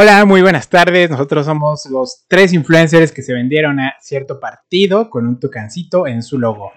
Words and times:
Hola, 0.00 0.24
muy 0.24 0.42
buenas 0.42 0.68
tardes. 0.68 1.10
Nosotros 1.10 1.44
somos 1.44 1.86
los 1.86 2.24
tres 2.28 2.52
influencers 2.52 3.10
que 3.10 3.20
se 3.20 3.32
vendieron 3.32 3.80
a 3.80 3.96
cierto 4.00 4.38
partido 4.38 5.10
con 5.10 5.26
un 5.26 5.40
tucancito 5.40 6.06
en 6.06 6.22
su 6.22 6.38
logo. 6.38 6.70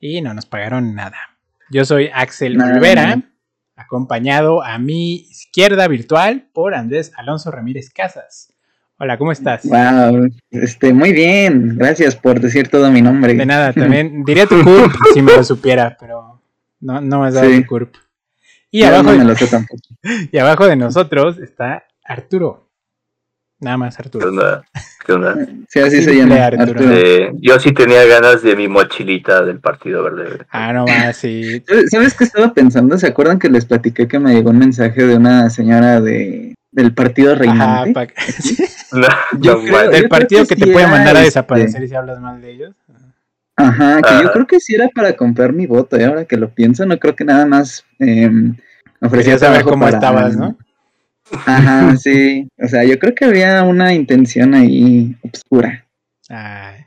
Y 0.00 0.22
no 0.22 0.32
nos 0.32 0.46
pagaron 0.46 0.94
nada. 0.94 1.18
Yo 1.68 1.84
soy 1.84 2.08
Axel 2.10 2.58
Olvera, 2.58 3.20
acompañado 3.76 4.62
a 4.62 4.78
mi 4.78 5.16
izquierda 5.16 5.86
virtual 5.88 6.48
por 6.54 6.74
Andrés 6.74 7.12
Alonso 7.18 7.50
Ramírez 7.50 7.90
Casas. 7.90 8.54
Hola, 8.96 9.18
¿cómo 9.18 9.30
estás? 9.30 9.66
Wow, 9.66 10.30
este, 10.50 10.94
muy 10.94 11.12
bien. 11.12 11.76
Gracias 11.76 12.16
por 12.16 12.40
decir 12.40 12.68
todo 12.68 12.90
mi 12.90 13.02
nombre. 13.02 13.34
De 13.34 13.44
nada, 13.44 13.74
también 13.74 14.24
diría 14.24 14.46
tu 14.46 14.58
CURP 14.64 14.94
si 15.12 15.20
me 15.20 15.36
lo 15.36 15.44
supiera, 15.44 15.98
pero 16.00 16.40
no, 16.80 16.98
no 17.02 17.20
me 17.20 17.28
has 17.28 17.34
dado 17.34 17.50
tu 17.50 17.66
CURP. 17.66 17.94
Y, 18.70 18.84
abajo 18.84 19.12
de, 19.12 19.36
y 20.32 20.38
abajo 20.38 20.66
de 20.66 20.76
nosotros 20.76 21.36
está 21.36 21.84
Arturo. 22.04 22.68
Nada 23.60 23.76
más 23.76 23.98
Arturo. 23.98 24.24
¿Qué 24.24 24.28
onda? 24.28 24.62
¿Qué 25.06 25.12
onda? 25.12 25.36
Sí, 25.68 25.80
así 25.80 26.02
se 26.02 26.16
llama. 26.16 26.46
Arturo. 26.46 26.80
Eh, 26.90 27.30
yo 27.36 27.58
sí 27.58 27.72
tenía 27.72 28.04
ganas 28.04 28.42
de 28.42 28.56
mi 28.56 28.68
mochilita 28.68 29.42
del 29.42 29.60
Partido 29.60 30.02
Verde. 30.02 30.44
Ah, 30.50 30.72
no 30.72 30.84
más, 30.84 31.16
sí. 31.16 31.62
¿Sabes 31.90 32.14
qué 32.14 32.24
estaba 32.24 32.52
pensando? 32.52 32.98
¿Se 32.98 33.06
acuerdan 33.06 33.38
que 33.38 33.48
les 33.48 33.64
platiqué 33.64 34.06
que 34.06 34.18
me 34.18 34.34
llegó 34.34 34.50
un 34.50 34.58
mensaje 34.58 35.06
de 35.06 35.16
una 35.16 35.48
señora 35.48 36.00
de 36.00 36.54
del 36.72 36.92
partido 36.92 37.34
reinante? 37.34 38.08
Ajá, 38.90 39.16
no, 39.38 39.90
del 39.90 40.08
partido 40.08 40.44
que, 40.46 40.56
te 40.56 40.66
puede 40.66 40.86
mandar 40.86 41.16
a 41.16 41.20
este 41.20 41.26
desaparecer 41.26 41.88
si 41.88 41.94
hablas 41.94 42.20
mal 42.20 42.40
de 42.40 42.50
ellos. 42.50 42.74
Ajá, 43.56 44.00
que 44.02 44.24
yo 44.24 44.32
creo 44.32 44.46
que 44.46 44.60
sí 44.60 44.74
era 44.74 44.88
para 44.88 45.14
comprar 45.14 45.52
mi 45.52 45.66
voto, 45.66 45.98
y 45.98 46.02
ahora 46.02 46.24
que 46.24 46.36
lo 46.36 46.50
pienso, 46.50 46.84
no 46.84 46.98
creo 46.98 47.14
que 47.14 47.24
nada 47.24 47.46
más 47.46 47.84
eh, 47.98 48.30
ofrecía 49.00 49.38
saber 49.38 49.62
cómo 49.62 49.86
estabas, 49.86 50.36
¿no? 50.36 50.56
Ajá, 51.46 51.96
sí. 51.96 52.48
O 52.58 52.68
sea, 52.68 52.84
yo 52.84 52.98
creo 52.98 53.14
que 53.14 53.24
había 53.24 53.62
una 53.62 53.94
intención 53.94 54.54
ahí 54.54 55.16
obscura. 55.22 55.84
Ay. 56.28 56.84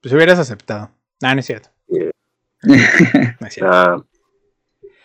Pues 0.00 0.14
hubieras 0.14 0.38
aceptado. 0.38 0.90
No, 1.20 1.34
no 1.34 1.40
es 1.40 1.46
cierto. 1.46 1.68
no 1.88 3.46
es 3.46 3.54
cierto. 3.54 3.72
Ah, 3.72 4.02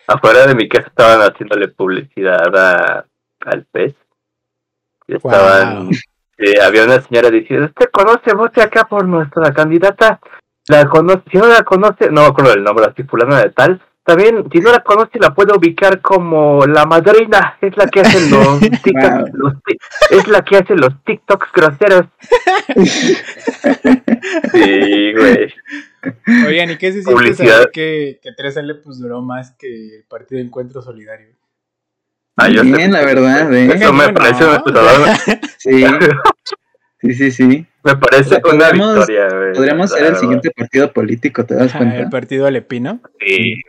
afuera 0.06 0.46
de 0.46 0.54
mi 0.54 0.68
casa 0.68 0.88
estaban 0.88 1.20
haciéndole 1.20 1.68
publicidad 1.68 2.54
a, 2.56 3.06
al 3.40 3.64
pez. 3.66 3.94
Y 5.06 5.16
estaban. 5.16 5.90
Eh, 6.38 6.60
había 6.62 6.84
una 6.84 7.00
señora 7.02 7.30
diciendo: 7.30 7.66
¿Usted 7.66 7.90
conoce, 7.92 8.34
vote 8.34 8.62
acá 8.62 8.84
por 8.84 9.06
nuestra 9.06 9.52
candidata? 9.52 10.20
La 10.68 10.86
conoce, 10.86 11.22
si 11.30 11.38
no 11.38 11.46
la 11.46 11.62
conoce, 11.62 12.10
no 12.10 12.32
con 12.32 12.46
el 12.46 12.62
nombre, 12.62 12.86
así, 12.86 13.02
fulana 13.02 13.42
de 13.42 13.50
tal 13.50 13.80
también, 14.04 14.48
si 14.50 14.58
no 14.58 14.72
la 14.72 14.82
conoce, 14.82 15.20
la 15.20 15.32
puede 15.32 15.56
ubicar 15.56 16.00
como 16.00 16.66
la 16.66 16.86
madrina. 16.86 17.56
Es 17.60 17.76
la 17.76 17.86
que 17.86 18.00
hace 18.00 18.30
los, 18.30 18.60
es 20.10 20.28
la 20.28 20.44
que 20.44 20.56
hace 20.56 20.74
los 20.74 20.92
TikToks 21.04 21.52
groseros. 21.52 22.06
sí, 24.52 25.12
güey. 25.12 25.54
Oigan, 26.46 26.70
¿y 26.70 26.78
qué 26.78 26.92
se 26.92 27.02
siente 27.02 27.34
saber 27.34 27.70
que, 27.72 28.18
que 28.20 28.30
3L 28.30 28.82
pues 28.82 28.98
duró 28.98 29.22
más 29.22 29.52
que 29.52 29.98
el 29.98 30.04
Partido 30.08 30.38
de 30.38 30.46
Encuentro 30.46 30.82
Solidario? 30.82 31.36
Ah, 32.36 32.48
yo 32.48 32.62
Bien, 32.62 32.90
la 32.90 33.04
verdad, 33.04 33.52
¿eh? 33.52 33.70
Eso 33.74 33.92
me 33.92 34.12
parece 34.12 34.44
Sí. 35.58 35.84
Sí, 37.02 37.14
sí, 37.14 37.30
sí. 37.32 37.66
Me 37.82 37.96
parece 37.96 38.40
una 38.44 38.70
victoria. 38.70 39.28
Podríamos 39.54 39.90
ser 39.90 40.06
el 40.06 40.16
siguiente 40.16 40.50
partido 40.52 40.92
político, 40.92 41.44
¿te 41.44 41.56
das 41.56 41.72
cuenta? 41.72 41.98
el 41.98 42.08
partido 42.10 42.46
Alepino. 42.46 43.00
Sí. 43.18 43.60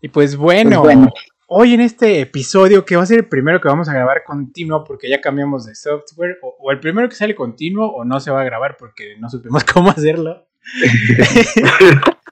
Y 0.00 0.08
pues 0.08 0.36
bueno, 0.36 0.82
pues 0.82 0.96
bueno, 0.96 1.12
hoy 1.46 1.74
en 1.74 1.80
este 1.80 2.20
episodio, 2.20 2.84
que 2.84 2.96
va 2.96 3.02
a 3.02 3.06
ser 3.06 3.20
el 3.20 3.28
primero 3.28 3.60
que 3.60 3.68
vamos 3.68 3.88
a 3.88 3.92
grabar 3.92 4.22
continuo 4.24 4.84
porque 4.84 5.08
ya 5.08 5.20
cambiamos 5.20 5.66
de 5.66 5.74
software, 5.74 6.38
o, 6.42 6.70
el 6.70 6.80
primero 6.80 7.08
que 7.08 7.14
sale 7.14 7.34
continuo 7.34 7.88
o 7.88 8.04
no 8.04 8.20
se 8.20 8.30
va 8.30 8.40
a 8.40 8.44
grabar 8.44 8.76
porque 8.78 9.16
no 9.18 9.28
supimos 9.28 9.64
cómo 9.72 9.90
hacerlo. 9.90 10.46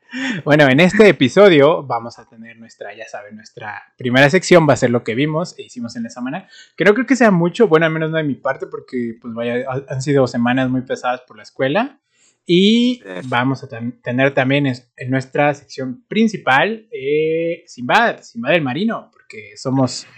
Bueno, 0.45 0.69
en 0.69 0.79
este 0.81 1.09
episodio 1.09 1.83
vamos 1.85 2.19
a 2.19 2.29
tener 2.29 2.59
nuestra, 2.59 2.95
ya 2.95 3.09
saben, 3.09 3.35
nuestra 3.35 3.83
primera 3.97 4.29
sección 4.29 4.69
va 4.69 4.75
a 4.75 4.77
ser 4.77 4.91
lo 4.91 5.05
que 5.05 5.15
vimos 5.15 5.59
e 5.59 5.63
hicimos 5.63 5.97
en 5.97 6.03
la 6.03 6.11
semana, 6.11 6.49
que 6.77 6.85
no 6.85 6.93
creo 6.93 7.07
que 7.07 7.17
sea 7.17 7.31
mucho, 7.31 7.67
bueno, 7.67 7.87
al 7.87 7.93
menos 7.93 8.11
no 8.11 8.19
de 8.19 8.25
mi 8.25 8.35
parte, 8.35 8.67
porque 8.67 9.15
pues 9.21 9.33
vaya, 9.33 9.65
han 9.89 10.03
sido 10.03 10.27
semanas 10.27 10.69
muy 10.69 10.83
pesadas 10.83 11.23
por 11.27 11.39
la 11.39 11.43
escuela. 11.43 11.99
Y 12.45 13.01
vamos 13.29 13.63
a 13.63 13.69
tener 14.03 14.35
también 14.35 14.67
en 14.67 15.11
nuestra 15.11 15.55
sección 15.55 16.05
principal 16.09 16.89
eh, 16.91 17.63
Simba, 17.67 18.21
Simba 18.21 18.51
del 18.51 18.63
Marino, 18.63 19.11
porque 19.13 19.57
somos 19.57 20.09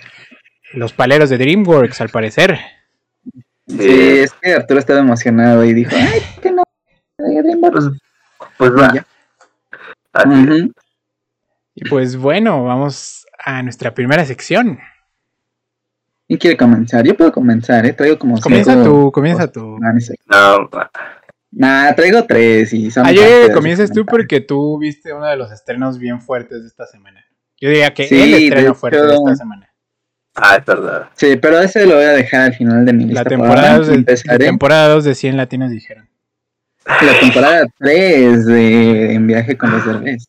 los 0.72 0.94
paleros 0.94 1.28
de 1.28 1.36
DreamWorks, 1.36 2.00
al 2.00 2.08
parecer. 2.08 2.58
Sí, 3.66 4.18
es 4.20 4.32
que 4.32 4.54
Arturo 4.54 4.80
estaba 4.80 5.00
emocionado 5.00 5.64
y 5.64 5.74
dijo, 5.74 5.90
ay, 5.94 6.20
no, 7.32 7.42
DreamWorks. 7.42 7.90
Pues, 8.56 8.72
pues 8.72 8.72
va. 8.72 9.06
Y 11.74 11.88
pues 11.88 12.16
bueno, 12.16 12.64
vamos 12.64 13.26
a 13.44 13.62
nuestra 13.62 13.92
primera 13.94 14.24
sección. 14.24 14.78
¿Quién 16.26 16.38
quiere 16.38 16.56
comenzar? 16.56 17.04
Yo 17.04 17.16
puedo 17.16 17.32
comenzar, 17.32 17.84
¿eh? 17.84 17.92
Traigo 17.92 18.18
como 18.18 18.40
Comienza 18.40 18.82
tú, 18.82 19.10
comienza 19.12 19.50
tú. 19.50 19.78
No, 20.26 20.70
Nah, 21.56 21.92
traigo 21.94 22.24
tres 22.24 22.72
y 22.72 22.90
son 22.90 23.06
Ah, 23.06 23.12
comienzas 23.52 23.92
tú 23.92 24.04
porque 24.04 24.40
tú 24.40 24.76
viste 24.78 25.12
uno 25.12 25.26
de 25.26 25.36
los 25.36 25.52
estrenos 25.52 25.98
bien 25.98 26.20
fuertes 26.20 26.62
de 26.62 26.68
esta 26.68 26.86
semana. 26.86 27.24
Yo 27.60 27.68
diría 27.68 27.94
que 27.94 28.08
el 28.08 28.34
estreno 28.34 28.74
fuerte 28.74 29.00
de 29.00 29.14
esta 29.14 29.36
semana. 29.36 29.70
Ah, 30.34 30.56
es 30.56 30.64
verdad. 30.64 31.10
Sí, 31.14 31.36
pero 31.36 31.60
ese 31.60 31.86
lo 31.86 31.94
voy 31.94 32.04
a 32.04 32.10
dejar 32.10 32.40
al 32.40 32.54
final 32.54 32.84
de 32.84 32.92
mi 32.92 33.04
lista. 33.04 33.22
La 33.22 33.28
temporada, 33.28 33.78
de, 33.78 34.38
temporada 34.38 34.88
2 34.88 35.04
de 35.04 35.14
100 35.14 35.36
latinos 35.36 35.70
dijeron. 35.70 36.08
La 36.86 37.18
temporada 37.20 37.66
3 37.78 38.46
de 38.46 39.14
En 39.14 39.26
viaje 39.26 39.56
con 39.56 39.70
los 39.70 39.84
derbés. 39.86 40.28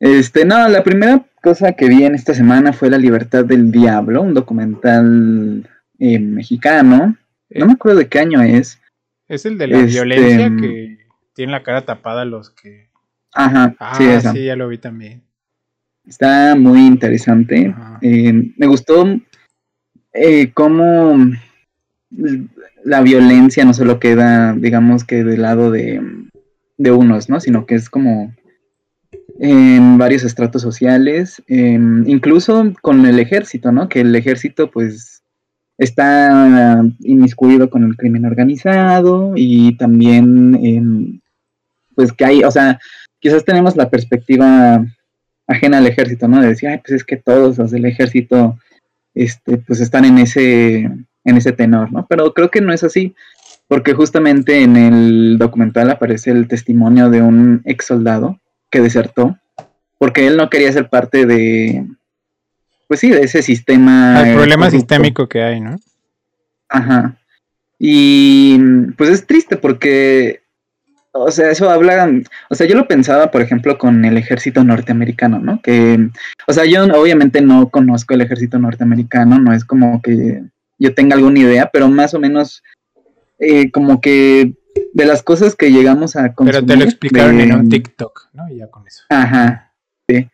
Este, 0.00 0.44
no, 0.44 0.68
la 0.68 0.82
primera 0.82 1.24
cosa 1.42 1.72
que 1.72 1.88
vi 1.88 2.04
en 2.04 2.14
esta 2.14 2.34
semana 2.34 2.72
fue 2.72 2.90
La 2.90 2.98
libertad 2.98 3.44
del 3.44 3.70
diablo, 3.70 4.22
un 4.22 4.34
documental 4.34 5.68
eh, 5.98 6.18
mexicano. 6.18 7.16
No 7.50 7.66
me 7.66 7.72
acuerdo 7.72 7.98
de 7.98 8.08
qué 8.08 8.18
año 8.18 8.42
es. 8.42 8.80
Es 9.28 9.46
el 9.46 9.58
de 9.58 9.66
la 9.66 9.78
este, 9.78 9.92
violencia 9.92 10.50
que 10.60 10.98
tiene 11.34 11.52
la 11.52 11.62
cara 11.62 11.84
tapada 11.84 12.24
los 12.24 12.50
que. 12.50 12.90
Ajá, 13.34 13.74
ah, 13.78 13.94
sí, 13.96 14.04
sí, 14.32 14.44
ya 14.44 14.56
lo 14.56 14.68
vi 14.68 14.78
también. 14.78 15.22
Está 16.06 16.54
muy 16.56 16.86
interesante. 16.86 17.74
Eh, 18.00 18.52
me 18.56 18.66
gustó 18.66 19.06
eh, 20.12 20.50
cómo 20.52 21.16
la 22.84 23.00
violencia 23.02 23.64
no 23.64 23.74
solo 23.74 23.98
queda, 23.98 24.54
digamos 24.54 25.04
que 25.04 25.24
del 25.24 25.42
lado 25.42 25.70
de, 25.70 26.00
unos, 26.78 27.28
¿no? 27.28 27.40
Sino 27.40 27.66
que 27.66 27.76
es 27.76 27.88
como 27.88 28.34
en 29.38 29.98
varios 29.98 30.24
estratos 30.24 30.62
sociales, 30.62 31.42
incluso 31.48 32.72
con 32.82 33.06
el 33.06 33.18
ejército, 33.18 33.72
¿no? 33.72 33.88
Que 33.88 34.00
el 34.00 34.14
ejército, 34.14 34.70
pues, 34.70 35.22
está 35.78 36.84
inmiscuido 37.00 37.70
con 37.70 37.84
el 37.84 37.96
crimen 37.96 38.24
organizado 38.24 39.32
y 39.36 39.76
también, 39.76 41.20
pues, 41.94 42.12
que 42.12 42.24
hay, 42.24 42.44
o 42.44 42.50
sea, 42.50 42.78
quizás 43.20 43.44
tenemos 43.44 43.76
la 43.76 43.90
perspectiva 43.90 44.84
ajena 45.46 45.78
al 45.78 45.86
ejército, 45.86 46.28
¿no? 46.28 46.40
De 46.40 46.48
decir, 46.48 46.68
ay, 46.68 46.78
pues 46.78 46.92
es 46.92 47.04
que 47.04 47.16
todos 47.16 47.58
los 47.58 47.70
del 47.70 47.84
ejército, 47.84 48.58
este, 49.14 49.58
pues, 49.58 49.80
están 49.80 50.04
en 50.04 50.18
ese 50.18 50.90
en 51.24 51.36
ese 51.36 51.52
tenor, 51.52 51.92
¿no? 51.92 52.06
Pero 52.08 52.32
creo 52.34 52.50
que 52.50 52.60
no 52.60 52.72
es 52.72 52.82
así, 52.84 53.14
porque 53.68 53.94
justamente 53.94 54.62
en 54.62 54.76
el 54.76 55.38
documental 55.38 55.90
aparece 55.90 56.30
el 56.30 56.48
testimonio 56.48 57.10
de 57.10 57.22
un 57.22 57.62
ex 57.64 57.86
soldado 57.86 58.38
que 58.70 58.80
desertó, 58.80 59.38
porque 59.98 60.26
él 60.26 60.36
no 60.36 60.50
quería 60.50 60.72
ser 60.72 60.88
parte 60.88 61.26
de, 61.26 61.86
pues 62.88 63.00
sí, 63.00 63.10
de 63.10 63.22
ese 63.22 63.42
sistema. 63.42 64.28
El 64.28 64.34
problema 64.34 64.70
sistémico 64.70 65.28
que 65.28 65.42
hay, 65.42 65.60
¿no? 65.60 65.76
Ajá. 66.68 67.16
Y 67.78 68.58
pues 68.96 69.10
es 69.10 69.26
triste 69.26 69.56
porque, 69.56 70.42
o 71.12 71.30
sea, 71.30 71.50
eso 71.50 71.70
habla, 71.70 72.10
o 72.48 72.54
sea, 72.54 72.66
yo 72.66 72.76
lo 72.76 72.86
pensaba, 72.86 73.30
por 73.30 73.42
ejemplo, 73.42 73.78
con 73.78 74.04
el 74.04 74.16
ejército 74.16 74.62
norteamericano, 74.62 75.38
¿no? 75.38 75.60
Que, 75.62 76.08
o 76.46 76.52
sea, 76.52 76.64
yo 76.64 76.84
obviamente 76.84 77.40
no 77.40 77.70
conozco 77.70 78.14
el 78.14 78.20
ejército 78.20 78.58
norteamericano, 78.58 79.38
no 79.38 79.52
es 79.52 79.64
como 79.64 80.00
que 80.02 80.42
yo 80.82 80.94
tenga 80.94 81.14
alguna 81.14 81.38
idea, 81.38 81.70
pero 81.72 81.88
más 81.88 82.12
o 82.12 82.18
menos 82.18 82.62
eh, 83.38 83.70
como 83.70 84.00
que 84.00 84.54
de 84.92 85.06
las 85.06 85.22
cosas 85.22 85.54
que 85.54 85.70
llegamos 85.70 86.16
a 86.16 86.34
consumir. 86.34 86.54
Pero 86.54 86.66
te 86.66 86.76
lo 86.76 86.84
explicaron 86.84 87.40
en 87.40 87.54
un 87.54 87.68
TikTok, 87.68 88.30
¿no? 88.32 88.48
Y 88.48 88.56
ya 88.56 88.66
con 88.68 88.86
eso. 88.86 89.04
Ajá, 89.08 89.72
sí. 90.08 90.28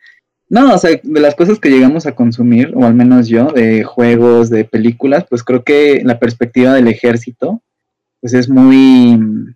No, 0.49 0.73
o 0.73 0.77
sea, 0.79 0.99
de 1.01 1.19
las 1.19 1.35
cosas 1.35 1.59
que 1.59 1.69
llegamos 1.69 2.07
a 2.07 2.15
consumir, 2.15 2.73
o 2.75 2.83
al 2.83 2.95
menos 2.95 3.27
yo, 3.27 3.51
de 3.51 3.83
juegos, 3.83 4.49
de 4.49 4.65
películas, 4.65 5.25
pues 5.29 5.43
creo 5.43 5.63
que 5.63 6.01
la 6.03 6.17
perspectiva 6.17 6.73
del 6.73 6.87
ejército, 6.87 7.61
pues 8.19 8.33
es 8.33 8.49
muy, 8.49 9.55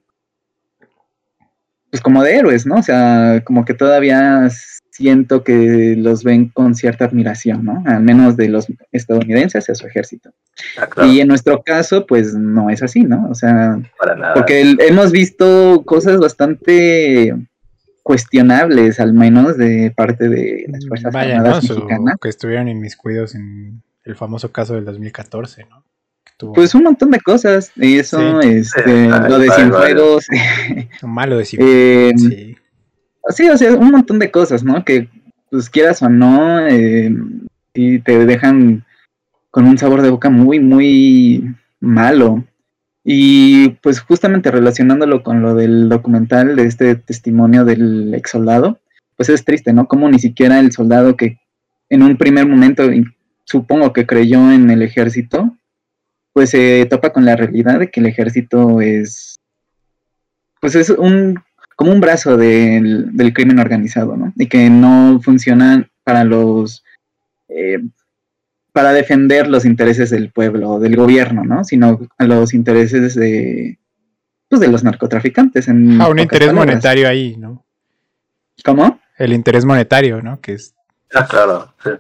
pues 1.90 2.02
como 2.04 2.22
de 2.22 2.36
héroes, 2.36 2.68
¿no? 2.68 2.76
O 2.76 2.84
sea, 2.84 3.42
como 3.44 3.66
que 3.66 3.74
todavía 3.74 4.48
siento 4.94 5.44
que 5.44 5.96
los 5.98 6.24
ven 6.24 6.50
con 6.50 6.76
cierta 6.76 7.06
admiración, 7.06 7.66
¿no? 7.66 7.84
Al 7.88 8.04
menos 8.04 8.38
de 8.38 8.48
los 8.48 8.68
estadounidenses 8.92 9.68
a 9.68 9.74
su 9.74 9.88
ejército. 9.88 10.30
Ah, 10.78 11.08
y 11.08 11.20
en 11.20 11.28
nuestro 11.28 11.64
caso, 11.64 12.06
pues 12.06 12.36
no 12.36 12.70
es 12.70 12.84
así, 12.84 13.02
¿no? 13.02 13.28
O 13.28 13.34
sea, 13.34 13.82
porque 14.36 14.76
hemos 14.80 15.12
visto 15.12 15.82
cosas 15.84 16.20
bastante 16.20 17.36
cuestionables, 18.04 19.00
al 19.00 19.14
menos 19.14 19.58
de 19.58 19.92
parte 19.96 20.30
de 20.30 20.66
las 20.68 20.88
Fuerzas 20.88 21.16
Armadas 21.16 21.68
mexicanas. 21.68 22.18
que 22.22 22.30
estuvieron 22.30 22.68
inmiscuidos 22.68 23.34
en 23.34 23.82
el 24.04 24.16
famoso 24.16 24.52
caso 24.52 24.76
del 24.76 24.86
2014, 24.86 25.66
¿no? 25.72 25.84
Pues 26.54 26.76
un 26.76 26.84
montón 26.84 27.10
de 27.10 27.20
cosas. 27.20 27.72
Eso, 27.78 28.42
este, 28.42 29.08
lo 29.08 29.40
de 29.40 29.50
Cienfuegos. 29.50 30.28
Malo 31.02 31.38
de 31.38 31.46
Cienfuegos. 31.46 32.22
sí. 32.22 32.53
Sí, 33.30 33.50
o 33.50 33.58
sea, 33.58 33.74
un 33.74 33.92
montón 33.92 34.20
de 34.20 34.32
cosas, 34.32 34.64
¿no? 34.64 34.84
Que, 34.84 35.10
pues 35.50 35.70
quieras 35.70 36.02
o 36.02 36.10
no, 36.10 36.66
eh, 36.68 37.16
y 37.74 38.00
te 38.00 38.26
dejan 38.26 38.86
con 39.52 39.66
un 39.66 39.78
sabor 39.78 40.02
de 40.02 40.10
boca 40.10 40.30
muy, 40.30 40.60
muy 40.60 41.56
malo. 41.80 42.44
Y 43.04 43.70
pues 43.82 44.00
justamente 44.00 44.50
relacionándolo 44.50 45.24
con 45.24 45.42
lo 45.42 45.56
del 45.56 45.90
documental 45.90 46.56
de 46.56 46.66
este 46.66 46.96
testimonio 46.96 47.66
del 47.66 48.14
ex 48.14 48.32
soldado, 48.32 48.80
pues 49.18 49.30
es 49.30 49.44
triste, 49.44 49.74
¿no? 49.74 49.88
Como 49.88 50.10
ni 50.10 50.20
siquiera 50.20 50.60
el 50.60 50.72
soldado 50.72 51.18
que 51.18 51.38
en 51.90 52.02
un 52.02 52.18
primer 52.18 52.48
momento 52.48 52.84
supongo 53.44 53.94
que 53.94 54.08
creyó 54.08 54.52
en 54.52 54.70
el 54.70 54.82
ejército, 54.82 55.56
pues 56.32 56.50
se 56.50 56.88
topa 56.90 57.12
con 57.12 57.26
la 57.26 57.36
realidad 57.36 57.80
de 57.80 57.92
que 57.92 58.00
el 58.00 58.08
ejército 58.08 58.82
es, 58.82 59.40
pues 60.60 60.76
es 60.76 60.90
un, 60.90 61.40
como 61.76 61.92
un 61.92 62.02
brazo 62.02 62.38
del, 62.38 63.32
crimen 63.34 63.60
organizado, 63.60 64.16
¿no? 64.18 64.34
Y 64.36 64.48
que 64.48 64.70
no 64.70 65.20
funciona 65.22 65.90
para 66.04 66.24
los, 66.24 66.84
eh, 67.50 67.80
para 68.72 68.94
defender 68.94 69.48
los 69.48 69.66
intereses 69.66 70.10
del 70.10 70.32
pueblo 70.32 70.72
o 70.72 70.80
del 70.80 70.96
gobierno, 70.96 71.44
¿no? 71.44 71.64
Sino 71.64 72.00
a 72.18 72.26
los 72.26 72.54
intereses 72.54 73.16
de, 73.16 73.78
pues 74.50 74.62
de 74.62 74.68
los 74.68 74.84
narcotraficantes. 74.84 75.68
En 75.68 76.02
ah, 76.02 76.10
un 76.10 76.20
interés 76.20 76.54
monetario 76.54 77.08
ahí, 77.08 77.36
¿no? 77.38 77.66
¿Cómo? 78.64 79.00
El 79.18 79.34
interés 79.34 79.66
monetario, 79.66 80.22
¿no? 80.22 80.40
Que 80.42 80.54
es... 80.54 80.74
Ah, 81.14 81.28
claro, 81.28 81.74
sí. 81.84 81.92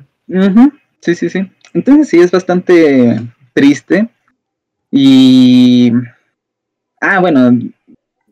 Sí, 1.01 1.15
sí, 1.15 1.29
sí. 1.29 1.51
Entonces 1.73 2.09
sí, 2.09 2.19
es 2.19 2.31
bastante 2.31 3.19
triste 3.53 4.09
y. 4.89 5.91
Ah, 7.01 7.19
bueno, 7.19 7.51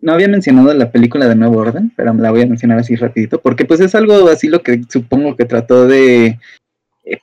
no 0.01 0.13
había 0.13 0.27
mencionado 0.27 0.73
la 0.73 0.91
película 0.91 1.27
de 1.27 1.35
Nuevo 1.35 1.57
Orden, 1.57 1.91
pero 1.95 2.13
me 2.13 2.21
la 2.21 2.31
voy 2.31 2.41
a 2.41 2.47
mencionar 2.47 2.79
así 2.79 2.95
rapidito, 2.95 3.39
porque 3.39 3.65
pues 3.65 3.79
es 3.79 3.95
algo 3.95 4.27
así 4.29 4.47
lo 4.47 4.63
que 4.63 4.81
supongo 4.89 5.35
que 5.35 5.45
trató 5.45 5.87
de 5.87 6.39
eh, 7.05 7.19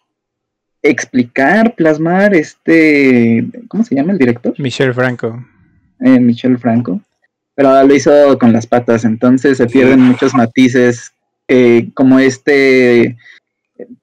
explicar, 0.83 1.75
plasmar 1.75 2.35
este, 2.35 3.47
¿cómo 3.69 3.85
se 3.85 3.95
llama 3.95 4.13
el 4.13 4.19
director? 4.19 4.55
Michel 4.59 4.95
Franco. 4.95 5.45
Eh, 6.01 6.21
Michel 6.21 6.59
Franco, 6.59 7.01
pero 7.55 7.83
lo 7.83 7.95
hizo 7.95 8.39
con 8.39 8.53
las 8.53 8.67
patas, 8.67 9.05
entonces 9.05 9.59
se 9.59 9.67
pierden 9.67 10.01
muchos 10.01 10.33
matices, 10.35 11.11
eh, 11.49 11.89
como 11.95 12.21
este, 12.21 13.17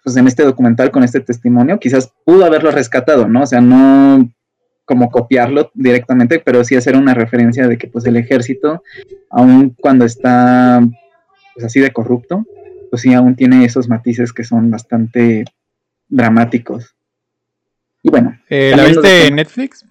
pues 0.04 0.18
en 0.18 0.28
este 0.28 0.44
documental 0.44 0.92
con 0.92 1.04
este 1.04 1.22
testimonio, 1.22 1.80
quizás 1.80 2.12
pudo 2.26 2.44
haberlo 2.44 2.72
rescatado, 2.72 3.30
¿no? 3.30 3.44
O 3.44 3.46
sea, 3.46 3.62
no 3.62 4.30
como 4.86 5.10
copiarlo 5.10 5.72
directamente, 5.74 6.40
pero 6.40 6.64
sí 6.64 6.76
hacer 6.76 6.96
una 6.96 7.14
referencia 7.14 7.68
de 7.68 7.78
que 7.78 7.88
pues 7.88 8.06
el 8.06 8.18
ejército, 8.18 8.84
aun 9.30 9.72
cuando 9.72 10.06
está 10.06 10.82
pues 11.54 11.66
así 11.66 11.80
de 11.80 11.92
corrupto, 11.92 12.46
pues 12.90 13.02
sí 13.02 13.14
aún 13.14 13.36
tiene 13.36 13.66
esos 13.66 13.90
matices 13.90 14.32
que 14.32 14.44
son 14.44 14.70
bastante 14.70 15.46
dramáticos. 16.08 16.96
Y 18.04 18.10
bueno. 18.10 18.40
Eh, 18.50 18.74
¿La 18.76 18.86
viste 18.86 19.28
en 19.28 19.36
Netflix? 19.36 19.86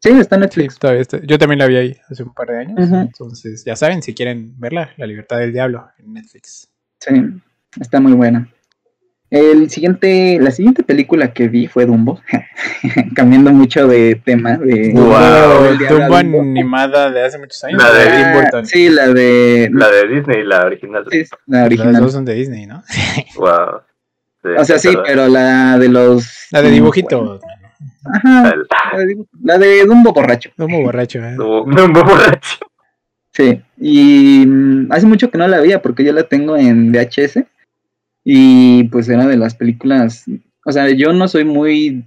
Sí, 0.00 0.10
está 0.10 0.36
en 0.36 0.42
Netflix. 0.42 0.78
Yo 1.24 1.38
también 1.38 1.58
la 1.58 1.66
vi 1.66 1.76
ahí 1.76 1.96
hace 2.08 2.22
un 2.22 2.32
par 2.32 2.48
de 2.48 2.58
años. 2.58 2.78
Entonces, 2.78 3.64
ya 3.64 3.74
saben, 3.74 4.02
si 4.02 4.14
quieren 4.14 4.54
verla, 4.58 4.90
La 4.96 5.06
Libertad 5.06 5.38
del 5.38 5.52
Diablo 5.52 5.88
en 5.98 6.12
Netflix. 6.12 6.70
Sí, 7.00 7.14
está 7.80 7.98
muy 7.98 8.12
buena. 8.12 8.48
El 9.28 9.68
siguiente, 9.70 10.38
la 10.40 10.52
siguiente 10.52 10.84
película 10.84 11.32
que 11.32 11.48
vi 11.48 11.66
fue 11.66 11.84
Dumbo, 11.84 12.20
cambiando 13.16 13.50
mucho 13.50 13.88
de 13.88 14.14
tema. 14.24 14.56
De, 14.56 14.92
wow, 14.94 15.76
Dumbo 15.88 16.16
animada 16.16 17.10
de 17.10 17.24
hace 17.24 17.38
muchos 17.38 17.62
años. 17.64 17.82
La 17.82 17.92
de 17.92 18.04
Tim 18.04 18.32
Burton. 18.34 18.66
Sí, 18.66 18.88
la 18.88 19.08
de. 19.08 19.68
La 19.72 19.90
de 19.90 20.06
Disney, 20.06 20.44
la 20.44 20.66
original. 20.66 21.04
Sí, 21.10 21.24
la 21.46 21.64
original. 21.64 21.92
Las 21.94 22.02
dos 22.02 22.12
son 22.12 22.24
de 22.24 22.34
Disney, 22.34 22.66
¿no? 22.66 22.84
wow. 23.36 23.80
o 24.58 24.64
sea, 24.64 24.78
sí, 24.78 24.96
pero 25.04 25.26
la 25.26 25.76
de 25.78 25.88
los. 25.88 26.46
La 26.52 26.62
de 26.62 26.70
dibujito. 26.70 27.40
Ajá. 28.04 28.54
La 29.42 29.58
de 29.58 29.84
Dumbo 29.86 30.12
borracho. 30.12 30.50
Dumbo 30.56 30.82
borracho, 30.82 31.18
¿eh? 31.18 31.34
Dumbo 31.34 32.04
borracho. 32.04 32.58
Sí, 33.32 33.60
y 33.76 34.46
mm, 34.46 34.92
hace 34.92 35.04
mucho 35.04 35.30
que 35.30 35.36
no 35.36 35.48
la 35.48 35.60
veía 35.60 35.82
porque 35.82 36.04
yo 36.04 36.12
la 36.12 36.22
tengo 36.22 36.56
en 36.56 36.92
VHS 36.92 37.44
y 38.28 38.82
pues 38.88 39.08
era 39.08 39.24
de 39.28 39.36
las 39.36 39.54
películas, 39.54 40.24
o 40.64 40.72
sea, 40.72 40.90
yo 40.90 41.12
no 41.12 41.28
soy 41.28 41.44
muy, 41.44 42.04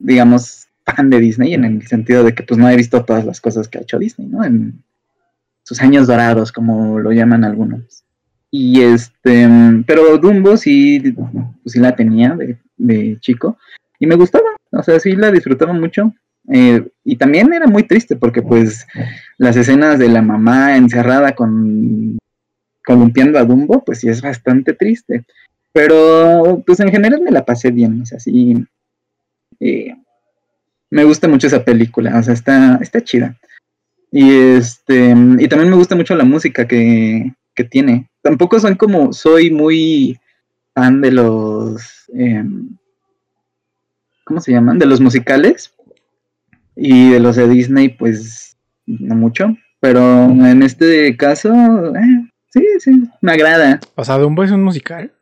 digamos, 0.00 0.66
fan 0.84 1.10
de 1.10 1.20
Disney 1.20 1.54
en 1.54 1.64
el 1.64 1.86
sentido 1.86 2.24
de 2.24 2.34
que 2.34 2.42
pues 2.42 2.58
no 2.58 2.68
he 2.68 2.74
visto 2.74 3.04
todas 3.04 3.24
las 3.24 3.40
cosas 3.40 3.68
que 3.68 3.78
ha 3.78 3.82
hecho 3.82 4.00
Disney, 4.00 4.26
¿no? 4.26 4.44
En 4.44 4.82
sus 5.62 5.80
años 5.80 6.08
dorados, 6.08 6.50
como 6.50 6.98
lo 6.98 7.12
llaman 7.12 7.44
algunos. 7.44 8.02
Y 8.50 8.82
este, 8.82 9.48
pero 9.86 10.18
Dumbo 10.18 10.56
sí, 10.56 11.14
pues, 11.14 11.46
sí 11.66 11.78
la 11.78 11.94
tenía 11.94 12.36
de, 12.76 13.18
chico 13.20 13.56
y 14.00 14.08
me 14.08 14.16
gustaba, 14.16 14.48
o 14.72 14.82
sea, 14.82 14.98
sí 14.98 15.12
la 15.14 15.30
disfrutaba 15.30 15.72
mucho. 15.72 16.12
Eh, 16.48 16.84
y 17.04 17.14
también 17.14 17.54
era 17.54 17.68
muy 17.68 17.84
triste 17.84 18.16
porque 18.16 18.42
pues 18.42 18.88
las 19.38 19.54
escenas 19.54 20.00
de 20.00 20.08
la 20.08 20.20
mamá 20.20 20.76
encerrada 20.76 21.36
con 21.36 22.18
columpiando 22.84 23.38
a 23.38 23.44
Dumbo, 23.44 23.84
pues 23.84 24.00
sí 24.00 24.08
es 24.08 24.20
bastante 24.20 24.74
triste. 24.74 25.24
Pero, 25.74 26.62
pues 26.64 26.78
en 26.78 26.92
general 26.92 27.20
me 27.20 27.32
la 27.32 27.44
pasé 27.44 27.72
bien, 27.72 28.00
o 28.02 28.06
sea, 28.06 28.20
sí. 28.20 28.64
Eh, 29.58 29.92
me 30.88 31.02
gusta 31.02 31.26
mucho 31.26 31.48
esa 31.48 31.64
película, 31.64 32.16
o 32.16 32.22
sea, 32.22 32.32
está, 32.32 32.78
está 32.80 33.02
chida. 33.02 33.36
Y 34.12 34.30
este, 34.30 35.10
y 35.10 35.48
también 35.48 35.70
me 35.70 35.76
gusta 35.76 35.96
mucho 35.96 36.14
la 36.14 36.22
música 36.22 36.68
que, 36.68 37.34
que 37.56 37.64
tiene. 37.64 38.08
Tampoco 38.22 38.60
son 38.60 38.76
como, 38.76 39.12
soy 39.12 39.50
muy 39.50 40.16
fan 40.74 41.00
de 41.00 41.10
los, 41.10 42.04
em, 42.14 42.76
¿cómo 44.24 44.40
se 44.40 44.52
llaman? 44.52 44.78
De 44.78 44.86
los 44.86 45.00
musicales. 45.00 45.74
Y 46.76 47.10
de 47.10 47.18
los 47.18 47.34
de 47.34 47.48
Disney, 47.48 47.88
pues, 47.88 48.56
no 48.86 49.16
mucho. 49.16 49.56
Pero 49.80 50.26
en 50.26 50.62
este 50.62 51.16
caso, 51.16 51.52
eh, 51.96 52.30
sí, 52.50 52.64
sí, 52.78 53.02
me 53.20 53.32
agrada. 53.32 53.80
O 53.96 54.04
sea, 54.04 54.18
Dumbo 54.18 54.44
es 54.44 54.52
un 54.52 54.62
musical. 54.62 55.12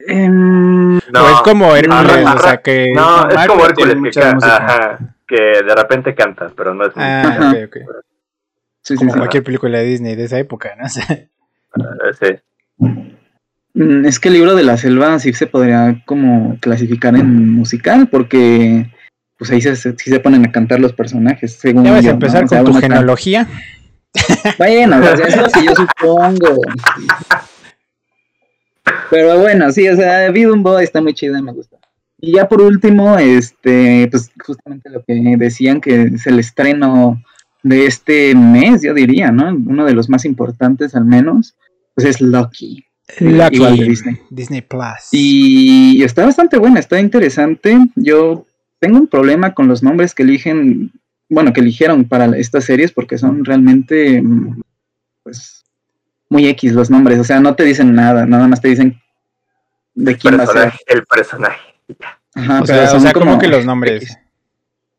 Em, 0.00 0.94
no, 1.12 1.28
es 1.28 1.40
como 1.42 1.74
Hércules, 1.74 2.26
o 2.26 2.38
sea 2.38 2.58
que. 2.58 2.92
No, 2.94 3.28
es 3.28 3.46
como 3.46 3.64
Hércules 3.64 3.96
que, 4.14 4.20
ajá, 4.20 4.98
que 5.26 5.36
de 5.36 5.74
repente 5.74 6.14
canta, 6.14 6.50
pero 6.56 6.74
no 6.74 6.86
es. 6.86 6.92
Ah, 6.96 7.52
ok, 7.52 7.74
ok. 7.74 8.96
como 8.96 9.12
cualquier 9.14 9.42
película 9.42 9.78
de 9.78 9.84
Disney 9.84 10.14
de 10.14 10.24
esa 10.24 10.38
época, 10.38 10.74
¿no? 10.76 10.86
Ah, 11.74 12.10
sí. 12.18 12.34
Mm, 13.74 14.06
es 14.06 14.18
que 14.18 14.28
el 14.28 14.34
libro 14.34 14.54
de 14.54 14.64
la 14.64 14.78
selva 14.78 15.18
sí 15.18 15.34
se 15.34 15.46
podría 15.46 16.02
como 16.06 16.58
clasificar 16.60 17.14
en 17.14 17.50
musical, 17.52 18.08
porque 18.08 18.90
pues 19.36 19.50
ahí 19.50 19.60
se, 19.60 19.76
sí 19.76 19.92
se 19.96 20.18
ponen 20.18 20.46
a 20.46 20.50
cantar 20.50 20.80
los 20.80 20.94
personajes. 20.94 21.52
Según 21.52 21.84
ya 21.84 21.92
vas 21.92 22.06
a 22.06 22.10
empezar 22.10 22.46
con 22.46 22.64
tu 22.64 22.74
genealogía. 22.74 23.46
Bueno, 24.56 24.98
eso 25.00 25.24
es 25.24 25.36
lo 25.36 25.48
que 25.48 25.64
yo 25.64 25.72
supongo. 25.76 26.62
Pero 29.10 29.38
bueno, 29.40 29.70
sí, 29.72 29.88
o 29.88 29.96
sea, 29.96 30.30
Dumbo 30.30 30.78
está 30.78 31.00
muy 31.00 31.14
chida, 31.14 31.40
me 31.40 31.52
gusta. 31.52 31.78
Y 32.20 32.32
ya 32.32 32.48
por 32.48 32.60
último, 32.60 33.16
este, 33.18 34.08
pues 34.10 34.30
justamente 34.44 34.90
lo 34.90 35.04
que 35.04 35.14
decían 35.36 35.80
que 35.80 36.02
es 36.14 36.26
el 36.26 36.38
estreno 36.40 37.22
de 37.62 37.86
este 37.86 38.34
mes, 38.34 38.82
yo 38.82 38.94
diría, 38.94 39.30
¿no? 39.30 39.48
Uno 39.48 39.84
de 39.84 39.94
los 39.94 40.08
más 40.08 40.24
importantes 40.24 40.94
al 40.94 41.04
menos, 41.04 41.54
pues 41.94 42.06
es 42.06 42.20
Lucky. 42.20 42.84
Lucky, 43.20 43.84
Disney. 43.84 44.18
Disney 44.30 44.62
Plus. 44.62 45.08
Y 45.12 46.02
está 46.02 46.24
bastante 46.24 46.58
buena, 46.58 46.78
está 46.80 47.00
interesante. 47.00 47.78
Yo 47.96 48.46
tengo 48.80 48.98
un 48.98 49.06
problema 49.06 49.54
con 49.54 49.68
los 49.68 49.82
nombres 49.82 50.14
que 50.14 50.22
eligen, 50.22 50.92
bueno, 51.28 51.52
que 51.52 51.60
eligieron 51.60 52.04
para 52.04 52.26
estas 52.36 52.64
series 52.64 52.92
porque 52.92 53.18
son 53.18 53.44
realmente, 53.44 54.22
muy 56.28 56.46
X 56.48 56.72
los 56.72 56.90
nombres, 56.90 57.18
o 57.18 57.24
sea, 57.24 57.40
no 57.40 57.54
te 57.54 57.64
dicen 57.64 57.94
nada, 57.94 58.26
nada 58.26 58.46
más 58.48 58.60
te 58.60 58.68
dicen 58.68 59.00
de 59.94 60.16
quién 60.16 60.38
va 60.38 60.44
a 60.44 60.46
ser. 60.46 60.72
El 60.86 61.04
personaje. 61.04 61.60
Ajá, 62.34 62.62
o 62.62 62.66
sea, 62.66 62.86
son 62.86 62.98
o 62.98 63.00
sea 63.00 63.12
como 63.12 63.38
que 63.38 63.48
los 63.48 63.64
nombres. 63.64 64.16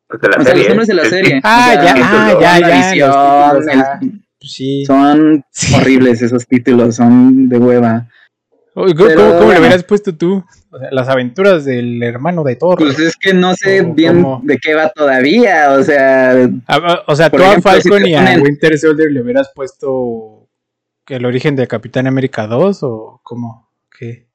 Pues 0.07 0.21
o 0.23 0.43
sea, 0.43 0.55
los 0.55 0.67
nombres 0.67 0.87
de 0.87 0.93
la 0.93 1.05
serie. 1.05 1.41
ah, 1.43 1.73
ya, 1.75 1.95
ah, 1.97 2.37
ya, 2.39 2.95
ya, 2.95 3.99
Sí. 4.41 4.85
Son 4.85 5.43
horribles 5.75 6.21
esos 6.21 6.47
títulos, 6.47 6.95
son 6.95 7.49
de 7.49 7.57
hueva. 7.57 8.07
¿Cómo, 8.73 8.93
¿cómo, 8.95 9.51
le 9.51 9.59
hubieras 9.59 9.83
puesto 9.83 10.15
tú? 10.15 10.43
O 10.71 10.79
sea, 10.79 10.89
las 10.91 11.09
aventuras 11.09 11.65
del 11.65 12.01
hermano 12.01 12.43
de 12.43 12.55
Thor. 12.55 12.77
Pues 12.77 12.97
es 12.99 13.17
que 13.17 13.33
no 13.33 13.53
sé 13.55 13.81
bien 13.81 14.23
de 14.43 14.57
qué 14.57 14.75
va 14.75 14.89
todavía, 14.89 15.73
o 15.73 15.83
sea... 15.83 16.49
o 17.05 17.15
sea, 17.15 17.29
tú 17.29 17.43
a 17.43 17.59
Falcon 17.59 18.07
y 18.07 18.15
a 18.15 18.37
Winter 18.41 18.77
Soldier 18.79 19.11
le 19.11 19.21
hubieras 19.21 19.51
puesto 19.53 20.38
el 21.09 21.25
origen 21.25 21.55
de 21.55 21.67
Capitán 21.67 22.07
América 22.07 22.47
2 22.47 22.79
o 22.83 23.21
cómo? 23.23 23.69
¿Qué? 23.97 24.27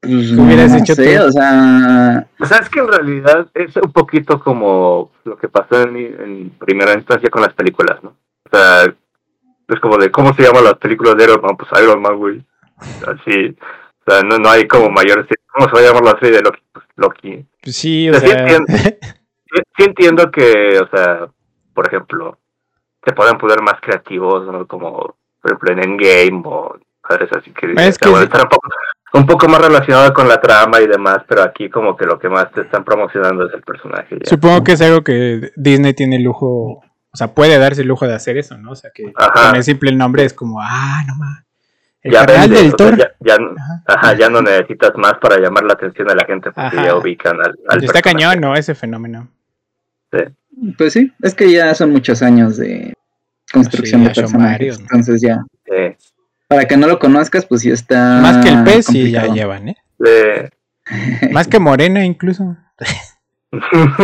Pues, 0.00 0.28
¿Qué 0.28 0.40
hubieras 0.40 0.74
hecho 0.74 0.94
tú? 0.94 1.02
O 1.02 1.32
sea... 1.32 2.26
O 2.38 2.46
sea, 2.46 2.58
es 2.58 2.68
que 2.68 2.80
en 2.80 2.88
realidad 2.88 3.48
es 3.54 3.76
un 3.76 3.92
poquito 3.92 4.40
como 4.40 5.10
lo 5.24 5.36
que 5.36 5.48
pasó 5.48 5.82
en, 5.82 5.96
en 5.96 6.50
primera 6.50 6.94
instancia 6.94 7.30
con 7.30 7.42
las 7.42 7.54
películas, 7.54 8.02
¿no? 8.02 8.10
O 8.10 8.56
sea, 8.56 8.84
es 9.68 9.80
como 9.80 9.98
de, 9.98 10.10
¿cómo 10.10 10.32
se 10.34 10.42
llaman 10.42 10.64
las 10.64 10.78
películas 10.78 11.16
de 11.16 11.24
Iron 11.24 11.40
Man? 11.42 11.56
Pues 11.56 11.70
Iron 11.82 12.00
Man, 12.00 12.16
güey. 12.16 12.42
Así, 13.06 13.56
o 14.06 14.10
sea, 14.10 14.22
no, 14.22 14.38
no 14.38 14.48
hay 14.48 14.66
como 14.66 14.88
mayores. 14.90 15.26
¿Cómo 15.52 15.68
se 15.68 15.74
va 15.74 15.80
a 15.80 15.92
llamar 15.92 16.14
la 16.14 16.20
serie 16.20 16.38
de 16.38 16.42
Loki? 16.42 16.62
Pues 16.72 16.86
Loki. 16.96 17.46
Sí, 17.64 18.08
o, 18.08 18.14
sea. 18.14 18.20
Sí 18.20 18.30
entiendo, 18.30 18.66
sí, 19.76 19.84
entiendo, 19.84 20.30
que, 20.30 20.78
o 20.78 20.88
sea, 20.88 21.28
por 21.74 21.86
ejemplo, 21.86 22.38
se 23.04 23.12
pueden 23.12 23.38
poner 23.38 23.60
más 23.62 23.80
creativos, 23.80 24.46
¿no? 24.46 24.66
Como, 24.66 25.16
por 25.56 25.70
ejemplo, 25.70 25.72
en 25.72 25.90
Endgame 25.90 26.42
o 26.44 26.76
cosas 27.00 27.28
así 27.36 27.50
que. 27.52 27.74
Es 27.76 27.98
que 27.98 28.08
un, 28.08 28.28
poco, 28.28 28.68
un 29.14 29.26
poco 29.26 29.48
más 29.48 29.60
relacionado 29.60 30.12
con 30.12 30.28
la 30.28 30.40
trama 30.40 30.80
y 30.80 30.86
demás, 30.86 31.18
pero 31.26 31.42
aquí 31.42 31.70
como 31.70 31.96
que 31.96 32.06
lo 32.06 32.18
que 32.18 32.28
más 32.28 32.50
te 32.52 32.62
están 32.62 32.84
promocionando 32.84 33.46
es 33.46 33.54
el 33.54 33.62
personaje. 33.62 34.18
Supongo 34.24 34.64
que 34.64 34.72
es 34.72 34.82
algo 34.82 35.02
que 35.02 35.52
Disney 35.56 35.94
tiene 35.94 36.16
el 36.16 36.22
lujo 36.22 36.82
o 37.10 37.16
sea, 37.16 37.34
puede 37.34 37.58
darse 37.58 37.82
el 37.82 37.88
lujo 37.88 38.06
de 38.06 38.14
hacer 38.14 38.36
eso, 38.36 38.56
¿no? 38.58 38.72
O 38.72 38.76
sea, 38.76 38.90
que 38.94 39.12
con 39.12 39.56
el 39.56 39.64
simple 39.64 39.92
nombre 39.92 40.24
es 40.24 40.34
como, 40.34 40.60
ah, 40.60 41.02
no 41.06 41.14
más. 41.16 41.44
El 42.02 42.12
ya 42.12 42.26
canal 42.26 42.50
del 42.50 42.74
Thor. 42.74 42.96
Ya, 43.20 43.36
ajá. 43.86 44.16
ya, 44.16 44.28
no 44.30 44.40
necesitas 44.40 44.92
más 44.96 45.14
para 45.20 45.38
llamar 45.38 45.64
la 45.64 45.72
atención 45.72 46.06
de 46.06 46.14
la 46.14 46.24
gente 46.26 46.52
porque 46.52 46.76
ya 46.76 46.94
ubican 46.94 47.36
al, 47.40 47.58
al 47.68 47.82
Está 47.82 48.02
cañón, 48.02 48.40
¿no? 48.40 48.54
Ese 48.54 48.74
fenómeno. 48.74 49.28
Sí. 50.12 50.18
Pues 50.76 50.92
sí, 50.92 51.12
es 51.22 51.34
que 51.34 51.50
ya 51.50 51.74
son 51.74 51.90
muchos 51.90 52.22
años 52.22 52.56
de 52.56 52.94
construcción 53.52 54.04
de 54.04 54.10
personajes. 54.10 54.78
Entonces 54.78 55.20
ya. 55.20 55.44
Sí. 55.64 55.96
Para 56.48 56.64
que 56.66 56.76
no 56.76 56.86
lo 56.86 56.98
conozcas, 56.98 57.44
pues 57.44 57.62
ya 57.62 57.74
está. 57.74 58.20
Más 58.20 58.44
que 58.44 58.50
el 58.50 58.64
pez, 58.64 58.86
sí 58.86 59.10
ya 59.10 59.26
llevan, 59.26 59.68
¿eh? 59.68 59.76
Sí. 60.02 61.28
Más 61.32 61.46
que 61.48 61.58
Morena, 61.58 62.04
incluso. 62.04 62.56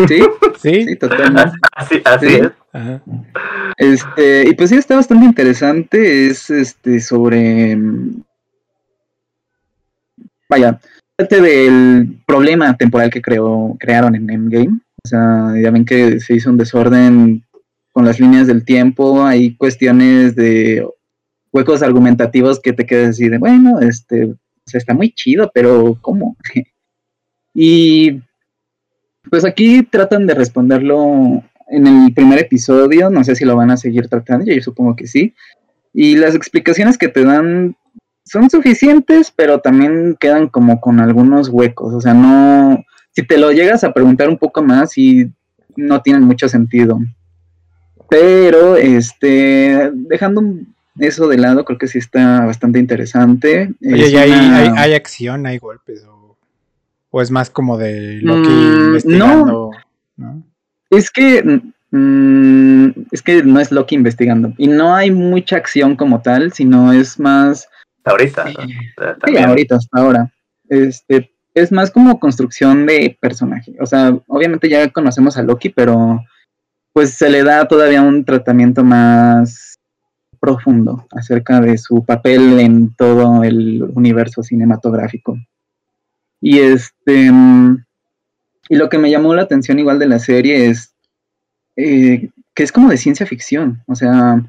¿Sí? 0.09 0.23
Sí, 0.63 0.97
totalmente. 0.97 1.53
Así, 1.77 2.01
así 2.03 2.27
es. 2.27 2.51
Este, 3.77 4.49
y 4.49 4.55
pues 4.55 4.71
sí, 4.71 4.77
está 4.77 4.97
bastante 4.97 5.27
interesante. 5.27 6.29
Es 6.29 6.49
este 6.49 7.01
sobre. 7.01 7.77
Vaya, 10.49 10.81
parte 11.17 11.43
del 11.43 12.17
problema 12.27 12.75
temporal 12.79 13.11
que 13.11 13.21
creó, 13.21 13.77
crearon 13.79 14.15
en 14.15 14.31
Endgame. 14.31 14.81
O 15.05 15.09
sea, 15.09 15.53
ya 15.61 15.71
ven 15.71 15.85
que 15.85 16.19
se 16.21 16.35
hizo 16.35 16.49
un 16.49 16.57
desorden 16.57 17.45
con 17.95 18.05
las 18.05 18.19
líneas 18.19 18.49
del 18.49 18.65
tiempo. 18.65 19.25
Hay 19.25 19.57
cuestiones 19.57 20.35
de 20.35 20.87
huecos 21.53 21.81
argumentativos 21.83 22.61
que 22.61 22.73
te 22.73 22.85
quedas 22.85 23.11
así 23.11 23.29
de, 23.29 23.39
bueno, 23.39 23.81
este, 23.81 24.35
está 24.73 24.93
muy 24.95 25.13
chido, 25.13 25.51
pero 25.55 25.97
¿cómo? 26.03 26.37
y 27.55 28.21
pues 29.31 29.45
aquí 29.45 29.85
tratan 29.85 30.27
de 30.27 30.35
responderlo 30.35 31.43
en 31.69 31.87
el 31.87 32.13
primer 32.13 32.41
episodio, 32.41 33.09
no 33.11 33.23
sé 33.23 33.37
si 33.37 33.45
lo 33.45 33.57
van 33.57 33.71
a 33.71 33.77
seguir 33.77 34.09
tratando, 34.09 34.45
yo 34.53 34.61
supongo 34.61 34.97
que 34.97 35.07
sí. 35.07 35.33
Y 35.93 36.17
las 36.17 36.35
explicaciones 36.35 36.99
que 36.99 37.09
te 37.09 37.25
dan 37.25 37.77
son 38.25 38.51
suficientes, 38.51 39.33
pero 39.35 39.61
también 39.61 40.17
quedan 40.19 40.49
como 40.49 40.81
con 40.81 40.99
algunos 40.99 41.49
huecos, 41.49 41.95
o 41.95 42.01
sea, 42.01 42.13
no, 42.13 42.85
si 43.13 43.25
te 43.25 43.39
lo 43.39 43.53
llegas 43.53 43.85
a 43.85 43.95
preguntar 43.95 44.29
un 44.29 44.39
poco 44.39 44.63
más 44.63 44.99
y 44.99 45.33
no 45.77 46.03
tienen 46.03 46.25
mucho 46.25 46.49
sentido. 46.49 46.99
Pero, 48.08 48.76
este, 48.76 49.90
dejando 49.92 50.42
eso 50.99 51.28
de 51.28 51.38
lado, 51.38 51.64
creo 51.64 51.78
que 51.78 51.88
sí 51.88 51.99
está 51.99 52.44
bastante 52.46 52.78
interesante. 52.78 53.75
Oye, 53.82 54.18
hay, 54.18 54.30
hay, 54.30 54.94
acción, 54.94 55.46
hay 55.46 55.58
golpes, 55.58 56.04
o, 57.11 57.23
es 57.23 57.30
más 57.30 57.50
como 57.50 57.78
de 57.78 58.20
Loki 58.23 58.49
mm, 58.49 58.87
investigando, 58.87 59.70
no. 60.16 60.42
Es 60.90 61.11
que 61.11 61.62
mm, 61.90 62.88
es 63.11 63.23
que 63.23 63.42
no 63.42 63.61
es 63.61 63.70
Loki 63.70 63.94
investigando 63.94 64.52
y 64.58 64.66
no 64.66 64.94
hay 64.94 65.11
mucha 65.11 65.56
acción 65.56 65.96
como 65.96 66.23
tal, 66.23 66.52
sino 66.52 66.92
es 66.92 67.18
más 67.18 67.68
ahorita. 68.04 68.46
Sí, 69.26 69.37
ahorita 69.37 69.76
hasta 69.76 70.00
ahora. 70.00 70.32
Este 70.68 71.30
es 71.54 71.70
más 71.70 71.90
como 71.90 72.18
construcción 72.18 72.87
de 72.87 73.16
personaje. 73.20 73.75
O 73.80 73.87
sea, 73.87 74.18
obviamente 74.26 74.68
ya 74.68 74.90
conocemos 74.90 75.37
a 75.37 75.42
Loki, 75.42 75.68
pero 75.68 76.20
pues 76.95 77.15
se 77.15 77.29
le 77.29 77.43
da 77.43 77.69
todavía 77.69 78.01
un 78.01 78.25
tratamiento 78.25 78.83
más 78.83 79.75
profundo 80.41 81.07
acerca 81.11 81.61
de 81.61 81.77
su 81.77 82.03
papel 82.05 82.59
en 82.61 82.95
todo 82.95 83.43
el 83.45 83.83
universo 83.95 84.43
cinematográfico. 84.43 85.37
Y 86.41 86.61
este 86.61 87.31
mm, 87.31 87.85
y 88.69 88.77
lo 88.77 88.89
que 88.89 88.99
me 88.99 89.11
llamó 89.11 89.35
la 89.35 89.43
atención 89.43 89.79
igual 89.79 89.99
de 89.99 90.07
la 90.07 90.19
serie 90.19 90.69
es 90.69 90.95
eh, 91.77 92.31
que 92.55 92.63
es 92.63 92.73
como 92.73 92.89
de 92.89 92.97
ciencia 92.97 93.27
ficción, 93.27 93.83
o 93.87 93.95
sea, 93.95 94.41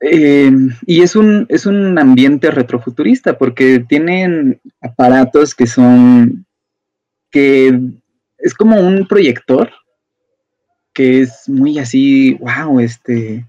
eh, 0.00 0.52
y 0.84 1.00
es 1.00 1.16
un, 1.16 1.46
es 1.48 1.64
un 1.64 1.98
ambiente 1.98 2.50
retrofuturista 2.50 3.38
porque 3.38 3.80
tienen 3.88 4.60
aparatos 4.82 5.54
que 5.54 5.66
son, 5.66 6.44
que 7.30 7.80
es 8.38 8.54
como 8.54 8.78
un 8.78 9.06
proyector 9.08 9.70
que 10.96 11.20
es 11.20 11.46
muy 11.46 11.78
así, 11.78 12.38
wow, 12.40 12.80
este, 12.80 13.44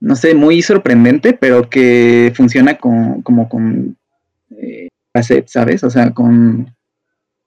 no 0.00 0.16
sé, 0.16 0.34
muy 0.34 0.62
sorprendente, 0.62 1.34
pero 1.34 1.68
que 1.68 2.32
funciona 2.34 2.78
con, 2.78 3.20
como 3.20 3.50
con 3.50 3.98
eh, 4.56 4.88
¿sabes? 5.46 5.84
O 5.84 5.90
sea, 5.90 6.12
con 6.14 6.74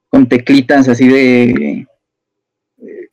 con 0.09 0.29
teclitas 0.29 0.87
así 0.87 1.07
de, 1.07 1.87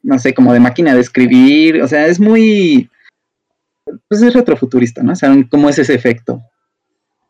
no 0.02 0.18
sé, 0.18 0.34
como 0.34 0.52
de 0.52 0.60
máquina 0.60 0.94
de 0.94 1.00
escribir, 1.00 1.80
o 1.82 1.88
sea, 1.88 2.06
es 2.06 2.20
muy, 2.20 2.90
pues 4.08 4.20
es 4.22 4.34
retrofuturista, 4.34 5.02
¿no? 5.02 5.16
¿Saben 5.16 5.44
cómo 5.44 5.70
es 5.70 5.78
ese 5.78 5.94
efecto? 5.94 6.42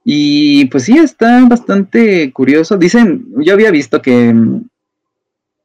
Y 0.05 0.65
pues 0.67 0.83
sí, 0.83 0.99
está 0.99 1.47
bastante 1.47 2.31
curioso. 2.33 2.77
Dicen, 2.77 3.27
yo 3.39 3.55
había 3.55 3.71
visto 3.71 4.03
que, 4.03 4.35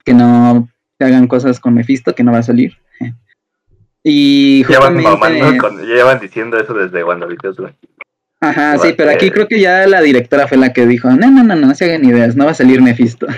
que 0.06 0.14
no 0.14 0.70
se 0.98 1.06
hagan 1.06 1.28
cosas 1.28 1.60
con 1.60 1.74
Mephisto, 1.74 2.14
que 2.16 2.24
no 2.24 2.32
va 2.32 2.38
a 2.38 2.44
salir. 2.44 2.78
Y 4.04 4.64
justamente... 4.66 5.86
Llevan, 5.86 6.20
diciendo 6.20 6.58
eso 6.58 6.74
desde 6.74 7.04
cuando 7.04 7.28
Ajá, 8.42 8.78
sí, 8.78 8.94
pero 8.96 9.12
aquí 9.12 9.30
creo 9.32 9.48
que 9.48 9.60
ya 9.60 9.86
la 9.86 10.02
directora 10.02 10.48
fue 10.48 10.58
la 10.58 10.72
que 10.72 10.86
dijo, 10.86 11.10
no, 11.10 11.30
no, 11.30 11.44
no, 11.44 11.56
no, 11.56 11.68
no 11.68 11.76
se 11.76 11.86
hagan 11.86 12.06
ideas, 12.06 12.36
no 12.36 12.46
va 12.46 12.52
a 12.52 12.56
salir 12.56 12.82
Mephisto. 12.82 13.28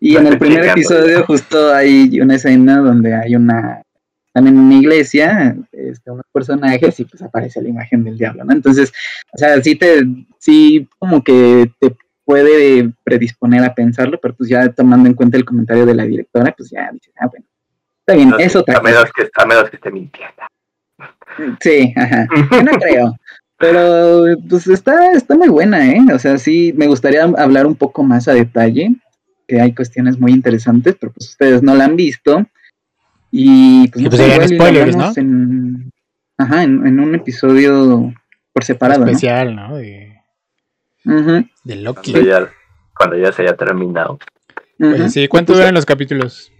Y 0.00 0.16
en 0.16 0.26
el 0.26 0.38
primer 0.40 0.66
episodio 0.66 1.24
justo 1.24 1.72
hay 1.72 2.20
una 2.20 2.34
escena 2.34 2.78
donde 2.78 3.14
hay 3.14 3.36
una, 3.36 3.82
en 4.34 4.58
una 4.58 4.74
iglesia, 4.74 5.56
este, 5.70 6.10
unos 6.10 6.24
personajes 6.32 6.98
y 6.98 7.04
pues 7.04 7.22
aparece 7.22 7.62
la 7.62 7.68
imagen 7.68 8.02
del 8.02 8.18
diablo, 8.18 8.44
¿no? 8.44 8.52
Entonces, 8.52 8.92
o 9.32 9.38
sea, 9.38 9.62
sí 9.62 9.76
te, 9.76 10.04
sí 10.38 10.88
como 10.98 11.22
que 11.22 11.70
te 11.78 11.94
puede 12.24 12.92
predisponer 13.04 13.62
a 13.62 13.74
pensarlo, 13.74 14.18
pero 14.20 14.34
pues 14.34 14.48
ya 14.48 14.68
tomando 14.72 15.08
en 15.08 15.14
cuenta 15.14 15.36
el 15.36 15.44
comentario 15.44 15.86
de 15.86 15.94
la 15.94 16.04
directora, 16.04 16.52
pues 16.56 16.70
ya 16.70 16.90
dices, 16.92 17.14
ah, 17.20 17.28
bueno, 17.28 17.46
está 18.06 18.14
bien, 18.14 18.32
eso 18.38 18.60
otra 18.60 18.78
a 18.78 18.82
menos 18.82 19.04
que 19.14 19.28
A 19.34 19.46
menos 19.46 19.70
que 19.70 19.76
esté 19.76 19.90
mintiendo. 19.90 20.42
Sí, 21.60 21.92
ajá, 21.96 22.26
yo 22.50 22.62
no 22.62 22.72
creo. 22.72 23.16
Pero 23.58 24.24
pues 24.48 24.66
está, 24.66 25.12
está 25.12 25.36
muy 25.36 25.48
buena, 25.48 25.88
¿eh? 25.88 26.00
O 26.12 26.18
sea, 26.18 26.36
sí, 26.36 26.74
me 26.76 26.88
gustaría 26.88 27.22
hablar 27.22 27.66
un 27.66 27.76
poco 27.76 28.02
más 28.02 28.26
a 28.26 28.34
detalle 28.34 28.92
que 29.46 29.60
hay 29.60 29.74
cuestiones 29.74 30.18
muy 30.18 30.32
interesantes, 30.32 30.96
pero 30.98 31.12
pues 31.12 31.30
ustedes 31.30 31.62
no 31.62 31.74
la 31.74 31.84
han 31.84 31.96
visto. 31.96 32.44
Y 33.30 33.88
pues, 33.88 34.08
pues 34.08 34.50
spoilers, 34.50 34.96
¿no? 34.96 35.12
En, 35.16 35.90
ajá, 36.36 36.64
en, 36.64 37.00
un 37.00 37.14
episodio 37.14 38.12
por 38.52 38.64
separado. 38.64 39.04
Especial, 39.06 39.56
¿no? 39.56 39.76
De, 39.76 40.18
Loki. 41.64 42.14
Cuando 42.94 43.16
ya, 43.16 43.32
se 43.32 43.42
haya 43.42 43.56
terminado. 43.56 44.18
Pues 44.78 45.12
sí, 45.12 45.28
¿cuánto 45.28 45.54
duran 45.54 45.74
los 45.74 45.86
capítulos? 45.86 46.51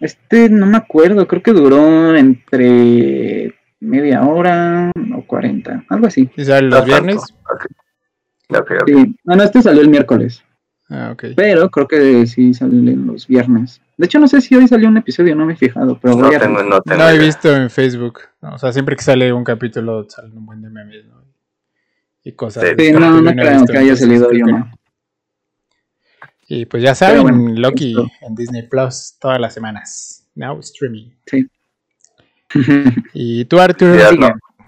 Este 0.00 0.48
no 0.48 0.66
me 0.66 0.76
acuerdo, 0.76 1.26
creo 1.26 1.42
que 1.42 1.52
duró 1.52 2.14
entre 2.14 3.54
media 3.80 4.22
hora 4.22 4.92
o 5.16 5.22
cuarenta, 5.26 5.84
algo 5.88 6.06
así. 6.06 6.30
¿Y 6.36 6.44
sale 6.44 6.68
los 6.68 6.84
viernes? 6.84 7.20
Sí. 8.86 9.16
No, 9.24 9.36
no, 9.36 9.42
este 9.42 9.62
salió 9.62 9.82
el 9.82 9.88
miércoles. 9.88 10.42
Ah, 10.90 11.14
Pero 11.36 11.68
creo 11.70 11.86
que 11.86 12.26
sí 12.26 12.54
salen 12.54 13.06
los 13.06 13.26
viernes. 13.26 13.82
De 13.98 14.06
hecho, 14.06 14.18
no 14.18 14.28
sé 14.28 14.40
si 14.40 14.54
hoy 14.54 14.66
salió 14.68 14.88
un 14.88 14.96
episodio, 14.96 15.34
no 15.34 15.44
me 15.44 15.52
he 15.52 15.56
fijado, 15.56 15.98
pero 16.00 16.16
no, 16.16 16.30
tengo, 16.30 16.62
no, 16.62 16.80
tengo 16.80 17.08
he 17.08 17.18
visto 17.18 17.54
en 17.54 17.68
Facebook. 17.68 18.20
O 18.40 18.58
sea, 18.58 18.72
siempre 18.72 18.96
que 18.96 19.02
sale 19.02 19.32
un 19.32 19.44
capítulo 19.44 20.08
salen 20.08 20.36
un 20.36 20.46
buen 20.46 20.62
de 20.62 20.70
memes, 20.70 21.04
¿no? 21.06 21.24
Y 22.24 22.32
cosas. 22.32 22.64
Sí, 22.78 22.92
no, 22.92 23.20
no 23.20 23.32
creo 23.32 23.66
que 23.66 23.76
haya 23.76 23.96
salido 23.96 24.28
hoy 24.28 24.42
no. 24.42 24.70
Y 26.50 26.64
pues 26.64 26.82
ya 26.82 26.94
saben, 26.94 27.60
Loki 27.60 27.94
en 28.22 28.34
Disney 28.34 28.62
Plus 28.62 29.16
todas 29.20 29.38
las 29.38 29.52
semanas. 29.52 30.26
Now 30.34 30.58
streaming. 30.60 31.10
Sí. 31.26 31.46
y 33.12 33.44
tú, 33.44 33.60
Arthur. 33.60 33.98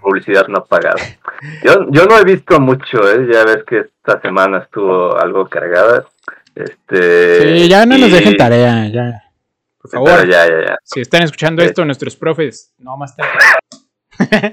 Publicidad 0.02 0.46
no, 0.48 0.64
pagada. 0.64 0.96
Yo, 1.62 1.86
yo 1.90 2.06
no 2.06 2.18
he 2.18 2.24
visto 2.24 2.60
mucho, 2.60 2.98
¿eh? 3.10 3.26
Ya 3.32 3.44
ves 3.44 3.64
que 3.66 3.78
esta 3.80 4.20
semana 4.20 4.58
estuvo 4.58 5.16
algo 5.16 5.48
cargada. 5.48 6.06
Este, 6.54 7.60
sí, 7.60 7.68
ya 7.68 7.86
no 7.86 7.96
nos 7.96 8.12
dejen 8.12 8.36
tarea, 8.36 8.88
ya. 8.88 9.22
Por 9.80 9.90
favor. 9.90 10.28
ya, 10.28 10.46
ya, 10.46 10.66
ya. 10.68 10.78
Si 10.82 11.00
están 11.00 11.22
escuchando 11.22 11.62
esto, 11.62 11.84
nuestros 11.84 12.16
profes, 12.16 12.74
no 12.78 12.96
más 12.96 13.16
tarde. 13.16 13.30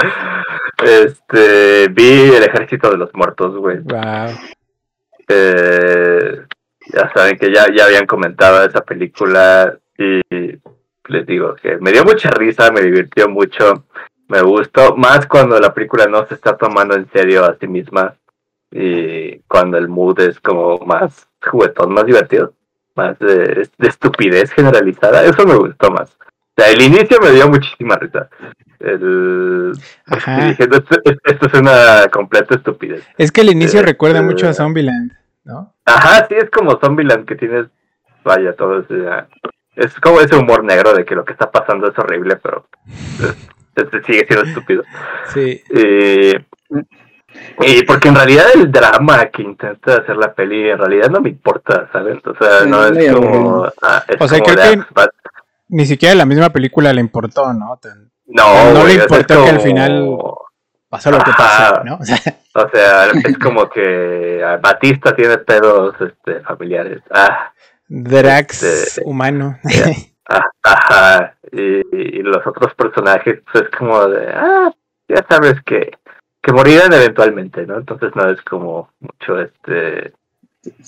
este, 0.84 1.88
vi 1.90 2.36
El 2.36 2.44
Ejército 2.44 2.90
de 2.90 2.98
los 2.98 3.14
Muertos, 3.14 3.56
güey. 3.58 3.80
Wow. 3.80 4.38
Eh, 5.28 6.46
ya 6.94 7.12
saben 7.14 7.38
que 7.38 7.54
ya, 7.54 7.68
ya 7.74 7.86
habían 7.86 8.06
comentado 8.06 8.64
esa 8.64 8.82
película 8.82 9.78
y 9.98 10.22
les 11.08 11.26
digo 11.26 11.56
que 11.56 11.78
me 11.78 11.92
dio 11.92 12.04
mucha 12.04 12.30
risa, 12.30 12.72
me 12.72 12.82
divirtió 12.82 13.30
mucho, 13.30 13.86
me 14.28 14.42
gustó, 14.42 14.96
más 14.96 15.26
cuando 15.26 15.60
la 15.60 15.74
película 15.74 16.06
no 16.08 16.26
se 16.28 16.36
está 16.36 16.58
tomando 16.58 16.96
en 16.96 17.10
serio 17.12 17.46
a 17.46 17.56
sí 17.60 17.68
misma 17.68 18.16
y 18.72 19.40
cuando 19.48 19.78
el 19.78 19.88
mood 19.88 20.20
es 20.20 20.40
como 20.40 20.78
más 20.80 21.28
juguetón, 21.42 21.94
más 21.94 22.06
divertido, 22.06 22.54
más 22.96 23.18
de, 23.20 23.68
estupidez 23.80 24.52
generalizada, 24.52 25.24
eso 25.24 25.46
me 25.46 25.56
gustó 25.56 25.90
más. 25.92 26.10
O 26.20 26.62
sea, 26.62 26.72
el 26.72 26.82
inicio 26.82 27.20
me 27.22 27.32
dio 27.32 27.48
muchísima 27.48 27.96
risa. 27.96 28.28
El, 28.80 29.74
diciendo, 30.48 30.84
esto, 31.24 31.48
es 31.48 31.54
una 31.54 32.08
completa 32.12 32.56
estupidez. 32.56 33.08
Es 33.18 33.32
que 33.32 33.42
el 33.42 33.50
inicio 33.50 33.82
recuerda 33.84 34.22
mucho 34.22 34.48
a 34.48 34.54
Zombieland, 34.54 35.14
¿no? 35.48 35.74
Ajá, 35.86 36.28
sí, 36.28 36.36
es 36.36 36.50
como 36.52 36.78
Zombieland 36.80 37.26
que 37.26 37.36
tienes, 37.36 37.68
vaya, 38.24 38.56
todo 38.56 38.80
ese, 38.80 38.96
es 39.76 39.94
como 40.00 40.20
ese 40.20 40.36
humor 40.36 40.64
negro 40.64 40.94
de 40.94 41.06
que 41.06 41.16
lo 41.16 41.24
que 41.26 41.34
está 41.34 41.50
pasando 41.50 41.88
es 41.90 41.98
horrible, 41.98 42.36
pero 42.36 42.68
sigue 44.06 44.26
siendo 44.28 44.46
estúpido. 44.46 44.84
Sí. 45.34 45.62
y 47.62 47.84
porque 47.84 48.10
en 48.10 48.16
realidad 48.16 48.46
el 48.56 48.72
drama 48.72 49.28
que 49.28 49.44
intenta 49.44 49.98
hacer 49.98 50.18
la 50.18 50.34
peli 50.34 50.70
en 50.70 50.78
realidad 50.78 51.10
no 51.10 51.22
me 51.22 51.30
importa, 51.30 51.90
¿sabes? 51.92 52.18
O 52.26 52.36
sea, 52.36 52.66
no 52.66 52.86
es 52.86 53.14
como... 53.14 53.66
Ah, 53.82 54.04
o 54.20 54.28
sea, 54.28 54.40
creo 54.42 54.56
que 54.56 54.84
ni 55.70 55.86
siquiera 55.86 56.16
la 56.16 56.26
misma 56.26 56.50
película 56.50 56.92
le 56.94 57.02
importó, 57.02 57.54
¿no? 57.54 57.80
No, 58.26 58.74
no 58.74 58.86
le 58.86 58.96
importó 58.96 59.44
que 59.44 59.50
al 59.50 59.60
final 59.62 60.18
pasó 60.90 61.12
lo 61.12 61.20
que 61.20 61.32
pasó, 61.38 61.84
¿no? 61.84 61.96
o 62.54 62.70
sea, 62.70 63.06
es 63.12 63.38
como 63.38 63.70
que 63.70 64.42
Batista 64.62 65.16
tiene 65.16 65.38
pedos 65.40 65.96
este, 66.00 66.42
familiares. 66.42 67.02
Ah, 67.12 67.52
Drax 67.88 68.64
este, 68.64 69.02
humano. 69.06 69.58
ajá. 70.64 71.36
Y, 71.52 72.22
los 72.22 72.46
otros 72.46 72.74
personajes, 72.76 73.40
pues 73.52 73.64
es 73.64 73.70
como 73.78 74.06
de, 74.08 74.30
ah, 74.34 74.72
ya 75.08 75.26
sabes 75.30 75.62
que, 75.66 75.92
que 76.42 76.52
morirán 76.52 76.92
eventualmente, 76.92 77.66
¿no? 77.66 77.78
Entonces 77.78 78.12
no 78.16 78.30
es 78.30 78.42
como 78.42 78.92
mucho 79.00 79.40
este. 79.40 80.14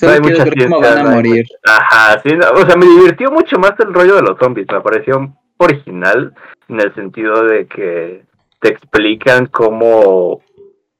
No 0.01 0.09
hay 0.09 0.19
mucha 0.19 0.43
ciencia, 0.43 0.77
van 0.77 1.07
a 1.07 1.11
morir. 1.11 1.45
Ajá, 1.65 2.19
sí, 2.21 2.29
o 2.35 2.65
sea, 2.65 2.75
me 2.75 2.85
divirtió 2.85 3.31
mucho 3.31 3.57
más 3.57 3.73
el 3.79 3.93
rollo 3.93 4.17
de 4.17 4.23
los 4.23 4.37
zombies, 4.37 4.67
me 4.69 4.81
pareció 4.81 5.33
original 5.57 6.33
en 6.67 6.81
el 6.81 6.93
sentido 6.95 7.43
de 7.45 7.65
que 7.67 8.25
te 8.59 8.69
explican 8.69 9.47
cómo, 9.47 10.41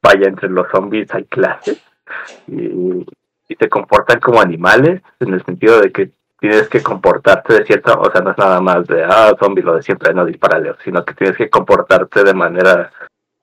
vaya, 0.02 0.28
entre 0.28 0.48
los 0.48 0.66
zombies 0.70 1.12
hay 1.14 1.24
clases 1.24 1.82
y, 2.46 3.06
se 3.58 3.68
comportan 3.68 4.20
como 4.20 4.40
animales, 4.40 5.02
en 5.18 5.34
el 5.34 5.44
sentido 5.44 5.80
de 5.80 5.90
que 5.90 6.12
tienes 6.38 6.68
que 6.68 6.82
comportarte 6.82 7.52
de 7.52 7.66
cierta, 7.66 7.94
o 7.94 8.10
sea, 8.10 8.20
no 8.20 8.30
es 8.30 8.38
nada 8.38 8.60
más 8.60 8.86
de, 8.86 9.02
ah, 9.02 9.34
zombie, 9.40 9.62
lo 9.62 9.74
de 9.74 9.82
siempre, 9.82 10.14
no 10.14 10.24
disparale, 10.24 10.72
sino 10.84 11.04
que 11.04 11.14
tienes 11.14 11.36
que 11.36 11.50
comportarte 11.50 12.22
de 12.22 12.32
manera 12.32 12.92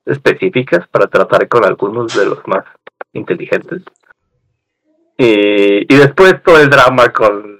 específicas 0.06 0.88
para 0.88 1.08
tratar 1.08 1.46
con 1.46 1.64
algunos 1.64 2.16
de 2.16 2.24
los 2.24 2.38
más 2.48 2.64
inteligentes. 3.12 3.82
Y, 5.18 5.92
y 5.92 5.96
después 5.98 6.42
todo 6.42 6.58
el 6.58 6.70
drama 6.70 7.12
con 7.12 7.57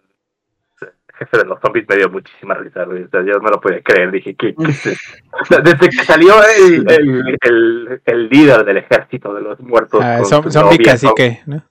jefe 1.18 1.38
de 1.38 1.44
los 1.44 1.60
zombies 1.60 1.86
me 1.88 1.96
dio 1.96 2.08
muchísima 2.08 2.54
risa, 2.54 2.86
yo 2.86 3.38
no 3.40 3.50
lo 3.50 3.60
podía 3.60 3.82
creer, 3.82 4.10
dije, 4.10 4.34
¿qué, 4.34 4.54
desde 5.62 5.88
que 5.88 6.04
salió 6.04 6.34
el, 6.56 6.84
el, 6.90 8.00
el, 8.04 8.28
líder 8.28 8.64
del 8.64 8.78
ejército 8.78 9.34
de 9.34 9.42
los 9.42 9.60
muertos. 9.60 10.00
Ah, 10.02 10.22
zombie 10.24 10.78
casi 10.78 11.08
que, 11.14 11.40
¿no? 11.46 11.62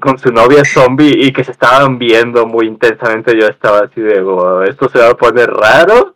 con 0.00 0.18
su 0.18 0.32
novia 0.32 0.64
zombie 0.64 1.26
y 1.26 1.32
que 1.32 1.44
se 1.44 1.52
estaban 1.52 1.98
viendo 1.98 2.46
muy 2.46 2.66
intensamente, 2.66 3.38
yo 3.38 3.46
estaba 3.46 3.80
así 3.80 4.00
de, 4.00 4.24
esto 4.68 4.88
se 4.88 4.98
va 4.98 5.10
a 5.10 5.16
poner 5.16 5.50
raro. 5.50 6.12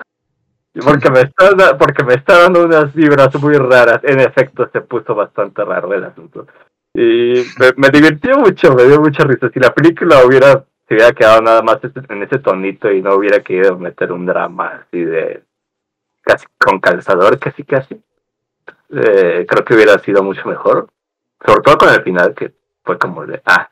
Porque 0.82 1.10
me, 1.10 1.20
está, 1.20 1.76
porque 1.76 2.02
me 2.02 2.14
está 2.14 2.44
dando 2.44 2.64
unas 2.64 2.94
vibras 2.94 3.34
muy 3.40 3.54
raras. 3.54 4.00
En 4.04 4.20
efecto, 4.20 4.70
se 4.72 4.80
puso 4.80 5.14
bastante 5.14 5.62
raro 5.62 5.92
el 5.92 6.02
asunto. 6.04 6.46
Y 6.94 7.44
me, 7.76 7.90
divirtió 7.90 8.38
mucho, 8.38 8.74
me 8.74 8.84
dio 8.84 8.98
mucha 8.98 9.22
risa. 9.24 9.50
Si 9.52 9.60
la 9.60 9.74
película 9.74 10.24
hubiera, 10.24 10.64
se 10.92 10.96
hubiera 10.96 11.12
quedado 11.14 11.40
nada 11.40 11.62
más 11.62 11.78
en 11.82 12.22
ese 12.22 12.38
tonito 12.38 12.92
y 12.92 13.00
no 13.00 13.14
hubiera 13.14 13.42
querido 13.42 13.78
meter 13.78 14.12
un 14.12 14.26
drama 14.26 14.84
así 14.84 15.02
de 15.02 15.42
casi 16.20 16.44
con 16.58 16.80
calzador, 16.80 17.38
casi 17.38 17.64
casi, 17.64 17.94
eh, 18.90 19.46
creo 19.48 19.64
que 19.64 19.74
hubiera 19.74 19.98
sido 20.00 20.22
mucho 20.22 20.46
mejor. 20.46 20.88
Sobre 21.44 21.62
todo 21.62 21.78
con 21.78 21.88
el 21.88 22.02
final, 22.02 22.34
que 22.34 22.52
fue 22.84 22.98
como 22.98 23.24
de, 23.24 23.40
ah. 23.46 23.70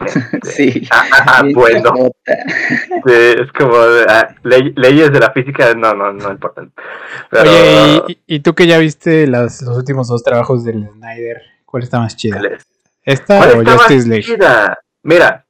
sí. 0.42 0.88
Ah, 0.90 1.04
ah, 1.12 1.24
ah 1.26 1.42
bueno. 1.52 1.92
es 3.04 3.52
como 3.52 3.76
ah, 4.08 4.34
leyes 4.42 5.12
de 5.12 5.20
la 5.20 5.30
física, 5.30 5.74
no, 5.74 5.92
no, 5.92 6.10
no 6.10 6.30
importan. 6.30 6.72
Oye, 7.32 8.18
¿y, 8.26 8.40
tú 8.40 8.54
que 8.54 8.66
ya 8.66 8.78
viste 8.78 9.26
los 9.26 9.60
últimos 9.60 10.08
dos 10.08 10.22
trabajos 10.22 10.64
del 10.64 10.88
Snyder, 10.88 11.42
¿cuál 11.66 11.82
está 11.82 12.00
más 12.00 12.16
chida? 12.16 12.40
¿Esta 13.02 13.40
o 13.40 13.62
Justice 13.62 14.08
League? 14.08 14.38
Mira, 15.02 15.43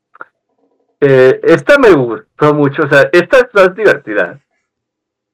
eh, 1.07 1.41
esta 1.43 1.79
me 1.79 1.93
gustó 1.93 2.55
mucho, 2.55 2.83
o 2.83 2.89
sea, 2.89 3.09
esta 3.13 3.39
es 3.39 3.47
más 3.53 3.75
divertida. 3.75 4.41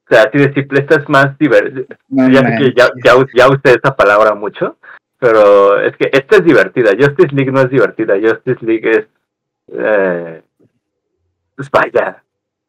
O 0.04 0.12
sea, 0.14 0.24
así 0.24 0.38
de 0.38 0.52
simple, 0.52 0.80
esta 0.80 0.96
es 0.96 1.08
más 1.08 1.38
divertida. 1.38 1.96
ya 2.08 2.40
sé 2.40 2.56
que 2.58 2.74
ya, 2.76 2.88
ya, 3.04 3.14
ya 3.34 3.48
usé 3.48 3.78
esa 3.78 3.94
palabra 3.94 4.34
mucho, 4.34 4.76
pero 5.18 5.80
es 5.80 5.96
que 5.96 6.10
esta 6.12 6.36
es 6.36 6.44
divertida. 6.44 6.90
Justice 6.98 7.34
League 7.34 7.52
no 7.52 7.60
es 7.60 7.70
divertida. 7.70 8.14
Justice 8.14 8.64
League 8.64 8.90
es. 8.90 9.06
Eh, 9.72 10.42
pues 11.54 11.70
vaya. 11.70 12.22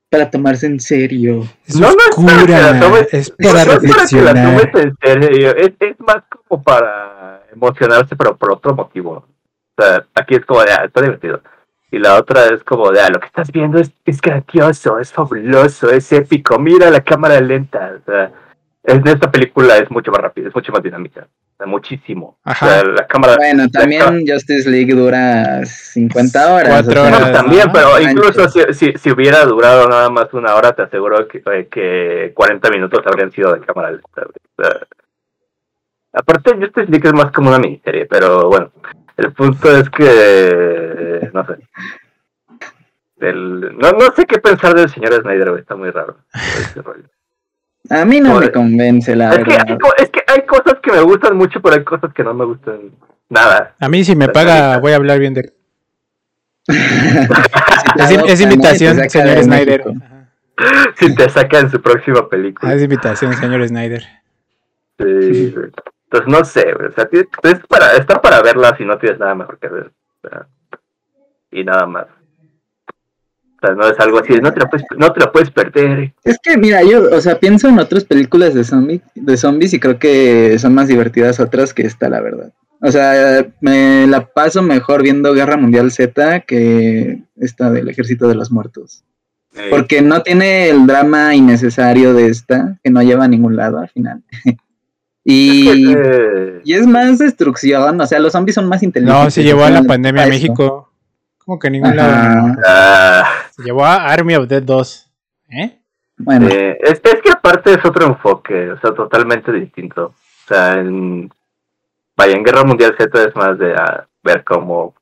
Para 0.09 0.29
tomarse 0.29 0.67
en 0.67 0.79
serio. 0.79 1.43
Es 1.65 1.79
no, 1.79 1.87
no 1.87 1.97
es 2.09 2.15
para, 2.15 2.79
tomes, 2.79 3.13
es 3.13 3.29
para 3.31 3.65
no. 3.65 3.71
Es 3.71 3.95
para 3.95 4.07
que 4.07 4.21
la 4.21 4.33
tomes 4.33 4.83
en 4.83 4.97
serio. 5.01 5.55
Es, 5.55 5.71
es, 5.79 5.99
más 6.01 6.23
como 6.29 6.61
para 6.61 7.43
emocionarse, 7.51 8.15
pero 8.15 8.35
por 8.37 8.51
otro 8.51 8.75
motivo. 8.75 9.25
O 9.77 9.81
sea, 9.81 10.05
aquí 10.13 10.35
es 10.35 10.45
como 10.45 10.61
de, 10.61 10.73
ah, 10.73 10.83
está 10.85 11.01
divertido. 11.01 11.41
Y 11.91 11.99
la 11.99 12.15
otra 12.15 12.45
es 12.45 12.63
como 12.63 12.89
de, 12.91 13.01
ah, 13.01 13.09
lo 13.09 13.19
que 13.19 13.27
estás 13.27 13.51
viendo 13.51 13.77
es, 13.77 13.91
es 14.05 14.21
grandioso, 14.21 14.97
es 14.99 15.11
fabuloso, 15.11 15.91
es 15.91 16.11
épico. 16.11 16.57
Mira 16.57 16.89
la 16.89 17.01
cámara 17.01 17.39
lenta. 17.41 17.95
O 17.99 18.05
sea, 18.05 18.31
en 18.83 19.07
esta 19.07 19.29
película 19.29 19.77
es 19.77 19.91
mucho 19.91 20.11
más 20.11 20.21
rápida, 20.21 20.47
es 20.47 20.55
mucho 20.55 20.71
más 20.71 20.81
dinámica, 20.81 21.27
muchísimo. 21.65 22.39
la 22.43 23.05
cámara, 23.07 23.35
bueno, 23.37 23.69
también 23.69 24.25
Justice 24.27 24.67
League 24.67 24.93
dura 24.93 25.63
50 25.65 26.53
horas. 26.53 26.69
Cuatro 26.69 27.03
horas. 27.03 27.31
también, 27.31 27.71
pero 27.71 28.01
incluso 28.01 28.49
si, 28.49 28.93
si, 28.93 29.11
hubiera 29.11 29.45
durado 29.45 29.87
nada 29.87 30.09
más 30.09 30.33
una 30.33 30.55
hora, 30.55 30.71
te 30.73 30.81
aseguro 30.81 31.27
que, 31.27 31.43
eh, 31.45 31.67
que 31.69 32.31
40 32.33 32.69
minutos 32.71 33.01
habrían 33.05 33.31
sido 33.31 33.53
de 33.53 33.59
cámara 33.59 33.91
lenta. 33.91 34.23
aparte, 36.13 36.55
Justice 36.55 36.89
League 36.89 37.07
es 37.07 37.13
más 37.13 37.31
como 37.31 37.49
una 37.49 37.59
miniserie, 37.59 38.07
pero 38.07 38.49
bueno, 38.49 38.71
el 39.21 39.33
punto 39.33 39.75
es 39.77 39.89
que, 39.89 41.29
no 41.33 41.45
sé. 41.45 41.57
no, 43.19 43.91
no 43.91 44.15
sé 44.15 44.25
qué 44.25 44.39
pensar 44.39 44.73
del 44.73 44.89
señor 44.89 45.13
Snyder, 45.21 45.49
está 45.59 45.75
muy 45.75 45.91
raro. 45.91 46.17
A 47.89 48.05
mí 48.05 48.19
no 48.19 48.39
me 48.39 48.51
convence, 48.51 49.15
la 49.15 49.31
verdad. 49.31 49.65
es 49.97 50.09
que 50.09 50.23
hay 50.27 50.45
cosas 50.45 50.75
que 50.81 50.91
me 50.91 51.01
gustan 51.01 51.35
mucho, 51.35 51.61
pero 51.61 51.75
hay 51.75 51.83
cosas 51.83 52.13
que 52.13 52.23
no 52.23 52.33
me 52.33 52.45
gustan 52.45 52.91
nada. 53.29 53.75
A 53.79 53.89
mí 53.89 54.03
si 54.03 54.15
me 54.15 54.29
paga 54.29 54.77
voy 54.77 54.93
a 54.93 54.97
hablar 54.97 55.19
bien 55.19 55.33
de... 55.33 55.53
es, 58.27 58.41
invitación, 58.41 59.09
señor 59.09 59.43
Snyder. 59.43 59.83
Si 60.95 61.15
te 61.15 61.29
saca 61.29 61.59
en 61.59 61.71
su 61.71 61.81
próxima 61.81 62.29
película. 62.29 62.71
Ah, 62.71 62.75
es 62.75 62.83
invitación, 62.83 63.33
señor 63.33 63.67
Snyder. 63.67 64.03
Sí, 64.99 65.55
entonces 66.11 66.27
no 66.27 66.43
sé, 66.43 66.73
o 66.73 66.91
sea, 66.91 67.07
es 67.11 67.59
para, 67.69 67.93
está 67.93 68.21
para 68.21 68.41
verla 68.41 68.75
si 68.77 68.83
no 68.83 68.97
tienes 68.97 69.17
nada 69.17 69.33
mejor 69.33 69.57
que 69.59 69.69
ver. 69.69 69.91
y 71.51 71.63
nada 71.63 71.85
más. 71.85 72.07
O 73.55 73.65
sea, 73.65 73.75
no 73.75 73.87
es 73.87 73.97
algo 73.97 74.19
así, 74.19 74.33
no 74.41 74.51
te, 74.51 74.59
la 74.59 74.69
puedes, 74.69 74.85
no 74.97 75.13
te 75.13 75.19
la 75.21 75.31
puedes 75.31 75.51
perder. 75.51 76.13
Es 76.25 76.37
que, 76.43 76.57
mira, 76.57 76.83
yo, 76.83 77.15
o 77.15 77.21
sea, 77.21 77.39
pienso 77.39 77.69
en 77.69 77.79
otras 77.79 78.03
películas 78.03 78.53
de, 78.53 78.65
zombie, 78.65 79.01
de 79.15 79.37
zombies 79.37 79.73
y 79.73 79.79
creo 79.79 79.99
que 79.99 80.59
son 80.59 80.73
más 80.73 80.89
divertidas 80.89 81.39
otras 81.39 81.73
que 81.73 81.83
esta, 81.83 82.09
la 82.09 82.19
verdad. 82.19 82.51
O 82.81 82.91
sea, 82.91 83.45
me 83.61 84.05
la 84.07 84.25
paso 84.25 84.61
mejor 84.61 85.03
viendo 85.03 85.33
Guerra 85.33 85.55
Mundial 85.55 85.91
Z 85.91 86.41
que 86.41 87.23
esta 87.37 87.71
del 87.71 87.87
Ejército 87.87 88.27
de 88.27 88.35
los 88.35 88.51
Muertos. 88.51 89.05
Porque 89.69 90.01
no 90.01 90.23
tiene 90.23 90.69
el 90.69 90.87
drama 90.87 91.35
innecesario 91.35 92.13
de 92.13 92.27
esta, 92.27 92.79
que 92.83 92.89
no 92.89 93.01
lleva 93.01 93.25
a 93.25 93.29
ningún 93.29 93.55
lado 93.55 93.79
al 93.79 93.89
final. 93.89 94.23
y, 95.23 95.91
es 95.91 96.61
y 96.63 96.73
es 96.73 96.87
más 96.87 97.19
destrucción, 97.19 97.99
o 97.99 98.07
sea, 98.07 98.19
los 98.19 98.31
zombies 98.31 98.55
son 98.55 98.67
más 98.67 98.81
inteligentes. 98.81 99.23
No, 99.23 99.29
se 99.29 99.43
llevó 99.43 99.63
a 99.63 99.69
la 99.69 99.83
pandemia 99.83 100.23
a 100.23 100.27
México. 100.27 100.89
Como 101.37 101.59
que 101.59 101.69
ningún 101.69 101.95
lado. 101.95 102.55
Ah. 102.65 103.23
Se 103.51 103.63
llevó 103.63 103.85
a 103.85 103.95
Army 103.95 104.35
of 104.35 104.47
Dead 104.47 104.63
2. 104.63 105.11
¿Eh? 105.49 105.77
Bueno. 106.17 106.47
es, 106.47 107.01
es, 107.03 107.21
que 107.21 107.31
aparte 107.31 107.73
es 107.73 107.83
otro 107.83 108.05
enfoque, 108.05 108.71
o 108.71 108.79
sea, 108.79 108.93
totalmente 108.93 109.51
distinto. 109.51 110.05
O 110.05 110.47
sea, 110.47 110.73
en, 110.73 111.31
vaya, 112.15 112.35
en 112.35 112.43
Guerra 112.43 112.63
Mundial 112.63 112.95
Z 112.97 113.23
es 113.23 113.35
más 113.35 113.57
de 113.57 113.73
ah, 113.75 114.05
ver 114.23 114.43
cómo... 114.43 114.93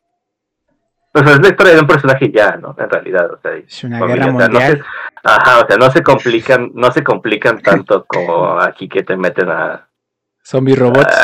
Pues 1.11 1.25
es 1.25 1.41
la 1.41 1.49
historia 1.49 1.73
de 1.73 1.81
un 1.81 1.87
personaje 1.87 2.31
ya, 2.31 2.55
¿no? 2.55 2.75
En 2.77 2.89
realidad, 2.89 3.33
o 3.33 3.39
sea, 3.41 3.53
es 3.53 3.83
una 3.83 3.99
guerra 4.05 4.27
mundial. 4.27 4.85
ajá, 5.23 5.59
o 5.63 5.67
sea, 5.67 5.77
no 5.77 5.89
se 5.89 6.03
complican, 6.03 6.71
no 6.75 6.91
se 6.91 7.03
complican 7.03 7.61
tanto 7.61 8.05
como 8.05 8.59
aquí 8.61 8.87
que 8.87 9.03
te 9.03 9.17
meten 9.17 9.49
a 9.49 9.88
zombie 10.49 10.75
robots. 10.75 11.15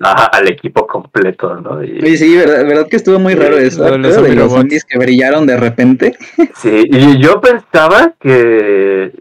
ajá, 0.00 0.24
al 0.26 0.48
equipo 0.48 0.86
completo, 0.86 1.54
¿no? 1.56 1.82
Y, 1.82 2.16
sí, 2.16 2.36
¿verdad, 2.36 2.66
¿verdad, 2.66 2.88
que 2.88 2.96
estuvo 2.96 3.18
muy 3.18 3.34
raro 3.34 3.58
eso? 3.58 3.84
de 3.84 4.34
los 4.34 4.52
zombies 4.52 4.84
que 4.84 4.98
brillaron 4.98 5.46
de 5.46 5.56
repente. 5.56 6.16
Sí, 6.54 6.84
y 6.90 7.18
yo 7.18 7.40
pensaba 7.40 8.14
que 8.20 9.12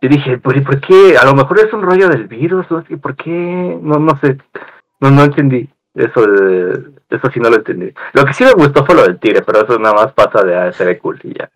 y 0.00 0.08
dije, 0.08 0.36
¿por, 0.36 0.62
¿por 0.62 0.80
qué? 0.80 1.16
A 1.16 1.24
lo 1.24 1.34
mejor 1.34 1.60
es 1.60 1.72
un 1.72 1.80
rollo 1.80 2.08
del 2.08 2.26
virus, 2.26 2.66
¿no? 2.70 2.84
¿Por 3.00 3.16
qué? 3.16 3.30
No, 3.30 3.98
no 3.98 4.18
sé. 4.20 4.36
No, 5.00 5.10
no 5.10 5.24
entendí. 5.24 5.66
Eso 5.94 6.24
eso 7.08 7.30
sí 7.32 7.40
no 7.40 7.48
lo 7.48 7.56
entendí. 7.56 7.90
Lo 8.12 8.24
que 8.24 8.34
sí 8.34 8.44
me 8.44 8.52
gustó 8.52 8.84
fue 8.84 8.96
lo 8.96 9.04
del 9.04 9.18
tigre, 9.18 9.42
pero 9.42 9.64
eso 9.64 9.78
nada 9.78 9.94
más 9.94 10.12
pasa 10.12 10.44
de 10.44 10.56
a 10.56 10.72
se 10.72 10.98
cool 10.98 11.18
y 11.22 11.32
ya. 11.38 11.50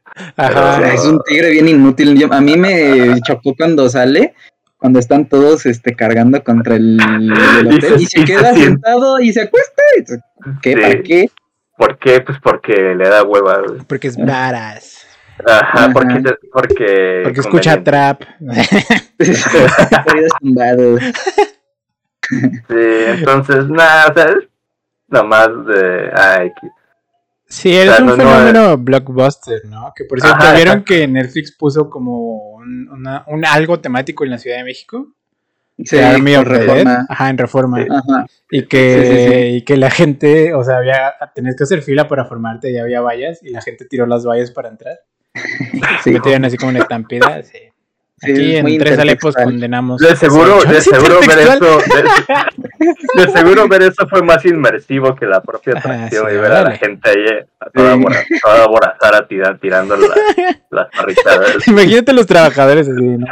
es 0.93 1.05
un 1.05 1.21
tigre 1.25 1.51
bien 1.51 1.69
inútil. 1.69 2.27
a 2.31 2.41
mí 2.41 2.57
me 2.57 3.21
chocó 3.27 3.55
cuando 3.57 3.89
sale, 3.89 4.35
cuando 4.79 4.99
están 4.99 5.29
todos 5.29 5.67
este 5.67 5.95
cargando 5.95 6.43
contra 6.43 6.77
el, 6.77 6.99
hotel 7.67 8.01
y 8.01 8.07
se, 8.07 8.25
queda 8.25 8.55
sentado 8.55 9.21
y 9.21 9.33
se 9.33 9.43
acuesta. 9.43 9.83
¿Qué? 10.63 10.77
¿Para 10.77 11.03
qué? 11.03 11.31
¿Por 11.77 11.99
qué? 11.99 12.21
Pues 12.21 12.39
porque 12.43 12.95
le 12.95 13.09
da 13.09 13.25
hueva. 13.25 13.63
Porque 13.87 14.09
es 14.09 14.17
varas. 14.17 15.07
Ajá, 15.47 15.91
porque, 15.93 16.23
porque, 16.53 17.21
porque 17.25 17.41
escucha 17.41 17.83
trap. 17.83 18.23
Sí, 22.31 22.35
entonces, 22.69 23.71
nada, 23.71 24.09
o 24.11 24.13
sea, 24.13 24.27
es 24.27 24.49
nomás 25.09 25.49
de 25.65 26.11
AX. 26.13 26.53
Sí, 27.49 27.75
es 27.75 27.99
un 27.99 28.11
fenómeno 28.11 28.77
blockbuster, 28.77 29.65
¿no? 29.65 29.93
Que 29.97 30.05
por 30.05 30.21
cierto, 30.21 30.45
¿vieron 30.55 30.85
que 30.85 31.09
Netflix 31.09 31.57
puso 31.57 31.89
como 31.89 32.53
un, 32.53 32.91
una, 32.91 33.25
un, 33.27 33.45
algo 33.47 33.81
temático 33.81 34.25
en 34.25 34.31
la 34.31 34.39
Ciudad 34.39 34.59
de 34.59 34.65
México? 34.65 35.15
Sí, 35.83 35.97
en 35.97 36.45
reforma. 36.45 37.07
Ajá, 37.09 37.31
en 37.31 37.39
reforma. 37.39 37.87
Ajá. 37.89 38.27
Y 38.51 38.67
que, 38.67 39.51
y 39.53 39.63
que 39.63 39.77
la 39.77 39.91
gente, 39.91 40.53
o 40.53 40.63
sea, 40.63 40.79
había, 40.79 41.15
tenías 41.35 41.57
que 41.57 41.65
hacer 41.65 41.83
fila 41.83 42.07
para 42.07 42.27
formarte 42.27 42.71
y 42.71 42.77
había 42.77 43.01
vallas 43.01 43.43
y 43.43 43.51
la 43.51 43.63
gente 43.63 43.87
tiró 43.87 44.07
las 44.07 44.27
vallas 44.27 44.51
para 44.51 44.69
entrar. 44.69 44.99
Sí. 46.03 46.11
Metieron 46.11 46.45
así 46.45 46.57
como 46.57 46.71
una 46.71 46.81
estampida, 46.81 47.43
sí. 47.43 47.59
Aquí 48.23 48.57
en 48.57 48.79
Tres 48.79 48.99
Alepos 48.99 49.35
condenamos. 49.35 50.01
De 50.01 50.17
seguro, 50.17 50.63
de 50.65 50.81
seguro 50.81 51.21
ver 51.21 51.39
eso, 51.39 51.79
de, 53.15 53.31
seguro 53.31 53.69
ver 53.69 53.83
eso 53.83 54.09
fue 54.09 54.23
más 54.23 54.45
inmersivo 54.45 55.15
que 55.15 55.27
la 55.27 55.41
propia 55.41 55.75
ah, 55.77 55.79
atracción 55.79 56.31
y 56.31 56.37
ver 56.37 56.53
a 56.53 56.63
la 56.63 56.77
gente 56.77 57.09
ahí 57.11 57.25
a 57.61 57.71
toda, 57.71 57.97
toda 58.43 59.59
tirando 59.61 59.97
las 60.71 60.89
parritas. 60.91 61.69
Imagínate 61.69 62.13
los 62.13 62.27
trabajadores 62.27 62.89
así, 62.89 63.05
no 63.05 63.27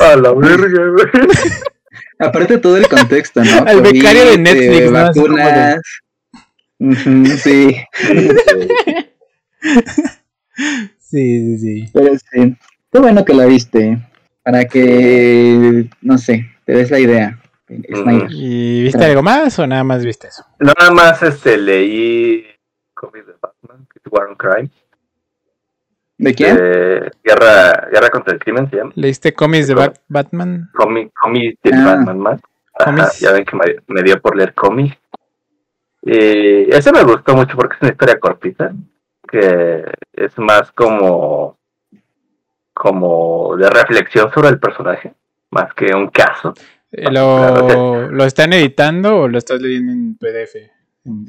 A 0.00 0.16
la 0.16 0.32
verga, 0.32 0.88
güey. 0.90 1.06
Aparte 2.18 2.58
todo 2.58 2.76
el 2.76 2.88
contexto, 2.88 3.44
¿no? 3.44 3.66
El 3.66 3.82
becario 3.82 4.24
de 4.30 4.38
Netflix, 4.38 4.90
¿no? 4.90 5.02
Vacunas. 5.04 5.80
sí. 7.42 7.76
Sí, 11.08 11.58
sí, 11.58 11.58
sí. 11.58 11.90
Pero 11.92 12.14
sí. 12.18 12.56
Qué 12.90 12.98
bueno 12.98 13.24
que 13.24 13.34
la 13.34 13.46
viste. 13.46 13.98
Para 14.42 14.64
que, 14.66 15.88
no 16.02 16.18
sé, 16.18 16.46
te 16.64 16.72
des 16.72 16.90
la 16.90 17.00
idea. 17.00 17.38
¿Y 17.68 18.82
viste 18.84 19.04
algo 19.04 19.22
más 19.22 19.58
o 19.58 19.66
nada 19.66 19.82
más 19.82 20.04
viste 20.04 20.28
eso? 20.28 20.44
Nada 20.60 20.92
más 20.92 21.22
este, 21.22 21.58
leí 21.58 22.46
cómics 22.94 23.26
de 23.26 23.32
Batman, 23.40 23.88
War 24.10 24.26
on 24.28 24.36
Crime. 24.36 24.70
¿De 26.18 26.34
quién? 26.34 26.56
Guerra, 26.56 27.88
Guerra 27.92 28.10
contra 28.10 28.34
el 28.34 28.40
Crimen 28.40 28.70
se 28.70 28.76
llama. 28.76 28.92
¿Leíste 28.94 29.34
cómics 29.34 29.66
de 29.66 29.92
Batman? 30.08 30.70
Cómics 30.72 31.58
de 31.62 31.70
ah. 31.74 31.84
Batman 31.84 32.18
más. 32.18 32.40
ya 33.18 33.32
ven 33.32 33.44
que 33.44 33.56
me, 33.88 34.02
dio 34.02 34.20
por 34.20 34.36
leer 34.36 34.54
cómics. 34.54 34.96
Y 36.02 36.72
ese 36.72 36.92
me 36.92 37.02
gustó 37.02 37.34
mucho 37.34 37.56
porque 37.56 37.74
es 37.74 37.82
una 37.82 37.90
historia 37.90 38.20
cortita, 38.20 38.72
que 39.28 39.84
es 40.12 40.38
más 40.38 40.70
como 40.70 41.55
como 42.76 43.56
de 43.56 43.70
reflexión 43.70 44.30
sobre 44.34 44.50
el 44.50 44.58
personaje, 44.58 45.14
más 45.50 45.72
que 45.72 45.94
un 45.94 46.08
caso. 46.08 46.52
Eh, 46.92 47.10
¿Lo, 47.10 48.10
¿Lo 48.10 48.24
están 48.24 48.52
editando 48.52 49.20
o 49.20 49.28
lo 49.28 49.38
estás 49.38 49.62
leyendo 49.62 49.92
en 49.92 50.14
PDF? 50.18 50.76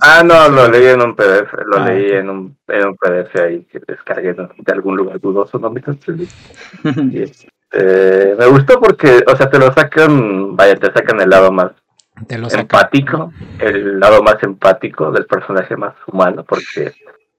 Ah, 0.01 0.23
no, 0.25 0.49
lo 0.49 0.69
leí 0.69 0.87
en 0.87 1.01
un 1.01 1.15
PDF, 1.15 1.53
lo 1.65 1.77
ah, 1.77 1.85
leí 1.87 2.11
en, 2.11 2.29
un, 2.29 2.57
en 2.67 2.87
un 2.87 2.97
PDF 2.97 3.35
ahí 3.39 3.63
que 3.71 3.79
descargué 3.87 4.33
de 4.33 4.73
algún 4.73 4.97
lugar 4.97 5.21
dudoso, 5.21 5.57
no 5.57 5.69
me 5.69 5.81
y, 7.11 7.21
este, 7.21 8.35
Me 8.37 8.45
gustó 8.47 8.81
porque, 8.81 9.23
o 9.25 9.35
sea, 9.37 9.49
te 9.49 9.57
lo 9.57 9.71
sacan, 9.71 10.53
vaya, 10.57 10.75
te 10.75 10.91
sacan 10.91 11.21
el 11.21 11.29
lado 11.29 11.51
más 11.51 11.71
empático, 12.29 13.31
el 13.59 14.01
lado 14.01 14.21
más 14.21 14.43
empático 14.43 15.11
del 15.11 15.25
personaje 15.25 15.77
más 15.77 15.95
humano, 16.07 16.43
porque 16.43 16.91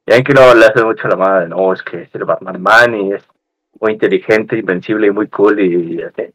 ya 0.07 0.23
que 0.23 0.33
luego 0.33 0.55
le 0.55 0.64
hace 0.64 0.83
mucho 0.83 1.09
la 1.09 1.16
madre, 1.16 1.49
no, 1.49 1.75
es 1.75 1.83
que 1.83 2.03
es 2.03 2.14
el 2.14 2.25
Batman 2.25 2.62
Man 2.62 2.94
y 2.94 3.12
es 3.12 3.25
muy 3.81 3.93
inteligente, 3.93 4.59
invencible 4.59 5.07
y 5.07 5.11
muy 5.11 5.29
cool 5.29 5.61
y 5.61 6.03
así. 6.03 6.33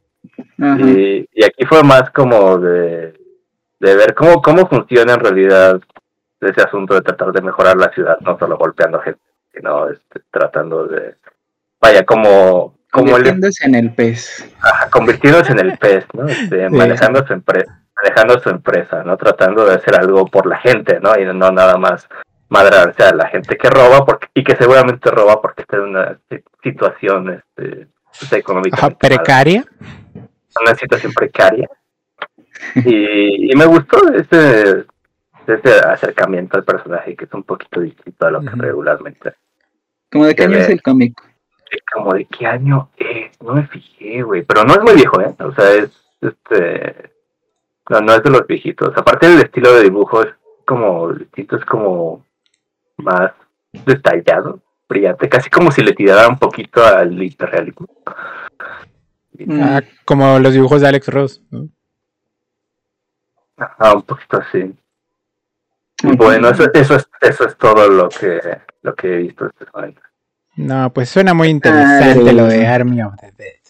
Y, 0.57 1.43
aquí 1.43 1.65
fue 1.65 1.83
más 1.83 2.09
como 2.11 2.57
de, 2.57 3.13
de 3.79 3.95
ver 3.95 4.13
cómo, 4.13 4.41
cómo 4.41 4.67
funciona 4.67 5.13
en 5.13 5.19
realidad 5.19 5.81
ese 6.41 6.61
asunto 6.61 6.93
de 6.93 7.01
tratar 7.01 7.31
de 7.31 7.41
mejorar 7.41 7.77
la 7.77 7.91
ciudad, 7.93 8.17
no 8.21 8.37
solo 8.37 8.57
golpeando 8.57 8.99
gente, 8.99 9.21
sino 9.53 9.89
este, 9.89 10.21
tratando 10.29 10.87
de, 10.87 11.15
vaya, 11.79 12.05
como... 12.05 12.75
como 12.91 13.11
convirtiéndose 13.11 13.65
en 13.65 13.75
el 13.75 13.93
pez. 13.93 14.53
Ajá, 14.61 14.89
convirtiéndose 14.89 15.53
en 15.53 15.59
el 15.59 15.77
pez, 15.77 16.05
¿no? 16.13 16.27
Este, 16.27 16.69
manejando 16.69 17.25
su 17.25 17.33
empresa 17.33 17.83
manejando 18.03 18.39
su 18.39 18.49
empresa, 18.49 19.03
¿no? 19.03 19.17
Tratando 19.17 19.65
de 19.65 19.75
hacer 19.75 19.95
algo 19.95 20.25
por 20.25 20.45
la 20.45 20.57
gente, 20.57 20.99
¿no? 20.99 21.17
Y 21.19 21.25
no 21.25 21.51
nada 21.51 21.77
más 21.77 22.07
madrarse 22.49 23.03
a 23.03 23.13
la 23.13 23.27
gente 23.27 23.57
que 23.57 23.69
roba 23.69 24.05
porque, 24.05 24.27
y 24.33 24.43
que 24.43 24.55
seguramente 24.55 25.09
roba 25.09 25.41
porque 25.41 25.61
está 25.61 25.77
en 25.77 25.83
una 25.83 26.19
situación 26.61 27.29
este, 27.29 27.87
pues, 28.19 28.33
económica 28.33 28.89
precaria. 28.91 29.65
Una 30.61 30.75
situación 30.75 31.13
precaria. 31.13 31.69
Y, 32.75 33.53
me 33.57 33.65
gustó 33.65 33.97
ese, 34.13 34.85
ese 35.47 35.79
acercamiento 35.79 36.57
al 36.57 36.63
personaje 36.63 37.15
que 37.15 37.25
es 37.25 37.33
un 37.33 37.43
poquito 37.43 37.81
distinto 37.81 38.25
a 38.25 38.31
lo 38.31 38.41
que 38.41 38.49
regularmente. 38.51 39.33
¿Cómo 40.11 40.25
de 40.25 40.35
qué 40.35 40.43
año 40.43 40.57
es 40.57 40.69
el 40.69 40.81
cómic? 40.81 41.19
Como 41.91 42.13
de 42.13 42.25
qué 42.25 42.45
año 42.45 42.89
es, 42.95 43.41
no 43.41 43.55
me 43.55 43.67
fijé, 43.67 44.21
güey, 44.21 44.43
pero 44.43 44.63
no 44.63 44.73
es 44.73 44.81
muy 44.81 44.93
viejo, 44.93 45.19
¿eh? 45.19 45.35
O 45.39 45.51
sea, 45.53 45.71
es 45.73 45.89
este. 46.21 47.11
No, 47.89 47.99
no 47.99 48.13
es 48.13 48.23
de 48.23 48.29
los 48.29 48.47
viejitos. 48.47 48.95
Aparte 48.95 49.27
del 49.27 49.39
estilo 49.41 49.73
de 49.73 49.83
dibujo 49.83 50.21
es 50.21 50.33
como 50.65 51.11
distinto, 51.11 51.57
es 51.57 51.65
como 51.65 52.25
más 52.97 53.31
detallado, 53.71 54.59
brillante, 54.87 55.29
casi 55.29 55.49
como 55.49 55.71
si 55.71 55.81
le 55.81 55.93
tirara 55.93 56.27
un 56.27 56.37
poquito 56.37 56.85
al 56.85 57.21
hiperrealismo. 57.21 57.87
Ah, 59.49 59.81
como 60.05 60.39
los 60.39 60.53
dibujos 60.53 60.81
de 60.81 60.87
Alex 60.87 61.07
Ross, 61.07 61.41
¿no? 61.49 61.67
Ah, 63.57 63.93
un 63.93 64.03
poquito 64.03 64.37
así. 64.37 64.73
Bueno, 66.03 66.49
eso, 66.49 66.65
eso, 66.73 66.95
es, 66.95 67.09
eso 67.21 67.47
es 67.47 67.57
todo 67.57 67.87
lo 67.87 68.09
que, 68.09 68.39
lo 68.81 68.93
que 68.93 69.07
he 69.07 69.17
visto 69.17 69.47
este 69.47 69.65
momento. 69.73 70.01
No, 70.55 70.91
pues 70.93 71.09
suena 71.09 71.33
muy 71.33 71.47
interesante 71.47 72.33
lo 72.33 72.45
de 72.45 72.67
Army 72.67 73.01
of 73.01 73.15
the 73.19 73.31
Dead. 73.31 73.63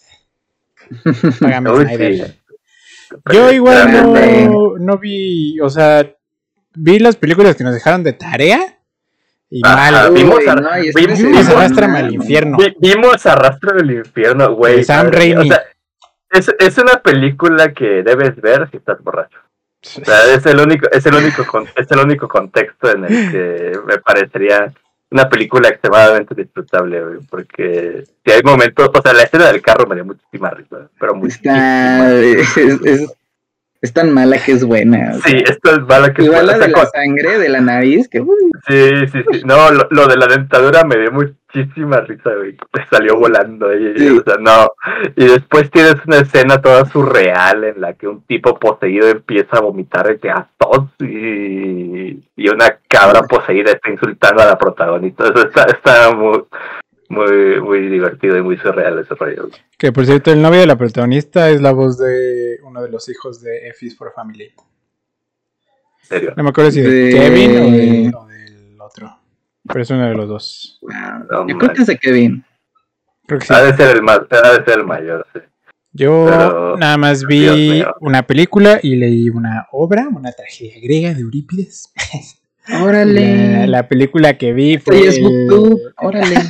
Págame 1.40 1.70
Yo 3.32 3.52
igual 3.52 3.92
no, 3.92 4.76
no 4.78 4.98
vi, 4.98 5.58
o 5.60 5.70
sea, 5.70 6.14
vi 6.74 6.98
las 6.98 7.16
películas 7.16 7.56
que 7.56 7.64
nos 7.64 7.72
dejaron 7.72 8.02
de 8.02 8.12
tarea 8.12 8.73
Y 9.56 9.60
mal. 9.60 10.12
vimos, 10.12 10.40
vimos, 10.96 11.48
Arrastrame 11.48 11.98
al 11.98 12.12
infierno. 12.12 12.58
Vimos 12.80 13.24
Arrastrame 13.24 13.80
al 13.82 13.90
infierno, 13.92 14.52
güey. 14.52 14.82
Sam 14.82 15.12
Raimi. 15.12 15.42
O 15.42 15.44
sea, 15.44 15.62
es, 16.32 16.52
es 16.58 16.78
una 16.78 16.94
película 16.94 17.72
que 17.72 18.02
debes 18.02 18.34
ver 18.40 18.68
si 18.68 18.78
estás 18.78 19.00
borracho. 19.00 19.38
O 19.80 20.04
sea, 20.04 20.34
es 20.34 20.44
el 20.46 20.58
único, 20.58 20.90
es 20.90 21.06
el 21.06 21.14
único, 21.14 21.44
es 21.76 21.88
el 21.88 21.98
único 22.00 22.26
contexto 22.26 22.90
en 22.90 23.04
el 23.04 23.30
que 23.30 23.78
me 23.86 23.98
parecería 23.98 24.72
una 25.10 25.28
película 25.28 25.68
extremadamente 25.68 26.34
disfrutable, 26.34 27.04
güey, 27.04 27.18
porque 27.30 28.04
si 28.24 28.32
hay 28.32 28.42
momentos, 28.42 28.90
o 28.92 29.02
sea, 29.02 29.12
la 29.12 29.22
escena 29.22 29.52
del 29.52 29.62
carro 29.62 29.86
me 29.86 29.94
dio 29.94 30.04
muchísima 30.04 30.50
risa, 30.50 30.88
pero 30.98 31.14
muy 31.14 31.28
Está, 31.28 32.12
es 32.20 33.14
tan 33.92 34.12
mala 34.12 34.38
que 34.38 34.52
es 34.52 34.64
buena. 34.64 35.14
sí, 35.24 35.36
esto 35.44 35.72
es 35.72 35.80
mala 35.80 36.12
que 36.12 36.22
es 36.22 36.28
buena. 36.28 36.42
Igual 36.42 36.58
la 36.60 36.66
de 36.66 36.72
la 36.72 36.86
sangre 36.86 37.38
de 37.38 37.48
la 37.48 37.60
nariz, 37.60 38.08
que... 38.08 38.20
Sí, 38.68 39.06
sí, 39.12 39.24
sí. 39.30 39.42
No, 39.44 39.70
lo, 39.70 40.06
de 40.06 40.16
la 40.16 40.26
dentadura 40.26 40.84
me 40.84 40.96
dio 40.96 41.12
muchísima 41.12 42.00
risa, 42.00 42.30
güey. 42.34 42.56
Salió 42.90 43.16
volando 43.16 43.68
ahí. 43.68 44.18
O 44.18 44.22
sea, 44.22 44.36
no. 44.40 44.70
Y 45.16 45.26
después 45.26 45.70
tienes 45.70 45.96
una 46.06 46.18
escena 46.18 46.60
toda 46.60 46.86
surreal 46.86 47.64
en 47.64 47.80
la 47.80 47.92
que 47.94 48.08
un 48.08 48.22
tipo 48.22 48.58
poseído 48.58 49.08
empieza 49.08 49.58
a 49.58 49.60
vomitar 49.60 50.06
de 50.06 50.32
tos 50.58 50.88
y, 51.00 52.22
y 52.36 52.48
una 52.48 52.78
cabra 52.88 53.22
poseída 53.22 53.72
está 53.72 53.90
insultando 53.90 54.42
a 54.42 54.46
la 54.46 54.58
protagonista. 54.58 55.24
Eso 55.24 55.46
está, 55.46 55.64
está 55.64 56.14
muy, 56.14 56.44
muy, 57.08 57.60
muy 57.60 57.88
divertido 57.88 58.36
y 58.36 58.42
muy 58.42 58.56
surreal 58.56 58.98
ese 58.98 59.14
rollo. 59.14 59.48
Que 59.78 59.92
por 59.92 60.06
cierto, 60.06 60.32
el 60.32 60.42
novio 60.42 60.60
de 60.60 60.66
la 60.66 60.76
protagonista 60.76 61.50
es 61.50 61.60
la 61.60 61.72
voz 61.72 61.98
de 61.98 62.58
uno 62.62 62.82
de 62.82 62.90
los 62.90 63.08
hijos 63.08 63.40
de 63.40 63.68
F 63.68 63.90
for 63.90 64.12
Family. 64.14 64.44
¿En 64.44 66.08
serio? 66.08 66.34
No 66.36 66.42
me 66.42 66.50
acuerdo 66.50 66.70
si 66.70 66.80
de, 66.80 67.10
Kevin 67.10 68.14
o, 68.14 68.26
del 68.26 68.80
otro. 68.80 69.18
Pero 69.66 69.82
es 69.82 69.90
uno 69.90 70.06
de 70.06 70.14
los 70.14 70.28
dos. 70.28 70.80
Yo 71.48 71.58
creo 71.58 71.72
que 71.72 71.82
es 71.82 71.86
de 71.86 71.98
Kevin. 71.98 72.44
Creo 73.26 73.40
que 73.40 73.46
sí. 73.46 73.54
Ha 73.54 73.62
de 73.62 73.76
ser 73.76 73.96
el, 73.96 74.02
más, 74.02 74.20
ha 74.30 74.58
de 74.58 74.64
ser 74.64 74.78
el 74.78 74.84
mayor, 74.84 75.26
sí. 75.32 75.40
Yo 75.96 76.76
nada 76.76 76.96
más 76.98 77.24
vi 77.24 77.84
una 78.00 78.26
película 78.26 78.80
y 78.82 78.96
leí 78.96 79.30
una 79.30 79.68
obra, 79.70 80.08
una 80.08 80.32
tragedia 80.32 80.80
griega 80.82 81.14
de 81.14 81.20
Eurípides. 81.20 81.92
Órale. 82.68 83.66
La, 83.66 83.88
película 83.88 84.38
que 84.38 84.52
vi 84.52 84.78
fue. 84.78 85.02
Órale. 85.96 86.36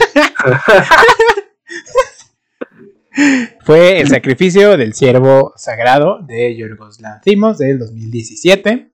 fue 3.61 4.00
El 4.00 4.09
sacrificio 4.09 4.77
del 4.77 4.94
siervo 4.94 5.53
sagrado 5.57 6.20
de 6.20 6.57
Yorgos 6.57 7.00
Lanthimos 7.00 7.59
del 7.59 7.79
2017. 7.79 8.90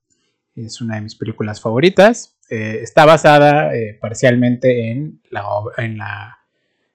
Es 0.57 0.81
una 0.81 0.97
de 0.97 1.03
mis 1.03 1.15
películas 1.15 1.61
favoritas. 1.61 2.37
Eh, 2.49 2.81
está 2.83 3.05
basada 3.05 3.75
eh, 3.75 3.99
parcialmente 4.01 4.91
en 4.91 5.21
la, 5.31 5.45
en, 5.77 5.99
la, 5.99 6.39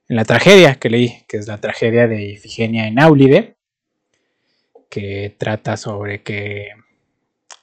en 0.08 0.16
la 0.16 0.26
tragedia 0.26 0.76
que 0.76 0.90
leí, 0.90 1.24
que 1.28 1.38
es 1.38 1.48
la 1.48 1.60
tragedia 1.60 2.08
de 2.08 2.24
Ifigenia 2.24 2.88
en 2.88 3.00
Aulide, 3.00 3.58
que 4.90 5.36
trata 5.38 5.78
sobre 5.78 6.24
que 6.24 6.70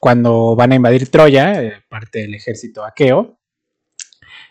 cuando 0.02 0.56
van 0.56 0.72
a 0.72 0.74
invadir 0.74 1.08
Troya, 1.08 1.62
eh, 1.62 1.74
parte 1.88 2.18
del 2.18 2.34
ejército 2.34 2.84
aqueo, 2.84 3.38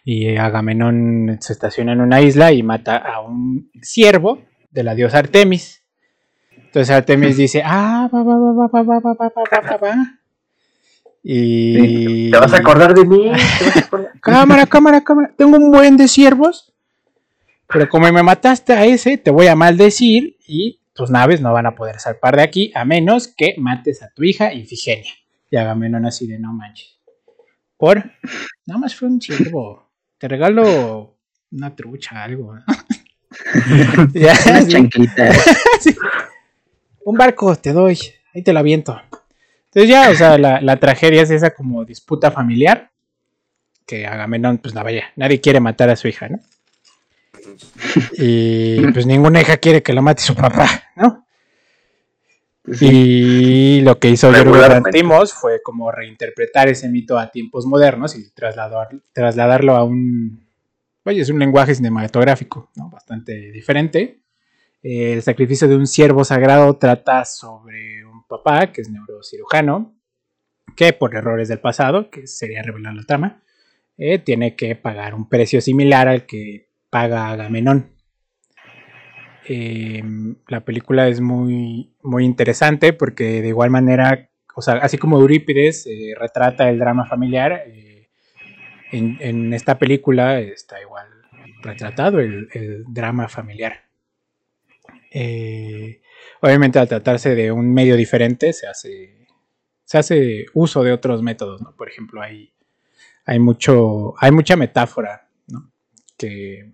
y 0.06 0.38
Agamenón 0.38 1.40
se 1.42 1.52
estaciona 1.52 1.92
en 1.92 2.00
una 2.00 2.22
isla 2.22 2.54
y 2.54 2.64
mata 2.64 2.96
a 2.96 3.20
un 3.20 3.70
siervo 3.82 4.42
de 4.70 4.84
la 4.86 4.96
diosa 4.96 5.18
Artemis. 5.18 5.84
Entonces 6.56 6.90
Artemis 6.90 7.36
dice, 7.36 7.64
ah, 7.66 8.10
va, 8.14 8.24
va, 8.24 8.38
va, 8.38 8.54
va, 8.54 8.68
va, 8.68 8.82
va, 8.82 9.00
va, 9.00 9.14
va, 9.14 9.62
va, 9.62 9.78
va, 9.78 10.20
Y... 11.22 12.32
¿Te 12.32 12.38
vas 12.38 12.54
a 12.54 12.58
acordar 12.58 12.94
de 12.94 13.04
mí? 13.04 13.30
cámara, 14.22 14.66
cámara, 14.68 15.04
cámara. 15.04 15.34
Tengo 15.38 15.58
un 15.58 15.70
buen 15.70 15.98
de 15.98 16.08
siervos. 16.08 16.74
Pero 17.68 17.90
como 17.90 18.10
me 18.10 18.24
mataste 18.24 18.72
a 18.72 18.86
ese, 18.86 19.18
te 19.18 19.32
voy 19.32 19.48
a 19.48 19.58
maldecir 19.58 20.38
y 20.48 20.80
tus 20.94 21.10
naves 21.10 21.42
no 21.42 21.52
van 21.52 21.66
a 21.66 21.76
poder 21.76 22.00
salpar 22.00 22.38
de 22.38 22.44
aquí 22.44 22.72
a 22.74 22.86
menos 22.86 23.28
que 23.28 23.56
mates 23.58 24.02
a 24.02 24.12
tu 24.16 24.24
hija 24.24 24.54
Ifigenia. 24.54 25.12
Y 25.52 25.58
Agamenón 25.58 26.06
así 26.06 26.26
de 26.26 26.40
no 26.40 26.54
manches. 26.54 26.98
Por, 27.78 27.98
nada 28.66 28.80
más 28.80 28.96
fue 28.96 29.10
un 29.10 29.22
siervo. 29.22 29.92
Te 30.18 30.28
regalo 30.28 31.18
una 31.52 31.76
trucha, 31.76 32.24
algo. 32.24 32.56
ya, 34.14 34.34
Un 37.04 37.18
barco 37.18 37.56
te 37.56 37.74
doy, 37.74 37.98
ahí 38.34 38.44
te 38.44 38.54
lo 38.54 38.60
aviento. 38.60 39.02
Entonces 39.66 39.90
ya, 39.90 40.12
o 40.12 40.16
sea, 40.16 40.38
la, 40.38 40.78
tragedia 40.78 41.24
es 41.24 41.32
esa 41.32 41.50
como 41.50 41.84
disputa 41.84 42.30
familiar. 42.30 42.92
Que 43.88 44.06
Agamenón, 44.06 44.60
pues 44.60 44.76
no 44.76 44.84
vaya, 44.84 45.06
nadie 45.16 45.42
quiere 45.42 45.60
matar 45.60 45.90
a 45.90 45.96
su 45.96 46.08
hija, 46.08 46.30
¿no? 46.30 46.40
Y 48.14 48.86
pues 48.92 49.08
ninguna 49.08 49.42
hija 49.42 49.58
quiere 49.58 49.82
que 49.82 49.94
lo 49.94 50.04
mate 50.04 50.22
su 50.22 50.36
papá, 50.36 50.84
¿no? 50.96 51.26
Y 52.80 53.82
lo 53.82 54.00
que 54.00 54.10
hizo 54.10 54.32
Yorgos 54.32 55.34
fue 55.34 55.62
como 55.62 55.92
reinterpretar 55.92 56.70
ese 56.70 56.90
mito 56.90 57.18
a 57.18 57.32
tiempos 57.32 57.66
modernos 57.66 58.16
y 58.16 58.32
trasladarlo 58.32 59.76
a 59.76 59.84
un, 59.84 60.48
oye, 61.04 61.22
es 61.22 61.30
un 61.30 61.40
lenguaje 61.40 61.76
cinematográfico, 61.76 62.70
¿no? 62.76 62.90
Bastante 62.90 63.52
diferente. 63.52 64.22
El 64.82 65.22
sacrificio 65.22 65.68
de 65.68 65.76
un 65.76 65.86
siervo 65.86 66.24
sagrado 66.24 66.78
trata 66.78 67.26
sobre 67.26 68.06
un 68.06 68.26
papá 68.28 68.72
que 68.72 68.82
es 68.82 68.90
neurocirujano, 68.90 69.96
que 70.76 70.94
por 70.94 71.16
errores 71.16 71.50
del 71.50 71.60
pasado, 71.60 72.10
que 72.10 72.26
sería 72.26 72.64
revelar 72.64 72.96
la 72.96 73.04
trama, 73.04 73.44
eh, 73.98 74.20
tiene 74.20 74.56
que 74.56 74.76
pagar 74.76 75.14
un 75.14 75.28
precio 75.28 75.62
similar 75.62 76.08
al 76.08 76.26
que 76.26 76.70
paga 76.90 77.30
Agamenón 77.30 78.01
Em, 79.46 80.36
la 80.48 80.64
película 80.64 81.08
es 81.08 81.20
muy, 81.20 81.92
muy 82.04 82.26
interesante 82.26 82.94
porque 82.94 83.42
de 83.42 83.48
igual 83.48 83.72
manera, 83.72 84.30
o 84.56 84.62
sea, 84.62 84.76
así 84.76 84.98
como 84.98 85.20
Eurípides 85.20 85.88
eh, 85.88 86.14
retrata 86.18 86.70
el 86.70 86.78
drama 86.78 87.06
familiar, 87.06 87.64
eh, 87.68 88.10
en, 88.92 89.54
esta 89.54 89.80
película 89.80 90.40
está 90.40 90.80
igual 90.82 91.08
retratado 91.64 92.20
el, 92.20 92.84
drama 92.88 93.28
familiar. 93.28 93.86
Eh, 95.12 96.02
obviamente 96.42 96.80
al 96.80 96.88
tratarse 96.88 97.36
de 97.36 97.52
un 97.52 97.74
medio 97.74 97.96
diferente 97.96 98.54
se 98.54 98.68
hace, 98.68 99.28
se 99.84 99.98
hace 99.98 100.46
uso 100.54 100.84
de 100.84 100.92
otros 100.92 101.22
métodos, 101.22 101.62
Por 101.78 101.90
ejemplo, 101.90 102.22
hay, 102.22 102.54
hay, 103.26 103.40
mucho, 103.40 104.14
hay 104.20 104.32
mucha 104.32 104.56
metáfora, 104.56 105.28
Que 106.18 106.72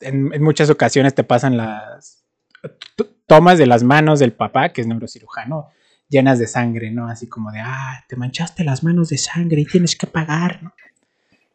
en, 0.00 0.42
muchas 0.42 0.70
ocasiones 0.70 1.14
te 1.14 1.24
pasan 1.24 1.56
las 1.56 2.24
tomas 3.26 3.58
de 3.58 3.66
las 3.66 3.82
manos 3.82 4.20
del 4.20 4.32
papá, 4.32 4.70
que 4.70 4.80
es 4.80 4.86
neurocirujano, 4.86 5.68
llenas 6.08 6.38
de 6.38 6.46
sangre, 6.46 6.90
¿no? 6.90 7.08
Así 7.08 7.28
como 7.28 7.50
de, 7.50 7.60
ah, 7.60 8.04
te 8.08 8.16
manchaste 8.16 8.64
las 8.64 8.82
manos 8.84 9.08
de 9.08 9.18
sangre 9.18 9.60
y 9.60 9.66
tienes 9.66 9.96
que 9.96 10.06
pagar, 10.06 10.62
¿no? 10.62 10.72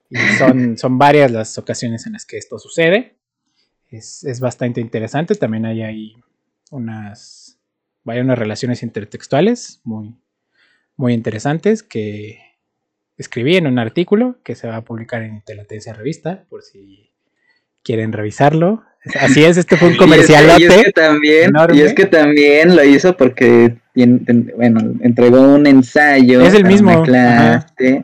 Y 0.10 0.18
son, 0.38 0.78
son 0.78 0.98
varias 0.98 1.32
las 1.32 1.58
ocasiones 1.58 2.06
en 2.06 2.14
las 2.14 2.26
que 2.26 2.38
esto 2.38 2.60
sucede. 2.60 3.18
Es, 3.90 4.40
bastante 4.40 4.82
interesante. 4.82 5.36
También 5.36 5.66
hay 5.66 5.82
ahí 5.82 6.16
unas, 6.72 7.60
vaya, 8.04 8.22
unas 8.22 8.38
relaciones 8.38 8.84
intertextuales 8.84 9.82
muy, 9.84 10.16
muy 10.96 11.14
interesantes 11.14 11.82
que 11.82 12.40
escribí 13.18 13.58
en 13.58 13.68
un 13.68 13.80
artículo 13.80 14.38
que 14.44 14.56
se 14.56 14.68
va 14.68 14.78
a 14.78 14.86
publicar 14.86 15.24
en 15.24 15.36
Intelatencia 15.36 15.94
Revista, 15.94 16.46
por 16.50 16.64
si 16.64 17.09
quieren 17.90 18.14
revisarlo. 18.14 18.84
Así 19.20 19.44
es, 19.44 19.58
este 19.58 19.76
fue 19.76 19.88
un 19.88 19.98
comercial. 19.98 20.46
Y 20.60 20.66
es, 20.66 20.84
que, 20.84 20.92
también, 20.92 21.52
y 21.74 21.82
es 21.82 21.94
que 21.96 22.06
también 22.06 22.76
lo 22.76 22.84
hizo 22.84 23.18
porque, 23.18 23.78
bueno, 24.56 24.80
entregó 25.02 25.56
un 25.56 25.66
ensayo. 25.66 26.42
Es 26.42 26.54
el 26.54 26.66
mismo. 26.66 27.02
Clase. 27.02 28.04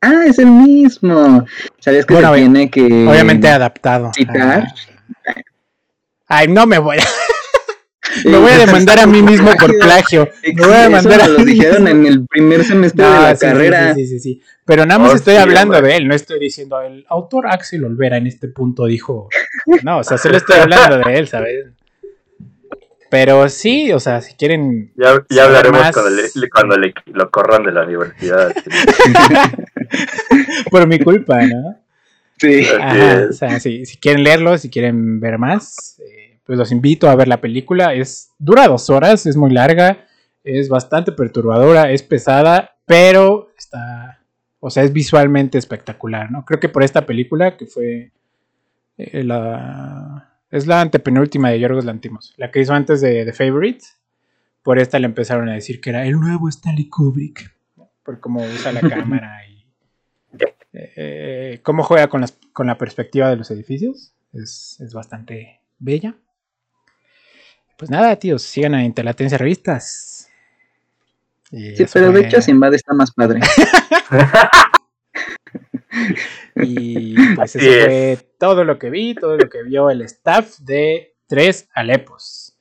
Ah, 0.00 0.24
es 0.26 0.40
el 0.40 0.46
mismo. 0.46 1.44
¿Sabías 1.78 2.06
que 2.06 2.16
se 2.16 2.32
tiene 2.34 2.70
que. 2.70 2.82
Obviamente 3.06 3.46
adaptado. 3.46 4.10
Citar. 4.16 4.64
Ay, 6.26 6.48
no 6.48 6.66
me 6.66 6.78
voy 6.78 6.96
a. 6.98 7.02
Me 8.24 8.38
voy 8.38 8.50
a 8.50 8.58
demandar 8.58 8.98
a 8.98 9.06
mí 9.06 9.22
mismo 9.22 9.50
por 9.58 9.76
plagio. 9.78 10.28
Me 10.42 10.66
voy 10.66 10.74
a 10.74 10.82
demandar 10.82 11.22
a 11.22 11.28
lo 11.28 11.44
dijeron 11.44 11.88
en 11.88 12.06
el 12.06 12.26
primer 12.26 12.64
semestre 12.64 13.04
de 13.04 13.10
la 13.10 13.36
carrera. 13.36 13.94
Sí, 13.94 14.06
sí, 14.06 14.20
sí, 14.20 14.42
Pero 14.64 14.86
nada 14.86 14.98
más 14.98 15.14
estoy 15.14 15.36
hablando 15.36 15.80
de 15.80 15.96
él, 15.96 16.08
no 16.08 16.14
estoy 16.14 16.38
diciendo 16.38 16.80
el 16.80 17.04
autor 17.08 17.46
Axel 17.48 17.84
Olvera 17.84 18.16
en 18.16 18.26
este 18.26 18.48
punto 18.48 18.86
dijo. 18.86 19.28
No, 19.82 19.98
o 19.98 20.04
sea, 20.04 20.18
solo 20.18 20.36
estoy 20.36 20.58
hablando 20.58 20.98
de 20.98 21.18
él, 21.18 21.28
¿sabes? 21.28 21.66
Pero 23.10 23.48
sí, 23.48 23.92
o 23.92 23.98
sea, 23.98 24.20
si 24.20 24.34
quieren. 24.34 24.92
Ya, 24.96 25.24
ya 25.28 25.44
hablaremos 25.44 25.82
cuando, 25.90 26.76
le, 26.76 26.94
lo 27.06 27.30
corran 27.30 27.64
de 27.64 27.72
la 27.72 27.82
universidad. 27.82 28.54
por 30.70 30.86
mi 30.86 31.00
culpa, 31.00 31.44
¿no? 31.44 31.76
Sí. 32.38 32.64
o 33.28 33.32
sea, 33.32 33.58
si 33.58 33.84
quieren 34.00 34.22
leerlo, 34.22 34.56
si 34.56 34.70
quieren 34.70 35.20
ver 35.20 35.38
más, 35.38 35.99
pues 36.50 36.58
los 36.58 36.72
invito 36.72 37.08
a 37.08 37.14
ver 37.14 37.28
la 37.28 37.40
película. 37.40 37.94
Es, 37.94 38.32
dura 38.40 38.66
dos 38.66 38.90
horas, 38.90 39.24
es 39.24 39.36
muy 39.36 39.52
larga, 39.52 40.04
es 40.42 40.68
bastante 40.68 41.12
perturbadora, 41.12 41.92
es 41.92 42.02
pesada, 42.02 42.76
pero 42.86 43.52
está, 43.56 44.24
O 44.58 44.68
sea, 44.68 44.82
es 44.82 44.92
visualmente 44.92 45.58
espectacular, 45.58 46.28
¿no? 46.32 46.44
Creo 46.44 46.58
que 46.58 46.68
por 46.68 46.82
esta 46.82 47.06
película, 47.06 47.56
que 47.56 47.66
fue 47.66 48.10
eh, 48.98 49.22
la... 49.22 50.40
Es 50.50 50.66
la 50.66 50.80
antepenúltima 50.80 51.50
de 51.50 51.60
Yorgos 51.60 51.84
Lantimos, 51.84 52.34
la 52.36 52.50
que 52.50 52.58
hizo 52.58 52.74
antes 52.74 53.00
de 53.00 53.24
The 53.24 53.32
Favorite. 53.32 53.84
Por 54.64 54.80
esta 54.80 54.98
le 54.98 55.06
empezaron 55.06 55.48
a 55.48 55.54
decir 55.54 55.80
que 55.80 55.90
era 55.90 56.04
el 56.04 56.18
nuevo 56.18 56.48
Stanley 56.48 56.88
Kubrick, 56.88 57.56
por 58.02 58.18
cómo 58.18 58.42
usa 58.42 58.72
la 58.72 58.80
cámara 58.88 59.46
y 59.46 59.64
eh, 60.72 61.60
cómo 61.62 61.84
juega 61.84 62.08
con, 62.08 62.24
con, 62.52 62.66
la 62.66 62.76
perspectiva 62.76 63.30
de 63.30 63.36
los 63.36 63.52
edificios. 63.52 64.14
Es, 64.32 64.80
es 64.80 64.92
bastante 64.92 65.60
bella. 65.78 66.16
Pues 67.80 67.90
nada, 67.90 68.14
tíos, 68.16 68.42
sigan 68.42 68.74
a 68.74 68.84
Interlatencia 68.84 69.38
Revistas. 69.38 70.28
sí, 71.50 71.86
pero 71.90 72.12
de 72.12 72.26
hecho 72.26 72.42
Sinbad 72.42 72.74
está 72.74 72.92
más 72.92 73.10
padre. 73.10 73.40
y 76.56 77.14
pues 77.34 77.56
eso 77.56 77.86
fue 77.86 78.18
todo 78.38 78.64
lo 78.64 78.78
que 78.78 78.90
vi, 78.90 79.14
todo 79.14 79.38
lo 79.38 79.48
que 79.48 79.62
vio 79.62 79.88
el 79.88 80.02
staff 80.02 80.58
de 80.58 81.14
Tres 81.26 81.70
Alepos. 81.72 82.54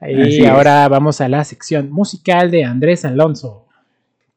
Y 0.00 0.44
ahora 0.44 0.88
vamos 0.88 1.20
a 1.20 1.28
la 1.28 1.44
sección 1.44 1.92
musical 1.92 2.50
de 2.50 2.64
Andrés 2.64 3.04
Alonso. 3.04 3.67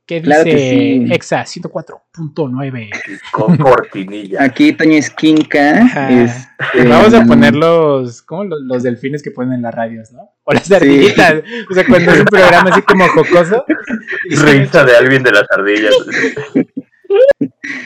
¿Qué 0.06 0.20
dice 0.20 1.14
Exa 1.14 1.44
104.9? 1.44 2.90
Con 3.32 3.58
cortinilla. 3.58 4.44
Aquí 4.44 4.74
Toño 4.74 4.98
Esquinca. 4.98 6.10
Este, 6.10 6.84
Vamos 6.88 7.14
a 7.14 7.24
poner 7.24 7.56
los, 7.56 8.22
¿cómo? 8.22 8.44
Los, 8.44 8.84
delfines 8.84 9.24
que 9.24 9.32
ponen 9.32 9.54
en 9.54 9.62
las 9.62 9.74
radios, 9.74 10.12
¿no? 10.12 10.32
O 10.44 10.54
las 10.54 10.70
ardillitas. 10.72 11.44
O 11.70 11.74
sea, 11.74 11.86
cuando 11.86 12.12
es 12.12 12.20
un 12.20 12.26
programa 12.26 12.70
así 12.72 12.82
como 12.82 13.08
jocoso. 13.08 13.64
Risa 14.30 14.84
de 14.84 14.98
alguien 14.98 15.24
de 15.24 15.32
las 15.32 15.46
ardillas. 15.50 15.94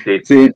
Sí. 0.03 0.19
sí. 0.23 0.51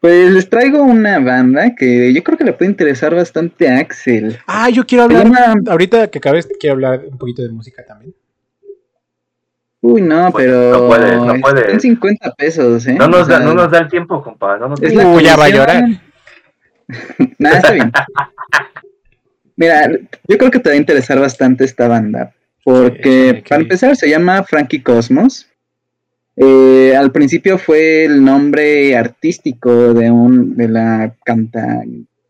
Pues 0.00 0.30
les 0.32 0.48
traigo 0.48 0.82
una 0.82 1.18
banda 1.18 1.74
que 1.74 2.12
yo 2.14 2.24
creo 2.24 2.38
que 2.38 2.44
le 2.44 2.54
puede 2.54 2.70
interesar 2.70 3.14
bastante 3.14 3.68
a 3.68 3.78
Axel. 3.78 4.38
Ah, 4.46 4.70
yo 4.70 4.86
quiero 4.86 5.04
hablar. 5.04 5.26
Ahorita 5.68 6.08
que 6.08 6.18
acabes, 6.18 6.48
quiero 6.58 6.74
hablar 6.74 7.04
un 7.06 7.18
poquito 7.18 7.42
de 7.42 7.50
música 7.50 7.84
también. 7.84 8.14
Uy, 9.82 10.02
no, 10.02 10.30
pues, 10.30 10.46
pero. 10.46 10.70
No 10.70 10.88
puede, 10.88 11.16
no 11.16 11.40
puede. 11.40 11.70
Son 11.70 11.80
50 11.80 12.34
pesos, 12.34 12.86
¿eh? 12.86 12.94
No 12.94 13.08
nos, 13.08 13.26
da, 13.28 13.40
no 13.40 13.54
nos 13.54 13.70
da 13.70 13.78
el 13.78 13.88
tiempo, 13.88 14.22
compa. 14.22 14.58
No 14.58 14.68
nos 14.68 14.80
Uy, 14.80 15.24
ya 15.24 15.36
va 15.36 15.46
a 15.46 15.48
llorar. 15.48 15.84
Nada, 17.38 17.56
está 17.56 17.72
bien. 17.72 17.92
Mira, 19.56 19.90
yo 20.28 20.38
creo 20.38 20.50
que 20.50 20.58
te 20.58 20.70
va 20.70 20.74
a 20.74 20.78
interesar 20.78 21.18
bastante 21.18 21.64
esta 21.64 21.88
banda. 21.88 22.32
Porque, 22.62 23.42
para 23.48 23.62
empezar, 23.62 23.96
se 23.96 24.10
llama 24.10 24.42
Frankie 24.42 24.82
Cosmos. 24.82 25.46
Eh, 26.36 26.94
al 26.96 27.10
principio 27.10 27.58
fue 27.58 28.04
el 28.04 28.22
nombre 28.22 28.96
artístico 28.96 29.94
de, 29.94 30.10
un, 30.10 30.56
de 30.56 30.68
la 30.68 31.14
canta, 31.24 31.82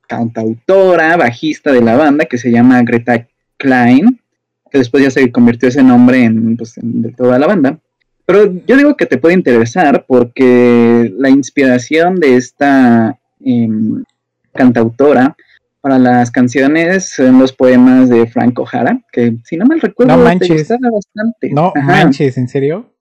cantautora, 0.08 1.16
bajista 1.16 1.72
de 1.72 1.82
la 1.82 1.96
banda, 1.96 2.24
que 2.24 2.38
se 2.38 2.50
llama 2.50 2.82
Greta 2.82 3.26
Klein 3.56 4.20
que 4.70 4.78
después 4.78 5.02
ya 5.02 5.10
se 5.10 5.30
convirtió 5.32 5.68
ese 5.68 5.82
nombre 5.82 6.24
en, 6.24 6.56
pues, 6.56 6.74
de 6.76 7.12
toda 7.12 7.38
la 7.38 7.46
banda. 7.46 7.78
Pero 8.26 8.52
yo 8.66 8.76
digo 8.76 8.96
que 8.96 9.06
te 9.06 9.18
puede 9.18 9.34
interesar 9.34 10.04
porque 10.06 11.12
la 11.18 11.30
inspiración 11.30 12.16
de 12.16 12.36
esta 12.36 13.18
em, 13.40 14.04
cantautora 14.54 15.36
para 15.80 15.98
las 15.98 16.30
canciones 16.30 17.10
son 17.10 17.38
los 17.38 17.52
poemas 17.52 18.08
de 18.08 18.26
Franco 18.26 18.64
Jara, 18.64 19.00
que 19.12 19.36
si 19.44 19.56
no 19.56 19.66
mal 19.66 19.80
recuerdo, 19.80 20.16
no 20.16 20.22
manches. 20.22 20.68
bastante. 20.68 21.50
No 21.50 21.72
manches, 21.74 22.36
¿en 22.36 22.48
serio? 22.48 22.92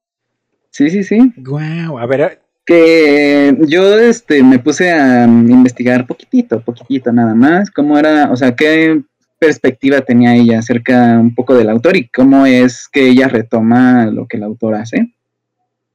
Sí, 0.71 0.89
sí, 0.89 1.03
sí. 1.03 1.33
Wow, 1.37 1.99
a 1.99 2.05
ver. 2.05 2.41
Que 2.65 3.57
yo 3.67 3.99
este, 3.99 4.43
me 4.43 4.59
puse 4.59 4.91
a 4.91 5.25
investigar 5.25 6.05
poquitito, 6.05 6.61
poquitito 6.61 7.11
nada 7.11 7.33
más, 7.33 7.69
cómo 7.71 7.97
era, 7.97 8.31
o 8.31 8.35
sea, 8.35 8.55
qué 8.55 9.01
perspectiva 9.39 10.01
tenía 10.01 10.35
ella 10.35 10.59
acerca 10.59 11.17
un 11.19 11.33
poco 11.33 11.55
del 11.55 11.69
autor 11.69 11.95
y 11.95 12.09
cómo 12.09 12.45
es 12.45 12.87
que 12.91 13.07
ella 13.07 13.27
retoma 13.27 14.07
lo 14.07 14.27
que 14.27 14.37
el 14.37 14.43
autor 14.43 14.75
hace, 14.75 15.13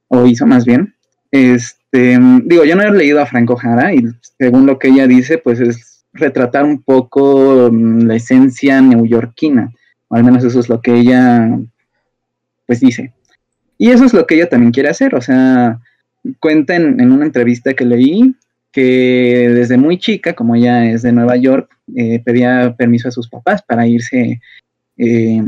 o 0.07 0.25
hizo 0.25 0.45
más 0.45 0.65
bien. 0.65 0.95
Este, 1.31 2.17
digo, 2.43 2.65
yo 2.65 2.75
no 2.75 2.83
he 2.83 2.91
leído 2.91 3.21
a 3.21 3.25
Franco 3.25 3.55
Jara 3.55 3.93
y 3.93 4.03
según 4.37 4.65
lo 4.65 4.79
que 4.79 4.89
ella 4.89 5.07
dice, 5.07 5.37
pues 5.37 5.59
es 5.59 6.05
retratar 6.13 6.65
un 6.65 6.81
poco 6.81 7.69
mm, 7.71 8.07
la 8.07 8.15
esencia 8.15 8.81
neoyorquina, 8.81 9.71
o 10.07 10.15
al 10.15 10.23
menos 10.23 10.43
eso 10.43 10.59
es 10.59 10.67
lo 10.67 10.81
que 10.81 10.95
ella, 10.95 11.49
pues 12.65 12.79
dice. 12.79 13.13
Y 13.77 13.91
eso 13.91 14.05
es 14.05 14.13
lo 14.13 14.25
que 14.25 14.35
ella 14.35 14.49
también 14.49 14.71
quiere 14.71 14.89
hacer, 14.89 15.13
o 15.15 15.21
sea, 15.21 15.79
cuenta 16.39 16.75
en 16.75 17.11
una 17.11 17.25
entrevista 17.25 17.73
que 17.73 17.85
leí 17.85 18.35
que 18.75 19.49
desde 19.53 19.77
muy 19.77 19.97
chica, 19.97 20.33
como 20.33 20.53
ella 20.53 20.83
es 20.91 21.01
de 21.01 21.13
Nueva 21.13 21.37
York, 21.37 21.71
eh, 21.95 22.21
pedía 22.25 22.75
permiso 22.77 23.07
a 23.07 23.11
sus 23.11 23.29
papás 23.29 23.63
para 23.63 23.87
irse 23.87 24.41
eh, 24.97 25.41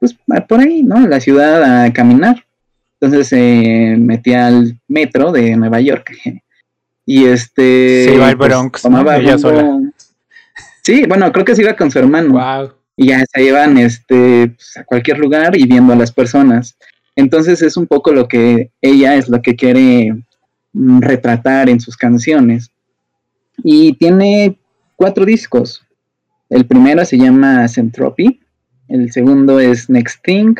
pues, 0.00 0.16
por 0.48 0.60
ahí, 0.60 0.82
¿no? 0.82 1.06
La 1.06 1.20
ciudad 1.20 1.84
a 1.84 1.92
caminar. 1.92 2.42
Entonces 2.98 3.28
se 3.28 3.96
metía 3.98 4.46
al 4.46 4.80
metro 4.88 5.32
de 5.32 5.54
Nueva 5.56 5.80
York. 5.80 6.12
Y 7.06 7.26
este. 7.26 8.06
Se 8.06 8.14
iba 8.14 8.28
al 8.28 8.38
pues, 8.38 8.48
Bronx. 8.48 8.80
tomaba 8.80 9.18
ella 9.18 9.36
sola. 9.36 9.78
Sí, 10.82 11.04
bueno, 11.06 11.30
creo 11.32 11.44
que 11.44 11.54
se 11.54 11.60
iba 11.60 11.76
con 11.76 11.90
su 11.90 11.98
hermano. 11.98 12.40
Y 12.96 13.08
ya 13.08 13.22
se 13.30 13.44
iban 13.44 13.76
este, 13.76 14.54
pues, 14.56 14.78
a 14.78 14.84
cualquier 14.84 15.18
lugar 15.18 15.54
y 15.54 15.66
viendo 15.66 15.92
a 15.92 15.96
las 15.96 16.10
personas. 16.10 16.78
Entonces 17.14 17.60
es 17.60 17.76
un 17.76 17.86
poco 17.86 18.10
lo 18.10 18.26
que 18.26 18.70
ella 18.80 19.16
es 19.16 19.28
lo 19.28 19.42
que 19.42 19.54
quiere 19.54 20.14
retratar 20.74 21.68
en 21.68 21.80
sus 21.80 21.96
canciones. 21.96 22.70
Y 23.62 23.94
tiene 23.94 24.58
cuatro 24.96 25.24
discos. 25.24 25.84
El 26.50 26.66
primero 26.66 27.04
se 27.04 27.16
llama 27.16 27.66
Centropy, 27.68 28.40
el 28.88 29.12
segundo 29.12 29.60
es 29.60 29.88
Next 29.88 30.22
Thing, 30.22 30.54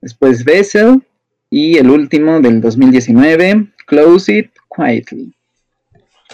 después 0.00 0.44
Vessel 0.44 1.02
y 1.50 1.76
el 1.76 1.90
último 1.90 2.40
del 2.40 2.60
2019, 2.60 3.68
Close 3.86 4.38
It 4.38 4.50
Quietly. 4.74 5.32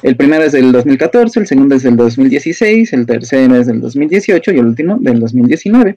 El 0.02 0.16
primero 0.16 0.44
es 0.44 0.52
del 0.52 0.72
2014, 0.72 1.40
el 1.40 1.46
segundo 1.46 1.74
es 1.74 1.82
del 1.82 1.96
2016, 1.96 2.92
el 2.92 3.06
tercero 3.06 3.56
es 3.56 3.66
del 3.66 3.80
2018 3.80 4.52
y 4.52 4.58
el 4.58 4.66
último 4.66 4.98
del 5.00 5.20
2019. 5.20 5.96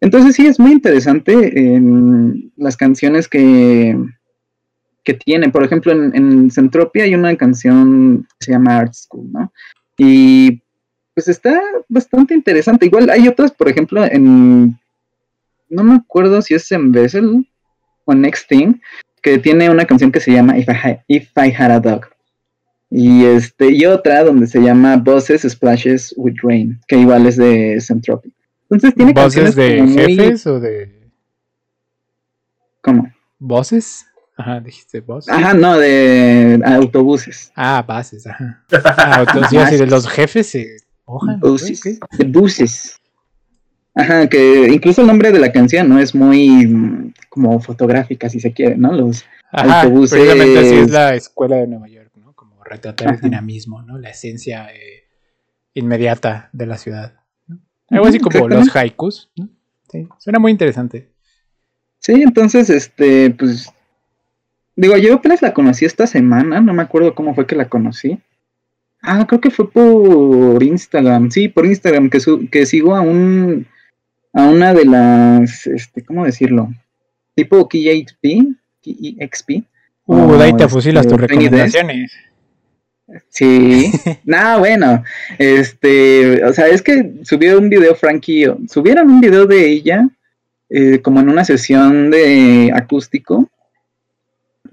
Entonces 0.00 0.36
sí, 0.36 0.46
es 0.46 0.58
muy 0.58 0.72
interesante 0.72 1.74
en 1.74 2.52
las 2.56 2.76
canciones 2.76 3.28
que, 3.28 3.98
que 5.04 5.14
tiene. 5.14 5.50
Por 5.50 5.62
ejemplo, 5.62 5.92
en, 5.92 6.14
en 6.14 6.50
Centropia 6.50 7.04
hay 7.04 7.14
una 7.14 7.36
canción 7.36 8.26
que 8.38 8.46
se 8.46 8.52
llama 8.52 8.78
Art 8.78 8.94
School, 8.94 9.30
¿no? 9.30 9.52
Y 9.96 10.62
pues 11.14 11.28
está 11.28 11.60
bastante 11.88 12.34
interesante. 12.34 12.86
Igual 12.86 13.08
hay 13.10 13.28
otras, 13.28 13.52
por 13.52 13.68
ejemplo, 13.68 14.04
en. 14.04 14.78
No 15.68 15.82
me 15.82 15.94
acuerdo 15.94 16.42
si 16.42 16.54
es 16.54 16.70
en 16.72 16.92
Vessel 16.92 17.48
o 18.04 18.12
en 18.12 18.20
Next 18.20 18.48
Thing, 18.48 18.74
que 19.22 19.38
tiene 19.38 19.70
una 19.70 19.86
canción 19.86 20.12
que 20.12 20.20
se 20.20 20.32
llama 20.32 20.58
If 20.58 20.68
I, 20.68 20.98
If 21.08 21.30
I 21.36 21.52
Had 21.56 21.70
a 21.70 21.80
Dog. 21.80 22.06
Y, 22.90 23.24
este, 23.24 23.72
y 23.72 23.86
otra 23.86 24.22
donde 24.22 24.46
se 24.46 24.60
llama 24.60 24.96
Bosses 24.96 25.42
Splashes 25.42 26.14
with 26.16 26.36
Rain, 26.42 26.78
que 26.86 26.96
igual 26.96 27.26
es 27.26 27.36
de 27.36 27.80
Centropia. 27.80 28.30
Entonces 28.64 28.94
tiene 28.94 29.12
¿Voces 29.12 29.54
de 29.54 29.86
jefes 29.88 30.46
o 30.46 30.60
de.? 30.60 31.10
¿Cómo? 32.82 33.10
¿Voces? 33.38 34.06
Ajá, 34.36 34.60
dijiste 34.60 35.00
vos. 35.00 35.28
Ajá, 35.28 35.54
no, 35.54 35.78
de 35.78 36.60
autobuses. 36.64 37.52
Ah, 37.54 37.84
bases, 37.86 38.26
ajá. 38.26 38.64
Ah, 38.84 39.20
autobuses, 39.20 39.78
de 39.78 39.86
los 39.86 40.08
jefes 40.08 40.48
se 40.48 40.76
buses, 41.38 42.00
De 42.18 42.24
buses. 42.24 43.00
Ajá, 43.94 44.28
que 44.28 44.72
incluso 44.72 45.02
el 45.02 45.06
nombre 45.06 45.30
de 45.30 45.38
la 45.38 45.52
canción 45.52 45.88
no 45.88 46.00
es 46.00 46.14
muy 46.14 46.66
mm, 46.66 47.12
como 47.28 47.60
fotográfica, 47.60 48.28
si 48.28 48.40
se 48.40 48.52
quiere, 48.52 48.76
¿no? 48.76 48.92
Los 48.92 49.24
ajá, 49.52 49.82
autobuses. 49.82 50.18
Precisamente 50.18 50.58
así 50.58 50.74
es 50.74 50.90
la 50.90 51.14
escuela 51.14 51.56
de 51.56 51.68
Nueva 51.68 51.86
York, 51.88 52.10
¿no? 52.16 52.32
Como 52.34 52.64
retratar 52.64 53.14
el 53.14 53.20
dinamismo, 53.20 53.82
¿no? 53.82 53.98
La 53.98 54.10
esencia 54.10 54.66
eh, 54.74 55.04
inmediata 55.74 56.48
de 56.52 56.66
la 56.66 56.76
ciudad. 56.76 57.14
Algo 57.88 58.06
así 58.06 58.18
como 58.18 58.48
los 58.48 58.74
haikus, 58.74 59.30
¿no? 59.36 59.48
Sí, 59.92 60.08
suena 60.18 60.40
muy 60.40 60.50
interesante. 60.50 61.12
Sí, 62.00 62.20
entonces, 62.20 62.68
este, 62.70 63.30
pues 63.30 63.72
Digo, 64.76 64.96
yo 64.96 65.14
apenas 65.14 65.40
la 65.42 65.54
conocí 65.54 65.84
esta 65.84 66.06
semana, 66.06 66.60
no 66.60 66.74
me 66.74 66.82
acuerdo 66.82 67.14
cómo 67.14 67.34
fue 67.34 67.46
que 67.46 67.54
la 67.54 67.68
conocí. 67.68 68.18
Ah, 69.00 69.26
creo 69.26 69.40
que 69.40 69.50
fue 69.50 69.70
por 69.70 70.62
Instagram, 70.62 71.30
sí, 71.30 71.48
por 71.48 71.66
Instagram, 71.66 72.10
que, 72.10 72.20
que 72.50 72.66
sigo 72.66 72.96
a 72.96 73.02
un, 73.02 73.66
a 74.32 74.44
una 74.44 74.74
de 74.74 74.84
las, 74.84 75.66
este, 75.66 76.02
¿cómo 76.02 76.24
decirlo? 76.24 76.72
Tipo 77.34 77.68
KXP, 77.68 78.56
KEXP. 78.82 79.50
Uh, 80.06 80.36
de 80.36 80.44
ahí 80.44 80.56
te 80.56 80.68
fusilas 80.68 81.06
tus 81.06 81.20
recomendaciones. 81.20 82.12
Sí, 83.28 83.92
nada, 84.24 84.58
bueno, 84.58 85.04
este, 85.38 86.44
o 86.44 86.52
sea, 86.52 86.68
es 86.68 86.82
que 86.82 87.12
subió 87.22 87.58
un 87.58 87.68
video 87.68 87.94
Frankie, 87.94 88.46
subieron 88.68 89.10
un 89.10 89.20
video 89.20 89.46
de 89.46 89.68
ella, 89.68 90.08
eh, 90.70 91.00
como 91.02 91.20
en 91.20 91.28
una 91.28 91.44
sesión 91.44 92.10
de 92.10 92.72
acústico, 92.74 93.50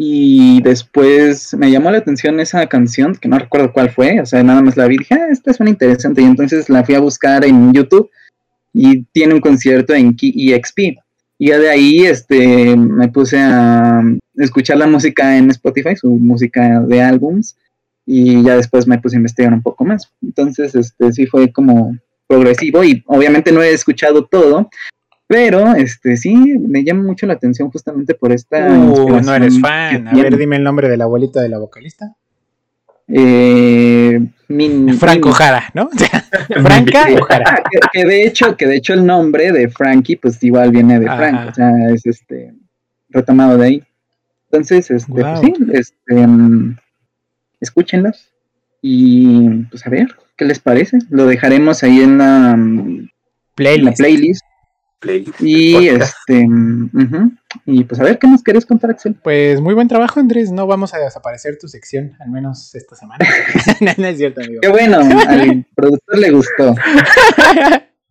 Y 0.03 0.63
después 0.63 1.53
me 1.53 1.69
llamó 1.69 1.91
la 1.91 1.99
atención 1.99 2.39
esa 2.39 2.65
canción, 2.65 3.13
que 3.13 3.29
no 3.29 3.37
recuerdo 3.37 3.71
cuál 3.71 3.91
fue, 3.91 4.19
o 4.19 4.25
sea, 4.25 4.41
nada 4.41 4.59
más 4.63 4.75
la 4.75 4.87
vi 4.87 4.97
dije, 4.97 5.13
ah, 5.13 5.27
esta 5.29 5.53
suena 5.53 5.69
interesante. 5.69 6.23
Y 6.23 6.25
entonces 6.25 6.69
la 6.69 6.83
fui 6.83 6.95
a 6.95 6.99
buscar 6.99 7.45
en 7.45 7.71
YouTube 7.71 8.09
y 8.73 9.03
tiene 9.11 9.35
un 9.35 9.41
concierto 9.41 9.93
en 9.93 10.17
EXP. 10.19 10.79
Y 11.37 11.49
ya 11.49 11.59
de 11.59 11.69
ahí 11.69 11.99
este, 11.99 12.75
me 12.75 13.09
puse 13.09 13.37
a 13.37 14.01
escuchar 14.37 14.77
la 14.77 14.87
música 14.87 15.37
en 15.37 15.51
Spotify, 15.51 15.95
su 15.95 16.09
música 16.09 16.79
de 16.79 16.99
álbums, 16.99 17.55
y 18.03 18.41
ya 18.41 18.55
después 18.55 18.87
me 18.87 18.97
puse 18.97 19.17
a 19.17 19.19
investigar 19.19 19.53
un 19.53 19.61
poco 19.61 19.85
más. 19.85 20.11
Entonces, 20.23 20.73
este, 20.73 21.13
sí 21.13 21.27
fue 21.27 21.51
como 21.51 21.95
progresivo 22.25 22.83
y 22.83 23.03
obviamente 23.05 23.51
no 23.51 23.61
he 23.61 23.71
escuchado 23.71 24.25
todo, 24.25 24.67
pero 25.31 25.75
este 25.75 26.17
sí 26.17 26.35
me 26.35 26.83
llama 26.83 27.03
mucho 27.03 27.25
la 27.25 27.35
atención 27.35 27.71
justamente 27.71 28.15
por 28.15 28.33
esta. 28.33 28.67
Uh, 28.67 29.21
no 29.21 29.33
eres 29.33 29.61
fan. 29.61 30.09
A 30.09 30.13
ver, 30.13 30.35
dime 30.35 30.57
el 30.57 30.63
nombre 30.65 30.89
de 30.89 30.97
la 30.97 31.05
abuelita 31.05 31.41
de 31.41 31.47
la 31.47 31.57
vocalista. 31.57 32.13
Eh, 33.07 34.19
Franco 34.99 35.31
Jara, 35.31 35.71
¿no? 35.73 35.89
Franca 36.61 37.07
Jara. 37.29 37.63
Que, 37.93 38.03
de 38.03 38.25
hecho, 38.25 38.57
que 38.57 38.67
de 38.67 38.75
hecho 38.75 38.93
el 38.93 39.05
nombre 39.05 39.53
de 39.53 39.69
Frankie, 39.69 40.17
pues 40.17 40.43
igual 40.43 40.69
viene 40.71 40.99
de 40.99 41.05
Frank, 41.05 41.51
o 41.51 41.53
sea, 41.53 41.71
es 41.93 42.05
este 42.05 42.53
retomado 43.07 43.57
de 43.57 43.65
ahí. 43.65 43.83
Entonces, 44.51 44.91
este, 44.91 45.13
pues 45.13 45.39
sí, 45.39 45.53
este, 45.71 46.27
mm, 46.27 46.77
escúchenlos 47.61 48.33
y 48.81 49.47
pues 49.69 49.87
a 49.87 49.89
ver 49.89 50.13
qué 50.35 50.43
les 50.43 50.59
parece. 50.59 50.99
Lo 51.09 51.25
dejaremos 51.25 51.83
ahí 51.83 52.01
en 52.01 52.17
la, 52.17 52.59
playlist. 53.55 54.41
Y 55.39 55.87
este 55.87 56.47
y 57.65 57.83
pues 57.83 57.99
a 57.99 58.03
ver 58.03 58.19
qué 58.19 58.27
nos 58.27 58.43
querés 58.43 58.65
contar, 58.65 58.91
Axel. 58.91 59.15
Pues 59.15 59.59
muy 59.59 59.73
buen 59.73 59.87
trabajo, 59.87 60.19
Andrés. 60.19 60.51
No 60.51 60.67
vamos 60.67 60.93
a 60.93 60.99
desaparecer 60.99 61.57
tu 61.57 61.67
sección, 61.67 62.15
al 62.19 62.29
menos 62.29 62.73
esta 62.75 62.95
semana. 62.95 63.25
no, 63.97 64.07
es 64.07 64.17
cierto, 64.17 64.41
amigo. 64.41 64.61
Qué 64.61 64.69
bueno, 64.69 64.99
al 65.27 65.65
productor 65.75 66.17
le 66.19 66.31
gustó. 66.31 66.75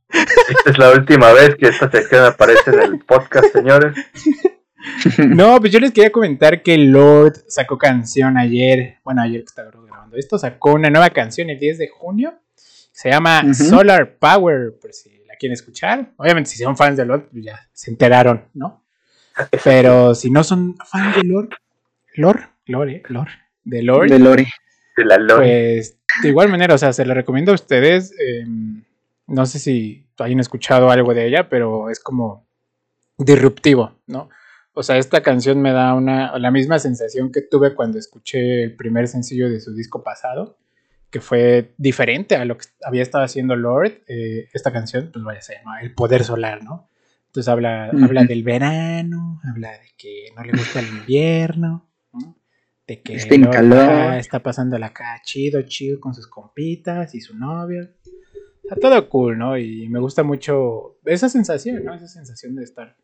Esta 0.08 0.70
es 0.70 0.78
la 0.78 0.90
última 0.90 1.32
vez 1.32 1.54
que 1.54 1.68
esta 1.68 1.90
sección 1.90 2.24
aparece 2.24 2.70
en 2.70 2.80
el 2.80 2.98
podcast, 3.00 3.52
señores. 3.52 3.96
No, 5.18 5.60
pues 5.60 5.72
yo 5.72 5.78
les 5.78 5.92
quería 5.92 6.10
comentar 6.10 6.62
que 6.62 6.78
Lord 6.78 7.44
sacó 7.48 7.76
canción 7.76 8.38
ayer, 8.38 8.96
bueno, 9.04 9.20
ayer 9.20 9.40
que 9.40 9.46
estaba 9.46 9.70
grabando 9.70 10.16
esto, 10.16 10.38
sacó 10.38 10.72
una 10.72 10.88
nueva 10.88 11.10
canción 11.10 11.50
el 11.50 11.58
10 11.58 11.76
de 11.76 11.88
junio, 11.88 12.40
se 12.90 13.10
llama 13.10 13.52
Solar 13.52 14.16
Power, 14.18 14.78
por 14.80 14.94
si 14.94 15.19
la 15.40 15.54
quieren 15.54 15.54
escuchar. 15.54 16.12
Obviamente 16.16 16.50
si 16.50 16.62
son 16.62 16.76
fans 16.76 16.96
de 16.96 17.06
Lord, 17.06 17.28
pues 17.30 17.44
ya 17.44 17.68
se 17.72 17.90
enteraron, 17.90 18.44
¿no? 18.54 18.84
Pero 19.64 20.14
si 20.14 20.30
no 20.30 20.44
son 20.44 20.76
fans 20.76 21.16
de 21.16 21.22
Lord, 21.24 21.50
Lord, 22.14 22.40
Lore, 22.66 23.02
Lord, 23.08 23.28
de 23.64 23.82
Lord, 23.82 24.10
de 24.10 24.18
Lore, 24.18 24.48
de 24.96 25.04
la 25.04 25.16
Lore. 25.18 25.76
Pues 25.76 25.98
de 26.22 26.28
igual 26.28 26.48
manera, 26.48 26.74
o 26.74 26.78
sea, 26.78 26.92
se 26.92 27.04
la 27.04 27.14
recomiendo 27.14 27.52
a 27.52 27.54
ustedes. 27.54 28.12
Em, 28.18 28.84
no 29.26 29.46
sé 29.46 29.58
si 29.58 30.06
hayan 30.18 30.40
escuchado 30.40 30.90
algo 30.90 31.14
de 31.14 31.26
ella, 31.26 31.48
pero 31.48 31.88
es 31.88 32.00
como 32.00 32.46
disruptivo, 33.16 33.96
¿no? 34.06 34.28
O 34.72 34.82
sea, 34.82 34.98
esta 34.98 35.22
canción 35.22 35.60
me 35.60 35.72
da 35.72 35.94
una, 35.94 36.38
la 36.38 36.50
misma 36.50 36.78
sensación 36.78 37.32
que 37.32 37.42
tuve 37.42 37.74
cuando 37.74 37.98
escuché 37.98 38.64
el 38.64 38.76
primer 38.76 39.08
sencillo 39.08 39.48
de 39.48 39.60
su 39.60 39.74
disco 39.74 40.02
pasado, 40.02 40.58
que 41.10 41.20
fue 41.20 41.74
diferente 41.76 42.36
a 42.36 42.44
lo 42.44 42.56
que 42.56 42.66
había 42.84 43.02
estado 43.02 43.24
haciendo 43.24 43.56
Lord. 43.56 44.02
Eh, 44.06 44.48
esta 44.52 44.72
canción, 44.72 45.10
pues 45.12 45.24
vaya, 45.24 45.42
se 45.42 45.56
llama 45.56 45.80
El 45.80 45.94
Poder 45.94 46.24
Solar, 46.24 46.62
¿no? 46.62 46.88
Entonces 47.26 47.48
habla, 47.48 47.90
habla 48.02 48.24
del 48.24 48.42
verano, 48.42 49.40
habla 49.44 49.72
de 49.72 49.90
que 49.96 50.32
no 50.36 50.42
le 50.42 50.50
gusta 50.52 50.80
el 50.80 50.88
invierno, 50.88 51.88
de 52.86 53.02
que 53.02 53.14
está, 53.14 53.34
en 53.36 53.44
calor. 53.44 54.14
está 54.14 54.42
pasando 54.42 54.76
la 54.78 54.86
acá 54.86 55.20
chido, 55.22 55.62
chido 55.62 56.00
con 56.00 56.12
sus 56.12 56.26
compitas 56.26 57.14
y 57.14 57.20
su 57.20 57.38
novio. 57.38 57.88
Sea, 58.66 58.76
todo 58.80 59.08
cool, 59.08 59.38
¿no? 59.38 59.56
Y 59.56 59.88
me 59.88 60.00
gusta 60.00 60.24
mucho 60.24 60.98
esa 61.04 61.28
sensación, 61.28 61.84
¿no? 61.84 61.94
Esa 61.94 62.08
sensación 62.08 62.56
de 62.56 62.64
estar 62.64 62.96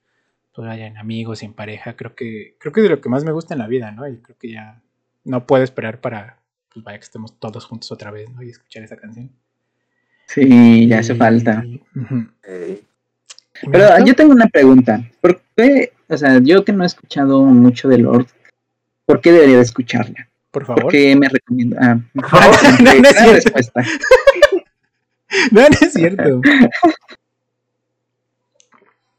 pues 0.57 0.79
en 0.79 0.97
amigos, 0.97 1.43
en 1.43 1.53
pareja, 1.53 1.97
creo 1.97 2.15
que, 2.15 2.57
creo 2.59 2.73
que 2.73 2.81
es 2.81 2.85
de 2.85 2.91
lo 2.91 3.01
que 3.01 3.11
más 3.11 3.25
me 3.25 3.33
gusta 3.33 3.55
en 3.55 3.59
la 3.59 3.69
vida, 3.69 3.93
¿no? 3.93 4.09
Y 4.09 4.17
creo 4.23 4.39
que 4.39 4.51
ya 4.51 4.83
no 5.23 5.47
puedo 5.47 5.63
esperar 5.63 6.01
para, 6.01 6.41
pues 6.77 6.85
vaya, 6.85 6.99
que 6.99 7.05
estemos 7.05 7.39
todos 7.39 7.64
juntos 7.64 7.91
otra 7.91 8.11
vez, 8.11 8.29
¿no? 8.31 8.43
Y 8.43 8.51
escuchar 8.51 8.83
esa 8.83 8.97
canción. 8.97 9.31
Sí, 10.27 10.87
ya 10.87 10.99
hace 10.99 11.14
falta. 11.14 11.64
Pero 13.70 14.05
yo 14.05 14.14
tengo 14.14 14.33
una 14.33 14.49
pregunta. 14.49 15.03
¿Por 15.22 15.41
qué, 15.57 15.95
o 16.09 16.16
sea, 16.18 16.39
yo 16.43 16.64
que 16.64 16.72
no 16.72 16.85
he 16.85 16.87
escuchado 16.87 17.43
mucho 17.45 17.89
de 17.89 17.99
Lord, 17.99 18.27
¿por 19.07 19.22
qué 19.22 19.33
debería 19.33 19.57
de 19.57 19.62
escucharla? 19.62 20.29
Por 20.51 20.66
favor. 20.66 20.83
¿Por 20.83 20.93
qué 20.93 21.16
me 21.16 21.29
recomienda? 21.29 21.79
Ah, 21.81 21.99
por 22.14 22.29
favor, 22.29 22.57
no, 22.83 22.95
no, 22.95 23.09
es 23.09 23.45
respuesta. 23.45 23.83
no, 25.53 25.61
no 25.62 25.77
es 25.81 25.93
cierto. 25.93 26.41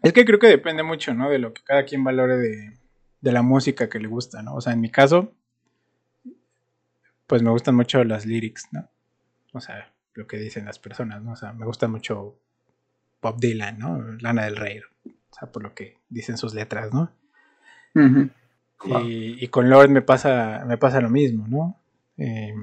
Es 0.03 0.13
que 0.13 0.23
creo 0.23 0.39
que 0.39 0.47
depende 0.47 0.83
mucho, 0.83 1.13
¿no? 1.13 1.29
De 1.29 1.39
lo 1.39 1.53
que 1.53 1.63
cada 1.63 1.83
quien 1.83 2.03
valore 2.03 2.37
de, 2.37 2.77
la 3.21 3.41
música 3.41 3.89
que 3.89 3.99
le 3.99 4.07
gusta, 4.07 4.41
¿no? 4.41 4.55
O 4.55 4.61
sea, 4.61 4.71
en 4.71 4.79
mi 4.79 4.89
caso, 4.89 5.33
pues 7.27 7.43
me 7.43 7.51
gustan 7.51 7.75
mucho 7.75 8.03
las 8.03 8.25
lyrics, 8.25 8.69
¿no? 8.71 8.89
O 9.53 9.59
sea, 9.59 9.93
lo 10.13 10.25
que 10.27 10.37
dicen 10.37 10.65
las 10.65 10.79
personas, 10.79 11.21
¿no? 11.21 11.33
O 11.33 11.35
sea, 11.35 11.53
me 11.53 11.65
gusta 11.65 11.87
mucho 11.87 12.39
Bob 13.21 13.39
Dylan, 13.39 13.77
¿no? 13.77 14.01
Lana 14.19 14.45
del 14.45 14.55
Rey, 14.55 14.79
o 14.79 15.33
sea, 15.37 15.51
por 15.51 15.61
lo 15.61 15.75
que 15.75 15.97
dicen 16.09 16.37
sus 16.37 16.53
letras, 16.53 16.93
¿no? 16.93 17.11
y, 18.85 19.47
con 19.47 19.69
Lord 19.69 19.89
me 19.89 20.01
pasa, 20.01 20.63
me 20.67 20.77
pasa 20.77 21.01
lo 21.01 21.09
mismo, 21.09 21.47
¿no? 21.47 21.79
Eh, 22.17 22.53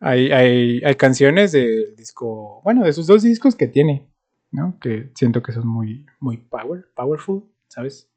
hay, 0.00 0.30
hay, 0.32 0.82
hay 0.84 0.94
canciones 0.96 1.52
del 1.52 1.94
disco, 1.96 2.60
bueno, 2.62 2.84
de 2.84 2.92
sus 2.92 3.06
dos 3.06 3.22
discos 3.22 3.54
que 3.54 3.68
tiene, 3.68 4.06
¿no? 4.50 4.78
Que 4.80 5.10
siento 5.14 5.42
que 5.42 5.52
son 5.52 5.66
muy, 5.66 6.06
muy 6.18 6.36
power, 6.38 6.88
powerful, 6.94 7.44
¿sabes? 7.68 8.08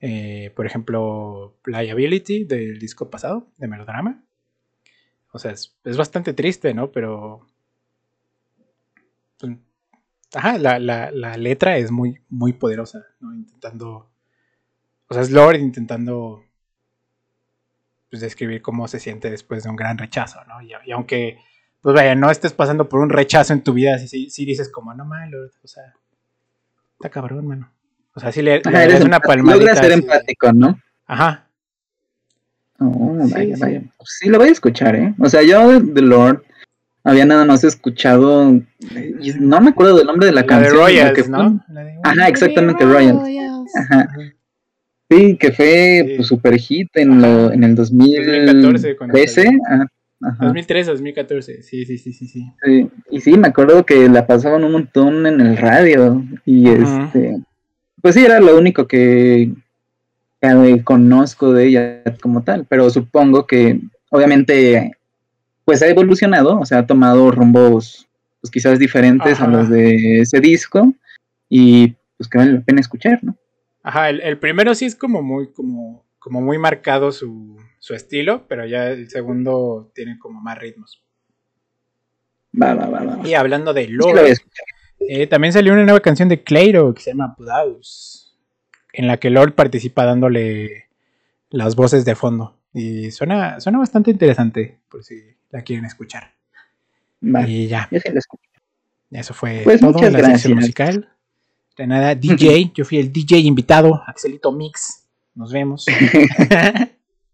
Eh, 0.00 0.52
por 0.54 0.66
ejemplo, 0.66 1.58
Liability 1.66 2.44
del 2.44 2.78
disco 2.78 3.10
pasado, 3.10 3.48
de 3.56 3.68
Melodrama. 3.68 4.24
O 5.32 5.38
sea, 5.38 5.52
es, 5.52 5.76
bastante 5.96 6.32
triste, 6.32 6.74
¿no? 6.74 6.92
Pero... 6.92 7.46
Pues, 9.38 9.56
ajá, 10.34 10.58
la, 10.58 11.36
letra 11.36 11.78
es 11.78 11.90
muy, 11.90 12.20
muy 12.28 12.52
poderosa, 12.52 13.06
¿no? 13.20 13.34
Intentando... 13.34 14.10
O 15.08 15.14
sea, 15.14 15.22
es 15.22 15.30
Lord 15.30 15.56
intentando 15.56 16.44
pues, 18.10 18.20
describir 18.20 18.60
cómo 18.60 18.88
se 18.88 19.00
siente 19.00 19.30
después 19.30 19.64
de 19.64 19.70
un 19.70 19.76
gran 19.76 19.96
rechazo, 19.96 20.44
¿no? 20.44 20.60
y 20.60 20.90
aunque 20.92 21.38
pues 21.80 21.94
vaya, 21.94 22.14
no 22.14 22.30
estés 22.30 22.52
pasando 22.52 22.88
por 22.88 23.00
un 23.00 23.10
rechazo 23.10 23.52
en 23.52 23.62
tu 23.62 23.72
vida, 23.72 23.98
si, 23.98 24.30
si, 24.30 24.44
dices 24.44 24.68
como, 24.68 24.92
no 24.94 25.04
malo, 25.04 25.38
o 25.62 25.68
sea, 25.68 25.94
está 26.92 27.08
cabrón, 27.08 27.46
mano. 27.46 27.72
O 28.18 28.20
sea, 28.20 28.32
si 28.32 28.42
le, 28.42 28.60
das 28.60 29.00
una 29.04 29.20
palmadita. 29.20 29.58
Logras 29.58 29.78
ser 29.78 29.92
empático, 29.92 30.52
¿no? 30.52 30.76
Ajá. 31.06 31.46
Oh, 32.80 33.16
vaya, 33.30 33.54
sí, 33.54 33.60
vaya. 33.60 33.82
Pues 33.96 34.16
sí, 34.18 34.28
lo 34.28 34.38
voy 34.38 34.48
a 34.48 34.50
escuchar, 34.50 34.96
¿eh? 34.96 35.14
O 35.20 35.28
sea, 35.28 35.44
yo 35.44 35.78
de 35.78 36.02
Lord 36.02 36.42
había 37.04 37.24
nada 37.24 37.44
más 37.44 37.62
escuchado, 37.62 38.60
no 39.38 39.60
me 39.60 39.70
acuerdo 39.70 39.98
del 39.98 40.06
nombre 40.08 40.26
de 40.26 40.32
la, 40.32 40.44
canción. 40.44 40.74
De 40.74 40.80
Royals, 40.80 41.28
¿no? 41.28 41.64
Ajá, 42.02 42.26
exactamente, 42.26 42.84
Royals. 42.84 43.22
Ajá. 43.76 44.08
Sí, 45.08 45.36
que 45.36 45.52
fue 45.52 46.14
pues, 46.16 46.26
super 46.26 46.58
hit 46.58 46.88
en, 46.94 47.22
lo, 47.22 47.52
en 47.52 47.62
el 47.62 47.76
2014, 47.76 48.94
2013. 48.98 49.48
Ajá. 49.70 49.86
2013, 50.40 50.90
2014, 50.90 51.62
sí, 51.62 51.84
sí, 51.86 51.98
sí, 51.98 52.12
sí, 52.12 52.26
sí. 52.26 52.90
Y 53.12 53.20
sí, 53.20 53.38
me 53.38 53.46
acuerdo 53.46 53.86
que 53.86 54.08
la 54.08 54.26
pasaban 54.26 54.64
un 54.64 54.72
montón 54.72 55.24
en 55.24 55.40
el 55.40 55.56
radio 55.56 56.24
y 56.44 56.68
este, 56.68 57.38
pues 58.02 58.14
sí, 58.14 58.24
era 58.24 58.40
lo 58.40 58.56
único 58.56 58.86
que, 58.86 59.52
conozco 60.84 61.52
de 61.52 61.66
ella 61.66 62.02
como 62.22 62.42
tal, 62.42 62.64
pero 62.68 62.88
supongo 62.90 63.46
que 63.46 63.80
obviamente 64.10 64.92
pues 65.64 65.82
ha 65.82 65.88
evolucionado, 65.88 66.60
o 66.60 66.64
sea, 66.64 66.78
ha 66.78 66.86
tomado 66.86 67.30
rumbos 67.30 68.08
pues 68.40 68.50
quizás 68.50 68.78
diferentes 68.78 69.40
a 69.40 69.48
los 69.48 69.68
de 69.68 70.20
ese 70.20 70.40
disco 70.40 70.94
y 71.48 71.94
pues 72.16 72.28
que 72.28 72.38
vale 72.38 72.52
la 72.52 72.60
pena 72.60 72.80
escuchar, 72.80 73.18
¿no? 73.22 73.36
Ajá, 73.82 74.10
el, 74.10 74.20
el 74.20 74.38
primero 74.38 74.74
sí 74.74 74.84
es 74.84 74.94
como 74.94 75.22
muy, 75.22 75.52
como, 75.52 76.04
como 76.18 76.40
muy 76.40 76.58
marcado 76.58 77.10
su, 77.10 77.56
su 77.78 77.94
estilo, 77.94 78.46
pero 78.48 78.66
ya 78.66 78.90
el 78.90 79.08
segundo 79.08 79.90
tiene 79.94 80.18
como 80.18 80.40
más 80.40 80.58
ritmos. 80.58 81.02
Va, 82.60 82.74
va, 82.74 82.88
va, 82.88 83.28
Y 83.28 83.34
hablando 83.34 83.72
de 83.72 83.88
Lord, 83.88 84.36
eh, 85.00 85.26
también 85.26 85.52
salió 85.52 85.72
una 85.72 85.84
nueva 85.84 86.00
canción 86.00 86.28
de 86.28 86.42
Clairo 86.42 86.94
que 86.94 87.02
se 87.02 87.10
llama 87.10 87.34
Budaus, 87.36 88.36
en 88.92 89.06
la 89.06 89.18
que 89.18 89.30
Lord 89.30 89.54
participa 89.54 90.04
dándole 90.04 90.88
las 91.50 91.76
voces 91.76 92.04
de 92.04 92.14
fondo. 92.14 92.56
Y 92.72 93.10
suena, 93.10 93.60
suena 93.60 93.78
bastante 93.78 94.10
interesante, 94.10 94.78
por 94.90 95.02
si 95.04 95.22
la 95.50 95.62
quieren 95.62 95.84
escuchar. 95.84 96.32
Y 97.20 97.66
ya. 97.66 97.88
Eso 99.10 99.34
fue 99.34 99.62
pues 99.64 99.80
todo 99.80 99.98
la 100.10 100.24
sección 100.24 100.54
musical. 100.54 101.08
De 101.76 101.86
nada, 101.86 102.14
DJ, 102.14 102.72
yo 102.74 102.84
fui 102.84 102.98
el 102.98 103.12
DJ 103.12 103.38
invitado, 103.38 104.02
Axelito 104.06 104.52
Mix. 104.52 105.04
nos 105.34 105.52
vemos. 105.52 105.86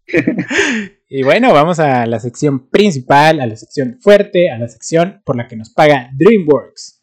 y 1.09 1.23
bueno, 1.23 1.51
vamos 1.51 1.79
a 1.79 2.05
la 2.05 2.19
sección 2.19 2.67
principal, 2.67 3.41
a 3.41 3.47
la 3.47 3.55
sección 3.55 3.97
fuerte, 3.99 4.51
a 4.51 4.57
la 4.57 4.67
sección 4.67 5.21
por 5.25 5.35
la 5.35 5.47
que 5.47 5.55
nos 5.55 5.71
paga 5.71 6.09
DreamWorks. 6.13 6.94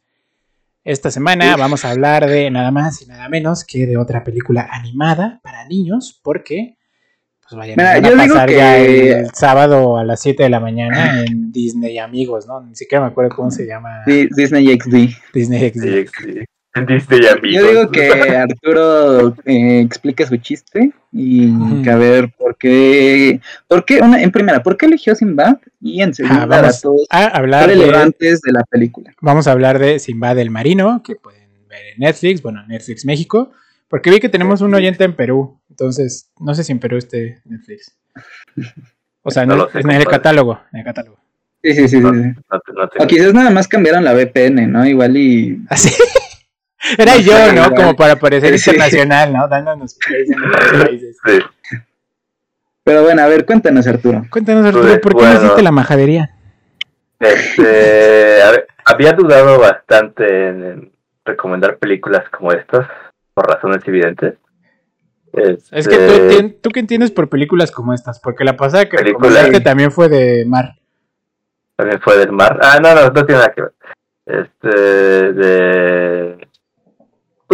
Esta 0.84 1.12
semana 1.12 1.56
vamos 1.56 1.84
a 1.84 1.92
hablar 1.92 2.26
de 2.26 2.50
nada 2.50 2.72
más 2.72 3.02
y 3.02 3.06
nada 3.06 3.28
menos 3.28 3.64
que 3.64 3.86
de 3.86 3.96
otra 3.96 4.24
película 4.24 4.68
animada 4.68 5.38
para 5.40 5.64
niños, 5.68 6.20
porque 6.24 6.76
pues 7.40 7.56
vayan, 7.56 7.78
a 7.78 8.16
pasar 8.16 8.50
ya 8.50 8.78
el 8.78 9.30
sábado 9.32 9.96
a 9.96 10.04
las 10.04 10.20
7 10.20 10.42
de 10.42 10.50
la 10.50 10.58
mañana 10.58 11.22
en 11.22 11.52
Disney 11.52 11.98
Amigos, 11.98 12.48
¿no? 12.48 12.60
Ni 12.62 12.74
siquiera 12.74 13.04
me 13.04 13.12
acuerdo 13.12 13.36
cómo 13.36 13.52
se 13.52 13.64
llama. 13.64 14.02
Disney 14.06 14.76
XD. 14.76 15.14
Disney 15.32 15.70
XD. 15.70 16.44
Yo 16.74 17.68
digo 17.68 17.90
que 17.90 18.10
Arturo 18.34 19.36
eh, 19.44 19.80
explique 19.80 20.26
su 20.26 20.38
chiste 20.38 20.92
y 21.12 21.82
que 21.82 21.90
a 21.90 21.96
ver 21.96 22.32
por 22.32 22.56
qué, 22.56 23.40
por 23.68 23.84
qué 23.84 24.00
una, 24.00 24.22
en 24.22 24.30
primera, 24.30 24.62
¿por 24.62 24.78
qué 24.78 24.86
eligió 24.86 25.14
Sinbad? 25.14 25.58
Y 25.82 26.00
en 26.00 26.14
segunda, 26.14 26.46
vamos 26.46 26.82
a 27.10 27.26
hablar 27.26 27.68
relevantes 27.68 28.40
de, 28.40 28.52
la 28.52 28.64
película. 28.64 29.12
Vamos 29.20 29.46
a 29.46 29.52
hablar 29.52 29.78
de 29.78 29.98
Sinbad 29.98 30.38
el 30.38 30.48
Marino, 30.48 31.02
que 31.02 31.14
pueden 31.14 31.50
ver 31.68 31.88
en 31.94 31.98
Netflix, 31.98 32.40
bueno, 32.40 32.66
Netflix 32.66 33.04
México, 33.04 33.52
porque 33.88 34.10
vi 34.10 34.18
que 34.18 34.30
tenemos 34.30 34.62
un 34.62 34.72
oyente 34.72 35.04
en 35.04 35.14
Perú, 35.14 35.60
entonces 35.68 36.30
no 36.40 36.54
sé 36.54 36.64
si 36.64 36.72
en 36.72 36.78
Perú 36.78 36.96
esté 36.96 37.42
Netflix. 37.44 37.94
O 39.20 39.30
sea, 39.30 39.44
no, 39.44 39.68
en 39.74 39.90
el 39.90 40.06
catálogo, 40.06 40.58
en 40.72 40.78
el 40.78 40.84
catálogo. 40.86 41.18
Sí, 41.62 41.74
sí, 41.74 41.88
sí. 41.88 42.00
sí. 42.00 42.58
o 42.98 43.06
quizás 43.06 43.34
nada 43.34 43.50
más 43.50 43.68
cambiaron 43.68 44.02
la 44.02 44.14
VPN, 44.14 44.72
¿no? 44.72 44.84
Igual 44.84 45.16
y... 45.16 45.62
¿Así? 45.68 45.90
Era 46.98 47.16
yo, 47.18 47.52
¿no? 47.52 47.70
Como 47.74 47.94
para 47.94 48.16
parecer 48.16 48.54
internacional, 48.54 49.32
¿no? 49.32 49.48
Dándonos 49.48 49.96
países. 50.78 51.16
Sí. 51.24 51.38
Pero 52.84 53.02
bueno, 53.02 53.22
a 53.22 53.28
ver, 53.28 53.46
cuéntanos, 53.46 53.86
Arturo. 53.86 54.26
Cuéntanos, 54.30 54.66
Arturo, 54.66 54.88
pues, 54.88 54.98
¿por 54.98 55.16
qué 55.16 55.24
no 55.24 55.34
hiciste 55.34 55.62
la 55.62 55.70
majadería? 55.70 56.30
Este, 57.20 58.42
a 58.42 58.50
ver, 58.50 58.66
había 58.84 59.12
dudado 59.12 59.60
bastante 59.60 60.48
en, 60.48 60.92
recomendar 61.24 61.78
películas 61.78 62.28
como 62.30 62.52
estas, 62.52 62.88
por 63.34 63.46
razones 63.46 63.86
evidentes. 63.86 64.34
Es 65.32 65.88
que 65.88 65.96
tú, 65.96 66.12
este, 66.12 66.48
tú 66.60 66.70
qué 66.70 66.80
entiendes 66.80 67.10
por 67.10 67.28
películas 67.28 67.70
como 67.70 67.94
estas, 67.94 68.18
porque 68.20 68.44
la 68.44 68.56
pasada 68.56 68.88
que 68.88 68.98
recomendaste 68.98 69.60
también 69.60 69.92
fue 69.92 70.08
de 70.08 70.44
mar. 70.44 70.74
También 71.76 72.00
fue 72.00 72.18
del 72.18 72.32
mar. 72.32 72.58
Ah, 72.60 72.78
no, 72.82 72.94
no, 72.94 73.08
no 73.08 73.24
tiene 73.24 73.40
nada 73.40 73.52
que 73.52 73.62
ver. 73.62 73.72
Este, 74.26 75.32
de 75.32 76.41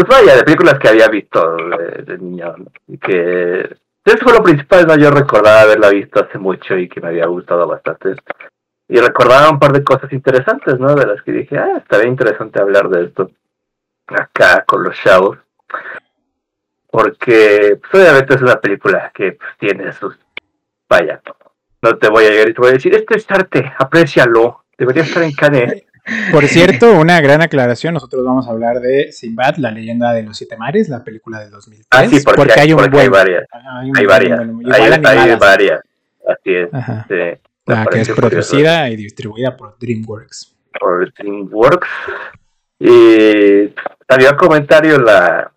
pues 0.04 0.06
vaya, 0.06 0.36
de 0.36 0.44
películas 0.44 0.78
que 0.78 0.88
había 0.88 1.08
visto 1.08 1.56
de, 1.56 2.18
niño, 2.18 2.54
y 2.86 2.98
que 2.98 3.76
eso 4.04 4.18
fue 4.22 4.32
lo 4.32 4.44
principal, 4.44 4.86
¿no? 4.86 4.96
Yo 4.96 5.10
recordaba 5.10 5.62
haberla 5.62 5.90
visto 5.90 6.20
hace 6.20 6.38
mucho 6.38 6.76
y 6.76 6.88
que 6.88 7.00
me 7.00 7.08
había 7.08 7.26
gustado 7.26 7.66
bastante. 7.66 8.14
Y 8.88 8.96
recordaba 9.00 9.50
un 9.50 9.58
par 9.58 9.72
de 9.72 9.82
cosas 9.82 10.12
interesantes, 10.12 10.78
¿no? 10.78 10.94
De 10.94 11.04
las 11.04 11.20
que 11.22 11.32
dije, 11.32 11.58
ah, 11.58 11.78
estaría 11.78 12.06
interesante 12.06 12.60
hablar 12.60 12.88
de 12.88 13.06
esto 13.06 13.30
acá 14.06 14.64
con 14.64 14.84
los 14.84 14.96
chavos. 14.96 15.38
Porque, 16.90 17.80
pues, 17.80 18.02
obviamente 18.02 18.36
es 18.36 18.42
una 18.42 18.60
película 18.60 19.10
que 19.12 19.32
pues, 19.32 19.50
tiene 19.58 19.92
sus... 19.92 20.16
Vaya, 20.88 21.20
no 21.82 21.98
te 21.98 22.08
voy 22.08 22.24
a 22.24 22.30
llegar 22.30 22.48
y 22.48 22.54
te 22.54 22.60
voy 22.60 22.70
a 22.70 22.74
decir, 22.74 22.94
esto 22.94 23.14
es 23.14 23.28
arte, 23.30 23.72
aprécialo, 23.78 24.64
debería 24.78 25.02
estar 25.02 25.24
en 25.24 25.32
Cannes. 25.32 25.84
Por 26.32 26.44
cierto, 26.48 26.92
una 26.98 27.20
gran 27.20 27.42
aclaración, 27.42 27.94
nosotros 27.94 28.24
vamos 28.24 28.46
a 28.46 28.50
hablar 28.50 28.80
de 28.80 29.12
Sinbad, 29.12 29.56
la 29.56 29.70
leyenda 29.70 30.12
de 30.12 30.22
los 30.22 30.36
siete 30.36 30.56
mares, 30.56 30.88
la 30.88 31.04
película 31.04 31.40
de 31.40 31.50
2003. 31.50 31.86
Ah, 31.90 32.06
sí, 32.06 32.24
porque, 32.24 32.60
hay, 32.60 32.72
un 32.72 32.78
buen, 32.78 32.96
hay 32.96 33.08
varias. 33.08 33.44
Hay, 33.52 34.06
varias. 34.06 34.40
hay, 34.40 35.36
varias. 35.36 35.80
Así 36.26 36.54
es. 36.54 36.68
la 37.66 37.86
que 37.86 38.00
es 38.00 38.10
producida 38.10 38.88
y 38.90 38.96
distribuida 38.96 39.56
por 39.56 39.78
DreamWorks. 39.78 40.56
Por 40.78 41.12
DreamWorks. 41.14 41.88
Y 42.80 43.74
había 44.08 44.30
un 44.30 44.36
comentario 44.36 44.98
la... 44.98 45.52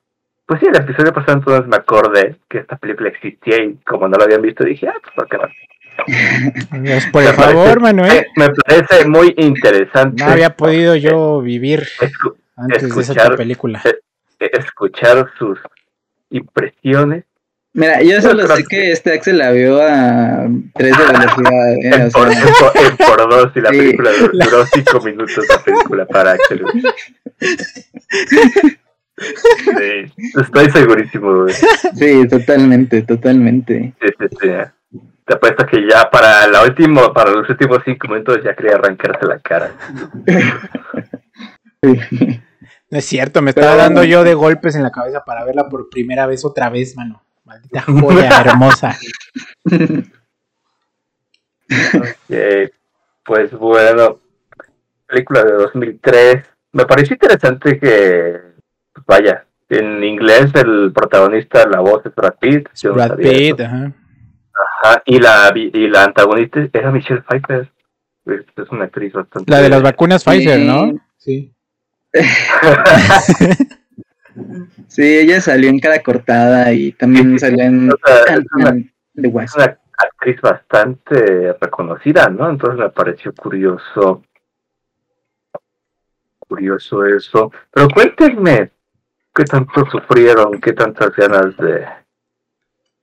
Pues 0.45 0.59
sí, 0.59 0.67
el 0.67 0.75
episodio 0.75 1.13
pasado 1.13 1.37
entonces 1.37 1.67
me 1.67 1.77
acordé 1.77 2.35
que 2.49 2.59
esta 2.59 2.75
película 2.75 3.09
existía 3.09 3.63
y 3.63 3.75
como 3.85 4.07
no 4.07 4.17
lo 4.17 4.23
habían 4.23 4.41
visto 4.41 4.65
dije, 4.65 4.87
ah, 4.87 4.95
pues 5.01 5.13
por 5.15 5.29
qué 5.29 5.37
no 5.37 5.47
por 7.11 7.23
favor, 7.33 7.79
Manuel. 7.79 8.27
Me 8.35 8.49
parece 8.49 9.07
muy 9.07 9.33
interesante. 9.37 10.23
No 10.23 10.31
había 10.31 10.55
podido 10.55 10.95
yo 10.95 11.41
vivir 11.41 11.87
antes 12.55 12.95
de 12.95 13.01
esa 13.01 13.35
película. 13.35 13.81
Eh, 13.85 14.49
escuchar 14.53 15.31
sus 15.37 15.59
impresiones. 16.29 17.25
Mira, 17.73 18.01
yo 18.01 18.21
solo 18.21 18.45
sé 18.47 18.65
que 18.65 18.91
este 18.91 19.13
Axel 19.13 19.37
la 19.37 19.51
vio 19.51 19.81
a 19.81 20.45
3 20.73 20.97
de 20.97 21.05
velocidad. 21.05 21.73
¿eh? 21.75 21.79
en, 22.75 22.97
por, 22.97 23.29
dos 23.29 23.53
y 23.55 23.61
la 23.61 23.69
película 23.69 24.11
duró 24.33 24.65
5 24.65 24.99
minutos 25.01 25.45
la 25.47 25.63
película 25.63 26.05
para 26.05 26.33
Axel. 26.33 26.65
Sí, 29.55 30.11
estoy 30.41 30.71
segurísimo. 30.71 31.47
Sí, 31.47 32.27
totalmente, 32.27 33.03
totalmente. 33.03 33.93
Sí, 34.01 34.07
sí, 34.19 34.25
sí 34.41 34.49
te 35.31 35.35
apuesto 35.37 35.65
que 35.65 35.87
ya 35.87 36.09
para 36.09 36.45
la 36.47 36.63
última, 36.63 37.13
para 37.13 37.31
los 37.31 37.49
últimos 37.49 37.79
cinco 37.85 38.09
minutos 38.09 38.39
ya 38.43 38.53
quería 38.53 38.75
arrancarse 38.75 39.25
la 39.25 39.39
cara. 39.39 39.71
No 42.89 42.97
es 42.97 43.05
cierto, 43.05 43.41
me 43.41 43.51
estaba 43.51 43.77
dando 43.77 44.03
yo 44.03 44.25
de 44.25 44.33
golpes 44.33 44.75
en 44.75 44.83
la 44.83 44.91
cabeza 44.91 45.23
para 45.23 45.45
verla 45.45 45.69
por 45.69 45.89
primera 45.89 46.27
vez 46.27 46.43
otra 46.43 46.69
vez, 46.69 46.97
mano. 46.97 47.23
Maldita 47.45 47.81
joya 47.87 48.41
hermosa. 48.41 48.97
pues 53.23 53.51
bueno, 53.53 54.19
película 55.07 55.45
de 55.45 55.53
2003. 55.53 56.45
Me 56.73 56.85
pareció 56.85 57.13
interesante 57.13 57.79
que, 57.79 58.37
vaya, 59.07 59.45
en 59.69 60.03
inglés 60.03 60.51
el 60.55 60.91
protagonista, 60.93 61.65
la 61.69 61.79
voz 61.79 62.05
es 62.05 62.13
Brad 62.13 62.35
Pitt. 62.37 62.67
Brad 62.93 63.15
Pitt, 63.15 63.61
ajá 63.61 63.93
y 65.05 65.19
la, 65.19 65.51
y 65.55 65.87
la 65.87 66.05
antagonista 66.05 66.59
era 66.73 66.91
Michelle 66.91 67.21
Pfeiffer. 67.21 67.71
Es 68.25 68.69
una 68.69 68.85
actriz 68.85 69.13
bastante. 69.13 69.51
La 69.51 69.59
de 69.59 69.69
las 69.69 69.81
vacunas 69.81 70.23
Pfizer, 70.23 70.59
¿no? 70.59 70.93
Sí. 71.17 71.51
sí, 74.87 75.03
ella 75.19 75.41
salió 75.41 75.69
en 75.69 75.79
cara 75.79 76.01
cortada 76.03 76.71
y 76.71 76.91
también 76.91 77.39
salió 77.39 77.63
en. 77.63 77.89
es, 77.89 79.55
una, 79.55 79.77
actriz 79.97 80.41
bastante 80.41 81.53
reconocida, 81.59 82.29
¿no? 82.29 82.49
Entonces 82.49 82.79
me 82.79 82.89
pareció 82.89 83.33
curioso. 83.33 84.23
Curioso 86.39 87.05
eso. 87.05 87.51
Pero 87.71 87.87
cuéntenme, 87.89 88.71
¿qué 89.33 89.43
tanto 89.45 89.85
sufrieron? 89.89 90.59
¿Qué 90.59 90.73
tantas 90.73 91.15
ganas 91.15 91.55
de, 91.57 91.85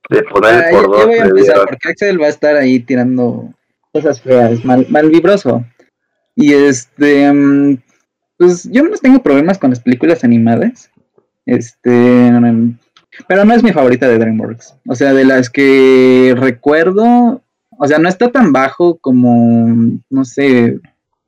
de 0.09 0.23
poner 0.23 0.65
ah, 0.65 0.67
por 0.71 0.89
dos. 0.89 1.05
voy 1.05 1.15
a 1.15 1.25
empezar 1.25 1.65
porque 1.67 1.89
Axel 1.89 2.21
va 2.21 2.25
a 2.25 2.29
estar 2.29 2.55
ahí 2.55 2.79
tirando 2.79 3.53
cosas 3.91 4.21
feas, 4.21 4.63
mal, 4.65 4.85
mal 4.89 5.09
vibroso. 5.09 5.65
Y 6.35 6.53
este, 6.53 7.31
mm, 7.31 7.77
pues 8.37 8.69
yo 8.71 8.83
no 8.83 8.97
tengo 8.97 9.21
problemas 9.21 9.57
con 9.57 9.69
las 9.69 9.79
películas 9.79 10.23
animadas. 10.23 10.89
Este, 11.45 12.51
pero 13.27 13.45
no 13.45 13.53
es 13.53 13.63
mi 13.63 13.71
favorita 13.71 14.07
de 14.07 14.17
DreamWorks. 14.17 14.75
O 14.87 14.95
sea, 14.95 15.13
de 15.13 15.25
las 15.25 15.49
que 15.49 16.35
recuerdo, 16.37 17.41
o 17.77 17.87
sea, 17.87 17.97
no 17.97 18.09
está 18.09 18.31
tan 18.31 18.51
bajo 18.51 18.97
como, 18.99 19.99
no 20.09 20.25
sé, 20.25 20.79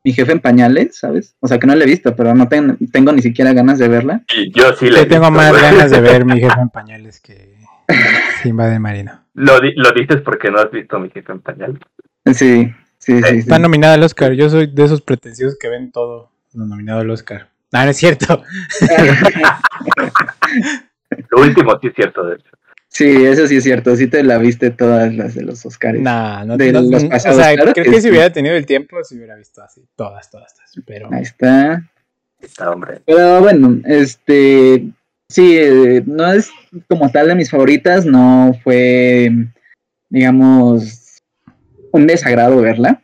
mi 0.04 0.14
jefe 0.14 0.32
en 0.32 0.40
pañales, 0.40 0.98
¿sabes? 0.98 1.36
O 1.40 1.48
sea, 1.48 1.60
que 1.60 1.68
no 1.68 1.76
la 1.76 1.84
he 1.84 1.88
visto, 1.88 2.16
pero 2.16 2.34
no 2.34 2.48
tengo, 2.48 2.76
tengo 2.92 3.12
ni 3.12 3.22
siquiera 3.22 3.54
ganas 3.54 3.80
de 3.80 3.88
verla. 3.88 4.24
yo 4.54 4.74
sí 4.76 4.90
le 4.90 5.06
tengo 5.06 5.30
más 5.32 5.54
ganas 5.54 5.92
de 5.92 6.02
ver 6.02 6.26
mi 6.26 6.40
jefe 6.40 6.60
en 6.60 6.70
pañales 6.70 7.20
que 7.20 7.51
Simba 8.42 8.68
de 8.68 8.80
Marino. 8.80 9.26
Lo, 9.34 9.60
lo 9.60 9.92
dices 9.92 10.22
porque 10.24 10.52
no 10.52 10.60
has 10.60 10.72
visto 10.72 11.00
mi 11.00 11.10
jefe 11.10 11.32
en 11.32 11.42
pañal. 11.42 11.80
Sí, 12.34 12.74
sí, 12.98 13.22
sí. 13.24 13.38
Está 13.38 13.60
nominada 13.60 13.96
al 13.96 14.04
Oscar. 14.04 14.34
Yo 14.34 14.50
soy 14.50 14.68
de 14.68 14.84
esos 14.84 15.02
pretenciosos 15.02 15.58
que 15.60 15.70
ven 15.70 15.92
todo 15.92 16.32
lo 16.54 16.66
nominado 16.66 17.02
al 17.02 17.10
Oscar. 17.10 17.50
No, 17.72 17.84
no 17.84 17.90
es 17.90 17.98
cierto. 17.98 18.44
lo 21.30 21.42
último 21.42 21.80
sí 21.80 21.88
es 21.88 21.94
cierto, 21.96 22.26
de 22.26 22.36
hecho. 22.36 22.52
Sí, 22.90 23.26
eso 23.26 23.48
sí 23.48 23.56
es 23.56 23.64
cierto. 23.64 23.96
Sí 23.96 24.08
te 24.08 24.22
la 24.22 24.38
viste 24.38 24.70
todas 24.70 25.14
las 25.14 25.34
de 25.34 25.44
los 25.44 25.66
Oscars. 25.66 25.98
No, 25.98 26.44
no, 26.44 26.58
de 26.58 26.74
los 26.74 27.06
pasados, 27.06 27.38
O 27.38 27.42
sea, 27.42 27.56
creo 27.56 27.74
que, 27.74 28.02
si 28.02 28.10
hubiera 28.10 28.34
tenido 28.34 28.56
el 28.56 28.66
tiempo, 28.66 29.02
si 29.04 29.16
hubiera 29.16 29.36
visto 29.36 29.64
así. 29.64 29.88
Todas, 29.96 30.30
todas, 30.30 30.54
todas. 30.54 30.74
Pero... 30.86 31.08
Ahí 31.12 31.22
está. 31.22 31.90
Está, 32.42 32.70
hombre. 32.70 33.02
Pero 33.06 33.40
bueno, 33.40 33.80
este. 33.86 34.92
Sí, 35.32 35.56
eh, 35.58 36.04
no 36.06 36.30
es 36.30 36.52
como 36.90 37.10
tal 37.10 37.30
de 37.30 37.36
mis 37.36 37.50
favoritas, 37.50 38.06
no 38.06 38.54
fue, 38.66 39.32
digamos, 40.10 41.22
un 41.94 42.06
desagrado 42.06 42.62
verla. 42.62 43.02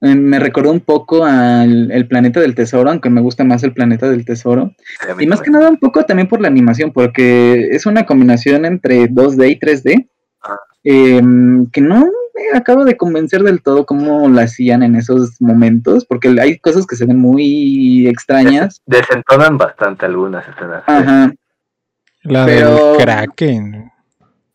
Eh, 0.00 0.14
me 0.14 0.38
recordó 0.38 0.70
un 0.70 0.80
poco 0.80 1.26
al 1.26 1.92
el 1.92 2.08
Planeta 2.08 2.40
del 2.40 2.54
Tesoro, 2.54 2.88
aunque 2.88 3.10
me 3.10 3.20
gusta 3.20 3.44
más 3.44 3.62
el 3.64 3.74
Planeta 3.74 4.08
del 4.08 4.24
Tesoro. 4.24 4.72
y 5.18 5.26
más 5.26 5.42
que 5.42 5.50
nada 5.50 5.68
un 5.68 5.76
poco 5.76 6.02
también 6.04 6.26
por 6.26 6.40
la 6.40 6.48
animación, 6.48 6.90
porque 6.90 7.68
es 7.70 7.84
una 7.84 8.06
combinación 8.06 8.64
entre 8.64 9.10
2D 9.10 9.50
y 9.50 9.58
3D, 9.58 10.08
ah. 10.44 10.56
em, 10.84 11.66
que 11.70 11.82
no 11.82 12.06
me 12.34 12.56
acabo 12.56 12.86
de 12.86 12.96
convencer 12.96 13.42
del 13.42 13.60
todo 13.60 13.84
cómo 13.84 14.26
la 14.30 14.44
hacían 14.44 14.82
en 14.82 14.96
esos 14.96 15.38
momentos, 15.38 16.06
porque 16.06 16.34
hay 16.40 16.58
cosas 16.60 16.86
que 16.86 16.96
se 16.96 17.04
ven 17.04 17.18
muy 17.18 18.08
extrañas. 18.08 18.80
desentonan 18.86 19.58
bastante 19.58 20.06
algunas 20.06 20.48
escenas. 20.48 20.82
Ajá. 20.86 21.30
La 22.24 22.46
del 22.46 22.96
Kraken. 22.98 23.90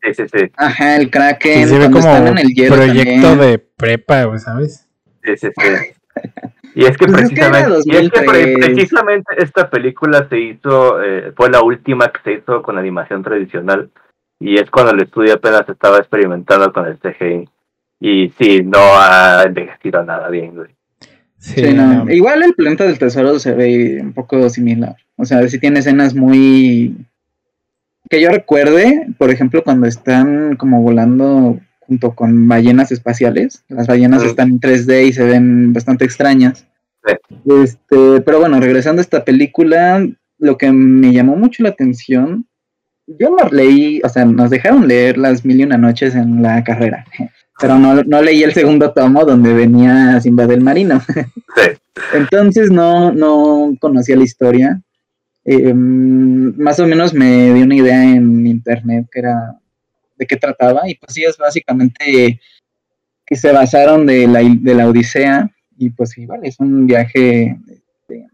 Sí, 0.02 0.14
sí, 0.14 0.22
sí. 0.32 0.50
Ajá, 0.56 0.96
el 0.96 1.10
Kraken. 1.10 1.68
se 1.68 1.78
ve 1.78 1.90
como 1.90 2.16
en 2.16 2.38
el 2.38 2.68
proyecto 2.68 3.36
de 3.36 3.58
prepa, 3.58 4.38
¿sabes? 4.38 4.88
Sí, 5.24 5.36
sí, 5.36 5.48
sí. 5.56 5.64
Y 6.74 6.84
es 6.84 6.96
que, 6.96 7.06
pues 7.06 7.30
precisamente, 7.30 9.34
esta 9.38 9.68
película 9.68 10.28
se 10.28 10.38
hizo, 10.38 11.02
eh, 11.02 11.32
fue 11.36 11.50
la 11.50 11.62
última 11.62 12.12
que 12.12 12.20
se 12.22 12.32
hizo 12.34 12.62
con 12.62 12.78
animación 12.78 13.22
tradicional. 13.22 13.90
Y 14.38 14.58
es 14.58 14.70
cuando 14.70 14.92
el 14.92 15.02
estudio 15.02 15.34
apenas 15.34 15.68
estaba 15.68 15.98
experimentando 15.98 16.72
con 16.72 16.86
el 16.86 16.98
CGI. 16.98 17.48
Y 18.00 18.32
sí, 18.38 18.62
no 18.62 18.78
ha 18.78 19.42
envejecido 19.44 20.04
nada 20.04 20.28
bien, 20.28 20.54
güey. 20.54 20.70
Sí, 21.38 21.62
Igual 22.10 22.44
el 22.44 22.54
planeta 22.54 22.84
del 22.84 22.98
tesoro 22.98 23.40
se 23.40 23.54
ve 23.54 23.98
un 24.00 24.12
poco 24.12 24.48
similar. 24.48 24.94
O 25.16 25.24
sea, 25.24 25.46
si 25.48 25.58
tiene 25.58 25.80
escenas 25.80 26.14
muy 26.14 26.96
que 28.08 28.20
yo 28.20 28.30
recuerde, 28.30 29.08
por 29.18 29.30
ejemplo, 29.30 29.62
cuando 29.62 29.86
están 29.86 30.56
como 30.56 30.82
volando 30.82 31.60
junto 31.80 32.14
con 32.14 32.48
ballenas 32.48 32.92
espaciales, 32.92 33.64
las 33.68 33.86
ballenas 33.86 34.22
están 34.22 34.50
en 34.50 34.60
3D 34.60 35.06
y 35.06 35.12
se 35.12 35.24
ven 35.24 35.72
bastante 35.72 36.04
extrañas. 36.04 36.66
Este, 37.46 38.20
pero 38.20 38.40
bueno, 38.40 38.60
regresando 38.60 39.00
a 39.00 39.02
esta 39.02 39.24
película, 39.24 40.06
lo 40.38 40.58
que 40.58 40.70
me 40.70 41.12
llamó 41.12 41.36
mucho 41.36 41.62
la 41.62 41.70
atención, 41.70 42.46
yo 43.06 43.30
no 43.30 43.48
leí, 43.50 44.00
o 44.04 44.08
sea, 44.08 44.26
nos 44.26 44.50
dejaron 44.50 44.86
leer 44.86 45.16
las 45.16 45.44
mil 45.44 45.60
y 45.60 45.64
una 45.64 45.78
noches 45.78 46.14
en 46.14 46.42
la 46.42 46.62
carrera, 46.62 47.04
pero 47.60 47.78
no, 47.78 48.02
no 48.02 48.22
leí 48.22 48.42
el 48.42 48.52
segundo 48.52 48.92
tomo 48.92 49.24
donde 49.24 49.54
venía 49.54 50.20
Simba 50.20 50.46
del 50.46 50.60
Marino. 50.60 51.00
Entonces 52.14 52.70
no, 52.70 53.12
no 53.12 53.74
conocía 53.80 54.16
la 54.16 54.24
historia. 54.24 54.80
Eh, 55.50 55.72
más 55.72 56.78
o 56.78 56.86
menos 56.86 57.14
me 57.14 57.54
dio 57.54 57.64
una 57.64 57.74
idea 57.74 58.02
en 58.04 58.46
internet 58.46 59.06
que 59.10 59.20
era 59.20 59.58
de 60.18 60.26
qué 60.26 60.36
trataba 60.36 60.86
y 60.86 60.96
pues 60.96 61.14
sí 61.14 61.24
es 61.24 61.38
básicamente 61.38 62.38
que 63.24 63.34
se 63.34 63.50
basaron 63.50 64.04
de 64.04 64.26
la, 64.26 64.40
de 64.40 64.74
la 64.74 64.86
Odisea 64.86 65.50
y 65.78 65.88
pues 65.88 66.12
vale, 66.26 66.48
es 66.48 66.60
un 66.60 66.86
viaje 66.86 67.58
este, 67.66 68.26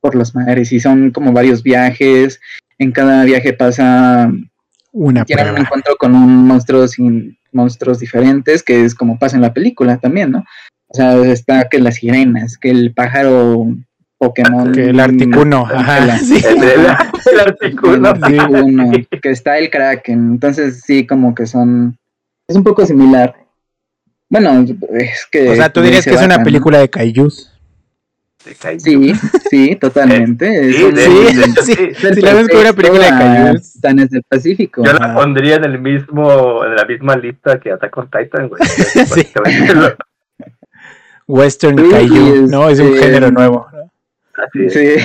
por 0.00 0.14
los 0.14 0.34
mares 0.34 0.72
y 0.72 0.80
son 0.80 1.10
como 1.10 1.32
varios 1.32 1.62
viajes, 1.62 2.40
en 2.78 2.92
cada 2.92 3.24
viaje 3.24 3.52
pasa 3.52 4.32
una 4.92 5.26
tienen 5.26 5.50
un 5.50 5.58
encuentro 5.58 5.96
con 5.96 6.14
un 6.14 6.46
monstruo 6.46 6.88
sin 6.88 7.36
monstruos 7.52 7.98
diferentes, 7.98 8.62
que 8.62 8.86
es 8.86 8.94
como 8.94 9.18
pasa 9.18 9.36
en 9.36 9.42
la 9.42 9.52
película 9.52 9.98
también, 9.98 10.30
¿no? 10.30 10.44
O 10.86 10.94
sea, 10.94 11.14
está 11.30 11.68
que 11.68 11.78
las 11.78 11.96
sirenas, 11.96 12.56
que 12.56 12.70
el 12.70 12.94
pájaro 12.94 13.66
Pokémon. 14.18 14.72
Que 14.72 14.90
el 14.90 15.00
Articuno. 15.00 15.66
Ajá, 15.72 15.98
el, 16.04 17.40
Articuno. 17.40 18.12
que 19.22 19.30
está 19.30 19.58
el 19.58 19.70
Kraken. 19.70 20.32
Entonces, 20.32 20.82
sí, 20.84 21.06
como 21.06 21.34
que 21.34 21.46
son. 21.46 21.96
Es 22.46 22.56
un 22.56 22.64
poco 22.64 22.84
similar. 22.84 23.34
Bueno, 24.28 24.64
es 24.98 25.26
que. 25.30 25.50
O 25.50 25.54
sea, 25.54 25.72
tú 25.72 25.80
dirías 25.80 26.04
que 26.04 26.14
es 26.14 26.22
una 26.22 26.42
película 26.42 26.78
de 26.78 26.90
Kaijus. 26.90 27.54
Sí, 28.78 29.12
sí, 29.50 29.76
totalmente. 29.76 30.72
Sí, 30.72 30.90
sí, 30.94 31.74
sí, 31.94 32.14
Si 32.14 32.20
la 32.22 32.34
ves 32.34 32.48
como 32.48 32.60
una 32.62 32.72
película 32.72 33.04
de 33.04 33.10
Kaijus. 33.10 33.80
Tanes 33.80 34.10
del 34.10 34.22
Pacífico. 34.22 34.84
Yo 34.84 34.92
la 34.94 35.14
pondría 35.14 35.56
en 35.56 35.64
el 35.64 35.78
mismo, 35.80 36.64
en 36.64 36.74
la 36.74 36.84
misma 36.84 37.16
lista 37.16 37.60
que 37.60 37.72
Attack 37.72 37.96
on 37.96 38.08
Titan, 38.10 38.48
güey. 38.48 38.60
Western 41.26 41.90
Kaiju, 41.90 42.46
¿no? 42.48 42.70
Es 42.70 42.80
un 42.80 42.94
este, 42.94 43.06
género 43.06 43.30
nuevo. 43.30 43.66
Sí. 44.68 44.96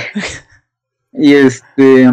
y 1.14 1.34
este. 1.34 2.10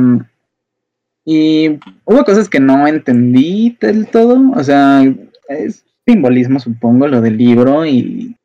Y 1.25 1.79
hubo 2.05 2.25
cosas 2.25 2.49
que 2.49 2.61
no 2.61 2.87
entendí 2.87 3.77
del 3.81 4.07
todo. 4.07 4.41
O 4.55 4.65
sea, 4.65 5.03
es 5.49 5.85
simbolismo, 6.07 6.59
supongo, 6.61 7.07
lo 7.07 7.21
del 7.21 7.37
libro 7.37 7.87
y 7.87 8.37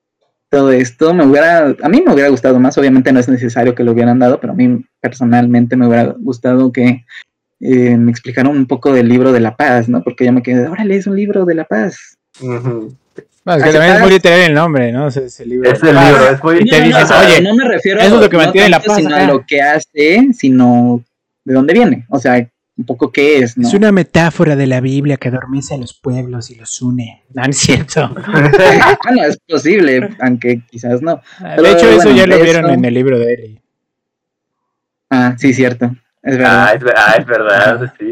todo 0.50 0.72
esto. 0.72 1.14
Me 1.14 1.26
hubiera. 1.26 1.76
A 1.82 1.90
mí 1.90 2.02
me 2.06 2.14
hubiera 2.14 2.30
gustado 2.30 2.60
más. 2.60 2.78
Obviamente 2.78 3.12
no 3.12 3.20
es 3.20 3.30
necesario 3.30 3.76
que 3.76 3.84
lo 3.84 3.94
hubieran 3.94 4.20
dado, 4.20 4.40
pero 4.40 4.54
a 4.54 4.56
mí 4.56 4.86
personalmente 5.02 5.76
me 5.76 5.88
hubiera 5.88 6.16
gustado 6.20 6.72
que 6.72 7.06
eh, 7.62 7.98
me 7.98 8.12
explicaran 8.12 8.52
un 8.52 8.66
poco 8.66 8.94
del 8.94 9.08
libro 9.08 9.32
de 9.32 9.40
la 9.40 9.56
paz, 9.56 9.88
¿no? 9.88 10.04
Porque 10.04 10.26
yo 10.26 10.34
me 10.34 10.44
quedé, 10.44 10.68
órale, 10.68 10.98
es 10.98 11.08
un 11.08 11.16
libro 11.16 11.46
de 11.46 11.56
la 11.56 11.64
paz. 11.64 12.18
Bueno, 13.46 13.60
es 13.60 13.66
que 13.66 13.78
también 13.78 13.96
es 13.96 14.02
muy 14.02 14.10
literal 14.10 14.40
el 14.40 14.54
nombre, 14.56 14.92
¿no? 14.92 15.08
Ese, 15.08 15.26
ese 15.26 15.46
libro. 15.46 15.72
Es 15.72 15.82
el 15.84 15.96
libro, 15.96 16.30
es 16.30 16.44
muy... 16.44 16.58
Y 16.62 16.66
te 16.66 16.82
dices, 16.82 17.12
oye, 17.12 17.42
no 17.42 17.56
me 17.56 17.64
refiero 17.64 18.02
eso 18.02 18.16
es 18.16 18.22
lo 18.22 18.30
que 18.30 18.38
mantiene 18.38 18.70
la 18.70 18.80
paz. 18.80 18.98
Sino 18.98 19.16
a 19.16 19.24
lo 19.26 19.46
que 19.46 19.62
hace, 19.62 20.30
sino 20.34 21.04
de 21.44 21.54
dónde 21.54 21.74
viene. 21.74 22.08
O 22.10 22.18
sea, 22.18 22.50
un 22.78 22.86
poco 22.86 23.12
qué 23.12 23.38
es, 23.38 23.56
¿no? 23.56 23.68
Es 23.68 23.74
una 23.76 23.92
metáfora 23.92 24.56
de 24.56 24.66
la 24.66 24.82
Biblia 24.82 25.18
que 25.18 25.28
adormece 25.30 25.76
a 25.76 25.78
los 25.78 25.94
pueblos 25.94 26.50
y 26.50 26.56
los 26.56 26.82
une. 26.82 27.24
No, 27.36 27.44
es 27.46 27.58
cierto. 27.58 28.10
bueno, 29.04 29.24
es 29.24 29.38
posible, 29.48 30.10
aunque 30.20 30.62
quizás 30.70 31.04
no. 31.04 31.22
de 31.40 31.72
hecho, 31.72 31.88
eso 31.88 32.12
ya 32.12 32.26
lo 32.26 32.40
vieron 32.40 32.70
en 32.72 32.84
el 32.84 32.94
libro 32.96 33.20
de 33.20 33.34
Eli. 33.34 33.62
Ah, 35.12 35.36
sí, 35.38 35.54
cierto. 35.54 35.96
Es 36.24 36.38
verdad. 36.38 36.68
Ah, 36.68 36.74
es, 36.74 36.84
ah, 36.96 37.16
es 37.20 37.26
verdad, 37.28 37.94
sí. 38.00 38.12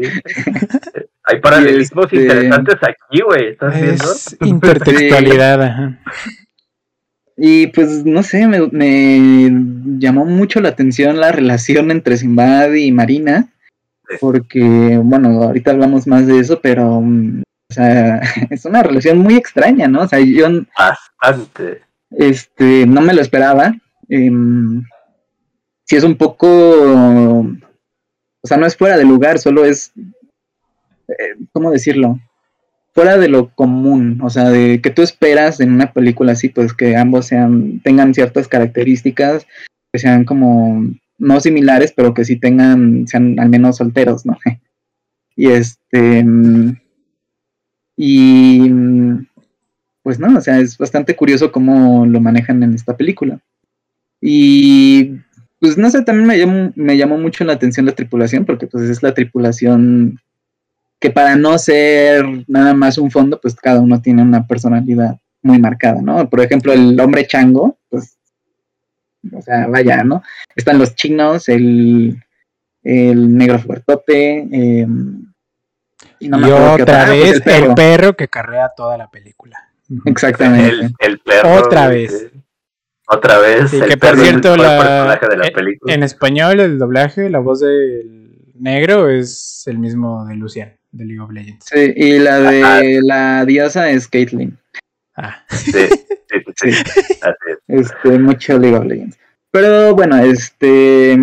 Hay 1.24 1.40
paralelismos 1.40 2.06
este, 2.06 2.16
interesantes 2.16 2.76
aquí, 2.82 3.22
güey. 3.22 3.48
¿Estás 3.50 3.80
viendo? 3.80 4.04
Intertextualidad, 4.40 5.62
ajá. 5.62 5.98
Y 7.36 7.68
pues 7.68 8.04
no 8.04 8.22
sé, 8.22 8.46
me, 8.46 9.50
llamó 9.98 10.24
mucho 10.24 10.60
la 10.60 10.68
atención 10.68 11.18
la 11.18 11.32
relación 11.32 11.90
entre 11.90 12.16
Simbad 12.16 12.72
y 12.74 12.92
Marina, 12.92 13.52
porque, 14.20 15.00
bueno, 15.02 15.42
ahorita 15.42 15.72
hablamos 15.72 16.06
más 16.06 16.26
de 16.26 16.38
eso, 16.38 16.60
pero, 16.60 17.00
mm, 17.00 17.42
o 17.70 17.74
sea, 17.74 18.20
es 18.50 18.64
una 18.66 18.82
relación 18.82 19.18
muy 19.18 19.34
extraña, 19.36 19.88
¿no? 19.88 20.02
O 20.02 20.08
sea, 20.08 20.20
yo... 20.20 20.46
Bastante. 20.78 21.80
Este, 22.10 22.86
no 22.86 23.00
me 23.00 23.14
lo 23.14 23.20
esperaba. 23.20 23.74
Eh, 24.08 24.30
sí 25.84 25.96
es 25.96 26.04
un 26.04 26.16
poco, 26.16 26.46
o 27.40 28.46
sea, 28.46 28.58
no 28.58 28.66
es 28.66 28.76
fuera 28.76 28.96
de 28.96 29.04
lugar, 29.04 29.38
solo 29.38 29.64
es 29.64 29.92
eh, 31.08 31.36
¿cómo 31.52 31.70
decirlo? 31.70 32.18
Fuera 32.92 33.18
de 33.18 33.28
lo 33.28 33.50
común, 33.54 34.20
o 34.22 34.30
sea, 34.30 34.50
de 34.50 34.80
que 34.80 34.90
tú 34.90 35.02
esperas 35.02 35.60
en 35.60 35.72
una 35.72 35.92
película 35.92 36.32
así, 36.32 36.48
pues 36.48 36.72
que 36.72 36.96
ambos 36.96 37.26
sean, 37.26 37.80
tengan 37.80 38.14
ciertas 38.14 38.46
características, 38.48 39.46
que 39.92 39.98
sean 39.98 40.24
como 40.24 40.84
no 41.18 41.40
similares, 41.40 41.92
pero 41.94 42.14
que 42.14 42.24
sí 42.24 42.36
tengan, 42.36 43.06
sean 43.08 43.38
al 43.40 43.48
menos 43.48 43.76
solteros, 43.76 44.24
¿no? 44.26 44.38
y 45.36 45.48
este, 45.48 46.24
y 47.96 48.70
pues 50.02 50.18
no, 50.18 50.36
o 50.36 50.40
sea, 50.40 50.58
es 50.58 50.76
bastante 50.78 51.16
curioso 51.16 51.50
cómo 51.50 52.06
lo 52.06 52.20
manejan 52.20 52.62
en 52.62 52.74
esta 52.74 52.96
película. 52.96 53.40
Y 54.20 55.16
pues 55.60 55.78
no 55.78 55.90
sé, 55.90 56.02
también 56.02 56.26
me 56.26 56.38
llamó, 56.38 56.72
me 56.76 56.96
llamó 56.96 57.18
mucho 57.18 57.44
la 57.44 57.54
atención 57.54 57.86
la 57.86 57.94
tripulación, 57.94 58.44
porque 58.44 58.66
pues 58.66 58.84
es 58.88 59.02
la 59.02 59.14
tripulación 59.14 60.20
que 61.00 61.10
para 61.10 61.36
no 61.36 61.58
ser 61.58 62.24
nada 62.46 62.74
más 62.74 62.98
un 62.98 63.10
fondo, 63.10 63.40
pues 63.40 63.54
cada 63.54 63.80
uno 63.80 64.00
tiene 64.00 64.22
una 64.22 64.46
personalidad 64.46 65.18
muy 65.42 65.58
marcada, 65.58 66.00
¿no? 66.00 66.28
Por 66.28 66.40
ejemplo, 66.40 66.72
el 66.72 66.98
hombre 66.98 67.26
chango, 67.26 67.78
pues, 67.90 68.16
o 69.32 69.42
sea, 69.42 69.66
vaya, 69.66 70.02
¿no? 70.02 70.22
Están 70.56 70.78
los 70.78 70.94
chinos, 70.94 71.48
el, 71.48 72.18
el 72.82 73.36
negro 73.36 73.58
fuertote, 73.58 74.48
eh, 74.50 74.86
y, 76.18 76.30
otra 76.32 77.10
vez 77.10 77.42
el, 77.44 77.74
perro. 77.74 78.16
que 78.16 78.28
carrea 78.28 78.70
toda 78.74 78.96
la 78.96 79.10
película. 79.10 79.58
Exactamente. 80.06 80.94
El, 80.98 81.18
perro. 81.20 81.54
Otra 81.54 81.88
vez. 81.88 82.30
Otra 83.06 83.38
vez. 83.38 83.70
que 83.70 83.96
por 83.98 84.18
cierto, 84.18 84.56
la, 84.56 85.20
en 85.88 86.02
español 86.02 86.60
el 86.60 86.78
doblaje, 86.78 87.28
la 87.28 87.40
voz 87.40 87.60
del 87.60 88.38
negro 88.54 89.10
es 89.10 89.64
el 89.66 89.78
mismo 89.78 90.24
de 90.24 90.36
Lucian 90.36 90.72
de 90.94 91.04
League 91.04 91.20
of 91.20 91.30
Legends. 91.30 91.66
Sí, 91.66 91.92
y 91.94 92.18
la 92.18 92.40
de 92.40 93.00
la 93.02 93.44
diosa 93.44 93.90
es 93.90 94.08
Caitlyn. 94.08 94.56
Ah. 95.16 95.44
Sí, 95.50 95.72
sí, 96.30 96.70
sí. 96.70 96.70
Este, 97.68 98.18
mucho 98.18 98.58
League 98.58 98.76
of 98.76 98.84
Legends. 98.84 99.18
Pero 99.50 99.94
bueno, 99.94 100.18
este. 100.18 101.16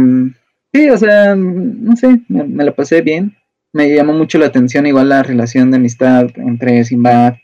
Sí, 0.73 0.89
o 0.89 0.97
sea, 0.97 1.35
no 1.35 1.95
sé, 1.95 2.21
me, 2.29 2.63
lo 2.63 2.73
pasé 2.73 3.01
bien. 3.01 3.35
Me 3.73 3.93
llamó 3.93 4.13
mucho 4.13 4.37
la 4.37 4.47
atención 4.47 4.85
igual 4.85 5.09
la 5.09 5.23
relación 5.23 5.71
de 5.71 5.77
amistad 5.77 6.27
entre 6.35 6.83
Sinbad 6.83 7.35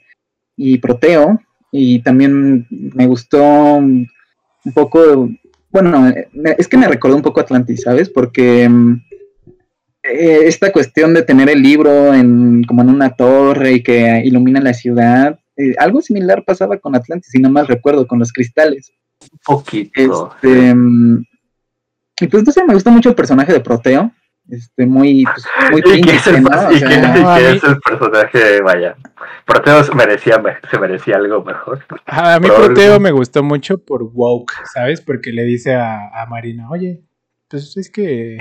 y 0.55 0.78
Proteo. 0.80 1.41
y 1.71 1.99
también 1.99 2.67
me 2.69 3.05
gustó 3.07 3.43
un 4.67 4.73
poco, 4.73 5.30
bueno, 5.69 6.11
es 6.57 6.67
que 6.67 6.78
me 6.78 6.88
recordó 6.88 7.15
un 7.15 7.21
poco 7.21 7.39
Atlantis, 7.39 7.84
¿sabes? 7.84 8.09
Porque 8.09 8.67
mm, 8.67 9.01
eh, 10.10 10.47
esta 10.47 10.72
cuestión 10.72 11.14
de 11.14 11.24
tener 11.24 11.49
el 11.49 11.62
libro 11.62 12.14
en, 12.14 12.64
como 12.64 12.82
en 12.82 12.89
una 12.89 13.12
torre 13.12 13.74
y 13.74 13.84
que 13.84 14.22
ilumina 14.24 14.62
la 14.62 14.74
ciudad, 14.74 15.39
eh, 15.58 15.74
algo 15.80 16.01
similar 16.01 16.43
pasaba 16.45 16.78
con 16.78 16.95
Atlantis, 16.95 17.32
si 17.32 17.39
no 17.39 17.49
mal 17.49 17.68
recuerdo, 17.68 18.08
con 18.08 18.20
los 18.20 18.32
cristales. 18.32 18.93
Un 19.32 19.39
poquito. 19.43 20.32
Este, 20.36 20.74
mm, 20.74 21.26
y 22.22 22.28
pues 22.28 22.45
no 22.45 22.51
sé, 22.51 22.64
me 22.64 22.74
gusta 22.74 22.91
mucho 22.91 23.10
el 23.10 23.16
personaje 23.16 23.51
de 23.51 23.60
Proteo. 23.60 24.12
Este, 24.49 24.86
muy, 24.86 25.26
pues, 25.26 25.45
muy 25.72 25.82
¿Y 25.97 26.01
qué 26.01 26.16
es 26.16 26.28
el, 26.28 26.36
es 26.36 27.64
el 27.64 27.80
personaje? 27.82 28.62
Vaya, 28.62 28.95
Proteo 29.45 29.84
se 29.84 29.93
merecía, 29.93 30.41
se 30.72 30.80
merecía 30.80 31.18
algo 31.18 31.43
mejor. 31.43 31.84
A 32.05 32.39
mí 32.39 32.47
Proteo 32.47 32.99
me 32.99 33.12
gustó 33.12 33.43
mucho 33.43 33.78
por 33.84 34.03
woke, 34.03 34.53
¿sabes? 34.74 35.01
Porque 35.01 35.32
le 35.32 35.43
dice 35.43 35.74
a, 35.74 36.10
a 36.14 36.26
Marina, 36.28 36.70
oye, 36.70 37.01
pues 37.49 37.76
es 37.76 37.89
que 37.89 38.38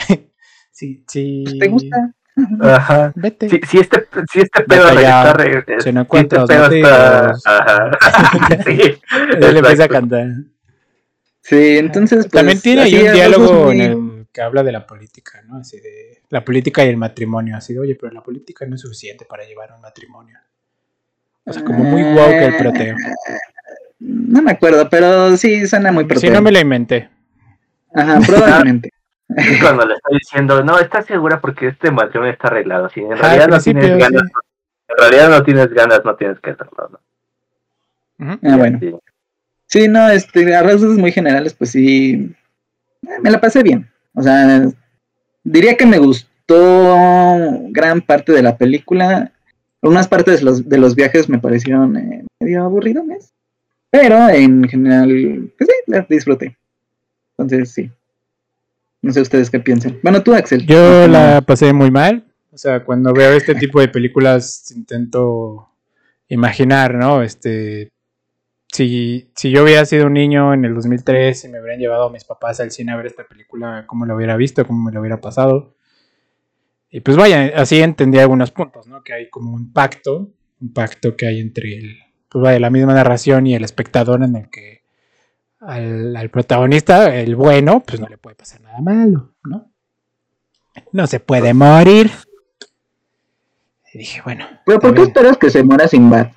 si, 0.77 1.03
si... 1.09 1.43
Pues, 1.45 1.59
¿Te 1.59 1.69
gusta? 1.69 2.15
Ajá. 2.61 3.13
Vete. 3.17 3.49
Si, 3.49 3.61
si, 3.67 3.79
este, 3.79 4.07
si 4.31 4.41
este 4.41 4.63
pedo 4.65 4.89
está, 4.91 5.37
se 5.81 5.91
no 5.91 6.03
encuentra 6.03 6.47
si 6.47 6.53
este 6.53 6.81
está, 6.81 7.31
ajá. 7.47 7.91
sí. 8.67 8.81
Él 9.41 9.57
empieza 9.57 9.85
a 9.85 9.89
cantar. 9.89 10.27
Sí, 11.41 11.79
entonces. 11.79 12.27
Pues, 12.27 12.31
También 12.31 12.61
tiene 12.61 12.83
ahí 12.83 12.95
un 12.95 13.13
diálogo 13.15 13.73
en 13.73 13.81
el 13.81 14.27
que 14.31 14.43
habla 14.43 14.63
de 14.63 14.73
la 14.73 14.87
política, 14.87 15.41
¿no? 15.47 15.57
Así 15.57 15.81
de 15.81 16.21
la 16.29 16.45
política 16.45 16.85
y 16.85 16.91
el 16.91 16.99
matrimonio. 16.99 17.57
Así 17.57 17.73
de, 17.73 17.81
oye, 17.81 17.97
pero 17.99 18.13
la 18.13 18.23
política 18.23 18.67
no 18.67 18.75
es 18.75 18.83
suficiente 18.83 19.25
para 19.25 19.47
llevar 19.47 19.73
un 19.73 19.81
matrimonio. 19.81 20.39
O 21.45 21.53
sea, 21.55 21.65
como 21.65 21.85
muy 21.85 22.03
guau 22.03 22.29
que 22.29 22.45
el 22.45 22.57
proteo. 22.57 22.97
No 24.01 24.43
me 24.43 24.51
acuerdo, 24.51 24.91
pero 24.91 25.39
sí 25.39 25.67
suena 25.67 25.91
muy 25.91 26.05
proteo. 26.05 26.29
Sí, 26.29 26.35
no 26.35 26.43
me 26.43 26.53
la 26.53 26.61
inventé. 26.61 27.09
Ajá, 27.95 28.21
probablemente. 28.21 28.91
Y 29.29 29.59
cuando 29.61 29.87
le 29.87 29.95
estoy 29.95 30.19
diciendo, 30.19 30.63
no, 30.63 30.79
¿estás 30.79 31.07
segura? 31.07 31.41
Porque 31.41 31.69
este 31.69 31.91
matrimonio 31.91 32.33
está 32.33 32.49
arreglado. 32.49 32.89
Si 32.89 33.01
en 33.01 33.13
ah, 33.13 33.17
realidad 33.17 33.49
no 33.49 33.61
tienes 33.61 33.99
ganas, 33.99 34.23
en 34.89 34.97
realidad 34.99 35.31
no 35.31 35.43
tienes 35.43 35.71
ganas, 35.73 36.05
no 36.05 36.15
tienes 36.17 36.41
que 36.41 36.51
hacerlo. 36.51 37.01
¿no? 38.19 38.39
Ah, 38.43 38.57
bueno. 38.57 38.81
Sí, 39.67 39.89
no, 39.89 40.09
este, 40.09 40.55
a 40.55 40.63
rasgos 40.63 40.97
muy 40.97 41.11
generales, 41.11 41.55
pues 41.55 41.71
sí, 41.71 42.35
me 43.21 43.31
la 43.31 43.41
pasé 43.41 43.63
bien. 43.63 43.91
O 44.15 44.23
sea, 44.23 44.67
diría 45.43 45.77
que 45.77 45.87
me 45.87 45.99
gustó 45.99 46.29
gran 47.71 48.01
parte 48.01 48.33
de 48.33 48.43
la 48.43 48.57
película. 48.57 49.33
Unas 49.83 50.09
partes 50.09 50.39
de 50.39 50.45
los, 50.45 50.69
de 50.69 50.79
los 50.79 50.95
viajes 50.95 51.29
me 51.29 51.39
parecieron 51.39 51.97
eh, 51.97 52.25
medio 52.41 52.65
aburridones. 52.65 53.33
Pero 53.91 54.29
en 54.29 54.69
general, 54.69 55.51
pues 55.59 55.69
sí, 55.71 55.77
la 55.87 56.07
disfruté. 56.09 56.57
Entonces, 57.37 57.73
sí. 57.73 57.91
No 59.07 59.13
sé 59.13 59.21
ustedes 59.21 59.51
qué 59.51 59.61
piensan. 59.61 60.01
Bueno, 60.03 60.25
tú, 60.25 60.35
Axel. 60.35 60.67
Yo 60.67 61.07
la 61.07 61.41
pasé 61.41 61.73
muy 61.73 61.93
mal. 61.93 62.25
O 62.53 62.59
sea, 62.59 62.85
cuando 62.85 63.13
veo 63.13 63.35
este 63.35 63.55
tipo 63.55 63.79
de 63.81 63.87
películas 63.87 64.73
intento 64.75 65.69
imaginar, 66.27 66.97
¿no? 66.97 67.23
Este, 67.23 67.93
si, 68.67 69.31
si 69.37 69.53
yo 69.53 69.63
hubiera 69.63 69.85
sido 69.85 70.07
un 70.07 70.15
niño 70.15 70.53
en 70.53 70.65
el 70.65 70.75
2003 70.75 71.45
y 71.45 71.49
me 71.51 71.61
hubieran 71.61 71.79
llevado 71.79 72.09
a 72.09 72.11
mis 72.11 72.25
papás 72.25 72.59
al 72.59 72.73
cine 72.73 72.91
a 72.91 72.97
ver 72.97 73.07
esta 73.07 73.23
película, 73.29 73.85
cómo 73.87 74.07
lo 74.07 74.17
hubiera 74.17 74.37
visto, 74.37 74.67
cómo 74.67 74.83
me 74.83 74.91
lo 74.91 74.99
hubiera 74.99 75.21
pasado. 75.21 75.77
Y 76.91 76.99
pues 76.99 77.17
vaya, 77.17 77.53
así 77.55 77.81
entendí 77.81 78.19
algunos 78.19 78.51
puntos, 78.51 78.89
¿no? 78.89 79.05
Que 79.05 79.13
hay 79.13 79.31
como 79.31 79.55
un 79.55 79.73
pacto, 79.73 80.33
un 80.61 80.73
pacto 80.73 81.17
que 81.17 81.29
hay 81.29 81.39
entre 81.39 81.79
el, 81.79 81.97
pues 82.29 82.43
vaya, 82.43 82.59
la 82.59 82.71
misma 82.71 82.93
narración 82.93 83.47
y 83.47 83.55
el 83.55 83.63
espectador 83.63 84.25
en 84.25 84.35
el 84.35 84.51
que 84.51 84.83
al, 85.61 86.31
protagonista, 86.31 87.15
el 87.15 87.37
bueno, 87.37 87.83
pues 87.87 88.01
no 88.01 88.09
le 88.09 88.19
puede 88.19 88.37
pasar 88.37 88.61
nada 88.61 88.81
malo, 88.81 89.35
¿no? 89.45 89.71
No 90.93 91.07
se 91.07 91.21
puede 91.21 91.55
morir. 91.55 92.11
Y 93.93 93.99
dije, 93.99 94.21
bueno. 94.25 94.47
¿Pero 94.67 94.79
por 94.79 94.95
qué 94.95 95.03
esperas 95.03 95.39
que 95.39 95.51
se 95.51 95.63
muera 95.63 95.89
sin 95.89 96.03
Sinbad? 96.03 96.29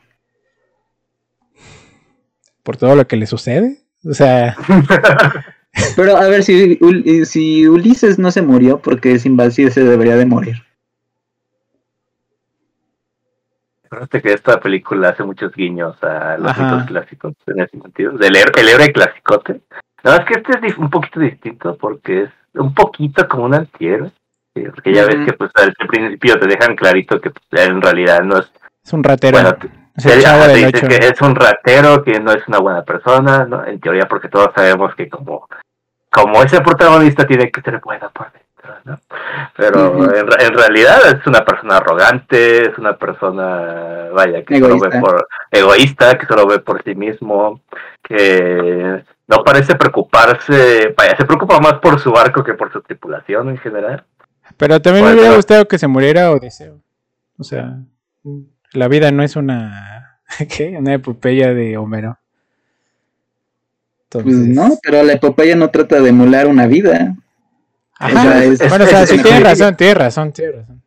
por 2.64 2.78
todo 2.78 2.96
lo 2.96 3.08
que 3.08 3.16
le 3.16 3.26
sucede. 3.26 3.82
O 4.06 4.14
sea. 4.14 4.56
Pero 5.96 6.18
a 6.18 6.28
ver, 6.28 6.44
si, 6.44 6.80
si 7.26 7.68
Ulises 7.68 8.20
no 8.20 8.32
se 8.32 8.42
murió, 8.42 8.80
porque 8.80 9.20
Sinbad 9.20 9.52
sí 9.52 9.70
se 9.72 9.84
debería 9.84 10.16
de 10.16 10.26
morir. 10.26 10.69
Fíjate 13.90 14.22
que 14.22 14.34
esta 14.34 14.60
película 14.60 15.10
hace 15.10 15.24
muchos 15.24 15.54
guiños 15.54 16.02
a 16.04 16.38
los 16.38 16.58
mitos 16.58 16.84
clásicos 16.84 17.34
en 17.48 17.62
ese 17.62 17.80
sentido. 17.80 18.12
Del 18.14 18.36
el 18.36 18.70
héroe 18.70 18.92
clasicote. 18.92 19.62
La 20.04 20.12
verdad 20.12 20.28
es 20.30 20.34
que 20.44 20.52
este 20.54 20.68
es 20.68 20.78
un 20.78 20.90
poquito 20.90 21.20
distinto 21.20 21.76
porque 21.76 22.24
es 22.24 22.30
un 22.54 22.74
poquito 22.74 23.28
como 23.28 23.46
un 23.46 23.56
antihéroe. 23.56 24.12
Porque 24.54 24.94
ya 24.94 25.06
ves 25.06 25.26
que 25.26 25.34
pues 25.34 25.52
al 25.56 25.74
principio 25.74 26.40
te 26.40 26.48
dejan 26.48 26.76
clarito 26.76 27.20
que 27.20 27.32
pues, 27.32 27.68
en 27.68 27.82
realidad 27.82 28.22
no 28.22 28.38
es... 28.38 28.52
Es 28.84 28.94
un 28.94 29.04
ratero. 29.04 29.38
Es, 29.96 30.82
que 30.82 30.98
es 30.98 31.22
un 31.22 31.36
ratero, 31.36 32.04
que 32.04 32.20
no 32.20 32.32
es 32.32 32.48
una 32.48 32.60
buena 32.60 32.84
persona, 32.84 33.46
¿no? 33.46 33.66
En 33.66 33.80
teoría, 33.80 34.08
porque 34.08 34.30
todos 34.30 34.50
sabemos 34.56 34.96
que 34.96 35.10
como, 35.10 35.48
como 36.10 36.42
ese 36.44 36.62
protagonista 36.62 37.28
tiene 37.28 37.52
que 37.52 37.62
ser 37.62 37.80
buena 37.80 38.10
por 38.10 38.32
dentro, 38.32 38.49
¿no? 38.86 39.00
Pero 39.56 40.14
en, 40.14 40.54
realidad 40.54 41.00
es 41.08 41.28
una 41.28 41.44
persona 41.44 41.78
arrogante, 41.78 42.70
es 42.70 42.78
una 42.78 42.98
persona, 42.98 44.10
vaya, 44.14 44.44
que 44.44 44.58
egoísta. 44.58 44.90
solo 44.90 44.92
ve 44.92 45.00
por 45.00 45.28
egoísta, 45.52 46.18
que 46.18 46.26
solo 46.26 46.48
ve 46.48 46.60
por 46.60 46.84
sí 46.84 46.96
mismo, 46.96 47.62
que 48.04 49.04
no 49.28 49.44
parece 49.44 49.76
preocuparse, 49.76 50.94
vaya, 50.98 51.16
se 51.18 51.26
preocupa 51.26 51.60
más 51.60 51.74
por 51.76 52.00
su 52.00 52.12
barco 52.12 52.44
que 52.44 52.54
por 52.54 52.72
su 52.72 52.82
tripulación 52.82 53.50
en 53.50 53.58
general. 53.58 54.04
Pero 54.58 54.82
también 54.82 55.06
me 55.06 55.14
hubiera 55.14 55.36
gustado 55.36 55.68
que 55.68 55.78
se 55.78 55.88
muriera 55.88 56.32
Odiseo. 56.32 56.82
O 57.38 57.44
sea, 57.44 57.78
la 58.74 58.88
vida 58.88 59.12
no 59.12 59.24
es 59.24 59.36
una. 59.36 60.22
¿Qué? 60.56 60.76
Una 60.78 60.94
epopeya 60.94 61.54
de 61.54 61.78
Homero. 61.78 62.18
Pues 64.10 64.26
no, 64.26 64.78
pero 64.82 65.04
la 65.04 65.14
epopeya 65.14 65.56
no 65.56 65.70
trata 65.70 66.02
de 66.02 66.10
emular 66.10 66.48
una 66.48 66.66
vida. 66.66 67.16
Ajá, 68.00 68.24
bueno, 68.70 68.86
o 68.86 68.88
sea, 68.88 69.06
sí, 69.06 69.22
tiene 69.22 69.42
razón, 69.42 69.76
tiene 69.76 69.94
razón, 69.94 70.32
tiene 70.32 70.52
razón. 70.54 70.82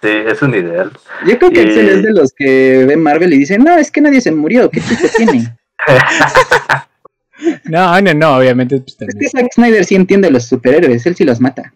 Sí, 0.00 0.08
es 0.08 0.40
un 0.42 0.54
ideal. 0.54 0.92
Yo 1.26 1.38
creo 1.38 1.50
que 1.50 1.60
Axel 1.62 1.88
es 1.88 2.02
de 2.04 2.12
los 2.12 2.32
que 2.32 2.84
ve 2.86 2.96
Marvel 2.96 3.32
y 3.32 3.38
dice, 3.38 3.58
no, 3.58 3.76
es 3.76 3.90
que 3.90 4.00
nadie 4.00 4.20
se 4.20 4.30
murió, 4.30 4.70
¿qué 4.70 4.80
tipo 4.80 5.08
tiene? 5.16 5.56
no, 7.64 8.00
no, 8.00 8.14
no, 8.14 8.36
obviamente. 8.36 8.80
Pues, 8.80 8.96
es 9.00 9.14
que 9.16 9.28
Zack 9.28 9.52
Snyder 9.54 9.84
sí 9.84 9.96
entiende 9.96 10.28
a 10.28 10.30
los 10.30 10.44
superhéroes, 10.44 11.04
él 11.06 11.16
sí 11.16 11.24
los 11.24 11.40
mata. 11.40 11.74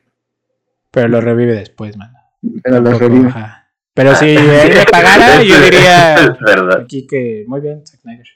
Pero 0.92 1.08
los 1.08 1.24
revive 1.24 1.54
después, 1.54 1.96
man. 1.96 2.12
Pero 2.62 2.80
los 2.80 2.98
revive. 2.98 3.28
Ajá. 3.28 3.68
Pero 3.92 4.14
si 4.14 4.26
él 4.36 4.74
me 4.74 4.84
pagara, 4.84 5.42
yo 5.42 5.60
diría 5.60 6.36
aquí 6.80 7.08
que 7.08 7.44
muy 7.48 7.60
bien, 7.60 7.84
Zack 7.84 8.00
Snyder. 8.02 8.26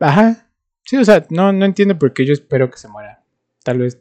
Ajá. 0.00 0.48
Sí, 0.84 0.96
o 0.96 1.04
sea, 1.04 1.24
no, 1.30 1.52
no 1.52 1.64
entiendo 1.64 1.96
por 1.96 2.12
qué 2.12 2.26
yo 2.26 2.32
espero 2.32 2.68
que 2.68 2.78
se 2.78 2.88
muera. 2.88 3.22
Tal 3.62 3.78
vez 3.78 4.00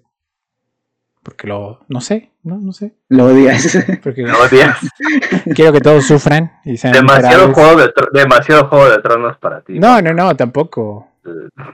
porque 1.27 1.45
lo, 1.45 1.81
no 1.89 1.99
sé, 1.99 2.31
no, 2.43 2.57
no 2.57 2.71
sé. 2.71 2.95
Lo 3.09 3.25
odias. 3.25 3.77
Porque 4.01 4.21
lo 4.21 4.41
odias. 4.41 4.79
Quiero 5.55 5.73
que 5.73 5.81
todos 5.81 6.05
sufran 6.05 6.53
y 6.63 6.77
sean 6.77 6.93
demasiado 6.93 7.53
juego 7.53 7.81
de 7.81 7.91
demasiado 8.13 8.69
juego 8.69 8.89
de 8.89 9.01
tronos 9.01 9.37
para 9.37 9.59
ti. 9.59 9.77
No, 9.77 10.01
no, 10.01 10.13
no, 10.13 10.33
tampoco. 10.37 11.05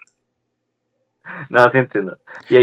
No, 1.49 1.63
sí 1.71 1.77
entiendo. 1.77 2.17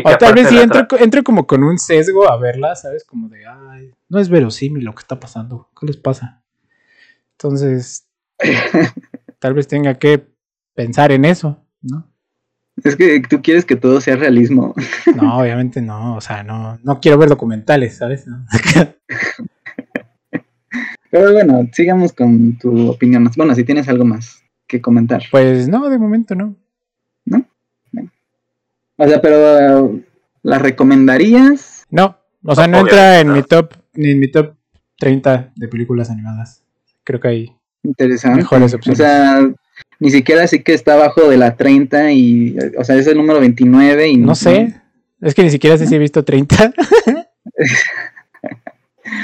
o 0.05 0.17
tal 0.17 0.35
vez 0.35 0.49
si 0.49 0.59
entro, 0.59 1.23
como 1.25 1.47
con 1.47 1.63
un 1.63 1.79
sesgo 1.79 2.31
a 2.31 2.39
verla, 2.39 2.75
¿sabes? 2.77 3.05
Como 3.05 3.29
de, 3.29 3.45
ay, 3.47 3.93
no 4.09 4.19
es 4.19 4.29
verosímil 4.29 4.85
lo 4.85 4.95
que 4.95 5.01
está 5.01 5.19
pasando. 5.19 5.69
¿Qué 5.79 5.87
les 5.87 5.97
pasa? 5.97 6.43
Entonces, 7.33 8.09
tal 9.39 9.55
vez 9.55 9.67
tenga 9.67 9.95
que 9.95 10.27
pensar 10.75 11.11
en 11.13 11.25
eso, 11.25 11.65
¿no? 11.83 12.10
Es 12.85 12.97
que 12.97 13.23
tú 13.29 13.43
quieres 13.43 13.65
que 13.65 13.77
todo 13.77 14.01
sea 14.01 14.17
realismo. 14.17 14.75
No, 15.17 15.39
obviamente 15.39 15.83
no. 15.83 16.17
O 16.17 16.21
sea, 16.21 16.43
no, 16.43 16.79
no 16.83 17.01
quiero 17.01 17.19
ver 17.19 17.29
documentales, 17.29 17.97
¿sabes? 17.99 18.25
Pero 21.11 21.33
bueno, 21.33 21.69
sigamos 21.73 22.13
con 22.13 22.57
tu 22.59 22.89
opinión. 22.91 23.29
Bueno, 23.37 23.55
si 23.55 23.65
tienes 23.65 23.89
algo 23.89 24.05
más 24.05 24.43
que 24.69 24.81
comentar. 24.81 25.23
Pues 25.31 25.69
no, 25.69 25.89
de 25.91 25.99
momento 25.99 26.35
no. 26.37 26.55
¿No? 27.25 27.45
O 28.97 29.09
sea, 29.09 29.21
pero 29.21 29.99
¿la 30.43 30.59
recomendarías? 30.59 31.87
No, 31.91 32.19
o 32.45 32.55
sea, 32.55 32.69
no, 32.69 32.81
entra 32.81 33.21
en 33.21 33.33
mi 33.33 33.43
top, 33.43 33.75
ni 33.95 34.11
en 34.11 34.21
mi 34.21 34.31
top 34.31 34.55
30 34.99 35.53
de 35.57 35.69
películas 35.69 36.11
animadas. 36.11 36.63
Creo 37.03 37.19
que 37.19 37.29
hay 37.29 37.57
Interesante. 37.83 38.39
mejores 38.39 38.75
opciones. 38.75 39.01
O 39.01 39.03
sea, 39.03 39.51
ni 40.01 40.11
siquiera 40.11 40.43
así 40.43 40.63
que 40.63 40.75
está 40.75 40.95
abajo 40.95 41.29
de 41.29 41.37
la 41.37 41.57
30 41.57 42.13
y, 42.13 42.57
o 42.77 42.85
sea, 42.85 42.97
es 42.97 43.07
el 43.07 43.17
número 43.17 43.39
29 43.39 44.09
y... 44.09 44.17
No 44.17 44.35
sé, 44.35 44.75
es 45.21 45.35
que 45.35 45.45
ni 45.45 45.51
siquiera 45.51 45.79
sé 45.79 45.87
si 45.87 45.95
he 45.95 45.99
visto 45.99 46.25
30. 46.25 46.57
o 46.57 46.73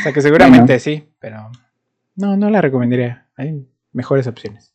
sea, 0.02 0.12
que 0.12 0.20
seguramente 0.20 0.78
sí, 0.78 1.04
pero 1.18 1.50
no, 2.16 2.36
no 2.36 2.50
la 2.50 2.60
recomendaría. 2.60 3.26
Hay 3.36 3.66
mejores 3.92 4.26
opciones. 4.26 4.72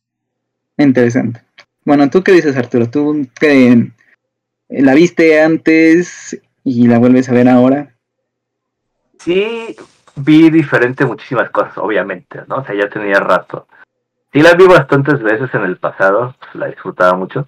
Interesante. 0.78 1.42
Bueno, 1.84 2.10
¿tú 2.10 2.24
qué 2.24 2.32
dices, 2.32 2.56
Arturo? 2.56 2.90
¿Tú 2.90 3.28
que 3.40 3.92
la 4.70 4.94
viste 4.94 5.42
antes 5.42 6.40
y 6.64 6.88
la 6.88 7.00
vuelves 7.00 7.30
a 7.30 7.34
ver 7.34 7.50
ahora? 7.50 7.96
Sí, 9.20 9.76
vi 10.16 10.50
diferente 10.50 11.06
muchísimas 11.06 11.50
cosas, 11.50 11.78
obviamente, 11.78 12.40
¿no? 12.48 12.58
O 12.58 12.66
sea, 12.66 12.76
ya 12.76 12.90
tenía 12.90 13.20
rato. 13.20 13.68
Sí 14.34 14.42
la 14.42 14.54
vi 14.54 14.66
bastantes 14.66 15.22
veces 15.22 15.54
en 15.54 15.64
el 15.64 15.78
pasado, 15.78 16.36
la 16.54 16.68
disfrutaba 16.68 17.14
mucho. 17.14 17.48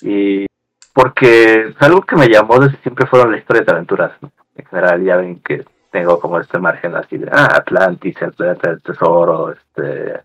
Y 0.00 0.46
porque 0.92 1.74
algo 1.78 2.02
que 2.02 2.16
me 2.16 2.28
llamó 2.28 2.58
desde 2.58 2.78
siempre 2.78 3.06
fueron 3.06 3.32
las 3.32 3.40
historias 3.40 3.66
de 3.66 3.72
aventuras. 3.72 4.12
¿no? 4.20 4.30
En 4.54 4.66
general, 4.66 5.02
ya 5.02 5.16
ven 5.16 5.40
que 5.40 5.64
tengo 5.90 6.20
como 6.20 6.38
este 6.38 6.58
margen 6.58 6.94
así 6.94 7.18
de 7.18 7.28
ah, 7.32 7.48
Atlantis, 7.56 8.16
el 8.20 8.32
planeta 8.32 8.70
del 8.70 8.82
tesoro, 8.82 9.52
este 9.52 10.22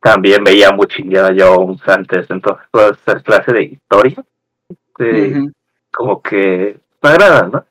también 0.00 0.44
veía 0.44 0.70
mucho 0.70 1.02
Indiana 1.02 1.34
Jones 1.36 1.80
antes, 1.86 2.30
entonces 2.30 2.64
toda 2.70 2.90
esa 2.90 3.20
clase 3.20 3.52
de 3.52 3.64
historia 3.64 4.24
como 5.92 6.22
que 6.22 6.78
me 7.02 7.08
agrada, 7.08 7.48
¿no? 7.48 7.64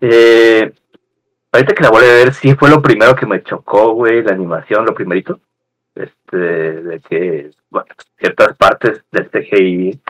Eh, 0.00 0.72
ahorita 1.52 1.74
que 1.74 1.82
la 1.82 1.90
voy 1.90 2.04
a 2.04 2.14
ver, 2.14 2.34
sí 2.34 2.54
fue 2.54 2.70
lo 2.70 2.82
primero 2.82 3.14
que 3.14 3.26
me 3.26 3.42
chocó, 3.42 3.92
güey, 3.92 4.22
la 4.22 4.32
animación, 4.32 4.84
lo 4.84 4.94
primerito, 4.94 5.40
este, 5.94 6.36
de 6.36 7.00
que, 7.00 7.50
bueno, 7.70 7.88
ciertas 8.18 8.56
partes 8.56 9.02
del 9.10 9.30
CGI 9.30 10.00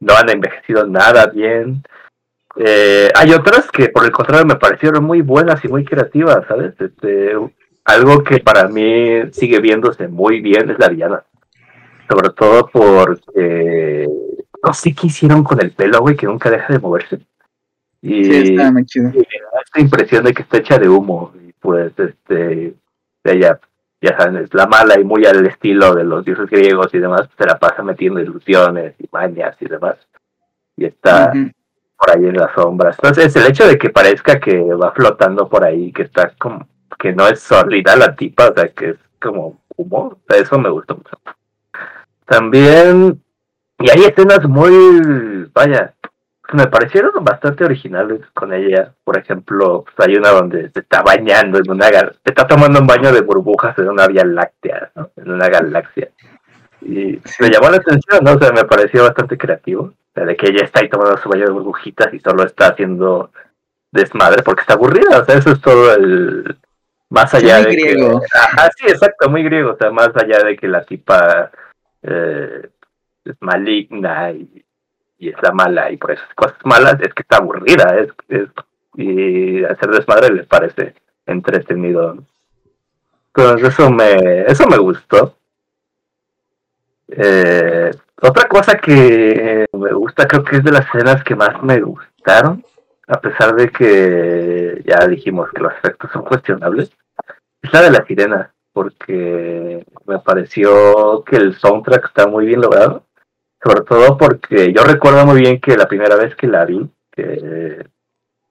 no 0.00 0.14
han 0.14 0.30
envejecido 0.30 0.86
nada 0.86 1.26
bien, 1.26 1.82
eh, 2.56 3.10
hay 3.14 3.32
otras 3.32 3.70
que 3.70 3.88
por 3.88 4.04
el 4.04 4.12
contrario 4.12 4.46
me 4.46 4.56
parecieron 4.56 5.04
muy 5.04 5.22
buenas 5.22 5.64
y 5.64 5.68
muy 5.68 5.84
creativas, 5.84 6.46
¿sabes? 6.46 6.74
Este, 6.80 7.32
algo 7.84 8.22
que 8.22 8.38
para 8.38 8.68
mí 8.68 9.22
sigue 9.32 9.60
viéndose 9.60 10.08
muy 10.08 10.40
bien 10.40 10.70
es 10.70 10.78
la 10.78 10.88
villana. 10.88 11.24
Sobre 12.08 12.30
todo 12.30 12.68
porque 12.72 14.06
no 14.62 14.72
sé 14.72 14.94
qué 14.94 15.08
hicieron 15.08 15.42
con 15.42 15.60
el 15.60 15.72
pelo, 15.72 16.00
güey, 16.00 16.16
que 16.16 16.26
nunca 16.26 16.50
deja 16.50 16.72
de 16.72 16.78
moverse. 16.78 17.18
Y, 18.02 18.24
sí, 18.24 18.52
está 18.52 18.70
muy 18.70 18.84
chido. 18.84 19.08
Y 19.08 19.18
me 19.18 19.22
da 19.22 19.60
esta 19.64 19.80
impresión 19.80 20.24
de 20.24 20.34
que 20.34 20.42
está 20.42 20.58
hecha 20.58 20.78
de 20.78 20.88
humo. 20.88 21.32
Y 21.42 21.52
pues, 21.54 21.92
este, 21.98 22.74
ella, 23.24 23.58
ya 24.04 24.16
saben, 24.18 24.36
es 24.36 24.52
la 24.52 24.66
mala 24.66 25.00
y 25.00 25.04
muy 25.04 25.24
al 25.24 25.46
estilo 25.46 25.94
de 25.94 26.04
los 26.04 26.24
dioses 26.24 26.50
griegos 26.50 26.92
y 26.92 26.98
demás, 26.98 27.22
se 27.38 27.46
la 27.46 27.58
pasa 27.58 27.82
metiendo 27.82 28.20
ilusiones 28.20 28.94
y 28.98 29.08
mañas 29.10 29.56
y 29.60 29.66
demás. 29.66 29.96
Y 30.76 30.84
está, 30.84 31.32
por 31.32 32.10
ahí 32.10 32.26
en 32.26 32.36
las 32.36 32.52
sombras. 32.54 32.96
Entonces, 32.98 33.34
el 33.36 33.46
hecho 33.46 33.66
de 33.66 33.78
que 33.78 33.88
parezca 33.88 34.38
que 34.38 34.60
va 34.74 34.92
flotando 34.92 35.48
por 35.48 35.64
ahí, 35.64 35.90
que 35.90 36.02
está 36.02 36.32
como, 36.38 36.68
que 36.98 37.12
no 37.12 37.26
es 37.26 37.40
sólida 37.40 37.96
la 37.96 38.14
tipa, 38.14 38.48
o 38.48 38.54
sea, 38.54 38.68
que 38.68 38.90
es 38.90 38.96
como 39.20 39.62
humor, 39.76 40.18
o 40.18 40.20
sea, 40.28 40.42
eso 40.42 40.58
me 40.58 40.68
gustó 40.68 40.96
mucho. 40.96 41.18
También, 42.26 43.22
y 43.78 43.90
hay 43.90 44.04
escenas 44.04 44.46
muy, 44.46 45.48
vaya, 45.54 45.93
me 46.52 46.66
parecieron 46.66 47.12
bastante 47.24 47.64
originales 47.64 48.20
con 48.34 48.52
ella. 48.52 48.92
Por 49.02 49.18
ejemplo, 49.18 49.84
pues, 49.84 50.08
hay 50.08 50.16
una 50.16 50.30
donde 50.30 50.70
se 50.70 50.80
está 50.80 51.02
bañando 51.02 51.58
en 51.58 51.70
una, 51.70 51.88
se 51.88 52.10
está 52.24 52.46
tomando 52.46 52.80
un 52.80 52.86
baño 52.86 53.12
de 53.12 53.22
burbujas 53.22 53.78
en 53.78 53.88
una 53.88 54.06
vía 54.06 54.24
láctea, 54.24 54.90
¿no? 54.94 55.10
en 55.16 55.30
una 55.30 55.48
galaxia. 55.48 56.10
Y 56.82 57.18
me 57.40 57.50
llamó 57.50 57.70
la 57.70 57.78
atención, 57.78 58.22
¿no? 58.22 58.32
O 58.34 58.38
sea, 58.38 58.52
me 58.52 58.64
pareció 58.64 59.02
bastante 59.04 59.38
creativo 59.38 59.94
de 60.14 60.36
que 60.36 60.48
ella 60.48 60.64
está 60.64 60.80
ahí 60.80 60.88
tomando 60.88 61.16
su 61.16 61.28
baño 61.28 61.46
de 61.46 61.52
burbujitas 61.52 62.12
y 62.12 62.20
solo 62.20 62.44
está 62.44 62.68
haciendo 62.68 63.30
desmadre 63.90 64.42
porque 64.42 64.60
está 64.60 64.74
aburrida, 64.74 65.20
o 65.20 65.24
sea, 65.24 65.36
eso 65.36 65.52
es 65.52 65.60
todo 65.60 65.94
el 65.94 66.56
más 67.10 67.32
allá 67.34 67.62
de 67.62 67.72
griego. 67.72 68.20
que 68.20 68.38
ajá, 68.38 68.70
sí, 68.76 68.86
exacto, 68.88 69.28
muy 69.28 69.42
griego, 69.42 69.72
o 69.72 69.76
sea, 69.76 69.90
más 69.90 70.10
allá 70.16 70.44
de 70.44 70.56
que 70.56 70.68
la 70.68 70.84
tipa 70.84 71.50
eh, 72.02 72.68
es 73.24 73.36
maligna 73.40 74.32
y, 74.32 74.64
y, 75.18 75.28
es 75.28 75.36
la 75.42 75.52
mala 75.52 75.90
y 75.90 75.96
por 75.96 76.12
esas 76.12 76.32
cosas 76.34 76.56
malas 76.64 77.00
es 77.00 77.12
que 77.14 77.22
está 77.22 77.38
aburrida, 77.38 77.96
es, 77.98 78.08
es 78.28 78.48
y 78.96 79.64
hacer 79.64 79.90
desmadre 79.90 80.32
le 80.32 80.44
parece 80.44 80.94
entretenido. 81.26 82.16
Entonces 83.34 83.68
eso 83.68 83.90
me 83.90 84.42
eso 84.42 84.66
me 84.68 84.78
gustó. 84.78 85.36
Eh, 87.08 87.90
otra 88.22 88.48
cosa 88.48 88.78
que 88.78 89.66
me 89.72 89.92
gusta, 89.92 90.26
creo 90.26 90.44
que 90.44 90.56
es 90.56 90.64
de 90.64 90.72
las 90.72 90.86
escenas 90.86 91.22
que 91.24 91.34
más 91.34 91.62
me 91.62 91.80
gustaron, 91.80 92.64
a 93.06 93.20
pesar 93.20 93.54
de 93.54 93.70
que 93.70 94.82
ya 94.86 95.06
dijimos 95.06 95.50
que 95.52 95.62
los 95.62 95.72
efectos 95.74 96.10
son 96.12 96.22
cuestionables, 96.22 96.90
es 97.62 97.72
la 97.72 97.82
de 97.82 97.90
la 97.90 98.04
sirena, 98.06 98.54
porque 98.72 99.84
me 100.06 100.18
pareció 100.20 101.22
que 101.24 101.36
el 101.36 101.54
soundtrack 101.54 102.06
está 102.06 102.26
muy 102.26 102.46
bien 102.46 102.60
logrado, 102.60 103.03
sobre 103.64 103.80
todo 103.82 104.18
porque 104.18 104.72
yo 104.72 104.84
recuerdo 104.84 105.24
muy 105.24 105.40
bien 105.40 105.60
que 105.60 105.76
la 105.76 105.88
primera 105.88 106.16
vez 106.16 106.36
que 106.36 106.46
la 106.46 106.66
vi, 106.66 106.86
que 107.10 107.86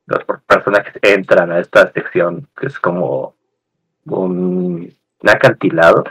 los 0.07 0.23
personajes 0.47 0.93
entran 1.01 1.51
a 1.51 1.59
esta 1.59 1.91
sección, 1.91 2.47
que 2.59 2.67
es 2.67 2.79
como 2.79 3.35
un 4.05 4.91
acantilado, 5.23 6.03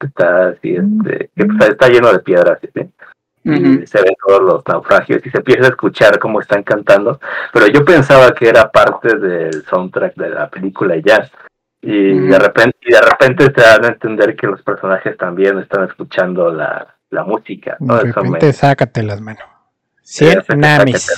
está 0.00 0.48
así, 0.48 0.74
este, 0.74 1.30
que 1.34 1.46
pues, 1.46 1.70
está 1.70 1.88
lleno 1.88 2.12
de 2.12 2.18
piedras, 2.18 2.58
¿sí? 2.60 2.90
y 3.44 3.86
se 3.86 4.02
ven 4.02 4.14
todos 4.26 4.42
los 4.42 4.62
naufragios 4.66 5.24
y 5.24 5.30
se 5.30 5.38
empieza 5.38 5.66
a 5.66 5.68
escuchar 5.68 6.18
cómo 6.18 6.40
están 6.40 6.62
cantando, 6.62 7.20
pero 7.52 7.66
yo 7.68 7.84
pensaba 7.84 8.34
que 8.34 8.48
era 8.48 8.70
parte 8.70 9.16
del 9.16 9.64
soundtrack 9.64 10.14
de 10.16 10.30
la 10.30 10.48
película 10.48 10.96
ya. 10.96 11.28
Y 11.82 12.18
de 12.18 12.38
repente 12.38 12.78
y 12.80 12.92
de 12.92 13.00
repente 13.02 13.50
te 13.50 13.60
dan 13.60 13.84
a 13.84 13.88
entender 13.88 14.34
que 14.34 14.46
los 14.46 14.62
personajes 14.62 15.18
también 15.18 15.58
están 15.58 15.84
escuchando 15.84 16.50
la, 16.50 16.94
la 17.14 17.24
música. 17.24 17.76
¿no? 17.80 17.96
De 17.96 18.12
repente 18.12 18.52
sácate 18.52 19.02
las 19.02 19.20
manos. 19.20 19.44
Sí, 20.02 20.26
namis. 20.56 21.10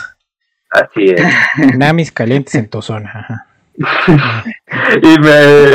Así 0.71 1.07
es. 1.07 1.23
namis 1.77 2.13
calientes 2.13 2.55
en 2.55 2.69
tu 2.69 2.83
zona. 2.83 3.47
y 3.77 5.19
me 5.21 5.75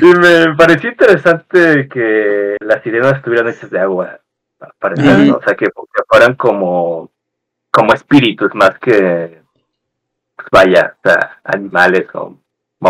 y 0.00 0.04
me 0.04 0.54
pareció 0.56 0.90
interesante 0.90 1.88
que 1.88 2.56
las 2.60 2.82
sirenas 2.82 3.16
estuvieran 3.16 3.48
hechas 3.48 3.70
de 3.70 3.80
agua, 3.80 4.20
o 4.60 5.42
sea, 5.44 5.54
que, 5.56 5.68
fueran 6.08 6.34
como, 6.36 7.10
como 7.70 7.92
espíritus 7.92 8.54
más 8.54 8.78
que, 8.78 9.40
pues, 10.36 10.48
vaya, 10.52 10.96
o 10.98 11.08
sea, 11.08 11.40
animales 11.44 12.06
o 12.14 12.36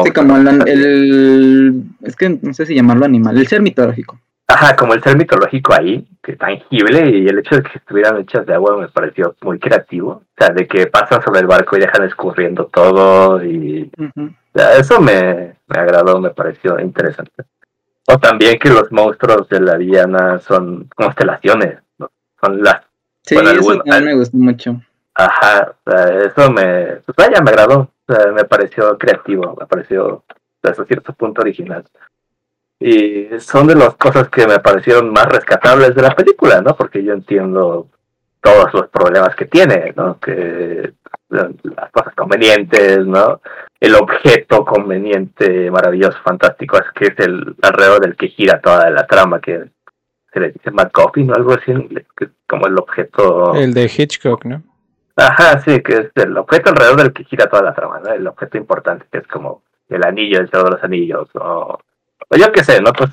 Sí, 0.05 0.11
como 0.11 0.39
el, 0.39 1.85
es 2.01 2.17
que 2.17 2.39
no 2.41 2.55
sé 2.55 2.65
si 2.65 2.75
llamarlo 2.75 3.05
animal, 3.05 3.37
el 3.37 3.47
ser 3.47 3.61
mitológico. 3.61 4.19
Ajá, 4.49 4.77
como 4.77 4.93
el 4.93 5.03
ser 5.03 5.17
mitológico 5.17 5.73
ahí, 5.73 6.07
que 6.23 6.37
tangible, 6.37 7.09
y 7.09 7.27
el 7.27 7.39
hecho 7.39 7.57
de 7.57 7.63
que 7.63 7.79
estuvieran 7.79 8.19
hechas 8.19 8.45
de 8.45 8.55
agua 8.55 8.77
me 8.77 8.89
pareció 8.89 9.35
muy 9.41 9.59
creativo. 9.59 10.11
O 10.11 10.25
sea, 10.37 10.51
de 10.51 10.67
que 10.67 10.87
pasan 10.89 11.23
sobre 11.23 11.41
el 11.41 11.47
barco 11.47 11.77
y 11.77 11.81
dejan 11.81 12.05
escurriendo 12.05 12.67
todo, 12.67 13.43
y 13.43 13.91
eso 14.55 15.01
me, 15.01 15.57
me 15.67 15.81
agradó, 15.81 16.21
me 16.21 16.31
pareció 16.31 16.79
interesante. 16.79 17.45
O 18.09 18.19
también 18.19 18.59
que 18.59 18.69
los 18.69 18.91
monstruos 18.93 19.49
de 19.49 19.61
la 19.61 19.79
Diana 19.79 20.39
son 20.41 20.89
constelaciones, 20.95 21.79
son 21.99 22.63
las... 22.63 22.83
Sí, 23.23 23.37
eso 23.37 23.83
me 23.87 24.15
gustó 24.15 24.37
mucho. 24.37 24.83
Ajá, 25.15 25.75
eso 25.87 26.51
me... 26.51 27.01
Pues 27.07 27.17
vaya, 27.17 27.41
me 27.41 27.51
agradó, 27.51 27.91
me 28.35 28.45
pareció 28.45 28.99
creativo, 28.99 29.57
me 29.59 29.67
pareció 29.67 30.25
hasta 30.63 30.85
cierto 30.85 31.13
punto 31.13 31.41
original 31.41 31.85
y 32.83 33.41
son 33.41 33.67
de 33.67 33.75
las 33.75 33.95
cosas 33.95 34.29
que 34.29 34.47
me 34.47 34.59
parecieron 34.59 35.13
más 35.13 35.27
rescatables 35.27 35.95
de 35.95 36.03
la 36.03 36.15
película, 36.15 36.61
¿no? 36.61 36.75
Porque 36.77 37.03
yo 37.03 37.13
entiendo 37.13 37.87
todos 38.41 38.75
los 38.75 38.89
problemas 38.89 39.35
que 39.37 39.47
tiene, 39.47 39.93
¿no? 39.97 40.19
Que 40.19 40.93
las 41.29 41.91
cosas 41.93 42.15
convenientes, 42.15 43.07
¿no? 43.07 43.41
El 43.81 43.95
objeto 43.95 44.65
conveniente, 44.65 45.71
maravilloso, 45.71 46.19
fantástico, 46.25 46.77
es 46.77 46.91
que 46.95 47.07
es 47.07 47.19
el 47.27 47.55
alrededor 47.63 48.01
del 48.01 48.17
que 48.17 48.29
gira 48.29 48.61
toda 48.61 48.91
la 48.91 49.07
trama, 49.07 49.41
que 49.41 49.65
se 50.33 50.41
le 50.41 50.51
dice 50.51 50.71
McGuffin 50.71 51.31
o 51.31 51.35
algo 51.35 51.53
así 51.55 51.73
que 52.17 52.25
es 52.25 52.31
como 52.49 52.67
el 52.67 52.79
objeto... 52.79 53.55
El 53.55 53.75
de 53.75 53.85
Hitchcock, 53.85 54.45
¿no? 54.45 54.63
Ajá, 55.17 55.59
sí, 55.61 55.81
que 55.83 55.93
es 55.93 56.11
el 56.15 56.37
objeto 56.37 56.71
alrededor 56.71 56.97
del 56.97 57.13
que 57.13 57.25
gira 57.25 57.47
toda 57.47 57.63
la 57.63 57.75
trama, 57.75 58.01
¿no? 58.01 58.13
El 58.13 58.27
objeto 58.27 58.57
importante, 58.57 59.07
que 59.11 59.19
es 59.19 59.27
como 59.27 59.63
el 59.89 60.05
anillo, 60.05 60.41
el 60.41 60.49
de 60.49 60.59
los 60.59 60.83
anillos, 60.83 61.29
o 61.35 61.79
yo 62.39 62.53
qué 62.53 62.65
sé, 62.65 62.81
¿no? 62.81 62.93
Pues, 62.93 63.11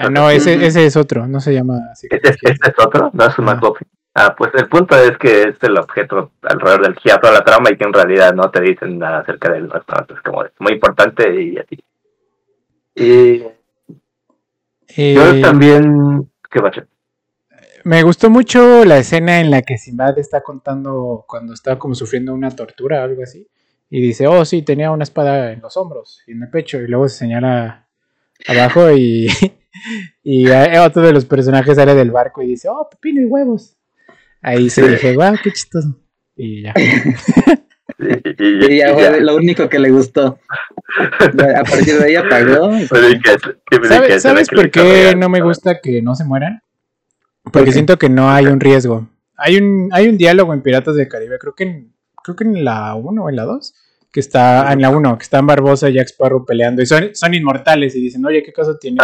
ah, 0.00 0.10
no, 0.10 0.30
ese, 0.30 0.66
ese 0.66 0.86
es 0.86 0.96
otro, 0.96 1.26
no 1.26 1.40
se 1.40 1.54
llama 1.54 1.78
así. 1.92 2.08
¿Este, 2.10 2.50
es 2.50 2.58
otro? 2.84 3.10
¿No 3.12 3.26
es 3.26 3.38
un 3.38 3.44
McGuffin? 3.44 3.88
Ah, 4.18 4.34
pues 4.36 4.50
el 4.54 4.66
punto 4.68 4.96
es 4.96 5.18
que 5.18 5.42
es 5.42 5.62
el 5.62 5.76
objeto 5.76 6.32
alrededor 6.42 6.82
del 6.82 6.96
gira 6.96 7.20
toda 7.20 7.34
la 7.34 7.44
trama 7.44 7.70
y 7.70 7.76
que 7.76 7.84
en 7.84 7.92
realidad 7.92 8.32
no 8.32 8.50
te 8.50 8.62
dicen 8.62 8.98
nada 8.98 9.18
acerca 9.18 9.52
de 9.52 9.58
él. 9.58 9.70
Es 9.74 10.20
como 10.22 10.42
es 10.42 10.52
muy 10.58 10.72
importante 10.72 11.42
y 11.42 11.58
así. 11.58 11.84
Y 12.94 13.44
eh, 14.96 15.14
yo 15.14 15.40
también... 15.42 16.30
¿Qué 16.50 16.60
pasa? 16.62 16.86
Me 17.84 18.02
gustó 18.02 18.30
mucho 18.30 18.86
la 18.86 18.96
escena 18.96 19.38
en 19.38 19.50
la 19.50 19.60
que 19.60 19.76
Simbad 19.76 20.18
está 20.18 20.40
contando 20.40 21.26
cuando 21.28 21.52
estaba 21.52 21.78
como 21.78 21.94
sufriendo 21.94 22.32
una 22.32 22.50
tortura 22.50 23.02
o 23.02 23.04
algo 23.04 23.22
así. 23.22 23.46
Y 23.90 24.00
dice, 24.00 24.26
oh 24.26 24.46
sí, 24.46 24.62
tenía 24.62 24.90
una 24.90 25.04
espada 25.04 25.52
en 25.52 25.60
los 25.60 25.76
hombros 25.76 26.22
y 26.26 26.32
en 26.32 26.42
el 26.42 26.48
pecho. 26.48 26.78
Y 26.78 26.88
luego 26.88 27.06
se 27.08 27.18
señala 27.18 27.85
abajo 28.46 28.92
y, 28.92 29.28
y 30.22 30.48
otro 30.48 31.02
de 31.02 31.12
los 31.12 31.24
personajes 31.24 31.76
sale 31.76 31.94
del 31.94 32.10
barco 32.10 32.42
y 32.42 32.48
dice, 32.48 32.68
oh, 32.68 32.88
pepino 32.90 33.20
y 33.20 33.24
huevos. 33.24 33.76
Ahí 34.42 34.70
se 34.70 34.88
dije, 34.88 35.16
wow, 35.16 35.34
qué 35.42 35.50
chistoso. 35.52 35.96
Y 36.36 36.62
ya. 36.62 36.74
Y, 37.98 38.76
ya 38.76 38.92
fue 38.92 39.20
lo 39.22 39.36
único 39.36 39.68
que 39.68 39.78
le 39.78 39.90
gustó. 39.90 40.38
A 40.98 41.64
partir 41.64 41.98
de 41.98 42.04
ahí 42.04 42.14
apagó. 42.16 42.70
¿Sabes, 43.88 44.22
¿sabes 44.22 44.48
por 44.48 44.70
qué 44.70 45.14
no 45.16 45.28
me 45.28 45.40
gusta 45.40 45.80
que 45.80 46.02
no 46.02 46.14
se 46.14 46.24
mueran? 46.24 46.60
Porque 47.50 47.72
siento 47.72 47.96
que 47.96 48.08
no 48.08 48.30
hay 48.30 48.46
un 48.46 48.60
riesgo. 48.60 49.08
Hay 49.36 49.56
un, 49.56 49.88
hay 49.92 50.08
un 50.08 50.18
diálogo 50.18 50.52
en 50.52 50.62
Piratas 50.62 50.96
del 50.96 51.08
Caribe, 51.08 51.38
creo 51.38 51.54
que 51.54 51.64
en, 51.64 51.92
creo 52.22 52.36
que 52.36 52.44
en 52.44 52.64
la 52.64 52.94
1 52.94 53.22
o 53.22 53.28
en 53.28 53.36
la 53.36 53.44
2, 53.44 53.74
que 54.16 54.20
está 54.20 54.72
en 54.72 54.80
la 54.80 54.88
1, 54.88 55.18
que 55.18 55.24
están 55.24 55.46
Barbosa 55.46 55.90
y 55.90 55.92
Jack 55.92 56.06
Sparrow 56.08 56.46
peleando 56.46 56.80
y 56.80 56.86
son, 56.86 57.14
son 57.14 57.34
inmortales 57.34 57.94
y 57.96 58.00
dicen, 58.00 58.24
oye, 58.24 58.42
¿qué 58.42 58.50
caso 58.50 58.78
tiene 58.78 58.96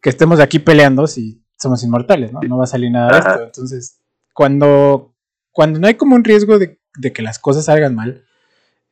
que 0.00 0.08
estemos 0.08 0.38
aquí 0.38 0.60
peleando 0.60 1.08
si 1.08 1.44
somos 1.60 1.82
inmortales, 1.82 2.32
¿no? 2.32 2.38
No 2.40 2.58
va 2.58 2.62
a 2.62 2.68
salir 2.68 2.92
nada 2.92 3.10
de 3.10 3.18
esto. 3.18 3.42
Entonces, 3.46 3.98
cuando, 4.32 5.16
cuando 5.50 5.80
no 5.80 5.88
hay 5.88 5.94
como 5.94 6.14
un 6.14 6.22
riesgo 6.22 6.60
de, 6.60 6.78
que 7.12 7.22
las 7.22 7.40
cosas 7.40 7.64
salgan 7.64 7.96
mal, 7.96 8.26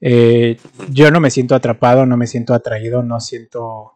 eh, 0.00 0.56
yo 0.88 1.12
no 1.12 1.20
me 1.20 1.30
siento 1.30 1.54
atrapado, 1.54 2.06
no 2.06 2.16
me 2.16 2.26
siento 2.26 2.54
atraído, 2.54 3.04
no 3.04 3.20
siento 3.20 3.92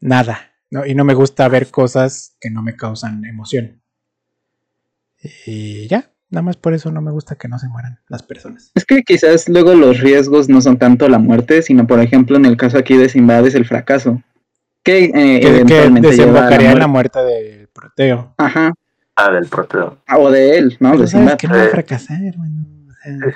nada. 0.00 0.54
¿no? 0.70 0.84
Y 0.84 0.96
no 0.96 1.04
me 1.04 1.14
gusta 1.14 1.46
ver 1.46 1.70
cosas 1.70 2.36
que 2.40 2.50
no 2.50 2.62
me 2.62 2.74
causan 2.74 3.24
emoción. 3.24 3.80
Y 5.46 5.86
ya, 5.86 6.10
nada 6.34 6.42
más 6.42 6.56
por 6.56 6.74
eso 6.74 6.90
no 6.90 7.00
me 7.00 7.10
gusta 7.10 7.36
que 7.36 7.48
no 7.48 7.58
se 7.58 7.68
mueran 7.68 7.98
las 8.08 8.22
personas. 8.22 8.70
Es 8.74 8.84
que 8.84 9.02
quizás 9.02 9.48
luego 9.48 9.74
los 9.74 10.00
riesgos 10.00 10.48
no 10.48 10.60
son 10.60 10.76
tanto 10.76 11.08
la 11.08 11.18
muerte, 11.18 11.62
sino 11.62 11.86
por 11.86 12.00
ejemplo 12.00 12.36
en 12.36 12.44
el 12.44 12.56
caso 12.56 12.76
aquí 12.76 12.96
de 12.96 13.08
Simbad 13.08 13.46
es 13.46 13.54
el 13.54 13.64
fracaso. 13.64 14.22
Que, 14.82 15.04
eh, 15.04 15.40
eventualmente 15.46 16.08
desembocaría 16.08 16.72
en 16.72 16.78
la 16.78 16.86
muerte 16.86 17.18
del 17.20 17.68
proteo. 17.68 18.34
Ajá. 18.36 18.74
Ah, 19.16 19.30
del 19.30 19.46
proteo. 19.46 19.98
Ah, 20.06 20.18
o 20.18 20.30
de 20.30 20.58
él, 20.58 20.76
¿no? 20.80 20.98
de 20.98 21.06
sabes 21.06 21.36
que 21.36 21.48
no 21.48 21.54
va 21.54 21.64
a 21.64 21.68
fracasar, 21.68 22.18
bueno. 22.36 22.66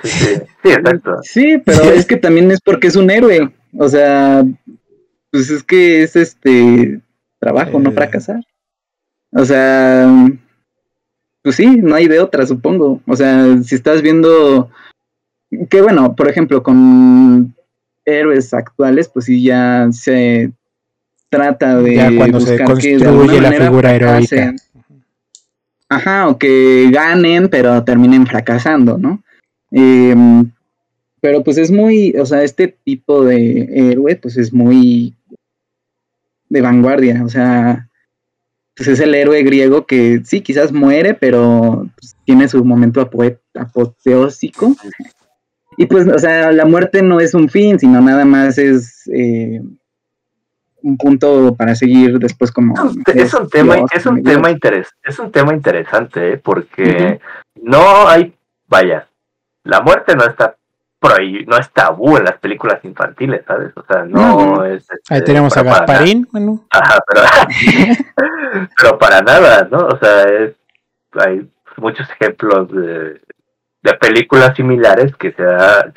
sí, 0.03 0.09
sí, 0.09 0.41
sí, 0.63 0.69
exacto. 0.69 1.19
Sí, 1.23 1.57
pero 1.65 1.83
es 1.85 2.05
que 2.05 2.17
también 2.17 2.51
es 2.51 2.61
porque 2.61 2.87
es 2.87 2.95
un 2.95 3.09
héroe. 3.09 3.51
O 3.77 3.87
sea, 3.87 4.43
pues 5.31 5.49
es 5.49 5.63
que 5.63 6.03
es 6.03 6.15
este 6.15 7.01
trabajo, 7.39 7.79
no 7.79 7.89
eh. 7.91 7.93
fracasar. 7.93 8.43
O 9.31 9.45
sea, 9.45 10.07
pues 11.49 11.55
sí, 11.55 11.77
no 11.77 11.95
hay 11.95 12.07
de 12.07 12.19
otra, 12.19 12.45
supongo. 12.45 13.01
O 13.07 13.15
sea, 13.15 13.57
si 13.63 13.73
estás 13.73 14.03
viendo 14.03 14.69
que 15.67 15.81
bueno, 15.81 16.15
por 16.15 16.29
ejemplo, 16.29 16.61
con 16.61 17.55
héroes 18.05 18.53
actuales, 18.53 19.09
pues 19.09 19.25
sí 19.25 19.41
ya 19.41 19.87
se 19.91 20.51
trata 21.29 21.77
de 21.77 21.95
ya 21.95 22.15
cuando 22.15 22.39
se 22.39 22.63
construye 22.63 23.41
la 23.41 23.51
figura 23.51 23.95
heroica. 23.95 24.53
Ajá, 25.89 26.27
o 26.27 26.37
que 26.37 26.91
ganen, 26.91 27.49
pero 27.49 27.83
terminen 27.83 28.27
fracasando, 28.27 28.99
¿no? 28.99 29.23
Em, 29.71 30.51
pero 31.19 31.43
pues 31.43 31.57
es 31.57 31.71
muy, 31.71 32.13
o 32.15 32.27
sea, 32.27 32.43
este 32.43 32.67
tipo 32.67 33.25
de 33.25 33.69
héroe, 33.73 34.17
pues 34.17 34.37
es 34.37 34.53
muy 34.53 35.15
de 36.47 36.61
vanguardia, 36.61 37.23
o 37.25 37.29
sea, 37.29 37.88
pues 38.79 38.87
es 38.87 39.01
el 39.01 39.13
héroe 39.13 39.43
griego 39.43 39.85
que 39.85 40.21
sí, 40.23 40.39
quizás 40.39 40.71
muere, 40.71 41.13
pero 41.13 41.85
pues, 41.99 42.15
tiene 42.23 42.47
su 42.47 42.63
momento 42.63 43.01
apoteósico. 43.01 44.73
Y 45.75 45.85
pues, 45.85 46.07
o 46.07 46.17
sea, 46.17 46.53
la 46.53 46.63
muerte 46.63 47.01
no 47.01 47.19
es 47.19 47.33
un 47.33 47.49
fin, 47.49 47.77
sino 47.77 47.99
nada 47.99 48.23
más 48.23 48.57
es 48.57 49.05
eh, 49.13 49.59
un 50.81 50.97
punto 50.97 51.53
para 51.57 51.75
seguir 51.75 52.19
después 52.19 52.53
como... 52.53 52.73
Es 52.73 53.33
un, 53.33 53.49
tema, 53.49 53.75
es 53.91 54.05
un 54.05 54.23
tema, 54.23 54.49
es 55.03 55.19
un 55.19 55.29
tema 55.29 55.53
interesante, 55.53 56.35
¿eh? 56.35 56.37
porque 56.37 57.19
no 57.61 58.07
hay, 58.07 58.33
vaya, 58.65 59.09
la 59.65 59.81
muerte 59.81 60.15
no 60.15 60.23
está 60.23 60.55
no 61.01 61.57
es 61.57 61.69
tabú 61.71 62.17
en 62.17 62.25
las 62.25 62.37
películas 62.37 62.83
infantiles, 62.83 63.43
¿sabes? 63.45 63.71
O 63.75 63.83
sea, 63.83 64.03
no, 64.03 64.65
es... 64.65 64.89
Este, 64.89 65.13
Ahí 65.13 65.23
tenemos 65.23 65.55
a 65.55 65.63
Gasparín, 65.63 66.27
bueno. 66.31 66.65
Ajá, 66.69 66.99
pero, 67.07 67.21
pero 68.77 68.99
para 68.99 69.21
nada, 69.21 69.67
¿no? 69.71 69.87
O 69.87 69.97
sea, 69.97 70.23
es, 70.23 70.55
hay 71.13 71.49
muchos 71.77 72.09
ejemplos 72.09 72.69
de, 72.71 73.21
de 73.81 73.93
películas 73.99 74.55
similares 74.55 75.15
que 75.15 75.31
se, 75.31 75.43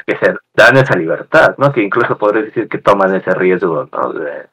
que 0.07 0.17
se 0.19 0.35
dan 0.55 0.77
esa 0.77 0.97
libertad, 0.97 1.55
¿no? 1.59 1.73
Que 1.73 1.83
incluso 1.83 2.17
podría 2.17 2.45
decir 2.45 2.69
que 2.69 2.79
toman 2.79 3.15
ese 3.15 3.33
riesgo, 3.35 3.89
¿no? 3.93 4.13
De, 4.13 4.47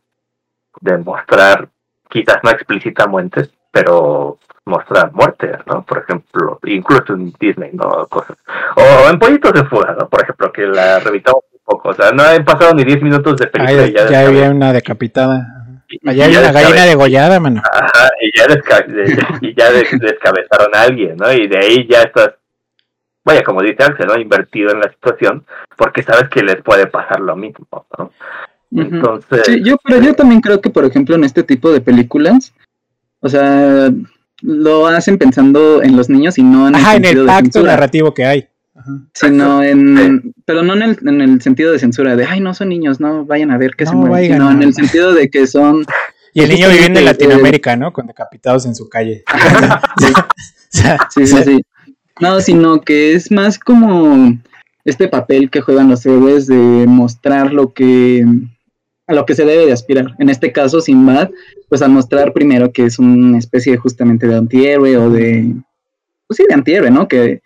de 0.81 0.97
mostrar, 0.97 1.69
quizás 2.09 2.39
no 2.43 2.49
explícitamente, 2.49 3.49
pero 3.71 4.39
mostrar 4.65 5.11
muerte, 5.13 5.51
¿no? 5.65 5.83
Por 5.83 5.99
ejemplo, 5.99 6.59
incluso 6.65 7.13
en 7.13 7.33
Disney, 7.39 7.71
¿no? 7.73 8.07
Cosas. 8.07 8.37
O 8.75 9.09
en 9.09 9.19
Pollitos 9.19 9.53
de 9.53 9.65
Fuga, 9.65 9.95
¿no? 9.99 10.07
Por 10.07 10.23
ejemplo, 10.23 10.51
que 10.51 10.67
la 10.67 10.99
revitamos 10.99 11.43
un 11.51 11.59
poco. 11.63 11.89
O 11.89 11.93
sea, 11.93 12.11
no 12.11 12.23
han 12.23 12.45
pasado 12.45 12.73
ni 12.73 12.83
10 12.83 13.01
minutos 13.01 13.37
de 13.37 13.47
película 13.47 13.87
y 13.87 13.93
ya, 13.93 14.09
ya 14.09 14.27
había 14.27 14.49
una 14.49 14.73
decapitada. 14.73 15.59
Allá 16.05 16.25
hay 16.25 16.35
una 16.35 16.51
gallina 16.51 16.85
degollada, 16.85 17.39
mano. 17.39 17.63
Ajá, 17.71 18.09
y 18.21 18.37
ya, 18.37 18.45
y 19.41 19.55
ya 19.55 19.71
descabezaron 19.71 20.75
a 20.75 20.81
alguien, 20.83 21.17
¿no? 21.17 21.31
Y 21.33 21.47
de 21.47 21.57
ahí 21.57 21.87
ya 21.89 22.03
estás, 22.03 22.35
vaya, 23.23 23.43
como 23.43 23.63
dice 23.63 23.83
Axel, 23.83 24.05
¿no? 24.05 24.19
Invertido 24.19 24.71
en 24.71 24.81
la 24.81 24.89
situación, 24.89 25.45
porque 25.75 26.03
sabes 26.03 26.29
que 26.29 26.43
les 26.43 26.57
puede 26.57 26.85
pasar 26.85 27.19
lo 27.21 27.35
mismo, 27.35 27.65
¿no? 27.97 28.11
Entonces... 28.71 29.45
Sí, 29.45 29.63
yo, 29.63 29.77
pero 29.83 29.99
yo 29.99 30.13
también 30.13 30.41
creo 30.41 30.61
que, 30.61 30.69
por 30.69 30.85
ejemplo, 30.85 31.15
en 31.15 31.23
este 31.23 31.41
tipo 31.41 31.71
de 31.71 31.81
películas, 31.81 32.53
o 33.21 33.27
sea, 33.27 33.89
lo 34.41 34.87
hacen 34.87 35.17
pensando 35.17 35.81
en 35.83 35.95
los 35.97 36.09
niños 36.09 36.37
y 36.37 36.43
no 36.43 36.67
en 36.67 36.75
el, 36.75 36.85
en 36.95 37.05
el 37.05 37.25
pacto 37.25 37.63
narrativo 37.63 38.13
que 38.13 38.25
hay. 38.25 38.47
Sino 39.13 39.61
en, 39.61 40.33
pero 40.45 40.63
no 40.63 40.73
en 40.73 40.81
el, 40.81 40.97
en 41.05 41.21
el, 41.21 41.41
sentido 41.41 41.71
de 41.71 41.79
censura 41.79 42.15
de, 42.15 42.25
ay, 42.25 42.39
no 42.39 42.53
son 42.53 42.69
niños, 42.69 42.99
no 42.99 43.25
vayan 43.25 43.51
a 43.51 43.57
ver 43.57 43.75
que 43.75 43.85
se 43.85 43.93
mueren, 43.93 44.33
sino 44.33 44.51
en 44.51 44.63
el 44.63 44.73
sentido 44.73 45.13
de 45.13 45.29
que 45.29 45.47
son... 45.47 45.85
Y 46.31 46.41
el 46.41 46.49
niño 46.49 46.69
viviendo 46.69 46.99
en 46.99 47.05
Latinoamérica, 47.05 47.75
¿no? 47.75 47.91
Con 47.91 48.05
decapitados 48.05 48.63
en 48.67 48.75
su 48.75 48.87
calle. 48.87 49.23
sí, 50.69 51.25
sí, 51.25 51.43
sí. 51.43 51.61
No, 52.19 52.39
sino 52.39 52.81
que 52.81 53.13
es 53.13 53.31
más 53.31 53.57
como 53.57 54.37
este 54.85 55.07
papel 55.07 55.49
que 55.49 55.61
juegan 55.61 55.89
los 55.89 56.05
héroes 56.05 56.45
de 56.45 56.85
mostrar 56.87 57.51
lo 57.51 57.73
que 57.73 58.25
a 59.09 59.13
lo 59.15 59.25
que 59.25 59.33
se 59.33 59.43
debe 59.43 59.65
de 59.65 59.73
aspirar. 59.73 60.13
En 60.19 60.29
este 60.29 60.51
caso, 60.51 60.79
Sinbad, 60.79 61.31
pues 61.67 61.81
a 61.81 61.87
mostrar 61.87 62.31
primero 62.31 62.71
que 62.71 62.85
es 62.85 62.99
una 62.99 63.39
especie 63.39 63.75
justamente 63.75 64.27
de 64.27 64.37
antihéroe 64.37 64.97
o 64.97 65.09
de, 65.09 65.55
pues 66.27 66.37
sí, 66.37 66.45
de 66.47 66.53
antihéroe, 66.53 66.91
¿no? 66.91 67.07
Que 67.07 67.41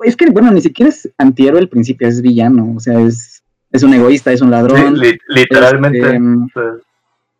es 0.00 0.16
que, 0.16 0.30
bueno, 0.30 0.50
ni 0.50 0.62
siquiera 0.62 0.88
es 0.88 1.06
antihéroe 1.18 1.60
al 1.60 1.68
principio, 1.68 2.08
es 2.08 2.22
villano, 2.22 2.72
o 2.74 2.80
sea, 2.80 2.98
es, 3.00 3.42
es 3.70 3.82
un 3.82 3.92
egoísta, 3.92 4.32
es 4.32 4.40
un 4.40 4.50
ladrón. 4.50 4.98
literalmente. 5.28 5.98
Este, 5.98 6.82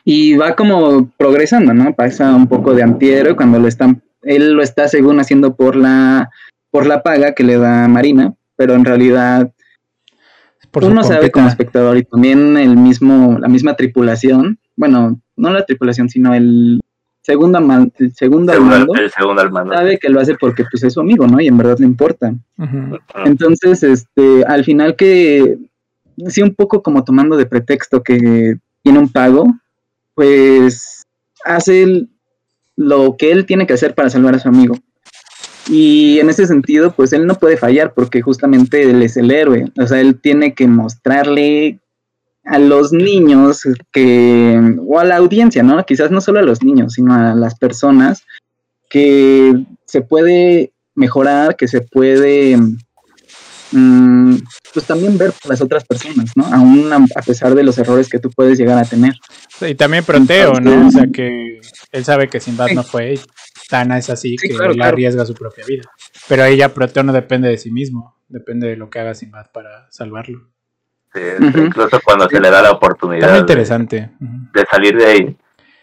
y 0.05 0.37
va 0.37 0.55
como 0.55 1.11
progresando, 1.17 1.73
¿no? 1.73 1.95
Pasa 1.95 2.37
un 2.37 2.49
poco 2.49 2.75
de 2.75 2.83
antihéroe 2.83 3.35
cuando 3.35 3.59
lo 3.59 3.67
están, 3.67 4.03
él 4.25 4.53
lo 4.53 4.63
está 4.63 4.89
según 4.89 5.21
haciendo 5.21 5.57
por 5.57 5.75
la, 5.75 6.29
por 6.71 6.85
la 6.85 7.03
paga 7.03 7.35
que 7.35 7.45
le 7.45 7.57
da 7.57 7.89
Marina, 7.89 8.35
pero 8.57 8.75
en 8.75 8.85
realidad 8.85 9.51
uno 10.73 11.03
sabe 11.03 11.31
como 11.31 11.49
espectador 11.49 11.97
y 11.97 12.05
también 12.05 12.57
el 12.57 12.77
mismo, 12.77 13.39
la 13.39 13.49
misma 13.49 13.75
tripulación, 13.75 14.59
bueno, 14.77 15.21
no 15.37 15.51
la 15.51 15.65
tripulación, 15.65 16.09
sino 16.09 16.35
el 16.35 16.81
segundo, 17.23 17.59
el 17.99 18.15
segundo, 18.15 18.53
al 18.53 18.61
mando, 18.61 18.95
el 18.95 19.11
segundo 19.11 19.43
al 19.43 19.51
mando, 19.51 19.75
sabe 19.75 19.99
que 19.99 20.09
lo 20.09 20.21
hace 20.21 20.35
porque 20.35 20.65
pues 20.71 20.83
es 20.83 20.95
su 20.95 21.01
amigo, 21.01 21.27
¿no? 21.27 21.41
Y 21.41 21.47
en 21.47 21.59
verdad 21.59 21.79
le 21.79 21.87
importa. 21.87 22.35
Entonces, 23.25 23.83
este, 23.83 24.45
al 24.45 24.65
final 24.65 24.97
que 24.97 25.59
sí 26.29 26.43
un 26.43 26.55
poco 26.55 26.83
como 26.83 27.05
tomando 27.05 27.37
de 27.37 27.47
pretexto 27.47 28.03
que 28.03 28.57
tiene 28.83 28.99
un 28.99 29.11
pago, 29.11 29.47
pues 30.15 31.05
hace 31.45 32.07
lo 32.77 33.17
que 33.17 33.31
él 33.31 33.47
tiene 33.47 33.67
que 33.67 33.75
hacer 33.75 33.95
para 33.95 34.11
salvar 34.11 34.35
a 34.35 34.39
su 34.39 34.49
amigo. 34.49 34.77
Y 35.69 36.19
en 36.19 36.31
ese 36.31 36.47
sentido, 36.47 36.93
pues 36.93 37.13
él 37.13 37.27
no 37.27 37.35
puede 37.35 37.57
fallar 37.57 37.93
porque 37.93 38.23
justamente 38.23 38.83
él 38.83 39.03
es 39.03 39.17
el 39.17 39.31
héroe. 39.31 39.71
O 39.79 39.87
sea, 39.87 40.01
él 40.01 40.19
tiene 40.19 40.55
que 40.55 40.67
mostrarle 40.67 41.79
a 42.45 42.59
los 42.59 42.93
niños 42.93 43.63
que, 43.93 44.77
o 44.87 44.99
a 44.99 45.05
la 45.05 45.17
audiencia, 45.17 45.63
¿no? 45.63 45.85
Quizás 45.85 46.11
no 46.11 46.21
solo 46.21 46.39
a 46.39 46.43
los 46.43 46.63
niños, 46.63 46.95
sino 46.95 47.15
a 47.15 47.35
las 47.35 47.59
personas, 47.59 48.23
que 48.89 49.53
se 49.85 50.01
puede 50.01 50.73
mejorar, 50.95 51.57
que 51.57 51.69
se 51.69 51.83
puede, 51.83 52.57
mm, 53.73 54.37
pues 54.73 54.87
también 54.87 55.19
ver 55.19 55.33
por 55.33 55.51
las 55.51 55.61
otras 55.61 55.85
personas, 55.85 56.31
¿no? 56.35 56.47
Aún 56.47 56.91
a, 56.93 57.23
pesar 57.23 57.55
de 57.55 57.63
los 57.63 57.77
errores 57.77 58.09
que 58.09 58.19
tú 58.19 58.31
puedes 58.31 58.59
llegar 58.59 58.79
a 58.79 58.85
tener. 58.85 59.13
Y 59.61 59.75
también 59.75 60.05
Proteo, 60.05 60.55
¿no? 60.55 60.89
O 60.89 60.91
sea, 60.91 61.07
que 61.13 61.61
él 61.93 62.05
sabe 62.05 62.29
que 62.29 62.41
Sinbad 62.41 62.71
no 62.75 62.83
fue 62.83 63.19
Tana 63.69 63.99
es 63.99 64.09
así 64.09 64.37
que 64.37 64.49
él 64.49 64.81
arriesga 64.81 65.27
su 65.27 65.35
propia 65.35 65.65
vida. 65.67 65.83
Pero 66.29 66.43
ahí 66.43 66.57
ya 66.57 66.73
Proteo 66.73 67.03
no 67.03 67.13
depende 67.13 67.49
de 67.49 67.59
sí 67.59 67.71
mismo, 67.71 68.17
depende 68.29 68.69
de 68.69 68.77
lo 68.77 68.89
que 68.89 68.99
haga 68.99 69.15
Sinbad 69.15 69.51
para 69.53 69.91
salvarlo. 69.91 70.49
Sí, 71.13 71.21
incluso 71.41 72.01
cuando 72.05 72.29
se 72.29 72.41
le 72.41 72.51
da 72.51 72.63
la 72.63 72.73
oportunidad 72.73 73.39
interesante. 73.39 74.11
De, 74.19 74.67
salir 74.71 74.97
de 74.97 75.07
ahí. 75.07 75.37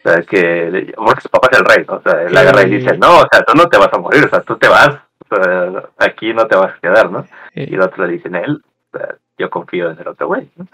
O 0.03 0.09
sea, 0.09 0.21
que 0.21 0.93
porque 0.95 1.21
su 1.21 1.29
papá 1.29 1.49
es 1.51 1.59
el 1.59 1.65
rey, 1.65 1.85
¿no? 1.87 1.95
O 1.95 2.01
sea, 2.01 2.23
él 2.23 2.37
agarra 2.37 2.63
y 2.63 2.71
dice, 2.71 2.97
no, 2.97 3.19
o 3.19 3.27
sea, 3.31 3.43
tú 3.45 3.53
no 3.55 3.67
te 3.67 3.77
vas 3.77 3.89
a 3.91 3.97
morir, 3.97 4.25
o 4.25 4.29
sea, 4.29 4.41
tú 4.41 4.55
te 4.57 4.67
vas, 4.67 4.89
o 5.29 5.35
sea, 5.35 5.89
aquí 5.97 6.33
no 6.33 6.45
te 6.47 6.55
vas 6.55 6.75
a 6.75 6.79
quedar, 6.79 7.11
¿no? 7.11 7.25
Y 7.55 7.73
el 7.73 7.81
otro 7.81 8.05
le 8.05 8.13
dice, 8.13 8.29
él, 8.29 8.63
o 8.93 8.97
sea, 8.97 9.15
yo 9.37 9.49
confío 9.49 9.91
en 9.91 9.99
el 9.99 10.07
otro 10.07 10.27
güey, 10.27 10.49
¿no? 10.55 10.67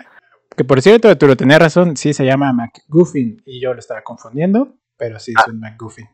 Que 0.56 0.66
por 0.66 0.82
cierto, 0.82 1.18
tú 1.18 1.28
lo 1.28 1.38
tenías 1.38 1.62
razón, 1.62 1.96
sí 1.96 2.14
se 2.14 2.26
llama 2.26 2.52
McGuffin 2.52 3.42
y 3.46 3.62
yo 3.62 3.74
lo 3.74 3.80
estaba 3.80 4.02
confundiendo, 4.02 4.76
pero 4.98 5.18
sí 5.18 5.32
es 5.32 5.44
ah. 5.48 5.50
un 5.50 5.62
McGuffin. 5.62 6.08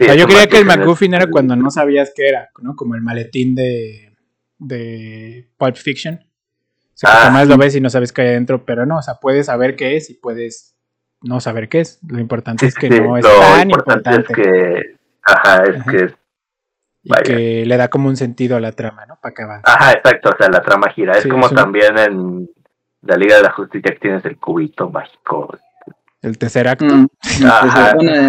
O 0.00 0.04
sea, 0.04 0.14
yo 0.14 0.26
creía 0.26 0.46
que 0.48 0.58
el 0.58 0.64
McGuffin 0.64 1.14
era 1.14 1.26
cuando 1.28 1.56
no 1.56 1.70
sabías 1.70 2.12
qué 2.14 2.28
era, 2.28 2.50
¿no? 2.60 2.74
Como 2.76 2.94
el 2.94 3.02
maletín 3.02 3.54
de, 3.54 4.16
de 4.58 5.48
Pulp 5.56 5.76
Fiction. 5.76 6.14
O 6.14 6.96
sea, 7.00 7.10
ah, 7.12 7.24
jamás 7.24 7.48
lo 7.48 7.56
ves 7.56 7.74
y 7.76 7.80
no 7.80 7.90
sabes 7.90 8.12
qué 8.12 8.22
hay 8.22 8.28
adentro, 8.28 8.64
pero 8.64 8.86
no, 8.86 8.98
o 8.98 9.02
sea, 9.02 9.14
puedes 9.14 9.46
saber 9.46 9.76
qué 9.76 9.96
es 9.96 10.10
y 10.10 10.14
puedes 10.14 10.74
no 11.22 11.40
saber 11.40 11.68
qué 11.68 11.80
es. 11.80 11.98
Lo 12.06 12.18
importante 12.18 12.66
es 12.66 12.74
que 12.74 12.88
no 12.90 13.16
es 13.16 13.24
tan 13.24 13.70
importante. 13.70 14.10
Es 14.10 14.28
que, 14.28 14.96
ajá, 15.22 15.62
es 15.64 15.84
que 15.84 16.14
y 17.02 17.12
que 17.22 17.64
le 17.66 17.76
da 17.76 17.88
como 17.88 18.08
un 18.08 18.16
sentido 18.16 18.56
a 18.56 18.60
la 18.60 18.72
trama, 18.72 19.06
¿no? 19.06 19.18
Para 19.20 19.34
que 19.34 19.42
avance. 19.42 19.64
Ajá, 19.66 19.92
exacto, 19.92 20.30
o 20.30 20.36
sea, 20.36 20.48
la 20.50 20.60
trama 20.60 20.90
gira. 20.90 21.16
es 21.16 21.26
como 21.26 21.48
también 21.48 21.98
en 21.98 22.50
la 23.02 23.16
Liga 23.16 23.36
de 23.36 23.42
la 23.42 23.52
Justicia 23.52 23.92
que 23.92 24.00
tienes 24.00 24.24
el 24.26 24.36
cubito 24.36 24.90
mágico. 24.90 25.56
El 26.22 26.36
tercer 26.36 26.68
acto. 26.68 26.84
Mm. 26.84 27.08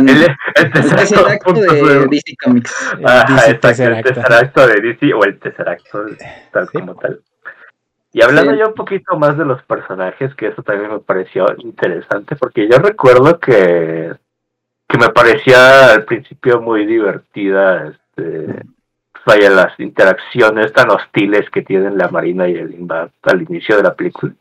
el, 0.08 0.24
el, 0.56 0.72
tercer 0.72 1.20
acto, 1.28 1.54
de 1.54 2.08
DC 2.08 2.36
Comics. 2.42 2.96
Ajá, 3.04 3.46
el 3.48 3.60
tercer 3.60 3.94
acto 3.94 4.68
de 4.68 4.82
DC 4.82 5.14
o 5.14 5.24
el 5.26 5.38
tercer 5.40 5.68
acto, 5.68 6.06
tal 6.52 6.70
como 6.72 6.96
tal. 6.96 7.22
Y 8.14 8.22
hablando 8.22 8.56
yo 8.56 8.70
un 8.70 8.74
poquito 8.76 9.18
más 9.18 9.38
de 9.38 9.46
los 9.46 9.62
personajes, 9.64 10.34
que 10.36 10.48
eso 10.48 10.64
también 10.64 10.92
me 10.92 11.00
pareció 11.00 11.46
interesante, 11.58 12.36
porque 12.36 12.68
yo 12.70 12.78
recuerdo 12.78 13.40
que, 13.40 14.14
que 14.88 14.98
me 14.98 15.10
parecía 15.10 15.94
al 15.94 16.06
principio 16.06 16.62
muy 16.62 16.86
divertida, 16.86 17.88
este, 17.88 18.64
vaya, 19.26 19.50
las 19.50 19.80
interacciones 19.80 20.74
tan 20.74 20.90
hostiles 20.92 21.50
que 21.50 21.62
tienen 21.62 21.98
la 21.98 22.10
Marina 22.10 22.50
y 22.50 22.56
el 22.56 22.74
Invad 22.74 23.10
al 23.24 23.42
inicio 23.44 23.78
de 23.78 23.84
la 23.84 23.94
película 23.94 24.34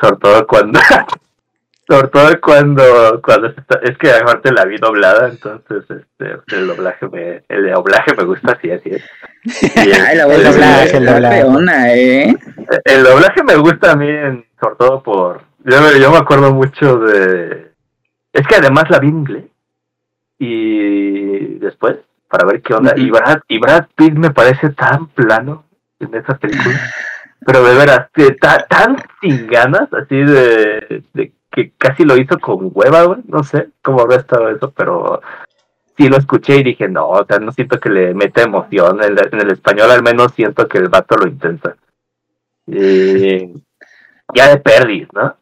sobre 0.00 0.16
todo 0.16 0.46
cuando 0.46 0.80
sobre 1.90 2.08
todo 2.08 2.40
cuando 2.40 3.20
cuando 3.20 3.48
es 3.48 3.98
que 3.98 4.12
aparte 4.12 4.52
la 4.52 4.64
vi 4.64 4.76
doblada 4.78 5.28
entonces 5.28 5.84
este 5.90 6.56
el 6.56 6.68
doblaje 6.68 7.08
me 7.08 7.42
el 7.48 7.68
doblaje 7.68 8.14
me 8.16 8.24
gusta 8.24 8.52
así 8.52 8.70
así 8.70 8.90
es. 8.90 9.04
El, 9.74 10.18
doblaje, 10.18 10.96
el, 10.98 11.06
doblaje, 11.06 12.22
¿eh? 12.22 12.36
el 12.84 13.02
doblaje 13.02 13.42
me 13.42 13.56
gusta 13.56 13.92
a 13.92 13.96
mí 13.96 14.06
sobre 14.60 14.76
todo 14.76 15.02
por 15.02 15.40
yo 15.64 15.80
me, 15.80 15.98
yo 15.98 16.10
me 16.12 16.18
acuerdo 16.18 16.52
mucho 16.52 16.98
de 16.98 17.72
es 18.32 18.46
que 18.46 18.56
además 18.56 18.84
la 18.90 18.98
vi 18.98 19.08
en 19.08 19.18
inglés 19.18 19.44
y 20.38 21.58
después 21.58 21.96
para 22.28 22.46
ver 22.46 22.62
qué 22.62 22.74
onda 22.74 22.92
y 22.96 23.10
Brad 23.10 23.40
y 23.48 23.58
Brad 23.58 23.86
Pitt 23.96 24.14
me 24.14 24.30
parece 24.30 24.70
tan 24.70 25.08
plano 25.08 25.64
en 25.98 26.14
esa 26.14 26.36
película 26.36 26.78
pero 27.44 27.64
de 27.64 27.74
veras, 27.74 28.10
tan 28.68 28.96
sin 29.20 29.46
ganas, 29.46 29.92
así 29.94 30.14
de, 30.14 31.02
que 31.50 31.72
casi 31.76 32.04
lo 32.04 32.16
hizo 32.16 32.38
con 32.38 32.70
hueva, 32.72 33.18
No 33.26 33.42
sé 33.42 33.70
cómo 33.82 34.00
habrá 34.00 34.16
estado 34.16 34.48
eso, 34.50 34.70
pero 34.70 35.20
sí 35.96 36.08
lo 36.08 36.16
escuché 36.16 36.56
y 36.56 36.62
dije, 36.62 36.88
no, 36.88 37.08
o 37.08 37.24
sea, 37.24 37.38
no 37.38 37.52
siento 37.52 37.78
que 37.78 37.90
le 37.90 38.14
meta 38.14 38.42
emoción. 38.42 39.02
En, 39.02 39.40
el 39.40 39.50
español 39.50 39.90
al 39.90 40.02
menos 40.02 40.32
siento 40.32 40.68
que 40.68 40.78
el 40.78 40.88
vato 40.88 41.16
lo 41.16 41.28
intenta. 41.28 41.76
ya 42.66 44.48
de 44.48 44.56
perdis, 44.62 45.08
¿no? 45.12 45.36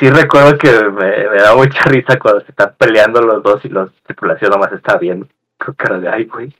sí 0.00 0.10
recuerdo 0.10 0.58
que 0.58 0.70
me, 0.90 1.38
da 1.38 1.54
mucha 1.54 1.80
risa 1.84 2.18
cuando 2.18 2.40
se 2.40 2.50
están 2.50 2.74
peleando 2.78 3.20
los 3.20 3.42
dos 3.42 3.64
y 3.64 3.68
la 3.68 3.88
tripulación 4.04 4.50
nomás 4.50 4.72
está 4.72 4.96
bien. 4.96 5.28
Con 5.58 5.74
cara 5.74 5.98
de, 5.98 6.08
ay, 6.08 6.24
güey, 6.24 6.54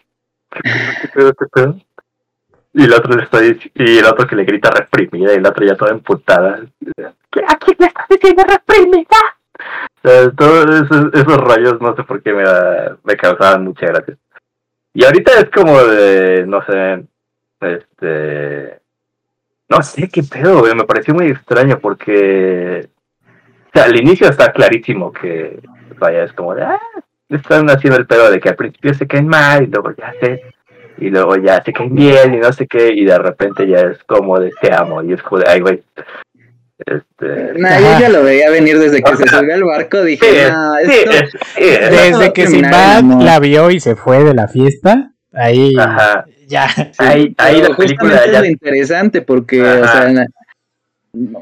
¿qué 0.51 1.09
pedo, 1.15 1.33
qué 1.35 1.47
pedo? 1.53 1.77
Y 2.77 2.85
el 2.85 2.93
otro 2.93 3.17
le 3.17 3.23
está 3.23 3.43
y 3.43 3.99
el 3.99 4.05
otro 4.05 4.27
que 4.27 4.37
le 4.37 4.45
grita 4.45 4.71
reprimida 4.71 5.33
y 5.33 5.37
el 5.37 5.47
otro 5.47 5.65
ya 5.65 5.77
toda 5.77 5.93
emputada. 5.93 6.61
¿A 7.49 7.57
quién 7.57 7.77
le 7.79 7.87
estás 7.87 8.07
diciendo 8.07 8.45
reprimida? 8.47 9.17
todos 10.37 10.83
esos, 10.83 11.37
rayos 11.39 11.81
no 11.81 11.97
sé 11.97 12.05
por 12.05 12.23
qué 12.23 12.35
me, 12.35 12.45
me 13.03 13.17
causaban 13.17 13.65
mucha 13.65 13.87
gracia. 13.87 14.19
Y 14.93 15.07
ahorita 15.07 15.33
es 15.39 15.51
como 15.51 15.83
de, 15.85 16.45
no 16.47 16.63
sé, 16.67 17.03
este... 17.63 18.79
No 19.71 19.83
sé 19.83 20.09
qué 20.11 20.23
pedo, 20.23 20.63
me 20.75 20.85
pareció 20.85 21.15
muy 21.15 21.29
extraño 21.29 21.79
porque... 21.79 22.91
O 23.69 23.71
sea, 23.73 23.85
al 23.85 23.99
inicio 23.99 24.29
está 24.29 24.53
clarísimo 24.53 25.13
que, 25.13 25.61
vaya, 25.99 26.25
es 26.25 26.33
como 26.35 26.55
de, 26.55 26.63
ah, 26.63 26.81
están 27.31 27.71
haciendo 27.71 27.99
el 27.99 28.07
pedo 28.07 28.31
de 28.31 28.39
que 28.39 28.51
al 28.51 28.57
principio 28.57 28.93
se 28.93 29.07
caen 29.07 29.29
mal 29.29 29.65
y 29.65 29.67
luego 29.67 29.93
ya 29.97 30.13
se 30.21 30.56
y 30.99 31.11
luego 31.11 31.37
ya 31.37 31.63
se 31.63 31.73
caen 31.73 31.95
bien 31.95 32.35
y 32.35 32.39
no 32.39 32.53
sé 32.53 32.67
qué, 32.67 32.93
y 32.93 33.05
de 33.05 33.19
repente 33.19 33.67
ya 33.67 33.81
es 33.81 34.03
como 34.05 34.39
de 34.41 34.53
te 34.61 34.73
amo, 34.75 35.03
y 35.03 35.13
es 35.13 35.23
como 35.23 35.41
de, 35.41 35.49
ay, 35.49 35.61
güey. 35.61 35.83
Este... 36.79 37.59
Nah, 37.59 37.79
yo 37.79 38.01
ya 38.01 38.09
lo 38.11 38.23
veía 38.23 38.51
venir 38.51 38.79
desde 38.79 39.03
que 39.03 39.17
se 39.17 39.27
subió 39.27 39.55
al 39.55 39.65
barco, 39.65 40.03
dije, 40.03 40.47
esto, 40.47 41.29
desde 41.57 42.33
que 42.33 42.47
Sinbad 42.47 43.03
la 43.23 43.39
vio 43.41 43.71
y 43.71 43.81
se 43.81 43.97
fue 43.97 44.23
de 44.25 44.35
la 44.35 44.49
fiesta, 44.49 45.13
ahí 45.33 45.75
ya. 46.47 46.69
Ahí, 46.99 47.35
ahí 47.39 47.61
la 47.61 47.77
película 47.77 48.23
ya... 48.31 48.41
es 48.41 48.51
interesante 48.51 49.23
porque, 49.23 49.63
o 49.63 49.87
sea, 49.87 50.27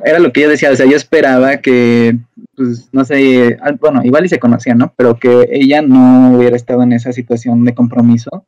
era 0.05 0.19
lo 0.19 0.33
que 0.33 0.43
yo 0.43 0.49
decía, 0.49 0.71
o 0.71 0.77
sea, 0.77 0.87
yo 0.87 0.97
esperaba 0.97 1.57
que, 1.59 2.17
pues, 2.57 2.89
no 2.93 3.05
sé, 3.05 3.59
bueno, 3.81 4.03
igual 4.05 4.25
y 4.25 4.29
se 4.29 4.39
conocían, 4.39 4.79
¿no? 4.79 4.95
Pero 4.97 5.19
que 5.19 5.49
ella 5.51 5.83
no 5.83 6.37
hubiera 6.37 6.57
estado 6.57 6.83
en 6.85 6.93
esa 6.93 7.13
situación 7.13 7.65
de 7.65 7.75
compromiso 7.75 8.47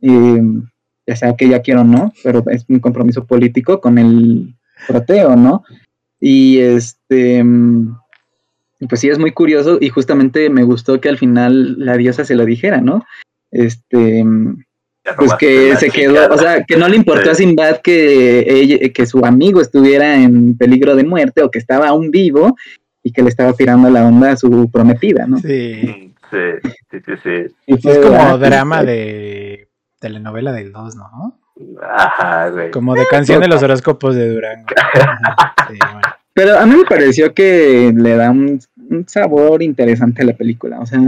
ya 0.00 1.16
sea 1.16 1.34
que 1.36 1.46
ella 1.46 1.62
quiera 1.62 1.80
o 1.80 1.84
no, 1.84 2.12
pero 2.22 2.44
es 2.50 2.64
un 2.68 2.80
compromiso 2.80 3.24
político 3.24 3.80
con 3.80 3.98
el 3.98 4.54
proteo, 4.86 5.36
¿no? 5.36 5.64
Y 6.20 6.58
este, 6.58 7.44
pues 8.88 9.00
sí, 9.00 9.08
es 9.08 9.18
muy 9.18 9.32
curioso 9.32 9.78
y 9.80 9.88
justamente 9.88 10.50
me 10.50 10.64
gustó 10.64 11.00
que 11.00 11.08
al 11.08 11.18
final 11.18 11.78
la 11.78 11.96
diosa 11.96 12.24
se 12.24 12.34
lo 12.34 12.44
dijera, 12.44 12.80
¿no? 12.80 13.04
Este, 13.50 14.24
pues 15.16 15.34
que 15.34 15.76
se 15.76 15.90
quedó, 15.90 16.28
o 16.32 16.38
sea, 16.38 16.64
que 16.64 16.76
no 16.76 16.88
le 16.88 16.96
importó 16.96 17.30
a 17.30 17.34
Sinbad 17.34 17.80
que, 17.82 18.92
que 18.94 19.06
su 19.06 19.24
amigo 19.24 19.60
estuviera 19.60 20.14
en 20.14 20.56
peligro 20.56 20.94
de 20.94 21.04
muerte 21.04 21.42
o 21.42 21.50
que 21.50 21.58
estaba 21.58 21.88
aún 21.88 22.10
vivo 22.10 22.56
y 23.02 23.12
que 23.12 23.22
le 23.22 23.30
estaba 23.30 23.52
tirando 23.52 23.88
la 23.90 24.06
onda 24.06 24.32
a 24.32 24.36
su 24.36 24.70
prometida, 24.70 25.26
¿no? 25.26 25.38
Sí, 25.38 26.12
sí, 26.30 26.68
sí, 26.90 27.12
sí. 27.22 27.54
es 27.66 27.98
como 27.98 28.38
drama 28.38 28.84
de 28.84 29.67
telenovela 29.98 30.52
del 30.52 30.72
2, 30.72 30.96
¿no? 30.96 31.38
Ajá, 31.82 32.50
güey. 32.50 32.70
Como 32.70 32.94
de 32.94 33.06
canción 33.06 33.40
de 33.40 33.48
los 33.48 33.62
horóscopos 33.62 34.14
de 34.14 34.32
Durango. 34.32 34.66
Pero 36.34 36.56
a 36.56 36.66
mí 36.66 36.76
me 36.76 36.84
pareció 36.84 37.34
que 37.34 37.92
le 37.94 38.14
da 38.14 38.30
un, 38.30 38.60
sabor 39.06 39.62
interesante 39.62 40.22
a 40.22 40.26
la 40.26 40.34
película. 40.34 40.78
O 40.78 40.86
sea, 40.86 41.00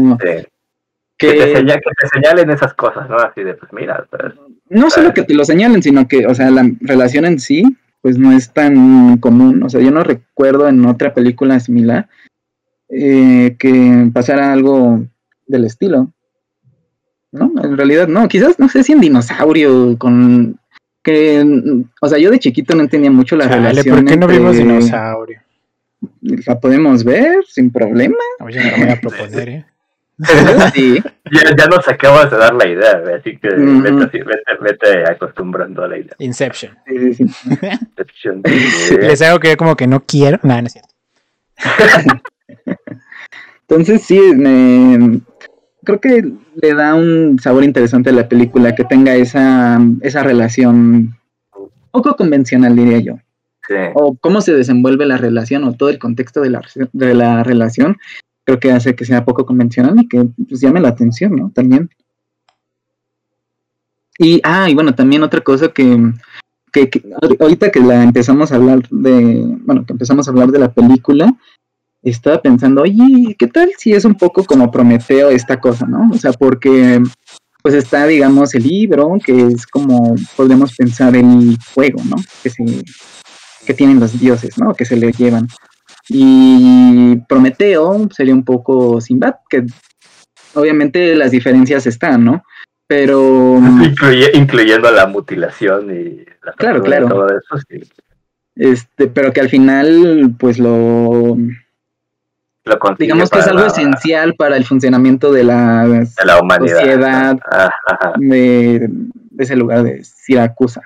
que... 1.17 1.33
te 1.33 2.09
señalen 2.13 2.51
esas 2.51 2.75
cosas, 2.75 3.09
¿no? 3.09 3.17
Así 3.17 3.43
de, 3.43 3.55
pues 3.55 3.73
mira. 3.73 4.07
Pues, 4.11 4.35
no 4.69 4.91
solo 4.91 5.15
que 5.15 5.23
te 5.23 5.35
lo 5.35 5.45
señalen, 5.45 5.83
sino 5.83 6.09
que, 6.09 6.27
o 6.27 6.35
sea, 6.35 6.51
la 6.51 6.69
relación 6.81 7.27
en 7.27 7.39
sí, 7.39 7.63
pues 8.01 8.19
no 8.19 8.33
es 8.33 8.53
tan 8.53 9.19
común. 9.19 9.63
O 9.63 9.69
sea, 9.69 9.81
yo 9.81 9.93
no 9.93 10.03
recuerdo 10.03 10.69
en 10.69 10.85
otra 10.87 11.15
película 11.15 11.61
similar 11.61 12.09
eh, 12.89 13.55
que 13.57 14.11
pasara 14.13 14.53
algo 14.53 15.05
del 15.47 15.65
estilo. 15.65 16.13
¿No? 17.33 17.53
En 17.63 17.77
realidad 17.77 18.09
no, 18.09 18.29
quizás 18.29 18.59
no 18.59 18.69
sé 18.69 18.83
si 18.83 18.93
en 18.93 19.01
dinosaurio 19.01 19.97
con 19.99 20.59
que 21.03 21.45
o 22.01 22.09
sea, 22.09 22.19
yo 22.19 22.31
de 22.31 22.39
chiquito 22.39 22.75
no 22.75 22.83
entendía 22.83 23.11
mucho 23.11 23.37
la 23.37 23.49
relación. 23.49 23.97
¿Por 23.97 24.05
qué 24.05 24.17
no 24.17 24.27
vimos 24.27 24.57
dinosaurio? 24.57 25.41
La 26.47 26.59
podemos 26.59 27.05
ver 27.05 27.45
sin 27.47 27.71
problema. 27.71 28.17
Oye, 28.41 28.61
me 28.63 28.85
voy 28.85 28.91
a 28.91 29.01
proponer, 29.01 29.49
¿eh? 29.49 29.65
sí. 30.75 31.03
ya, 31.57 31.67
nos 31.67 31.87
acabas 31.89 32.31
de 32.31 32.37
dar 32.37 32.55
la 32.55 32.69
idea, 32.69 33.03
así 33.19 33.37
que 33.39 33.49
vete, 33.49 34.23
vete, 34.61 35.11
acostumbrando 35.11 35.83
a 35.85 35.89
la 35.89 35.99
idea. 35.99 36.15
Inception. 36.19 36.77
Inception. 36.87 38.43
Les 39.01 39.23
hago 39.23 39.39
que 39.41 39.57
como 39.57 39.77
que 39.77 39.87
no 39.87 40.01
quiero. 40.01 40.39
No, 40.43 40.61
no 40.61 40.67
es 40.67 40.73
cierto. 40.73 40.95
Entonces 43.69 44.03
sí, 44.03 44.19
me, 44.35 45.21
creo 45.85 46.01
que 46.01 46.33
le 46.61 46.75
da 46.75 46.95
un 46.95 47.39
sabor 47.39 47.65
interesante 47.65 48.11
a 48.11 48.15
la 48.15 48.29
película 48.29 48.75
que 48.75 48.85
tenga 48.85 49.15
esa, 49.15 49.81
esa 50.03 50.23
relación 50.23 51.17
poco 51.91 52.17
convencional, 52.17 52.77
diría 52.77 52.99
yo. 53.01 53.15
O 53.95 54.17
cómo 54.17 54.41
se 54.41 54.53
desenvuelve 54.53 55.07
la 55.07 55.17
relación 55.17 55.63
o 55.65 55.75
todo 55.75 55.91
el 55.91 55.99
contexto 55.99 56.41
de 56.41 56.51
la, 56.51 56.63
de 56.93 57.15
la 57.15 57.45
relación, 57.45 57.99
creo 58.45 58.59
que 58.59 58.73
hace 58.73 58.97
que 58.97 59.05
sea 59.05 59.25
poco 59.25 59.47
convencional 59.47 59.97
y 60.01 60.09
que 60.09 60.27
pues, 60.49 60.61
llame 60.61 60.81
la 60.81 60.89
atención, 60.89 61.37
¿no? 61.37 61.53
También. 61.55 61.89
Y, 64.19 64.41
ah, 64.43 64.69
y 64.69 64.75
bueno, 64.75 64.95
también 64.95 65.23
otra 65.23 65.41
cosa 65.41 65.69
que, 65.69 66.13
que, 66.73 66.91
ahorita 67.41 67.71
que 67.71 67.81
la 67.81 68.03
empezamos 68.03 68.51
a 68.51 68.57
hablar 68.57 68.83
de, 68.91 69.45
bueno, 69.65 69.87
que 69.87 69.93
empezamos 69.93 70.27
a 70.27 70.31
hablar 70.33 70.51
de 70.51 70.59
la 70.59 70.73
película, 70.73 71.33
estaba 72.03 72.41
pensando, 72.41 72.83
oye, 72.83 73.37
¿qué 73.39 73.47
tal 73.47 73.71
si 73.77 73.93
es 73.93 74.05
un 74.05 74.15
poco 74.15 74.45
como 74.45 74.71
Prometeo 74.71 75.31
esta 75.31 75.61
cosa, 75.61 75.87
no? 75.87 76.11
O 76.13 76.19
sea, 76.19 76.33
porque 76.33 77.03
pues 77.63 77.75
está, 77.75 78.07
digamos, 78.07 78.55
el 78.55 78.63
libro, 78.63 79.19
que 79.25 79.49
es 79.49 79.67
como 79.67 80.15
podemos 80.37 80.75
pensar 80.75 81.15
el 81.15 81.59
fuego, 81.61 82.03
¿no? 82.05 82.17
Que, 82.43 82.51
se, 82.51 82.65
que 83.67 83.75
tienen 83.75 84.01
los 84.01 84.19
dioses, 84.19 84.57
¿no? 84.59 84.75
Que 84.75 84.85
se 84.85 84.97
le 84.97 85.13
llevan. 85.13 85.47
Y 86.09 87.17
Prometeo 87.29 88.09
sería 88.11 88.35
un 88.35 88.45
poco 88.45 89.01
Sinbad, 89.01 89.35
que 89.49 89.67
obviamente 90.55 91.15
las 91.15 91.31
diferencias 91.31 91.87
están, 91.87 92.25
¿no? 92.25 92.43
Pero... 92.87 93.61
incluyendo 94.35 94.91
la 94.91 95.07
mutilación 95.07 95.95
y 95.95 96.25
la 96.43 96.53
claro, 96.57 96.83
claro. 96.83 97.09
todo 97.09 97.29
eso, 97.29 97.65
sí. 97.69 97.81
Este, 98.57 99.07
pero 99.07 99.33
que 99.33 99.41
al 99.41 99.49
final, 99.49 100.35
pues 100.39 100.59
lo 100.59 101.37
digamos 102.99 103.31
que 103.31 103.39
es 103.39 103.47
algo 103.47 103.65
esencial 103.65 104.35
para 104.35 104.57
el 104.57 104.65
funcionamiento 104.65 105.33
de 105.33 105.45
la, 105.45 106.05
sociedad 106.59 107.39
de, 108.17 108.91
ese 109.39 109.57
lugar 109.57 109.83
de 109.83 110.05
Siracusa. 110.05 110.83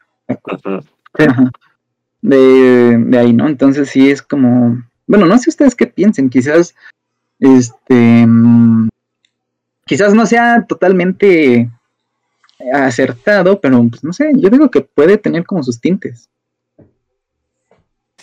de, 2.23 3.19
ahí, 3.19 3.33
¿no? 3.33 3.49
Entonces 3.49 3.91
sí 3.91 4.11
es 4.11 4.23
como, 4.23 4.83
bueno, 5.07 5.27
no 5.27 5.39
sé 5.39 5.51
ustedes 5.51 5.75
qué 5.75 5.87
piensen, 5.87 6.31
quizás, 6.31 6.75
este, 7.39 8.27
quizás 9.85 10.15
no 10.15 10.27
sea 10.27 10.65
totalmente 10.67 11.71
acertado, 12.73 13.61
pero 13.61 13.85
pues 13.89 14.05
no 14.05 14.13
sé, 14.13 14.31
yo 14.37 14.49
digo 14.49 14.71
que 14.71 14.81
puede 14.81 15.19
tener 15.19 15.45
como 15.45 15.63
sus 15.63 15.81
tintes. 15.81 16.29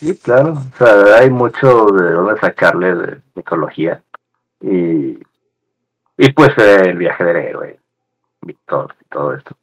Sí, 0.01 0.17
claro. 0.17 0.53
O 0.53 0.77
sea, 0.79 1.19
hay 1.19 1.29
mucho 1.29 1.85
de 1.91 2.11
dónde 2.11 2.39
sacarle 2.39 2.95
de 2.95 3.21
mitología. 3.35 4.01
Y, 4.59 5.19
y 6.17 6.33
pues 6.33 6.57
el 6.57 6.97
viaje 6.97 7.23
del 7.23 7.37
héroe, 7.37 7.79
Víctor 8.41 8.95
y 8.99 9.05
todo 9.09 9.35
esto. 9.35 9.55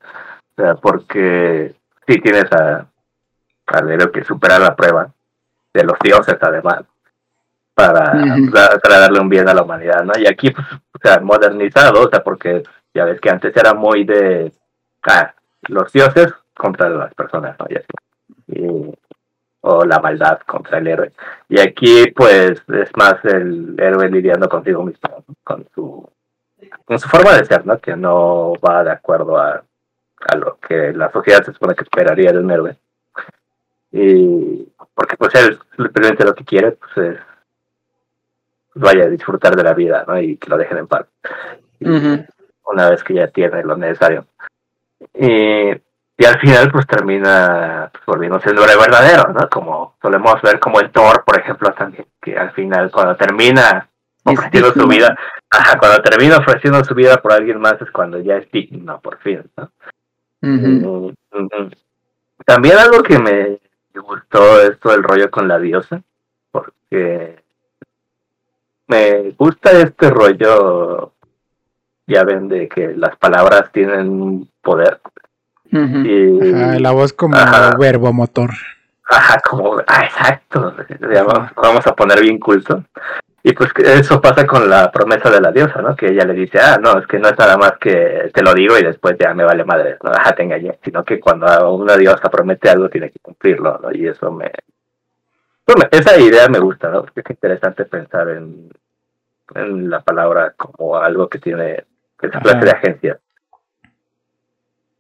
O 0.56 0.62
sea, 0.62 0.77
porque 0.77 1.74
sí 2.06 2.20
tienes 2.20 2.44
a, 2.52 2.86
al 3.66 3.90
héroe 3.90 4.12
que 4.12 4.23
supera 4.23 4.60
la 4.60 4.77
prueba 4.77 5.12
de 5.74 5.82
los 5.82 5.98
dioses 5.98 6.36
además 6.40 6.85
para, 7.74 8.12
para, 8.81 8.98
darle 9.01 9.20
un 9.20 9.28
bien 9.28 9.48
a 9.48 9.55
la 9.55 9.62
humanidad, 9.62 10.05
¿no? 10.05 10.12
Y 10.19 10.27
aquí, 10.28 10.51
pues, 10.51 10.66
o 10.73 10.98
sea, 11.02 11.19
modernizado, 11.19 12.06
o 12.06 12.09
sea, 12.09 12.23
porque 12.23 12.62
ya 12.94 13.05
ves 13.05 13.20
que 13.20 13.31
antes 13.31 13.56
era 13.56 13.74
muy 13.74 14.05
de, 14.05 14.52
ah, 15.02 15.35
los 15.62 15.93
dioses 15.93 16.32
contra 16.55 16.89
las 16.89 17.12
personas, 17.15 17.56
¿no? 17.59 17.66
Y 17.69 17.74
así. 17.77 17.86
Y, 18.48 18.94
o 19.70 19.84
la 19.84 20.00
maldad 20.00 20.40
contra 20.46 20.78
el 20.78 20.86
héroe. 20.86 21.12
Y 21.48 21.60
aquí 21.60 22.10
pues 22.12 22.62
es 22.68 22.90
más 22.96 23.22
el 23.24 23.74
héroe 23.78 24.10
lidiando 24.10 24.48
consigo 24.48 24.82
mismo, 24.82 25.24
con 25.44 25.66
su 25.74 26.08
con 26.84 26.98
su 26.98 27.08
forma 27.08 27.34
de 27.34 27.44
ser, 27.44 27.66
¿no? 27.66 27.78
Que 27.78 27.94
no 27.94 28.54
va 28.66 28.82
de 28.82 28.92
acuerdo 28.92 29.38
a, 29.38 29.62
a 30.20 30.36
lo 30.36 30.58
que 30.58 30.92
la 30.94 31.10
sociedad 31.12 31.42
se 31.44 31.52
supone 31.52 31.74
que 31.74 31.84
esperaría 31.84 32.32
de 32.32 32.38
un 32.38 32.50
héroe. 32.50 32.76
Y 33.92 34.66
porque 34.94 35.16
pues 35.18 35.34
él 35.34 35.58
simplemente 35.76 36.24
lo 36.24 36.34
que 36.34 36.44
quiere 36.44 36.72
pues 36.72 36.96
es 36.96 37.18
vaya 38.74 39.04
a 39.04 39.08
disfrutar 39.08 39.54
de 39.54 39.64
la 39.64 39.74
vida, 39.74 40.04
¿no? 40.08 40.18
Y 40.18 40.38
que 40.38 40.48
lo 40.48 40.56
dejen 40.56 40.78
en 40.78 40.86
paz. 40.86 41.06
Una 41.80 42.90
vez 42.90 43.04
que 43.04 43.14
ya 43.14 43.28
tiene 43.28 43.62
lo 43.62 43.76
necesario. 43.76 44.26
Y 45.14 45.72
y 46.20 46.24
al 46.24 46.38
final 46.40 46.70
pues 46.72 46.84
termina 46.86 47.88
pues, 47.92 48.04
volviendo 48.04 48.40
siendo 48.40 48.64
el 48.64 48.76
verdadero, 48.76 49.32
¿no? 49.32 49.48
Como 49.48 49.94
solemos 50.02 50.42
ver 50.42 50.58
como 50.58 50.80
el 50.80 50.90
Thor, 50.90 51.24
por 51.24 51.38
ejemplo, 51.38 51.72
también, 51.72 52.06
que 52.20 52.36
al 52.36 52.50
final 52.50 52.90
cuando 52.90 53.16
termina 53.16 53.88
ofreciendo 54.24 54.72
su 54.72 54.88
vida, 54.88 55.16
ajá, 55.48 55.78
cuando 55.78 56.02
termina 56.02 56.38
ofreciendo 56.38 56.82
su 56.82 56.94
vida 56.96 57.18
por 57.18 57.32
alguien 57.32 57.60
más 57.60 57.80
es 57.80 57.90
cuando 57.92 58.18
ya 58.18 58.36
es 58.36 58.50
digno, 58.50 59.00
por 59.00 59.18
fin, 59.18 59.48
¿no? 59.56 59.70
Mm, 60.40 61.10
también 62.44 62.78
algo 62.78 63.02
que 63.02 63.18
me 63.18 63.60
gustó 63.94 64.60
es 64.60 64.78
todo 64.80 64.94
el 64.94 65.04
rollo 65.04 65.30
con 65.30 65.46
la 65.46 65.60
diosa, 65.60 66.02
porque 66.50 67.42
me 68.88 69.30
gusta 69.38 69.70
este 69.70 70.10
rollo, 70.10 71.12
ya 72.08 72.24
ven, 72.24 72.48
de 72.48 72.68
que 72.68 72.94
las 72.96 73.16
palabras 73.16 73.70
tienen 73.70 74.48
poder, 74.62 75.00
la 75.70 76.90
voz 76.92 77.12
como 77.12 77.36
verbo 77.78 78.12
motor. 78.12 78.50
Ajá, 79.08 79.40
como, 79.40 79.78
ah, 79.86 80.04
exacto. 80.04 80.74
Vamos, 81.56 81.86
a 81.86 81.96
poner 81.96 82.20
bien 82.20 82.38
culto. 82.38 82.84
Y 83.42 83.52
pues 83.52 83.70
eso 83.78 84.20
pasa 84.20 84.46
con 84.46 84.68
la 84.68 84.92
promesa 84.92 85.30
de 85.30 85.40
la 85.40 85.50
diosa, 85.50 85.80
¿no? 85.80 85.96
Que 85.96 86.08
ella 86.08 86.24
le 86.24 86.34
dice, 86.34 86.58
ah, 86.60 86.78
no, 86.78 86.98
es 86.98 87.06
que 87.06 87.18
no 87.18 87.28
es 87.28 87.38
nada 87.38 87.56
más 87.56 87.72
que 87.80 88.30
te 88.34 88.42
lo 88.42 88.52
digo 88.52 88.76
y 88.78 88.84
después 88.84 89.16
ya 89.18 89.32
me 89.32 89.44
vale 89.44 89.64
madre, 89.64 89.96
¿no? 90.02 90.10
Ajá, 90.10 90.34
te 90.34 90.42
engañé. 90.42 90.78
Sino 90.84 91.04
que 91.04 91.18
cuando 91.18 91.74
una 91.74 91.96
diosa 91.96 92.28
promete 92.28 92.68
algo 92.68 92.90
tiene 92.90 93.10
que 93.10 93.18
cumplirlo, 93.20 93.78
¿no? 93.82 93.90
Y 93.92 94.06
eso 94.06 94.30
me... 94.30 94.50
Bueno, 95.66 95.84
esa 95.90 96.18
idea 96.18 96.48
me 96.48 96.58
gusta, 96.58 96.90
¿no? 96.90 97.02
Porque 97.02 97.20
es 97.20 97.30
interesante 97.30 97.84
pensar 97.86 98.28
en, 98.28 98.70
en 99.54 99.88
la 99.88 100.00
palabra 100.00 100.52
como 100.56 100.96
algo 100.96 101.28
que 101.28 101.38
tiene 101.38 101.84
esa 102.20 102.40
clase 102.40 102.64
de 102.64 102.70
agencia. 102.70 103.18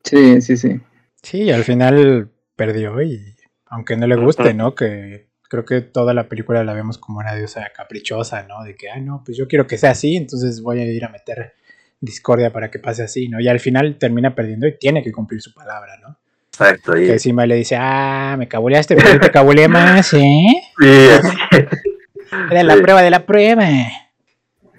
Sí, 0.08 0.40
sí, 0.40 0.56
sí. 0.56 0.80
Sí, 1.22 1.50
al 1.50 1.64
final 1.64 2.30
perdió 2.56 3.02
y 3.02 3.34
aunque 3.66 3.96
no 3.96 4.06
le 4.06 4.16
guste, 4.16 4.54
¿no? 4.54 4.74
Que 4.74 5.28
creo 5.48 5.64
que 5.64 5.80
toda 5.80 6.14
la 6.14 6.28
película 6.28 6.64
la 6.64 6.72
vemos 6.72 6.98
como 6.98 7.18
una 7.18 7.34
diosa 7.34 7.70
caprichosa, 7.74 8.44
¿no? 8.44 8.64
De 8.64 8.74
que, 8.74 8.90
ah, 8.90 9.00
no, 9.00 9.22
pues 9.24 9.36
yo 9.36 9.46
quiero 9.48 9.66
que 9.66 9.78
sea 9.78 9.90
así, 9.90 10.16
entonces 10.16 10.62
voy 10.62 10.80
a 10.80 10.84
ir 10.84 11.04
a 11.04 11.10
meter 11.10 11.54
discordia 12.00 12.52
para 12.52 12.70
que 12.70 12.78
pase 12.78 13.02
así, 13.02 13.28
¿no? 13.28 13.40
Y 13.40 13.48
al 13.48 13.60
final 13.60 13.98
termina 13.98 14.34
perdiendo 14.34 14.66
y 14.66 14.78
tiene 14.78 15.02
que 15.02 15.12
cumplir 15.12 15.42
su 15.42 15.52
palabra, 15.52 15.96
¿no? 16.00 16.18
Exacto. 16.48 16.96
Y... 16.96 17.06
Que 17.06 17.12
encima 17.12 17.44
le 17.46 17.56
dice, 17.56 17.76
ah, 17.78 18.36
me 18.38 18.48
cabuleaste, 18.48 18.96
pero 18.96 19.20
te 19.20 19.30
cabuleé 19.30 19.68
más, 19.68 20.12
¿eh? 20.14 20.62
Sí. 20.80 21.08
Era 22.50 22.62
la 22.62 22.76
prueba 22.76 23.02
de 23.02 23.10
la 23.10 23.26
prueba. 23.26 23.66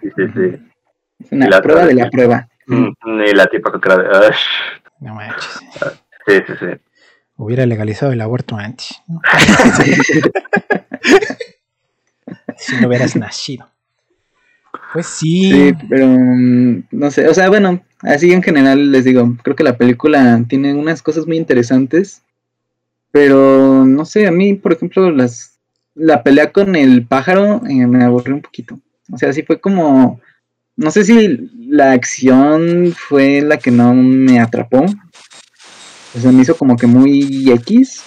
Sí, 0.02 0.10
sí, 0.16 0.24
sí. 0.34 1.36
Una 1.36 1.62
prueba 1.62 1.86
de 1.86 1.94
la 1.94 2.10
prueba. 2.10 2.48
Mm, 2.68 2.92
y 3.26 3.34
la 3.34 3.48
tipa 3.48 3.72
que 3.72 3.90
de... 3.90 4.32
No 5.00 5.16
manches. 5.16 5.60
Sí, 6.28 6.34
sí, 6.46 6.54
sí. 6.60 6.66
Hubiera 7.38 7.66
legalizado 7.66 8.12
el 8.12 8.22
aborto 8.22 8.58
antes. 8.58 9.02
si 12.58 12.76
no 12.76 12.88
hubieras 12.88 13.16
nacido. 13.16 13.68
Pues 14.94 15.08
sí. 15.08 15.52
Sí, 15.52 15.74
pero 15.90 16.08
mm, 16.08 16.84
no 16.92 17.12
sé, 17.12 17.28
o 17.28 17.34
sea, 17.34 17.50
bueno, 17.50 17.82
así 18.02 18.32
en 18.34 18.44
general 18.44 18.92
les 18.92 19.06
digo, 19.06 19.36
creo 19.42 19.56
que 19.56 19.64
la 19.64 19.78
película 19.78 20.44
tiene 20.48 20.74
unas 20.74 21.02
cosas 21.02 21.28
muy 21.28 21.38
interesantes, 21.38 22.24
pero 23.12 23.86
no 23.86 24.06
sé, 24.06 24.28
a 24.28 24.32
mí, 24.32 24.56
por 24.56 24.74
ejemplo, 24.74 25.12
las 25.12 25.60
la 25.96 26.24
pelea 26.24 26.52
con 26.52 26.76
el 26.76 27.06
pájaro 27.06 27.62
eh, 27.68 27.86
me 27.86 28.04
aburrió 28.04 28.36
un 28.36 28.42
poquito. 28.42 28.80
O 29.12 29.18
sea, 29.18 29.34
sí 29.34 29.44
fue 29.44 29.60
como 29.60 30.22
no 30.80 30.92
sé 30.92 31.04
si 31.04 31.52
la 31.68 31.92
acción 31.92 32.96
fue 32.98 33.42
la 33.42 33.58
que 33.58 33.70
no 33.70 33.94
me 33.94 34.40
atrapó. 34.40 34.86
O 36.16 36.20
sea, 36.20 36.32
me 36.32 36.42
hizo 36.42 36.56
como 36.56 36.78
que 36.78 36.88
muy 36.88 37.52
X. 37.52 38.02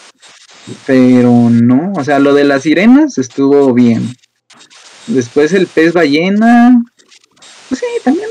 Pero 0.87 1.51
no, 1.51 1.93
o 1.95 2.03
sea, 2.03 2.19
lo 2.19 2.33
de 2.33 2.45
las 2.45 2.63
sirenas 2.63 3.19
estuvo 3.19 3.75
bien. 3.75 4.17
Después 5.07 5.53
el 5.53 5.67
pez 5.67 5.93
ballena. 5.93 6.83
Pues 7.69 7.81
sí, 7.81 7.87
también. 8.03 8.29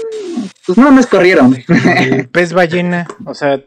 Pues 0.65 0.77
no 0.77 0.91
me 0.91 1.03
corrieron. 1.03 1.55
El 1.97 2.27
pez 2.29 2.53
ballena, 2.53 3.05
o 3.25 3.35
sea, 3.35 3.61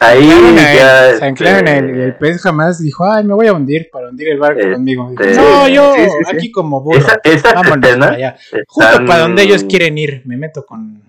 Ahí 0.00 0.28
ya. 0.56 1.16
Se 1.18 1.24
anclaron 1.26 1.68
el, 1.68 2.00
el, 2.00 2.14
pez 2.14 2.40
jamás 2.40 2.82
dijo, 2.82 3.04
ay, 3.04 3.22
me 3.22 3.34
voy 3.34 3.46
a 3.48 3.52
hundir 3.52 3.90
para 3.92 4.08
hundir 4.08 4.30
el 4.30 4.38
barco 4.38 4.58
este, 4.58 4.72
conmigo. 4.72 5.12
no, 5.36 5.68
yo 5.68 5.94
aquí 6.26 6.50
como 6.50 6.80
burro. 6.80 7.06
Esa, 7.22 7.52
Vámonos 7.52 7.96
para 7.98 8.14
allá. 8.14 8.36
Justo 8.66 9.04
para 9.06 9.20
donde 9.20 9.42
ellos 9.42 9.64
quieren 9.64 9.98
ir. 9.98 10.22
Me 10.24 10.38
meto 10.38 10.64
con. 10.64 11.02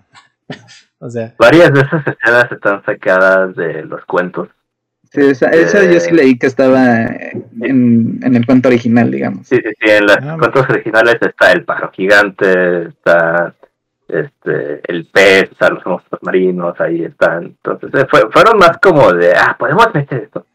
o 0.99 1.09
sea. 1.09 1.33
Varias 1.39 1.73
de 1.73 1.79
esas 1.79 2.05
escenas 2.05 2.51
están 2.51 2.83
sacadas 2.83 3.55
de 3.55 3.83
los 3.83 4.03
cuentos. 4.05 4.49
Sí, 5.13 5.21
esa, 5.21 5.51
yo 5.83 5.99
sí 5.99 6.11
leí 6.11 6.37
que 6.37 6.47
estaba 6.47 7.05
en, 7.05 8.19
en, 8.23 8.35
el 8.35 8.45
cuento 8.45 8.69
original, 8.69 9.09
digamos. 9.09 9.47
Sí, 9.47 9.57
sí, 9.57 9.69
sí. 9.79 9.91
En 9.91 10.05
los 10.05 10.17
ah, 10.21 10.37
cuentos 10.37 10.69
originales 10.69 11.17
está 11.21 11.51
el 11.51 11.65
pájaro 11.65 11.91
gigante, 11.91 12.87
está 12.87 13.53
este, 14.11 14.81
el 14.91 15.05
pez, 15.05 15.49
sea, 15.57 15.69
los 15.69 15.85
monstruos 15.85 16.21
marinos, 16.23 16.79
ahí 16.79 17.03
están. 17.03 17.45
Entonces, 17.45 17.89
eh, 17.93 18.07
fueron 18.31 18.57
más 18.57 18.77
como 18.81 19.11
de, 19.13 19.33
ah, 19.33 19.55
podemos 19.57 19.87
meter 19.93 20.23
esto. 20.23 20.45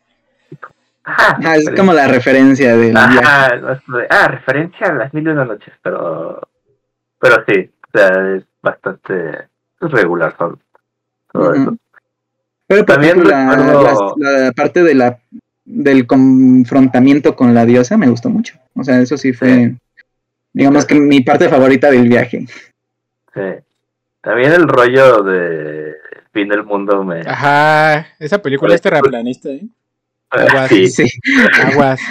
ah, 1.04 1.56
es 1.56 1.70
como 1.76 1.92
la 1.92 2.08
referencia 2.08 2.76
de 2.76 2.92
ah, 2.96 4.28
referencia 4.28 4.88
a 4.88 4.94
las 4.94 5.14
mil 5.14 5.26
y 5.26 5.28
una 5.28 5.44
noches, 5.44 5.72
pero, 5.82 6.40
pero 7.20 7.44
sí, 7.48 7.70
o 7.88 7.98
sea, 7.98 8.36
es 8.36 8.44
bastante 8.62 9.48
regular 9.80 10.36
todo, 10.36 10.58
eso. 11.54 11.76
Pero 12.66 12.84
también 12.84 13.22
la, 13.24 14.52
parte 14.56 14.82
de 14.82 14.94
la 14.94 15.18
del 15.64 16.06
confrontamiento 16.06 17.36
con 17.36 17.54
la 17.54 17.64
diosa 17.64 17.96
me 17.96 18.08
gustó 18.08 18.28
mucho. 18.30 18.56
O 18.74 18.82
sea, 18.82 19.00
eso 19.00 19.16
sí 19.16 19.32
fue 19.32 19.74
digamos 20.56 20.86
que 20.86 20.98
mi 20.98 21.20
parte 21.20 21.50
favorita 21.50 21.90
del 21.90 22.08
viaje. 22.08 22.46
Sí. 23.36 23.64
También 24.22 24.52
el 24.52 24.66
rollo 24.66 25.22
de 25.22 25.94
fin 26.32 26.48
del 26.48 26.64
mundo 26.64 27.04
me. 27.04 27.20
Ajá, 27.20 28.08
esa 28.18 28.42
película 28.42 28.74
es 28.74 28.82
terraplanista, 28.82 29.50
¿eh? 29.50 29.66
Aguas. 30.30 30.68
Sí. 30.68 31.08
Aguas. 31.64 32.00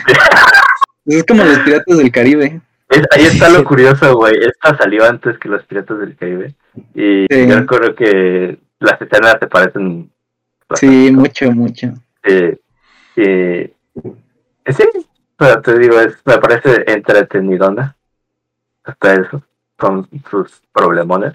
Es 1.05 1.23
como 1.23 1.43
los 1.43 1.59
piratas 1.59 1.97
del 1.99 2.11
Caribe. 2.11 2.61
ahí 3.11 3.25
está 3.25 3.47
lo 3.49 3.63
curioso, 3.63 4.15
güey. 4.15 4.39
Esta 4.39 4.75
salió 4.75 5.05
antes 5.05 5.37
que 5.37 5.49
los 5.49 5.63
piratas 5.65 5.99
del 5.99 6.15
Caribe. 6.15 6.55
Y 6.95 7.27
yo 7.47 7.59
recuerdo 7.59 7.93
que 7.93 8.57
las 8.79 8.99
escenas 8.99 9.37
se 9.39 9.45
parecen. 9.45 10.11
Sí, 10.73 11.11
mucho, 11.11 11.51
mucho. 11.51 11.93
Sí. 12.23 12.59
sí. 13.13 13.71
pero 15.37 15.61
te 15.61 15.77
digo, 15.77 15.99
es, 15.99 16.17
me 16.25 16.39
parece 16.39 16.83
entretenidona. 16.87 17.95
Hasta 18.83 19.13
eso. 19.13 19.43
Con 19.77 20.07
sus 20.29 20.61
problemones. 20.71 21.33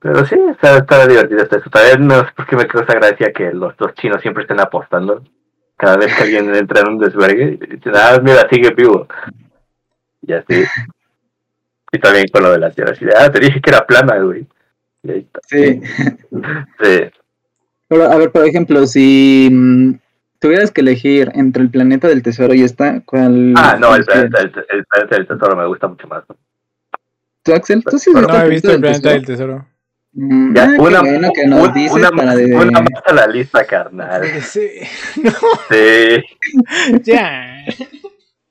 Pero 0.00 0.24
sí, 0.24 0.36
está, 0.50 0.78
está 0.78 1.06
divertido 1.06 1.42
eso. 1.42 1.70
También 1.70 2.06
no 2.06 2.20
sé 2.20 2.32
por 2.34 2.46
qué 2.46 2.56
me 2.56 2.66
causa 2.66 2.94
gracia 2.94 3.32
que 3.32 3.52
los 3.52 3.76
dos 3.76 3.94
chinos 3.94 4.22
siempre 4.22 4.42
estén 4.42 4.60
apostando. 4.60 5.22
Cada 5.76 5.96
vez 5.96 6.14
que 6.14 6.22
alguien 6.22 6.54
entra 6.54 6.80
en 6.80 6.88
un 6.88 6.98
desvergue, 6.98 7.58
dicen, 7.68 7.92
ah, 7.94 8.18
mira, 8.22 8.48
sigue 8.50 8.70
vivo. 8.70 9.06
Y 10.22 10.32
así. 10.32 10.64
Y 11.92 11.98
también 11.98 12.26
con 12.32 12.42
lo 12.42 12.52
de 12.52 12.58
la 12.58 12.70
tierra. 12.70 12.94
ah, 13.18 13.30
te 13.30 13.40
dije 13.40 13.60
que 13.60 13.70
era 13.70 13.86
plana, 13.86 14.18
güey. 14.18 14.46
Y 15.02 15.10
ahí 15.10 15.18
está. 15.20 15.40
Sí. 15.46 15.80
sí. 16.82 17.10
Pero, 17.88 18.04
a 18.04 18.16
ver, 18.16 18.30
por 18.30 18.46
ejemplo, 18.46 18.86
si 18.86 19.48
mm, 19.50 19.94
tuvieras 20.38 20.70
que 20.70 20.80
elegir 20.80 21.32
entre 21.34 21.62
el 21.62 21.70
planeta 21.70 22.08
del 22.08 22.22
tesoro 22.22 22.54
y 22.54 22.62
esta, 22.62 23.00
¿cuál? 23.04 23.54
Ah, 23.56 23.76
no, 23.80 23.94
el 23.96 24.04
planeta, 24.04 24.40
el, 24.40 24.50
planeta 24.50 25.16
del 25.16 25.26
tesoro 25.26 25.56
me 25.56 25.66
gusta 25.66 25.88
mucho 25.88 26.06
más. 26.06 26.24
¿Tú, 27.42 27.54
Axel? 27.54 27.82
¿Tú 27.84 27.98
sí 27.98 28.10
no 28.12 28.20
he 28.20 28.48
visto 28.48 28.72
el 28.72 28.80
planeta 28.80 29.10
del 29.10 29.24
tesoro? 29.24 29.66
Mm, 30.12 30.56
ya, 30.56 30.64
una, 30.78 31.00
bueno 31.02 31.30
que 31.32 31.46
nos 31.46 31.72
dices 31.72 31.92
una, 31.92 32.10
para 32.10 32.34
de... 32.34 32.52
una 32.52 32.80
más 32.80 33.02
a 33.06 33.12
la 33.12 33.26
lista, 33.28 33.64
carnal. 33.64 34.24
Sí. 34.42 34.68
No. 35.22 35.30
Sí. 35.70 37.02
ya. 37.04 37.64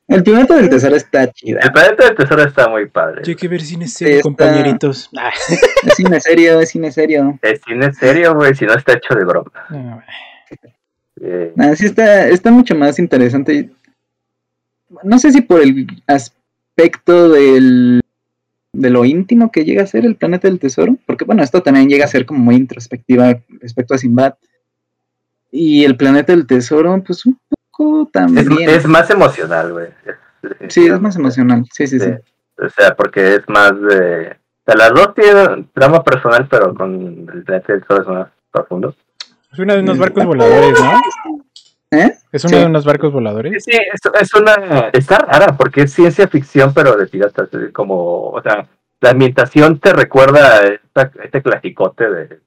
El 0.07 0.23
planeta 0.23 0.55
del 0.55 0.69
tesoro 0.69 0.95
está 0.95 1.31
chido. 1.31 1.59
El 1.61 1.71
planeta 1.71 2.05
del 2.05 2.15
tesoro 2.15 2.43
está 2.43 2.67
muy 2.67 2.87
padre. 2.87 3.21
Hay 3.27 3.35
que 3.35 3.47
ver 3.47 3.61
cine 3.61 3.87
serio, 3.87 4.21
compañeritos. 4.21 5.09
Es 5.85 5.95
cine 5.95 6.19
serio, 6.19 6.59
es 6.59 6.69
cine 6.69 6.91
serio. 6.91 7.37
Es 7.41 7.61
cine 7.61 7.93
serio, 7.93 8.33
güey, 8.33 8.55
si 8.55 8.65
no 8.65 8.73
está 8.73 8.93
hecho 8.93 9.13
de 9.13 9.23
broma. 9.23 9.51
No, 9.69 10.01
ah, 11.57 11.75
sí 11.75 11.85
está, 11.85 12.27
está 12.27 12.51
mucho 12.51 12.73
más 12.75 12.97
interesante. 12.97 13.69
No 15.03 15.19
sé 15.19 15.31
si 15.31 15.41
por 15.41 15.61
el 15.61 15.85
aspecto 16.07 17.29
del 17.29 18.01
de 18.73 18.89
lo 18.89 19.05
íntimo 19.05 19.51
que 19.51 19.65
llega 19.65 19.83
a 19.83 19.87
ser 19.87 20.05
el 20.05 20.15
planeta 20.15 20.47
del 20.47 20.59
tesoro, 20.59 20.95
porque 21.05 21.25
bueno, 21.25 21.43
esto 21.43 21.61
también 21.61 21.89
llega 21.89 22.05
a 22.05 22.09
ser 22.09 22.25
como 22.25 22.39
muy 22.39 22.55
introspectiva 22.55 23.39
respecto 23.61 23.93
a 23.93 23.97
Sinbad. 23.97 24.35
Y 25.51 25.83
el 25.83 25.97
planeta 25.97 26.31
del 26.31 26.45
tesoro, 26.45 27.01
pues 27.05 27.25
un 27.25 27.39
poco 27.71 28.09
también. 28.11 28.69
Es, 28.69 28.85
más 28.85 29.09
emocional, 29.09 29.73
güey. 29.73 29.87
Sí, 30.67 30.85
es 30.85 31.01
más 31.01 31.15
emocional, 31.15 31.65
sí, 31.71 31.87
sí, 31.87 31.99
sí, 31.99 32.11
O 32.57 32.69
sea, 32.69 32.95
porque 32.95 33.35
es 33.35 33.49
más 33.49 33.71
de... 33.81 34.29
O 34.29 34.71
sea, 34.71 34.75
las 34.75 34.93
dos 34.93 35.15
tienen 35.15 35.67
drama 35.73 36.03
personal, 36.03 36.47
pero 36.49 36.75
con 36.75 37.27
el 37.33 37.43
planeta 37.43 37.73
del 37.73 37.81
tesoro 37.81 38.01
es 38.01 38.07
más 38.07 38.27
profundo. 38.51 38.95
Es 39.51 39.57
una 39.57 39.73
de 39.73 39.81
unos 39.81 39.97
barcos 39.97 40.25
voladores, 40.25 40.79
¿no? 40.79 41.39
¿Eh? 41.97 42.13
¿Es 42.31 42.45
uno 42.45 42.57
de 42.57 42.65
unos 42.65 42.85
barcos 42.85 43.11
voladores? 43.11 43.63
Sí, 43.63 43.71
es, 43.71 44.01
es, 44.21 44.33
una. 44.35 44.89
Está 44.93 45.17
rara 45.17 45.57
porque 45.57 45.81
es 45.81 45.93
ciencia 45.93 46.27
ficción, 46.27 46.73
pero 46.73 46.95
de 46.95 47.07
piratas. 47.07 47.49
Como, 47.73 48.29
o 48.29 48.41
sea, 48.41 48.67
la 49.01 49.09
ambientación 49.09 49.79
te 49.79 49.93
recuerda 49.93 50.61
a 50.95 51.01
este 51.23 51.41
clasicote 51.41 52.09
de 52.09 52.39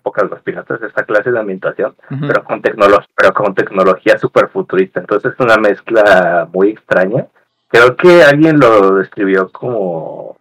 épocas 0.00 0.24
de 0.24 0.30
los 0.30 0.42
piratas, 0.42 0.82
esta 0.82 1.04
clase 1.04 1.30
de 1.30 1.38
ambientación, 1.38 1.94
pero, 2.08 2.42
con 2.42 2.60
pero 2.62 3.34
con 3.34 3.54
tecnología 3.54 4.18
super 4.18 4.48
futurista. 4.48 5.00
Entonces 5.00 5.32
es 5.32 5.40
una 5.40 5.56
mezcla 5.56 6.48
muy 6.52 6.70
extraña. 6.70 7.26
Creo 7.68 7.96
que 7.96 8.24
alguien 8.24 8.58
lo 8.58 8.96
describió 8.96 9.50
como. 9.52 10.38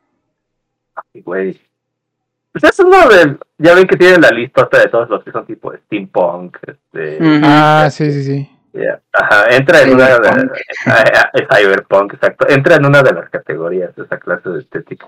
Ay, 0.96 1.22
güey. 1.22 1.62
Pues 2.52 2.64
es 2.64 2.80
uno 2.80 3.08
de. 3.08 3.38
Ya 3.60 3.76
ven 3.76 3.86
que 3.86 3.98
tiene 3.98 4.18
la 4.18 4.30
lista 4.30 4.68
de 4.72 4.88
todos 4.88 5.10
los 5.10 5.24
que 5.24 5.32
son 5.32 5.46
tipo 5.46 5.72
de 5.72 5.78
steampunk. 5.80 6.58
Este, 6.66 7.20
Ah, 7.44 7.90
sí, 7.92 8.12
sí, 8.12 8.24
sí. 8.24 8.50
Ajá, 9.12 9.56
entra 9.56 9.82
en 9.82 9.94
una 9.94 10.20
de, 10.20 11.48
cyberpunk, 11.52 12.14
exacto. 12.14 12.48
Entra 12.50 12.76
en 12.76 12.86
una 12.86 13.02
de 13.02 13.14
las 13.14 13.30
categorías 13.30 13.96
de 13.96 14.04
esa 14.04 14.18
clase 14.18 14.50
de 14.50 14.60
estética. 14.60 15.08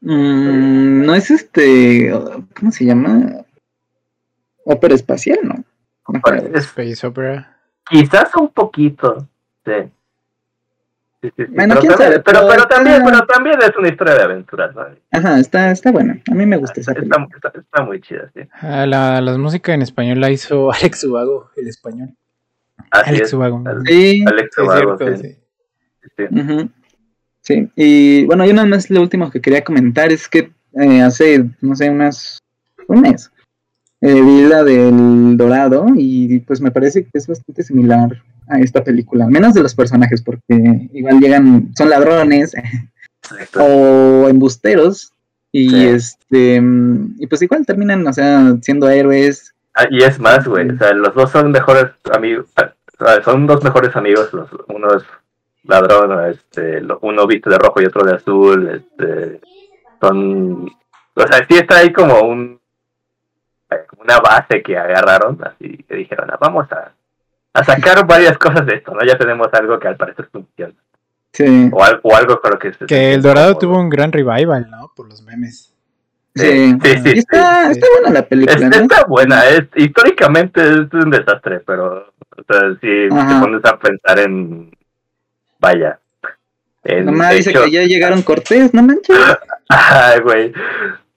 Mm, 0.00 1.04
no 1.04 1.14
es 1.14 1.30
este, 1.30 2.12
¿cómo 2.58 2.72
se 2.72 2.84
llama? 2.84 3.44
Ópera 4.64 4.94
espacial, 4.94 5.38
¿no? 5.42 5.64
Space 6.54 7.06
Opera. 7.06 7.56
Quizás 7.88 8.34
un 8.36 8.48
poquito, 8.48 9.28
sí 9.64 9.90
pero, 11.20 11.36
también, 11.36 12.22
pero, 12.24 12.66
también, 12.66 13.02
pero 13.04 13.26
también 13.26 13.58
es 13.60 13.76
una 13.76 13.88
historia 13.88 14.14
de 14.14 14.22
aventuras, 14.22 14.74
¿no? 14.74 14.86
Ajá, 15.12 15.38
está, 15.38 15.70
está 15.70 15.92
buena. 15.92 16.18
A 16.30 16.34
mí 16.34 16.46
me 16.46 16.56
gusta 16.56 16.80
esa 16.80 16.92
está, 16.92 17.52
está, 17.54 17.82
muy 17.82 18.00
chida, 18.00 18.30
sí. 18.34 18.40
Ah, 18.54 18.86
la, 18.86 19.20
la 19.20 19.36
música 19.36 19.74
en 19.74 19.82
español 19.82 20.20
la 20.20 20.30
hizo 20.30 20.72
Alex 20.72 21.04
Ubago, 21.04 21.50
el 21.56 21.68
español. 21.68 22.16
Alex 22.90 23.32
Ubago. 23.32 23.62
Sí. 23.86 24.24
Alex 24.26 24.58
Ubago, 24.58 24.98
sí. 24.98 25.36
Sí. 26.16 26.70
sí. 27.40 27.68
y 27.76 28.24
bueno, 28.24 28.44
yo 28.46 28.54
nada 28.54 28.66
más 28.66 28.90
lo 28.90 29.00
último 29.00 29.30
que 29.30 29.40
quería 29.40 29.64
comentar 29.64 30.12
es 30.12 30.28
que 30.28 30.50
eh, 30.74 31.02
hace, 31.02 31.44
no 31.60 31.74
sé, 31.74 31.90
unas, 31.90 32.38
un 32.88 33.00
mes, 33.00 33.30
eh, 34.00 34.22
vi 34.22 34.42
la 34.48 34.64
del 34.64 35.36
Dorado 35.36 35.86
y 35.94 36.40
pues 36.40 36.60
me 36.60 36.70
parece 36.70 37.04
que 37.04 37.10
es 37.12 37.26
bastante 37.26 37.62
similar 37.62 38.22
a 38.48 38.60
esta 38.60 38.82
película, 38.82 39.26
menos 39.26 39.54
de 39.54 39.62
los 39.62 39.74
personajes, 39.74 40.22
porque 40.22 40.88
igual 40.92 41.20
llegan, 41.20 41.70
son 41.76 41.90
ladrones 41.90 42.54
o 43.58 44.28
embusteros 44.28 45.12
y 45.52 45.84
este 45.86 46.62
y 47.18 47.26
pues 47.26 47.42
igual 47.42 47.66
terminan, 47.66 48.06
o 48.06 48.12
sea, 48.12 48.56
siendo 48.62 48.88
héroes. 48.88 49.54
Ah, 49.80 49.86
y 49.90 50.02
es 50.02 50.18
más, 50.18 50.46
güey, 50.46 50.68
o 50.70 50.76
sea, 50.76 50.92
los 50.92 51.14
dos 51.14 51.30
son 51.30 51.50
mejores 51.50 51.86
amigos, 52.12 52.46
son 53.24 53.46
dos 53.46 53.64
mejores 53.64 53.96
amigos, 53.96 54.32
los, 54.32 54.48
uno 54.68 54.94
es 54.94 55.04
ladrón, 55.64 56.30
este, 56.30 56.82
uno 57.00 57.26
viste 57.26 57.48
de 57.48 57.58
rojo 57.58 57.80
y 57.80 57.86
otro 57.86 58.04
de 58.04 58.14
azul, 58.14 58.68
este, 58.68 59.40
son, 60.00 60.66
o 61.14 61.26
sea, 61.26 61.46
sí 61.48 61.56
está 61.56 61.78
ahí 61.78 61.92
como 61.92 62.20
un 62.20 62.60
una 63.98 64.18
base 64.18 64.62
que 64.62 64.76
agarraron, 64.76 65.38
así 65.44 65.84
que 65.88 65.94
dijeron, 65.94 66.30
ah, 66.30 66.38
vamos 66.40 66.70
a 66.72 66.92
a 67.52 67.64
sacar 67.64 68.06
varias 68.06 68.38
cosas 68.38 68.64
de 68.66 68.76
esto, 68.76 68.92
¿no? 68.92 69.04
Ya 69.04 69.18
tenemos 69.18 69.48
algo 69.52 69.78
que 69.78 69.88
al 69.88 69.96
parecer 69.96 70.28
funciona. 70.30 70.74
Sí. 71.32 71.70
O, 71.72 72.14
algo 72.14 72.40
con 72.40 72.52
lo 72.52 72.58
que... 72.58 72.72
que 72.86 73.14
El 73.14 73.22
Dorado 73.22 73.56
tuvo 73.56 73.78
un 73.78 73.88
gran 73.88 74.12
revival, 74.12 74.68
¿no? 74.70 74.92
Por 74.94 75.08
los 75.08 75.22
memes. 75.22 75.69
Sí, 76.34 76.72
sí, 76.82 76.98
sí, 77.02 77.18
está, 77.18 77.70
está, 77.70 77.86
buena 77.92 78.20
la 78.20 78.26
película. 78.26 78.68
¿no? 78.68 78.76
Está 78.76 79.04
buena, 79.04 79.48
es, 79.48 79.64
históricamente 79.74 80.62
es 80.62 80.92
un 80.92 81.10
desastre, 81.10 81.60
pero 81.60 82.12
o 82.36 82.42
sea, 82.52 82.70
si 82.80 83.08
te 83.08 83.40
pones 83.40 83.64
a 83.64 83.78
pensar 83.78 84.18
en... 84.20 84.70
Vaya. 85.58 85.98
En, 86.84 87.06
Nomás 87.06 87.34
dice 87.34 87.52
que 87.52 87.70
ya 87.70 87.82
llegaron 87.82 88.22
Cortés, 88.22 88.72
no 88.72 88.82
manches. 88.82 89.16
Ay, 89.68 90.20
güey. 90.20 90.52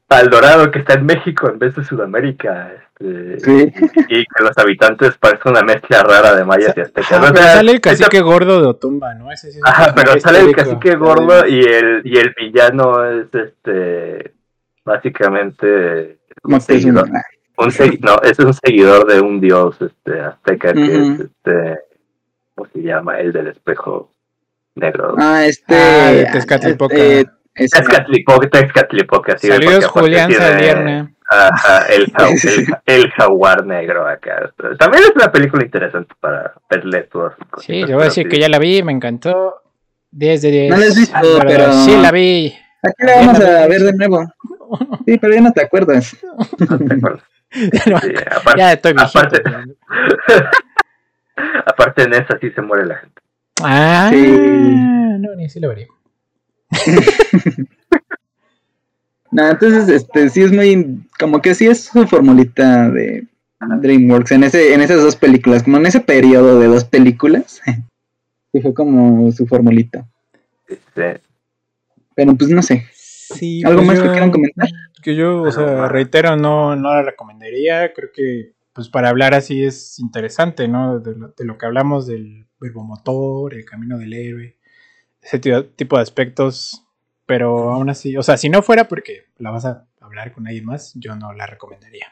Al 0.10 0.30
Dorado 0.30 0.70
que 0.70 0.80
está 0.80 0.94
en 0.94 1.06
México 1.06 1.50
en 1.50 1.60
vez 1.60 1.76
de 1.76 1.84
Sudamérica. 1.84 2.72
Este, 3.00 3.74
y 4.10 4.26
que 4.26 4.44
los 4.44 4.58
habitantes 4.58 5.18
parecen 5.18 5.52
una 5.52 5.62
mezcla 5.62 6.04
rara 6.04 6.36
de 6.36 6.46
mayas 6.46 6.76
y 6.78 6.82
aztecas. 6.82 7.32
pero 7.34 7.48
sale 7.48 7.72
el 7.72 7.82
cacique 7.82 8.22
gordo 8.22 8.62
de 8.62 8.68
Otumba, 8.68 9.14
¿no? 9.16 9.32
Ese 9.32 9.50
Ajá, 9.64 9.94
pero 9.96 10.20
sale 10.20 10.42
el 10.42 10.56
cacique 10.56 10.96
gordo 10.96 11.48
y 11.48 11.62
el, 11.64 12.02
y 12.04 12.18
el 12.18 12.34
villano 12.38 13.04
es 13.06 13.34
este 13.34 14.34
básicamente 14.86 16.20
un 16.44 16.62
seguidor. 16.62 17.10
Un 17.56 18.00
no, 18.02 18.22
es 18.24 18.40
un 18.40 18.54
seguidor 18.54 19.06
de 19.08 19.22
un 19.22 19.40
dios 19.40 19.80
este 19.80 20.20
azteca 20.20 20.74
que 20.74 20.84
es 20.84 21.20
este 21.20 21.80
¿cómo 22.56 22.68
se 22.74 22.82
llama? 22.82 23.20
El 23.20 23.32
del 23.32 23.48
espejo 23.48 24.12
negro. 24.76 25.16
Ah, 25.18 25.46
este 25.46 25.76
ah, 25.76 26.32
Tezcatlipoca. 26.32 26.96
Eh, 26.96 27.26
Tezcatlipoca, 27.54 28.50
Tezcatlipoca, 28.50 29.34
así 29.34 29.48
Saludos 29.48 29.86
Julián 29.86 30.32
Salierna. 30.32 31.14
Ajá, 31.30 31.86
el, 31.94 32.12
el, 32.86 33.12
jaguar 33.12 33.66
negro 33.66 34.08
acá. 34.08 34.52
También 34.78 35.04
es 35.04 35.12
una 35.16 35.32
película 35.32 35.64
interesante 35.64 36.14
para 36.20 36.54
verle 36.70 37.04
todas 37.04 37.34
Sí, 37.60 37.82
yo 37.82 37.96
voy 37.96 38.04
a 38.04 38.06
decir 38.06 38.28
que 38.28 38.40
ya 38.40 38.50
la 38.50 38.60
vi, 38.60 38.84
me 38.84 38.92
encantó. 38.92 39.62
10 40.12 40.42
de 40.42 40.52
10. 40.52 40.70
No 40.70 40.78
la 40.78 40.86
has 40.86 40.96
visto, 40.96 41.40
pero... 41.48 41.74
Sí, 41.74 41.96
la 41.96 42.12
vi. 42.12 42.56
Aquí 42.84 43.04
la 43.04 43.16
vamos 43.16 43.40
a 43.40 43.68
ver 43.68 43.82
de 43.82 43.94
nuevo. 43.94 44.32
Sí, 45.06 45.18
pero 45.18 45.34
ya 45.34 45.42
no 45.42 45.52
te 45.52 45.62
acuerdas. 45.62 46.18
No 46.70 46.78
te 46.78 46.94
acuerdas. 46.94 47.24
aparte, 48.36 48.58
ya 48.58 48.74
estoy 48.74 48.94
viejito. 48.94 49.20
Aparte, 49.20 49.44
aparte 51.66 52.04
en 52.04 52.14
esa 52.14 52.40
sí 52.40 52.50
se 52.52 52.62
muere 52.62 52.86
la 52.86 52.96
gente. 52.98 53.22
Ah, 53.62 54.10
sí. 54.12 54.28
no, 55.20 55.36
ni 55.36 55.46
así 55.46 55.60
lo 55.60 55.70
vería. 55.70 55.88
no, 59.32 59.50
entonces, 59.50 59.88
este, 59.90 60.30
sí 60.30 60.42
es 60.42 60.52
muy, 60.52 61.08
como 61.20 61.42
que 61.42 61.54
sí 61.54 61.68
es 61.68 61.84
su 61.86 62.08
formulita 62.08 62.90
de 62.90 63.28
DreamWorks 63.60 64.32
en 64.32 64.44
ese, 64.44 64.74
en 64.74 64.82
esas 64.82 65.02
dos 65.02 65.16
películas, 65.16 65.64
como 65.64 65.78
en 65.78 65.86
ese 65.86 66.00
periodo 66.00 66.60
de 66.60 66.68
dos 66.68 66.86
películas, 66.86 67.62
sí 68.52 68.62
fue 68.62 68.74
como 68.74 69.32
su 69.32 69.46
formulita. 69.46 70.06
Pero 72.16 72.36
pues 72.36 72.50
no 72.50 72.62
sé. 72.62 72.86
Sí, 73.34 73.64
¿Algo 73.66 73.84
pues 73.84 73.88
más 73.88 74.00
que 74.00 74.10
quieran 74.10 74.32
comentar? 74.32 74.70
Que 75.02 75.16
yo, 75.16 75.42
o 75.42 75.52
sea, 75.52 75.88
reitero, 75.90 76.36
no, 76.36 76.76
no 76.76 76.94
la 76.94 77.02
recomendaría. 77.02 77.94
Creo 77.94 78.10
que, 78.14 78.54
pues 78.74 78.90
para 78.90 79.10
hablar 79.10 79.34
así 79.34 79.64
es 79.64 80.00
interesante, 80.00 80.68
¿no? 80.68 81.00
De 81.00 81.16
lo, 81.16 81.30
de 81.30 81.46
lo 81.46 81.58
que 81.58 81.66
hablamos 81.66 82.08
del 82.08 82.48
verbomotor, 82.60 83.54
el 83.54 83.66
camino 83.66 83.98
del 83.98 84.14
héroe, 84.14 84.58
ese 85.22 85.40
tipo 85.40 85.98
de 85.98 86.02
aspectos. 86.02 86.86
Pero 87.26 87.72
aún 87.72 87.90
así, 87.90 88.16
o 88.18 88.24
sea, 88.24 88.38
si 88.38 88.50
no 88.50 88.62
fuera 88.62 88.88
porque 88.88 89.26
la 89.38 89.52
vas 89.52 89.66
a 89.66 89.88
hablar 90.02 90.34
con 90.34 90.48
alguien 90.48 90.66
más, 90.66 90.94
yo 90.96 91.16
no 91.16 91.34
la 91.34 91.48
recomendaría. 91.48 92.08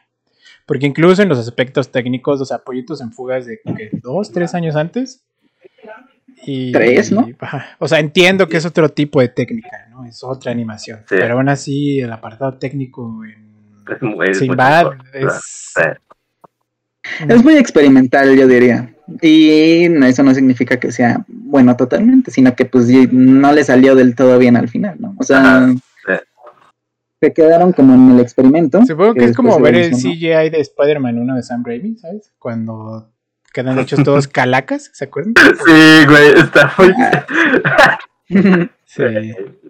Porque 0.66 0.86
incluso 0.86 1.22
en 1.22 1.30
los 1.30 1.40
aspectos 1.40 1.92
técnicos, 1.92 2.40
o 2.40 2.46
sea, 2.46 2.60
Pollitos 2.60 3.02
en 3.02 3.12
fugas 3.12 3.46
de 3.46 3.60
dos, 4.02 4.32
tres 4.32 4.54
años 4.54 4.76
antes. 4.76 5.26
Y, 6.44 6.72
tres, 6.72 7.12
¿no? 7.12 7.28
o 7.78 7.88
sea, 7.88 8.00
entiendo 8.00 8.48
que 8.48 8.58
es 8.58 8.66
otro 8.66 8.90
tipo 8.90 9.22
de 9.22 9.28
técnica, 9.28 9.88
¿no? 9.92 10.06
Es 10.06 10.24
otra 10.24 10.52
animación. 10.52 11.02
Pero 11.08 11.36
aún 11.36 11.50
así, 11.50 12.00
el 12.00 12.12
apartado 12.12 12.58
técnico 12.58 13.22
en 13.24 14.36
Sinbad 14.36 14.94
es. 15.14 15.74
Es 17.28 17.44
muy 17.44 17.58
experimental, 17.58 18.36
yo 18.36 18.48
diría. 18.48 18.94
Y 19.22 19.86
eso 20.04 20.24
no 20.24 20.34
significa 20.34 20.80
que 20.80 20.92
sea 20.92 21.26
bueno 21.28 21.76
totalmente, 21.76 22.32
sino 22.32 22.56
que 22.56 22.66
pues 22.66 22.88
no 23.12 23.52
le 23.52 23.64
salió 23.64 23.96
del 23.96 24.16
todo 24.16 24.38
bien 24.38 24.56
al 24.56 24.70
final, 24.70 24.96
¿no? 25.00 25.16
O 25.20 25.24
sea, 25.24 25.68
se 27.20 27.34
quedaron 27.34 27.74
como 27.74 27.94
en 27.94 28.12
el 28.12 28.20
experimento. 28.20 28.84
Supongo 28.86 29.14
que, 29.14 29.26
es 29.26 29.36
como 29.36 29.60
ver 29.60 29.76
el 29.76 29.92
CGI 29.92 30.50
de 30.50 30.60
Spider-Man 30.60 31.20
1 31.20 31.36
de 31.36 31.44
Sam 31.44 31.64
Raimi, 31.64 31.98
¿sabes? 31.98 32.32
Cuando 32.40 33.11
quedan 33.54 33.80
hechos 33.80 34.04
todos 34.04 34.28
calacas, 34.30 34.90
¿se 34.94 35.06
acuerdan? 35.06 35.34
Sí, 35.38 36.06
güey, 36.06 36.34
está 36.38 36.74
muy... 36.78 36.94
sí. 38.86 39.04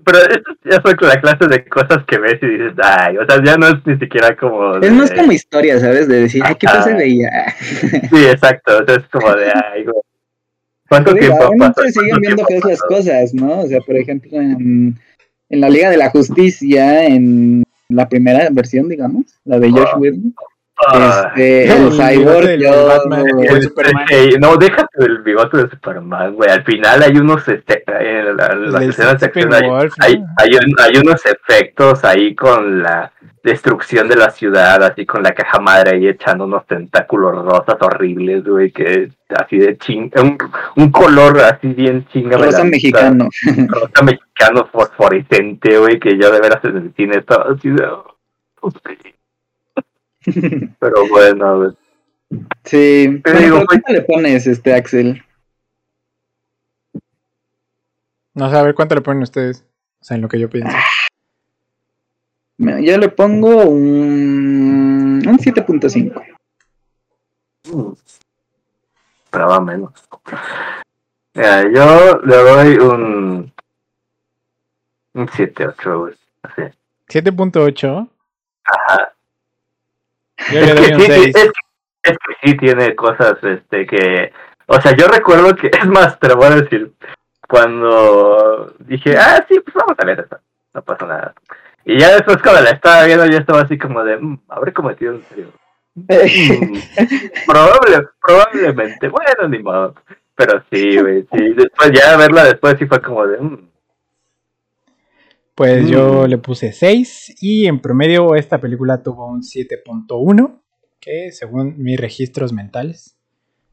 Pero 0.04 0.18
esto 0.18 0.52
ya 0.64 0.82
fue 0.82 0.96
la 1.02 1.22
clase 1.22 1.48
de 1.48 1.66
cosas 1.66 2.04
que 2.08 2.18
ves 2.18 2.40
y 2.42 2.48
dices, 2.48 2.74
ay, 2.82 3.18
o 3.18 3.26
sea, 3.26 3.44
ya 3.44 3.56
no 3.58 3.68
es 3.68 3.86
ni 3.86 3.98
siquiera 3.98 4.36
como... 4.36 4.78
Es 4.78 4.92
más 4.92 5.12
como 5.12 5.32
historia, 5.32 5.80
¿sabes? 5.80 6.08
De 6.08 6.22
decir, 6.22 6.42
ay, 6.46 6.56
¿qué 6.56 6.68
se 6.68 6.94
veía? 6.94 7.30
sí, 8.10 8.26
exacto, 8.26 8.80
o 8.80 8.86
sea, 8.86 8.96
es 8.96 9.08
como 9.10 9.34
de, 9.36 9.52
ay, 9.54 9.84
güey. 9.84 10.02
¿Cuánto 10.90 11.14
tiempo 11.14 11.52
pasa? 11.58 11.84
Se 11.84 11.92
siguen 11.92 12.18
viendo 12.20 12.46
que 12.46 12.60
las 12.60 12.82
cosas, 12.82 13.34
¿no? 13.34 13.62
O 13.62 13.68
sea, 13.68 13.80
por 13.80 13.96
ejemplo, 13.96 14.42
en 14.42 15.00
en 15.52 15.60
la 15.60 15.70
Liga 15.70 15.90
de 15.90 15.98
la 15.98 16.10
Justicia, 16.10 17.06
en 17.06 17.64
la 17.90 18.08
primera 18.08 18.48
versión, 18.52 18.88
digamos, 18.88 19.26
la 19.44 19.60
de 19.60 19.70
Josh 19.70 19.98
Whedon. 19.98 20.34
Este, 20.82 21.72
el 21.72 21.92
cyborg, 21.92 22.50
el 22.50 23.62
Superman. 23.64 24.06
no, 24.40 24.58
déjate 24.58 25.06
el 25.06 25.20
bigote 25.20 25.58
de 25.58 25.70
Superman, 25.70 26.34
güey. 26.34 26.50
Al 26.50 26.64
final 26.64 27.04
hay 27.04 27.18
unos 27.18 27.48
este, 27.48 27.84
en 27.88 28.38
las 28.38 28.82
escenas 28.82 29.20
de 29.20 29.26
acción 29.26 29.54
hay, 29.54 29.64
hay, 30.00 30.24
hay, 30.38 31.02
unos 31.02 31.26
efectos 31.26 32.04
ahí 32.04 32.34
con 32.36 32.82
la 32.82 33.12
destrucción 33.44 34.08
de 34.08 34.16
la 34.16 34.30
ciudad, 34.30 34.84
así 34.84 35.06
con 35.06 35.24
la 35.24 35.34
caja 35.34 35.60
madre 35.60 35.96
ahí 35.96 36.08
echando 36.08 36.46
unos 36.46 36.66
tentáculos 36.66 37.44
rosas 37.44 37.78
horribles, 37.80 38.44
güey, 38.44 38.72
que 38.72 39.10
así 39.36 39.58
de 39.58 39.78
ching, 39.78 40.12
un, 40.16 40.38
un 40.76 40.92
color 40.92 41.40
así 41.42 41.68
bien 41.68 42.06
chinga. 42.08 42.38
Rosa 42.38 42.64
mexicano. 42.64 43.30
Rosa 43.68 44.04
mexicano 44.04 44.68
fosforescente, 44.72 45.78
güey, 45.78 46.00
que 46.00 46.18
yo 46.18 46.32
de 46.32 46.40
veras 46.40 46.64
en 46.66 46.78
el 46.78 46.94
cine 46.96 47.18
estaba 47.18 47.54
así 47.54 47.70
de... 47.70 47.88
Pero 50.80 51.08
bueno, 51.10 51.58
güey. 51.58 51.72
Sí, 52.64 53.20
pero 53.24 53.40
digo, 53.40 53.66
¿cuánto 53.66 53.92
le 53.92 54.04
pones, 54.04 54.48
este 54.48 54.74
Axel? 54.74 55.22
No 58.34 58.50
sé, 58.50 58.56
a 58.56 58.64
ver 58.64 58.74
cuánto 58.74 58.96
le 58.96 59.02
ponen 59.02 59.24
ustedes. 59.24 59.66
O 60.00 60.04
sea, 60.04 60.16
en 60.16 60.22
lo 60.22 60.30
que 60.30 60.40
yo 60.40 60.50
pienso. 60.50 60.76
Yo 62.58 62.98
le 62.98 63.10
pongo 63.10 63.66
un, 63.66 65.22
un 65.28 65.38
7.5. 65.38 66.24
Esperaba 69.26 69.60
menos. 69.60 69.92
yo 71.34 72.22
le 72.24 72.36
doy 72.38 72.78
un, 72.78 73.54
un 75.14 75.28
7.8, 75.28 76.00
güey. 76.00 76.14
Así. 76.44 76.62
7.8. 77.08 78.10
Ajá. 78.64 79.11
Yo 80.52 80.60
le 80.60 80.74
doy 80.74 80.94
un 80.94 81.02
6. 81.02 81.36
Es, 81.36 81.52
es, 82.04 82.18
que 82.18 82.34
sí 82.44 82.58
tiene 82.58 82.96
cosas 82.96 83.38
este 83.44 83.86
que... 83.86 84.32
O 84.68 84.80
sea, 84.82 84.96
yo 84.96 85.08
recuerdo 85.08 85.56
que... 85.56 85.68
Es 85.74 85.88
más, 85.88 86.20
te 86.20 86.30
lo 86.30 86.36
voy 86.36 86.48
a 86.48 86.62
decir. 86.62 86.92
Cuando 87.48 88.74
dije, 88.80 89.18
ah, 89.18 89.46
sí, 89.48 89.60
pues 89.60 89.76
vamos 89.76 89.96
a 89.98 90.06
ver 90.06 90.22
esto. 90.22 90.40
No 90.74 90.82
pasa 90.82 91.06
nada. 91.06 91.34
Y 91.84 92.00
ya 92.00 92.14
después 92.14 92.38
cuando 92.42 92.62
la 92.62 92.72
estaba 92.72 93.06
viendo, 93.06 93.26
ya 93.26 93.40
estaba 93.40 93.62
así 93.62 93.78
como 93.78 94.04
de, 94.04 94.18
mmm, 94.18 94.40
habré 94.48 94.72
cometido 94.72 95.16
un 95.16 95.24
serio. 95.24 95.48
Mm, 95.96 96.06
probable, 97.46 98.08
probablemente, 98.22 99.10
bueno, 99.10 99.48
ni 99.50 99.60
modo. 99.60 99.96
Pero 100.36 100.64
sí, 100.72 101.00
güey, 101.00 101.28
sí. 101.32 101.54
Después 101.54 101.92
ya 101.92 102.16
verla 102.16 102.46
después 102.46 102.76
sí 102.80 102.86
fue 102.86 103.02
como 103.02 103.28
de, 103.28 103.38
mmm. 103.38 103.71
Pues 105.56 105.88
yo 105.90 106.24
mm. 106.24 106.30
le 106.30 106.38
puse 106.38 106.72
6 106.72 107.36
y 107.42 107.68
en 107.68 107.80
promedio 107.82 108.36
esta 108.36 108.60
película 108.60 109.04
tuvo 109.04 109.28
un 109.28 109.42
7.1, 109.42 110.60
que 111.00 111.32
según 111.32 111.76
mis 111.78 112.00
registros 112.00 112.54
mentales 112.54 113.18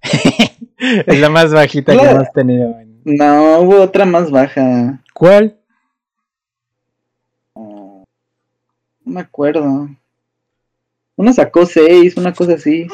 es 1.07 1.21
la 1.21 1.29
más 1.29 1.53
bajita 1.53 1.97
que 1.97 2.05
hemos 2.05 2.33
tenido. 2.33 2.75
No, 3.05 3.61
hubo 3.61 3.81
otra 3.81 4.05
más 4.05 4.31
baja. 4.31 5.03
¿Cuál? 5.15 5.59
No 7.55 8.05
me 9.05 9.21
acuerdo. 9.21 9.89
Una 11.17 11.33
sacó 11.33 11.65
seis, 11.67 12.17
una 12.17 12.33
cosa 12.33 12.55
así. 12.55 12.87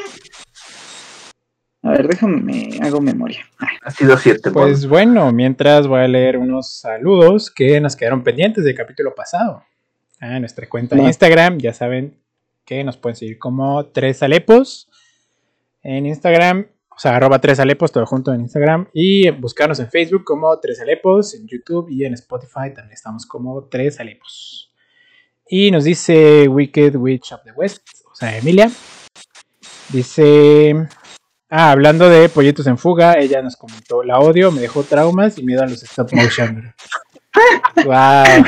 A 1.85 1.91
ver, 1.91 2.07
déjame, 2.07 2.79
hago 2.81 2.99
memoria. 2.99 3.45
Ha 3.83 3.91
sido 3.91 4.17
siete. 4.17 4.49
Pues 4.49 4.87
bueno, 4.87 5.31
mientras 5.31 5.85
voy 5.85 6.01
a 6.01 6.07
leer 6.07 6.35
unos 6.35 6.79
saludos 6.79 7.51
que 7.51 7.79
nos 7.79 7.95
quedaron 7.95 8.23
pendientes 8.23 8.63
del 8.63 8.73
capítulo 8.73 9.13
pasado. 9.13 9.63
A 10.19 10.39
nuestra 10.39 10.67
cuenta 10.67 10.95
de 10.95 11.03
Instagram, 11.03 11.59
ya 11.59 11.73
saben 11.73 12.17
que 12.65 12.83
nos 12.83 12.97
pueden 12.97 13.15
seguir 13.15 13.37
como 13.37 13.85
Tres 13.85 14.23
Alepos 14.23 14.89
en 15.83 16.07
Instagram, 16.07 16.65
o 16.89 16.97
sea, 16.97 17.17
arroba 17.17 17.37
Tres 17.37 17.59
Alepos, 17.59 17.91
todo 17.91 18.07
junto 18.07 18.33
en 18.33 18.41
Instagram. 18.41 18.87
Y 18.91 19.29
buscarnos 19.29 19.79
en 19.79 19.91
Facebook 19.91 20.23
como 20.23 20.59
Tres 20.59 20.81
Alepos, 20.81 21.35
en 21.35 21.45
YouTube 21.45 21.87
y 21.91 22.03
en 22.03 22.15
Spotify 22.15 22.73
también 22.73 22.93
estamos 22.93 23.27
como 23.27 23.65
Tres 23.65 23.99
Alepos. 23.99 24.73
Y 25.47 25.69
nos 25.69 25.83
dice 25.83 26.47
Wicked 26.47 26.95
Witch 26.95 27.31
of 27.31 27.43
the 27.43 27.51
West, 27.51 27.87
o 28.11 28.15
sea, 28.15 28.35
Emilia. 28.35 28.71
Dice. 29.93 30.87
Ah, 31.49 31.71
hablando 31.71 32.09
de 32.09 32.27
pollitos 32.29 32.65
en 32.67 32.77
fuga, 32.77 33.13
ella 33.19 33.41
nos 33.41 33.55
comentó: 33.55 34.03
La 34.03 34.19
odio, 34.19 34.51
me 34.51 34.61
dejó 34.61 34.83
traumas 34.83 35.37
y 35.37 35.43
miedo 35.43 35.63
a 35.63 35.67
los 35.67 35.83
stop 35.83 36.11
motion. 36.13 36.73
¡Wow! 37.85 38.45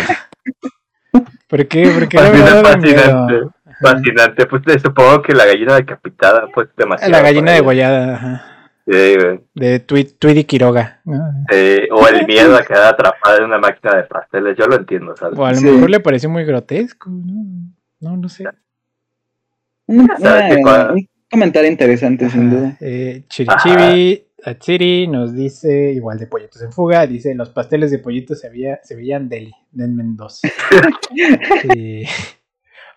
¿Por 1.47 1.67
qué? 1.67 1.91
Porque 1.93 2.17
fascinante. 2.17 3.41
Fascinante. 3.81 4.45
Pues 4.47 4.63
supongo 4.81 5.21
que 5.21 5.33
la 5.33 5.45
gallina 5.45 5.75
decapitada, 5.75 6.47
pues 6.53 6.69
demasiado. 6.75 7.11
La 7.11 7.21
gallina 7.21 7.51
de 7.51 7.61
guayada, 7.61 8.15
ajá. 8.15 8.57
De 8.87 9.79
Tweety 9.85 10.45
Quiroga. 10.45 11.01
o 11.05 12.07
el 12.07 12.25
miedo 12.25 12.55
a 12.55 12.63
quedar 12.63 12.93
atrapado 12.93 13.37
en 13.39 13.43
una 13.43 13.57
máquina 13.57 13.95
de 13.95 14.03
pasteles, 14.03 14.57
yo 14.57 14.65
lo 14.65 14.77
entiendo, 14.77 15.15
¿sabes? 15.15 15.37
O 15.37 15.45
a 15.45 15.51
lo 15.51 15.61
mejor 15.61 15.89
le 15.89 15.99
parece 15.99 16.27
muy 16.27 16.45
grotesco, 16.45 17.09
¿no? 17.09 17.73
No, 17.99 18.17
no 18.17 18.29
sé. 18.29 18.45
Un, 19.87 20.09
comentario 21.29 21.69
interesante, 21.69 22.29
sin 22.29 22.49
duda. 22.49 22.77
Eh, 22.79 23.23
Chirichibi 23.27 24.27
Atsiri 24.43 25.07
nos 25.07 25.33
dice, 25.33 25.91
igual 25.91 26.19
de 26.19 26.27
pollitos 26.27 26.61
en 26.61 26.71
fuga, 26.71 27.05
dice, 27.07 27.33
los 27.35 27.49
pasteles 27.49 27.91
de 27.91 27.99
pollitos 27.99 28.39
se, 28.39 28.49
veía, 28.49 28.79
se 28.83 28.95
veían 28.95 29.29
deli, 29.29 29.53
denme 29.71 30.03
dos. 30.05 30.41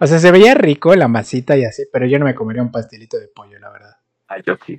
O 0.02 0.07
sea, 0.07 0.19
se 0.19 0.32
veía 0.32 0.55
rico 0.55 0.94
la 0.94 1.09
masita 1.09 1.59
y 1.59 1.65
así, 1.66 1.82
pero 1.93 2.07
yo 2.07 2.19
no 2.19 2.24
me 2.24 2.35
comería 2.35 2.62
un 2.62 2.70
pastelito 2.70 3.19
de 3.19 3.28
pollo, 3.28 3.59
la 3.59 3.69
verdad. 3.69 3.97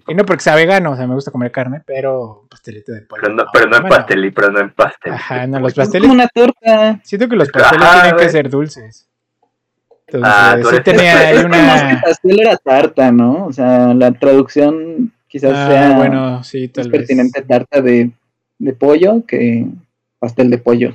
Y 0.08 0.16
no 0.16 0.26
porque 0.26 0.42
sea 0.42 0.56
vegano, 0.56 0.92
o 0.92 0.96
sea, 0.96 1.06
me 1.06 1.14
gusta 1.14 1.30
comer 1.30 1.52
carne, 1.52 1.84
pero 1.86 2.48
pastelito 2.50 2.92
de 2.92 3.02
pollo. 3.02 3.22
Pero 3.22 3.36
no, 3.36 3.44
pero 3.54 3.68
no 3.68 3.78
en 3.78 3.84
pastel, 3.84 4.34
pero 4.34 4.50
no 4.50 4.60
en 4.62 4.72
pastel. 4.72 5.14
Ajá, 5.14 5.46
no, 5.46 5.60
los 5.60 5.76
pasteles. 5.76 6.08
Como 6.08 6.14
una 6.14 6.28
torta. 6.28 7.00
Siento 7.04 7.30
que 7.30 7.36
los 7.36 7.50
pasteles 7.50 7.88
tienen 7.92 8.18
que 8.18 8.30
ser 8.30 8.50
dulces. 8.50 9.11
Entonces, 10.14 10.34
ah, 10.34 10.58
sí 10.70 10.76
tenía 10.84 11.20
ahí 11.20 11.38
una. 11.38 11.92
El 11.92 12.02
pastel 12.02 12.40
era 12.40 12.58
tarta, 12.58 13.12
¿no? 13.12 13.46
O 13.46 13.54
sea, 13.54 13.94
la 13.94 14.12
traducción 14.12 15.14
quizás 15.28 15.54
ah, 15.56 15.68
sea. 15.68 15.98
Bueno, 15.98 16.44
sí, 16.44 16.68
tal 16.68 16.90
pertinente 16.90 17.42
tarta 17.42 17.82
de, 17.82 18.12
de 18.60 18.74
pollo 18.74 19.26
que 19.26 19.66
pastel 20.20 20.50
de 20.50 20.58
pollo. 20.58 20.94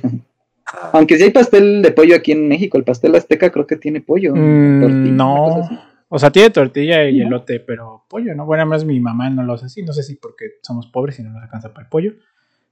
Aunque 0.93 1.17
si 1.17 1.23
hay 1.23 1.31
pastel 1.31 1.81
de 1.81 1.91
pollo 1.91 2.15
aquí 2.15 2.33
en 2.33 2.47
México, 2.47 2.77
el 2.77 2.83
pastel 2.83 3.15
azteca 3.15 3.51
creo 3.51 3.65
que 3.65 3.77
tiene 3.77 4.01
pollo. 4.01 4.35
Mm, 4.35 5.15
no. 5.15 5.67
O 6.09 6.19
sea, 6.19 6.31
tiene 6.31 6.49
tortilla 6.49 7.09
y 7.09 7.21
elote, 7.21 7.59
pero 7.59 8.03
pollo, 8.07 8.35
¿no? 8.35 8.45
Bueno, 8.45 8.63
además 8.63 8.85
mi 8.85 8.99
mamá 8.99 9.29
no 9.29 9.43
lo 9.43 9.53
hace 9.53 9.65
así. 9.65 9.83
No 9.83 9.93
sé 9.93 10.03
si 10.03 10.15
porque 10.15 10.55
somos 10.61 10.87
pobres 10.87 11.19
y 11.19 11.23
no 11.23 11.31
nos 11.31 11.43
alcanza 11.43 11.69
para 11.73 11.83
el 11.83 11.89
pollo. 11.89 12.13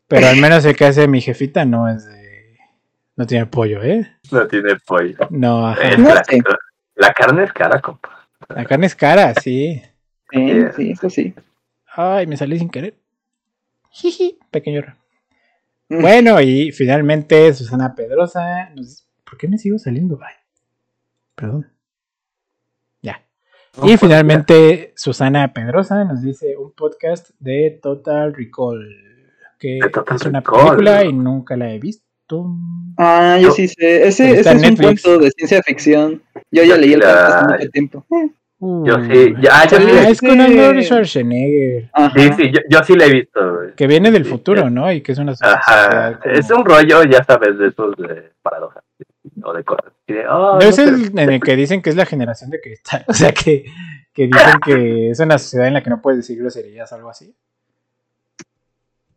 Pero 0.08 0.28
al 0.28 0.38
menos 0.42 0.64
el 0.66 0.76
que 0.76 0.86
hace 0.86 1.08
mi 1.08 1.22
jefita 1.22 1.66
no 1.66 1.90
es 1.90 2.06
de. 2.06 2.24
No 3.16 3.26
tiene 3.26 3.46
pollo, 3.46 3.82
¿eh? 3.82 4.18
No 4.32 4.46
tiene 4.48 4.76
pollo. 4.86 5.18
No, 5.30 5.68
ajá. 5.68 5.82
la, 6.96 7.14
carne 7.14 7.44
es 7.44 7.54
cara, 7.54 7.82
compa. 7.82 8.28
La 8.50 8.66
carne 8.66 8.88
es 8.88 8.96
cara, 8.96 9.34
sí. 9.36 9.82
Sí, 10.32 10.62
sí, 10.76 10.92
eso 10.92 11.10
sí. 11.10 11.34
Ay, 11.88 12.28
me 12.28 12.36
salí 12.36 12.60
sin 12.60 12.70
querer. 12.70 12.98
Jiji, 13.90 14.38
pequeño. 14.52 14.82
Mm. 15.88 16.02
Bueno, 16.02 16.42
y 16.42 16.72
finalmente 16.74 17.54
Susana 17.54 17.96
Pedrosa. 17.96 18.70
¿Por 19.24 19.38
qué 19.38 19.48
me 19.48 19.58
sigo 19.58 19.80
saliendo? 19.80 20.20
Ay, 20.22 20.36
perdón. 21.36 21.72
Ya. 23.02 23.26
y 23.84 23.96
finalmente 23.98 24.94
Susana 24.98 25.54
Pedrosa 25.54 26.04
nos 26.04 26.22
dice 26.22 26.58
un 26.58 26.74
podcast 26.74 27.30
de 27.40 27.80
Total 27.82 28.34
Recall. 28.34 28.90
Que 29.58 29.80
es 29.80 30.26
una 30.26 30.42
película 30.42 31.06
y 31.06 31.14
nunca 31.14 31.56
la 31.56 31.72
he 31.72 31.80
visto. 31.80 32.05
Ah, 32.97 33.38
yo 33.41 33.52
sí 33.52 33.68
sé. 33.68 34.07
Ese, 34.07 34.39
ese 34.39 34.52
es 34.52 34.64
un 34.64 34.76
cuento 34.76 35.18
de 35.19 35.31
ciencia 35.31 35.61
ficción. 35.64 36.22
Yo 36.52 36.64
ya 36.64 36.77
leí 36.77 36.93
el 36.93 37.02
cuento 37.02 37.23
hace 37.23 37.45
mucho 37.45 37.69
tiempo. 37.69 38.06
Yo 38.60 39.03
sí, 39.03 39.35
ya, 39.41 39.68
yo 39.68 39.77
sí 39.77 39.85
ah, 39.91 40.10
Es 40.10 40.22
con 40.22 40.41
Arnold 40.41 40.81
Schwarzenegger. 40.81 41.91
Sí, 42.15 42.30
sí, 42.38 42.52
yo, 42.52 42.61
yo, 42.69 42.84
sí 42.84 42.95
la 42.95 43.06
he 43.06 43.11
visto. 43.11 43.39
Que 43.76 43.85
viene 43.85 44.11
del 44.11 44.26
futuro, 44.26 44.69
¿no? 44.69 44.91
Y 44.91 45.02
que 45.02 45.11
es 45.11 45.19
una 45.19 45.34
Ajá. 45.39 46.19
Es 46.23 46.49
un 46.49 46.65
rollo, 46.65 47.03
ya 47.03 47.23
sabes, 47.23 47.57
de 47.57 47.68
esos 47.68 47.95
de 47.97 48.31
paradojas 48.41 48.84
o 49.43 49.53
de 49.53 49.64
cosas. 49.64 49.93
Oh, 50.30 50.60
es 50.60 50.77
el 50.80 51.18
en 51.18 51.31
el 51.31 51.41
que 51.41 51.56
dicen 51.56 51.81
que 51.81 51.89
es 51.89 51.95
la 51.95 52.06
generación 52.06 52.49
de 52.49 52.61
cristal. 52.61 53.03
O 53.07 53.14
sea, 53.14 53.34
que, 53.34 53.65
que 54.14 54.27
dicen 54.27 54.60
que 54.64 55.10
es 55.11 55.19
una 55.19 55.38
sociedad 55.38 55.68
en 55.68 55.73
la 55.73 55.84
que 55.84 55.89
no 55.89 56.02
puedes 56.02 56.19
decir 56.19 56.39
groserías 56.39 56.91
o 56.91 56.95
algo 56.95 57.10
así. 57.10 57.35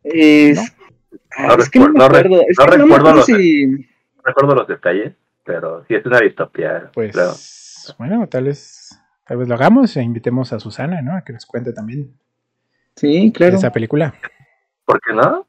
Es... 0.03 0.57
No, 0.57 0.63
es 1.11 1.69
que 1.69 1.79
no, 1.79 1.87
no, 1.89 2.09
recuerdo, 2.09 2.43
es 2.47 2.57
que 2.57 2.77
no 2.77 2.85
recuerdo, 2.85 3.13
los, 3.13 3.25
si... 3.25 3.87
recuerdo 4.23 4.55
los 4.55 4.67
detalles, 4.67 5.13
pero 5.43 5.83
sí 5.87 5.95
es 5.95 6.05
una 6.05 6.19
distopía. 6.19 6.91
Pues, 6.93 7.95
bueno, 7.97 8.27
tal 8.27 8.45
vez 8.45 8.79
Tal 9.29 9.37
vez 9.37 9.47
lo 9.47 9.53
hagamos 9.53 9.95
e 9.95 10.01
invitemos 10.01 10.53
a 10.53 10.59
Susana, 10.59 11.03
¿no? 11.03 11.15
A 11.15 11.21
que 11.21 11.33
nos 11.33 11.45
cuente 11.45 11.71
también. 11.71 12.11
Sí, 12.95 13.31
claro. 13.31 13.57
esa 13.57 13.71
película. 13.71 14.15
¿Por 14.85 14.99
qué 15.01 15.13
no? 15.13 15.45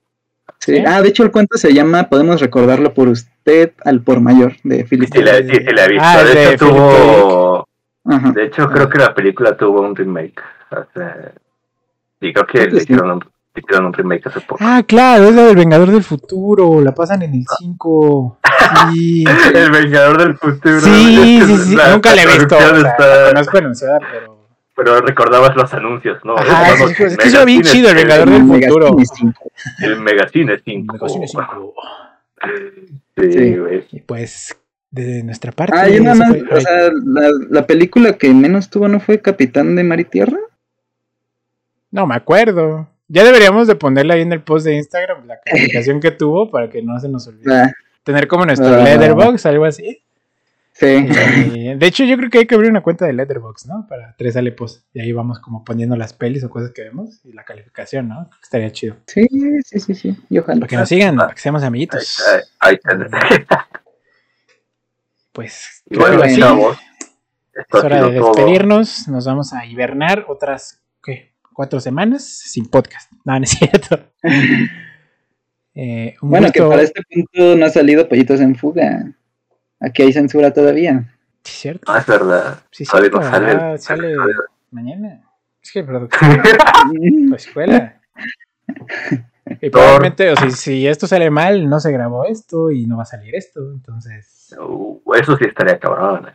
Sí. 0.59 0.85
Ah, 0.87 1.01
de 1.01 1.09
hecho 1.09 1.23
el 1.23 1.31
cuento 1.31 1.57
se 1.57 1.73
llama 1.73 2.11
Podemos 2.11 2.43
recordarlo 2.43 2.93
por 2.93 3.09
usted 3.09 3.73
al 3.83 4.03
por 4.03 4.21
mayor 4.21 4.57
de 4.65 4.85
Philip. 4.85 5.09
Sí, 5.11 5.21
sí, 5.21 5.55
sí, 5.55 5.75
la 5.75 5.87
he 5.87 5.89
visto. 5.89 6.05
Ah, 6.05 6.23
de, 6.23 6.53
hecho 6.53 6.67
tuvo. 6.67 7.69
De 8.35 8.45
hecho, 8.45 8.69
creo 8.69 8.91
que 8.91 8.99
la 8.99 9.15
película 9.15 9.57
tuvo 9.57 9.81
un 9.81 9.97
remake. 9.97 10.43
O 10.73 10.85
sea, 10.93 11.33
y 12.21 12.35
creo 12.35 12.47
que 12.47 12.67
le 12.67 12.83
hicieron 12.83 13.11
un 13.13 13.25
hicieron 13.55 13.87
un 13.87 13.93
remake 13.93 14.29
hace 14.29 14.41
poco. 14.41 14.59
Ah, 14.61 14.83
claro, 14.87 15.25
es 15.25 15.35
la 15.35 15.45
del 15.45 15.57
Vengador 15.57 15.91
del 15.91 16.05
Futuro, 16.05 16.81
la 16.81 16.95
pasan 16.95 17.23
en 17.23 17.35
el 17.35 17.45
5. 17.59 18.39
Sí. 18.93 19.25
el 19.55 19.71
Vengador 19.71 20.19
del 20.19 20.37
Futuro. 20.37 20.81
Sí, 20.81 21.41
sí, 21.47 21.57
sí, 21.57 21.79
nunca 21.91 22.15
la 22.15 22.23
he 22.23 22.27
visto. 22.27 22.57
O 22.57 22.61
sea, 22.61 22.77
está... 22.77 23.33
No 23.33 23.41
es 23.41 23.49
pronunciada, 23.49 23.99
pero. 23.99 24.41
Pero 24.77 25.01
recordabas 25.01 25.57
los 25.57 25.73
anuncios, 25.75 26.25
¿no? 26.25 26.37
Ajá, 26.37 26.75
es, 26.75 26.81
es, 26.81 27.01
es 27.01 27.17
que 27.17 27.29
eso 27.29 27.45
bien 27.45 27.63
chido, 27.63 27.89
el 27.89 27.97
Vengador 27.97 28.31
del 28.31 28.47
Futuro. 28.47 28.97
El 29.79 30.01
Megacine 30.01 30.59
5. 30.63 30.97
El 30.99 31.01
Megacine 31.01 31.29
5. 31.29 31.75
Sí, 33.17 33.57
güey. 33.57 33.87
Pues, 34.07 34.57
de 34.91 35.23
nuestra 35.23 35.53
parte. 35.53 35.77
Ah, 35.77 35.89
yo 35.89 36.03
nada 36.03 36.17
más, 36.17 36.37
o 36.51 36.61
sea, 36.61 36.91
la, 37.05 37.31
la 37.49 37.67
película 37.67 38.15
que 38.15 38.33
menos 38.33 38.69
tuvo 38.71 38.89
no 38.89 39.01
fue 39.01 39.21
Capitán 39.21 39.75
de 39.75 39.85
Mar 39.85 40.01
y 40.01 40.05
Tierra. 40.05 40.39
No 41.91 42.07
me 42.07 42.15
acuerdo. 42.15 42.90
Ya 43.13 43.25
deberíamos 43.25 43.67
de 43.67 43.75
ponerle 43.75 44.15
ahí 44.15 44.21
en 44.21 44.33
el 44.33 44.41
post 44.41 44.65
de 44.67 44.77
Instagram 44.77 45.27
la 45.27 45.41
calificación 45.41 45.99
que 45.99 46.13
tuvo 46.13 46.49
para 46.49 46.71
que 46.71 46.81
no 46.81 46.97
se 47.01 47.09
nos 47.09 47.27
olvide. 47.27 47.53
Ah. 47.53 47.73
Tener 48.05 48.29
como 48.29 48.47
nuestro 48.47 48.69
ah. 48.69 48.85
Letterbox, 48.85 49.47
algo 49.47 49.65
así. 49.65 50.01
Sí. 50.75 50.87
de 51.77 51.87
hecho, 51.87 52.05
yo 52.05 52.17
creo 52.17 52.31
que 52.31 52.39
hay 52.39 52.47
que 52.47 52.55
abrir 52.55 52.71
una 52.71 52.83
cuenta 52.83 53.07
de 53.07 53.13
Letterbox, 53.13 53.67
¿no? 53.67 53.85
Para 53.89 54.15
tres 54.17 54.37
alepos. 54.37 54.85
Y 54.95 55.01
ahí 55.01 55.11
vamos 55.11 55.41
como 55.41 55.65
poniendo 55.65 55.97
las 55.97 56.13
pelis 56.13 56.45
o 56.45 56.51
cosas 56.51 56.71
que 56.71 56.83
vemos 56.83 57.21
y 57.25 57.33
la 57.33 57.43
calificación, 57.45 58.09
¿no? 58.09 58.31
Estaría 58.41 58.71
chido. 58.71 58.97
Sí, 59.07 59.27
sí, 59.65 59.81
sí, 59.81 59.95
sí. 59.97 60.17
Y 60.29 60.39
ojalá. 60.39 60.61
Para 60.61 60.69
que 60.69 60.77
nos 60.77 60.89
sigan, 60.89 61.17
para 61.17 61.35
que 61.35 61.41
seamos 61.41 61.65
amiguitos. 61.65 62.17
Ahí, 62.61 62.79
Pues, 65.33 65.83
creo 65.89 66.21
que 66.23 66.29
Es 66.29 66.41
hora 67.73 68.07
de 68.07 68.13
despedirnos. 68.13 69.09
Nos 69.09 69.27
vamos 69.27 69.53
a 69.53 69.67
hibernar 69.67 70.27
otras. 70.29 70.80
Cuatro 71.61 71.79
semanas 71.79 72.25
sin 72.25 72.71
podcast. 72.71 73.13
No, 73.23 73.39
no 73.39 73.45
es 73.45 73.51
cierto. 73.59 74.01
Eh, 75.75 76.17
bueno, 76.23 76.51
que 76.51 76.63
para 76.63 76.81
este 76.81 77.03
punto 77.03 77.55
no 77.55 77.67
ha 77.67 77.69
salido 77.69 78.09
Pollitos 78.09 78.41
en 78.41 78.57
Fuga. 78.57 79.13
Aquí 79.79 80.01
hay 80.01 80.11
censura 80.15 80.55
todavía. 80.55 81.15
Sí, 81.45 81.53
cierto. 81.53 81.93
Ah, 81.93 81.99
es 81.99 82.07
verdad. 82.07 82.63
Sí, 82.71 82.87
cierto. 82.87 83.21
Sale, 83.21 83.77
sale 83.77 84.17
mañana. 84.71 85.23
Es 85.63 85.71
que 85.71 85.81
el 85.81 85.85
productor 85.87 86.19
la 87.29 87.37
escuela. 87.37 88.01
Y 89.61 89.69
probablemente, 89.69 90.31
o 90.31 90.37
sea, 90.37 90.49
si 90.53 90.89
esto 90.89 91.07
sale 91.07 91.29
mal, 91.29 91.69
no 91.69 91.79
se 91.79 91.93
grabó 91.93 92.25
esto 92.25 92.71
y 92.71 92.87
no 92.87 92.97
va 92.97 93.03
a 93.03 93.07
salir 93.07 93.35
esto, 93.35 93.71
entonces. 93.71 94.57
Uh, 94.59 94.99
eso 95.15 95.37
sí 95.37 95.45
estaría 95.45 95.79
cabrón. 95.79 96.31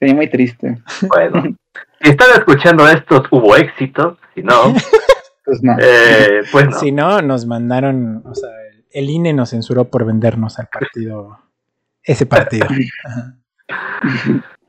Sería 0.00 0.16
muy 0.16 0.28
triste. 0.28 0.78
Bueno, 1.02 1.56
si 2.00 2.10
están 2.10 2.30
escuchando 2.32 2.88
esto, 2.88 3.22
hubo 3.30 3.54
éxito. 3.54 4.18
Si 4.34 4.42
no, 4.42 4.74
pues 5.44 5.62
no. 5.62 5.76
Eh, 5.80 6.42
pues 6.50 6.66
no. 6.66 6.78
Si 6.78 6.92
no, 6.92 7.22
nos 7.22 7.46
mandaron, 7.46 8.22
o 8.26 8.34
sea, 8.34 8.50
el 8.90 9.10
INE 9.10 9.32
nos 9.32 9.50
censuró 9.50 9.90
por 9.90 10.04
vendernos 10.04 10.58
al 10.58 10.68
partido, 10.68 11.38
ese 12.02 12.26
partido. 12.26 12.66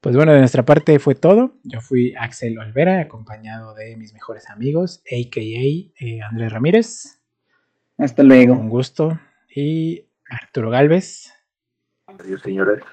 Pues 0.06 0.16
bueno, 0.16 0.34
de 0.34 0.38
nuestra 0.38 0.64
parte 0.64 1.00
fue 1.00 1.16
todo. 1.16 1.56
Yo 1.64 1.82
fui 1.82 2.14
Axel 2.16 2.60
Olvera, 2.60 3.02
acompañado 3.02 3.74
de 3.74 3.98
mis 3.98 4.14
mejores 4.14 4.52
amigos, 4.52 5.02
a.k.a. 5.12 5.42
Eh, 5.42 6.22
Andrés 6.22 6.52
Ramírez. 6.54 7.24
Hasta 7.98 8.22
luego. 8.22 8.54
Un 8.54 8.70
gusto. 8.70 9.20
Y 9.50 10.08
Arturo 10.30 10.70
Galvez. 10.70 11.34
Adiós, 12.06 12.40
señores. 12.44 12.84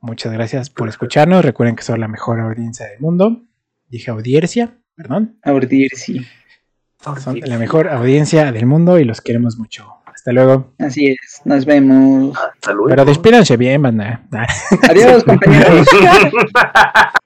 Muchas 0.00 0.32
gracias 0.32 0.70
por 0.70 0.88
escucharnos. 0.88 1.44
Recuerden 1.44 1.74
que 1.74 1.82
son 1.82 1.98
la 1.98 2.06
mejor 2.06 2.38
audiencia 2.38 2.86
del 2.86 3.00
mundo. 3.00 3.42
Dije 3.88 4.12
audiencia, 4.12 4.78
perdón. 4.98 5.38
Audiencia. 5.44 6.22
Son 7.00 7.40
la 7.40 7.56
mejor 7.56 7.88
audiencia 7.88 8.50
del 8.50 8.66
mundo 8.66 8.98
y 8.98 9.04
los 9.04 9.20
queremos 9.20 9.56
mucho. 9.56 9.86
Hasta 10.04 10.32
luego. 10.32 10.72
Así 10.80 11.06
es, 11.06 11.40
nos 11.44 11.64
vemos. 11.64 12.36
Hasta 12.36 12.72
luego. 12.72 12.88
Pero 12.88 13.04
despídanse 13.04 13.56
bien, 13.56 13.80
banda. 13.80 14.26
Adiós, 14.90 15.22
compañeros. 15.22 15.86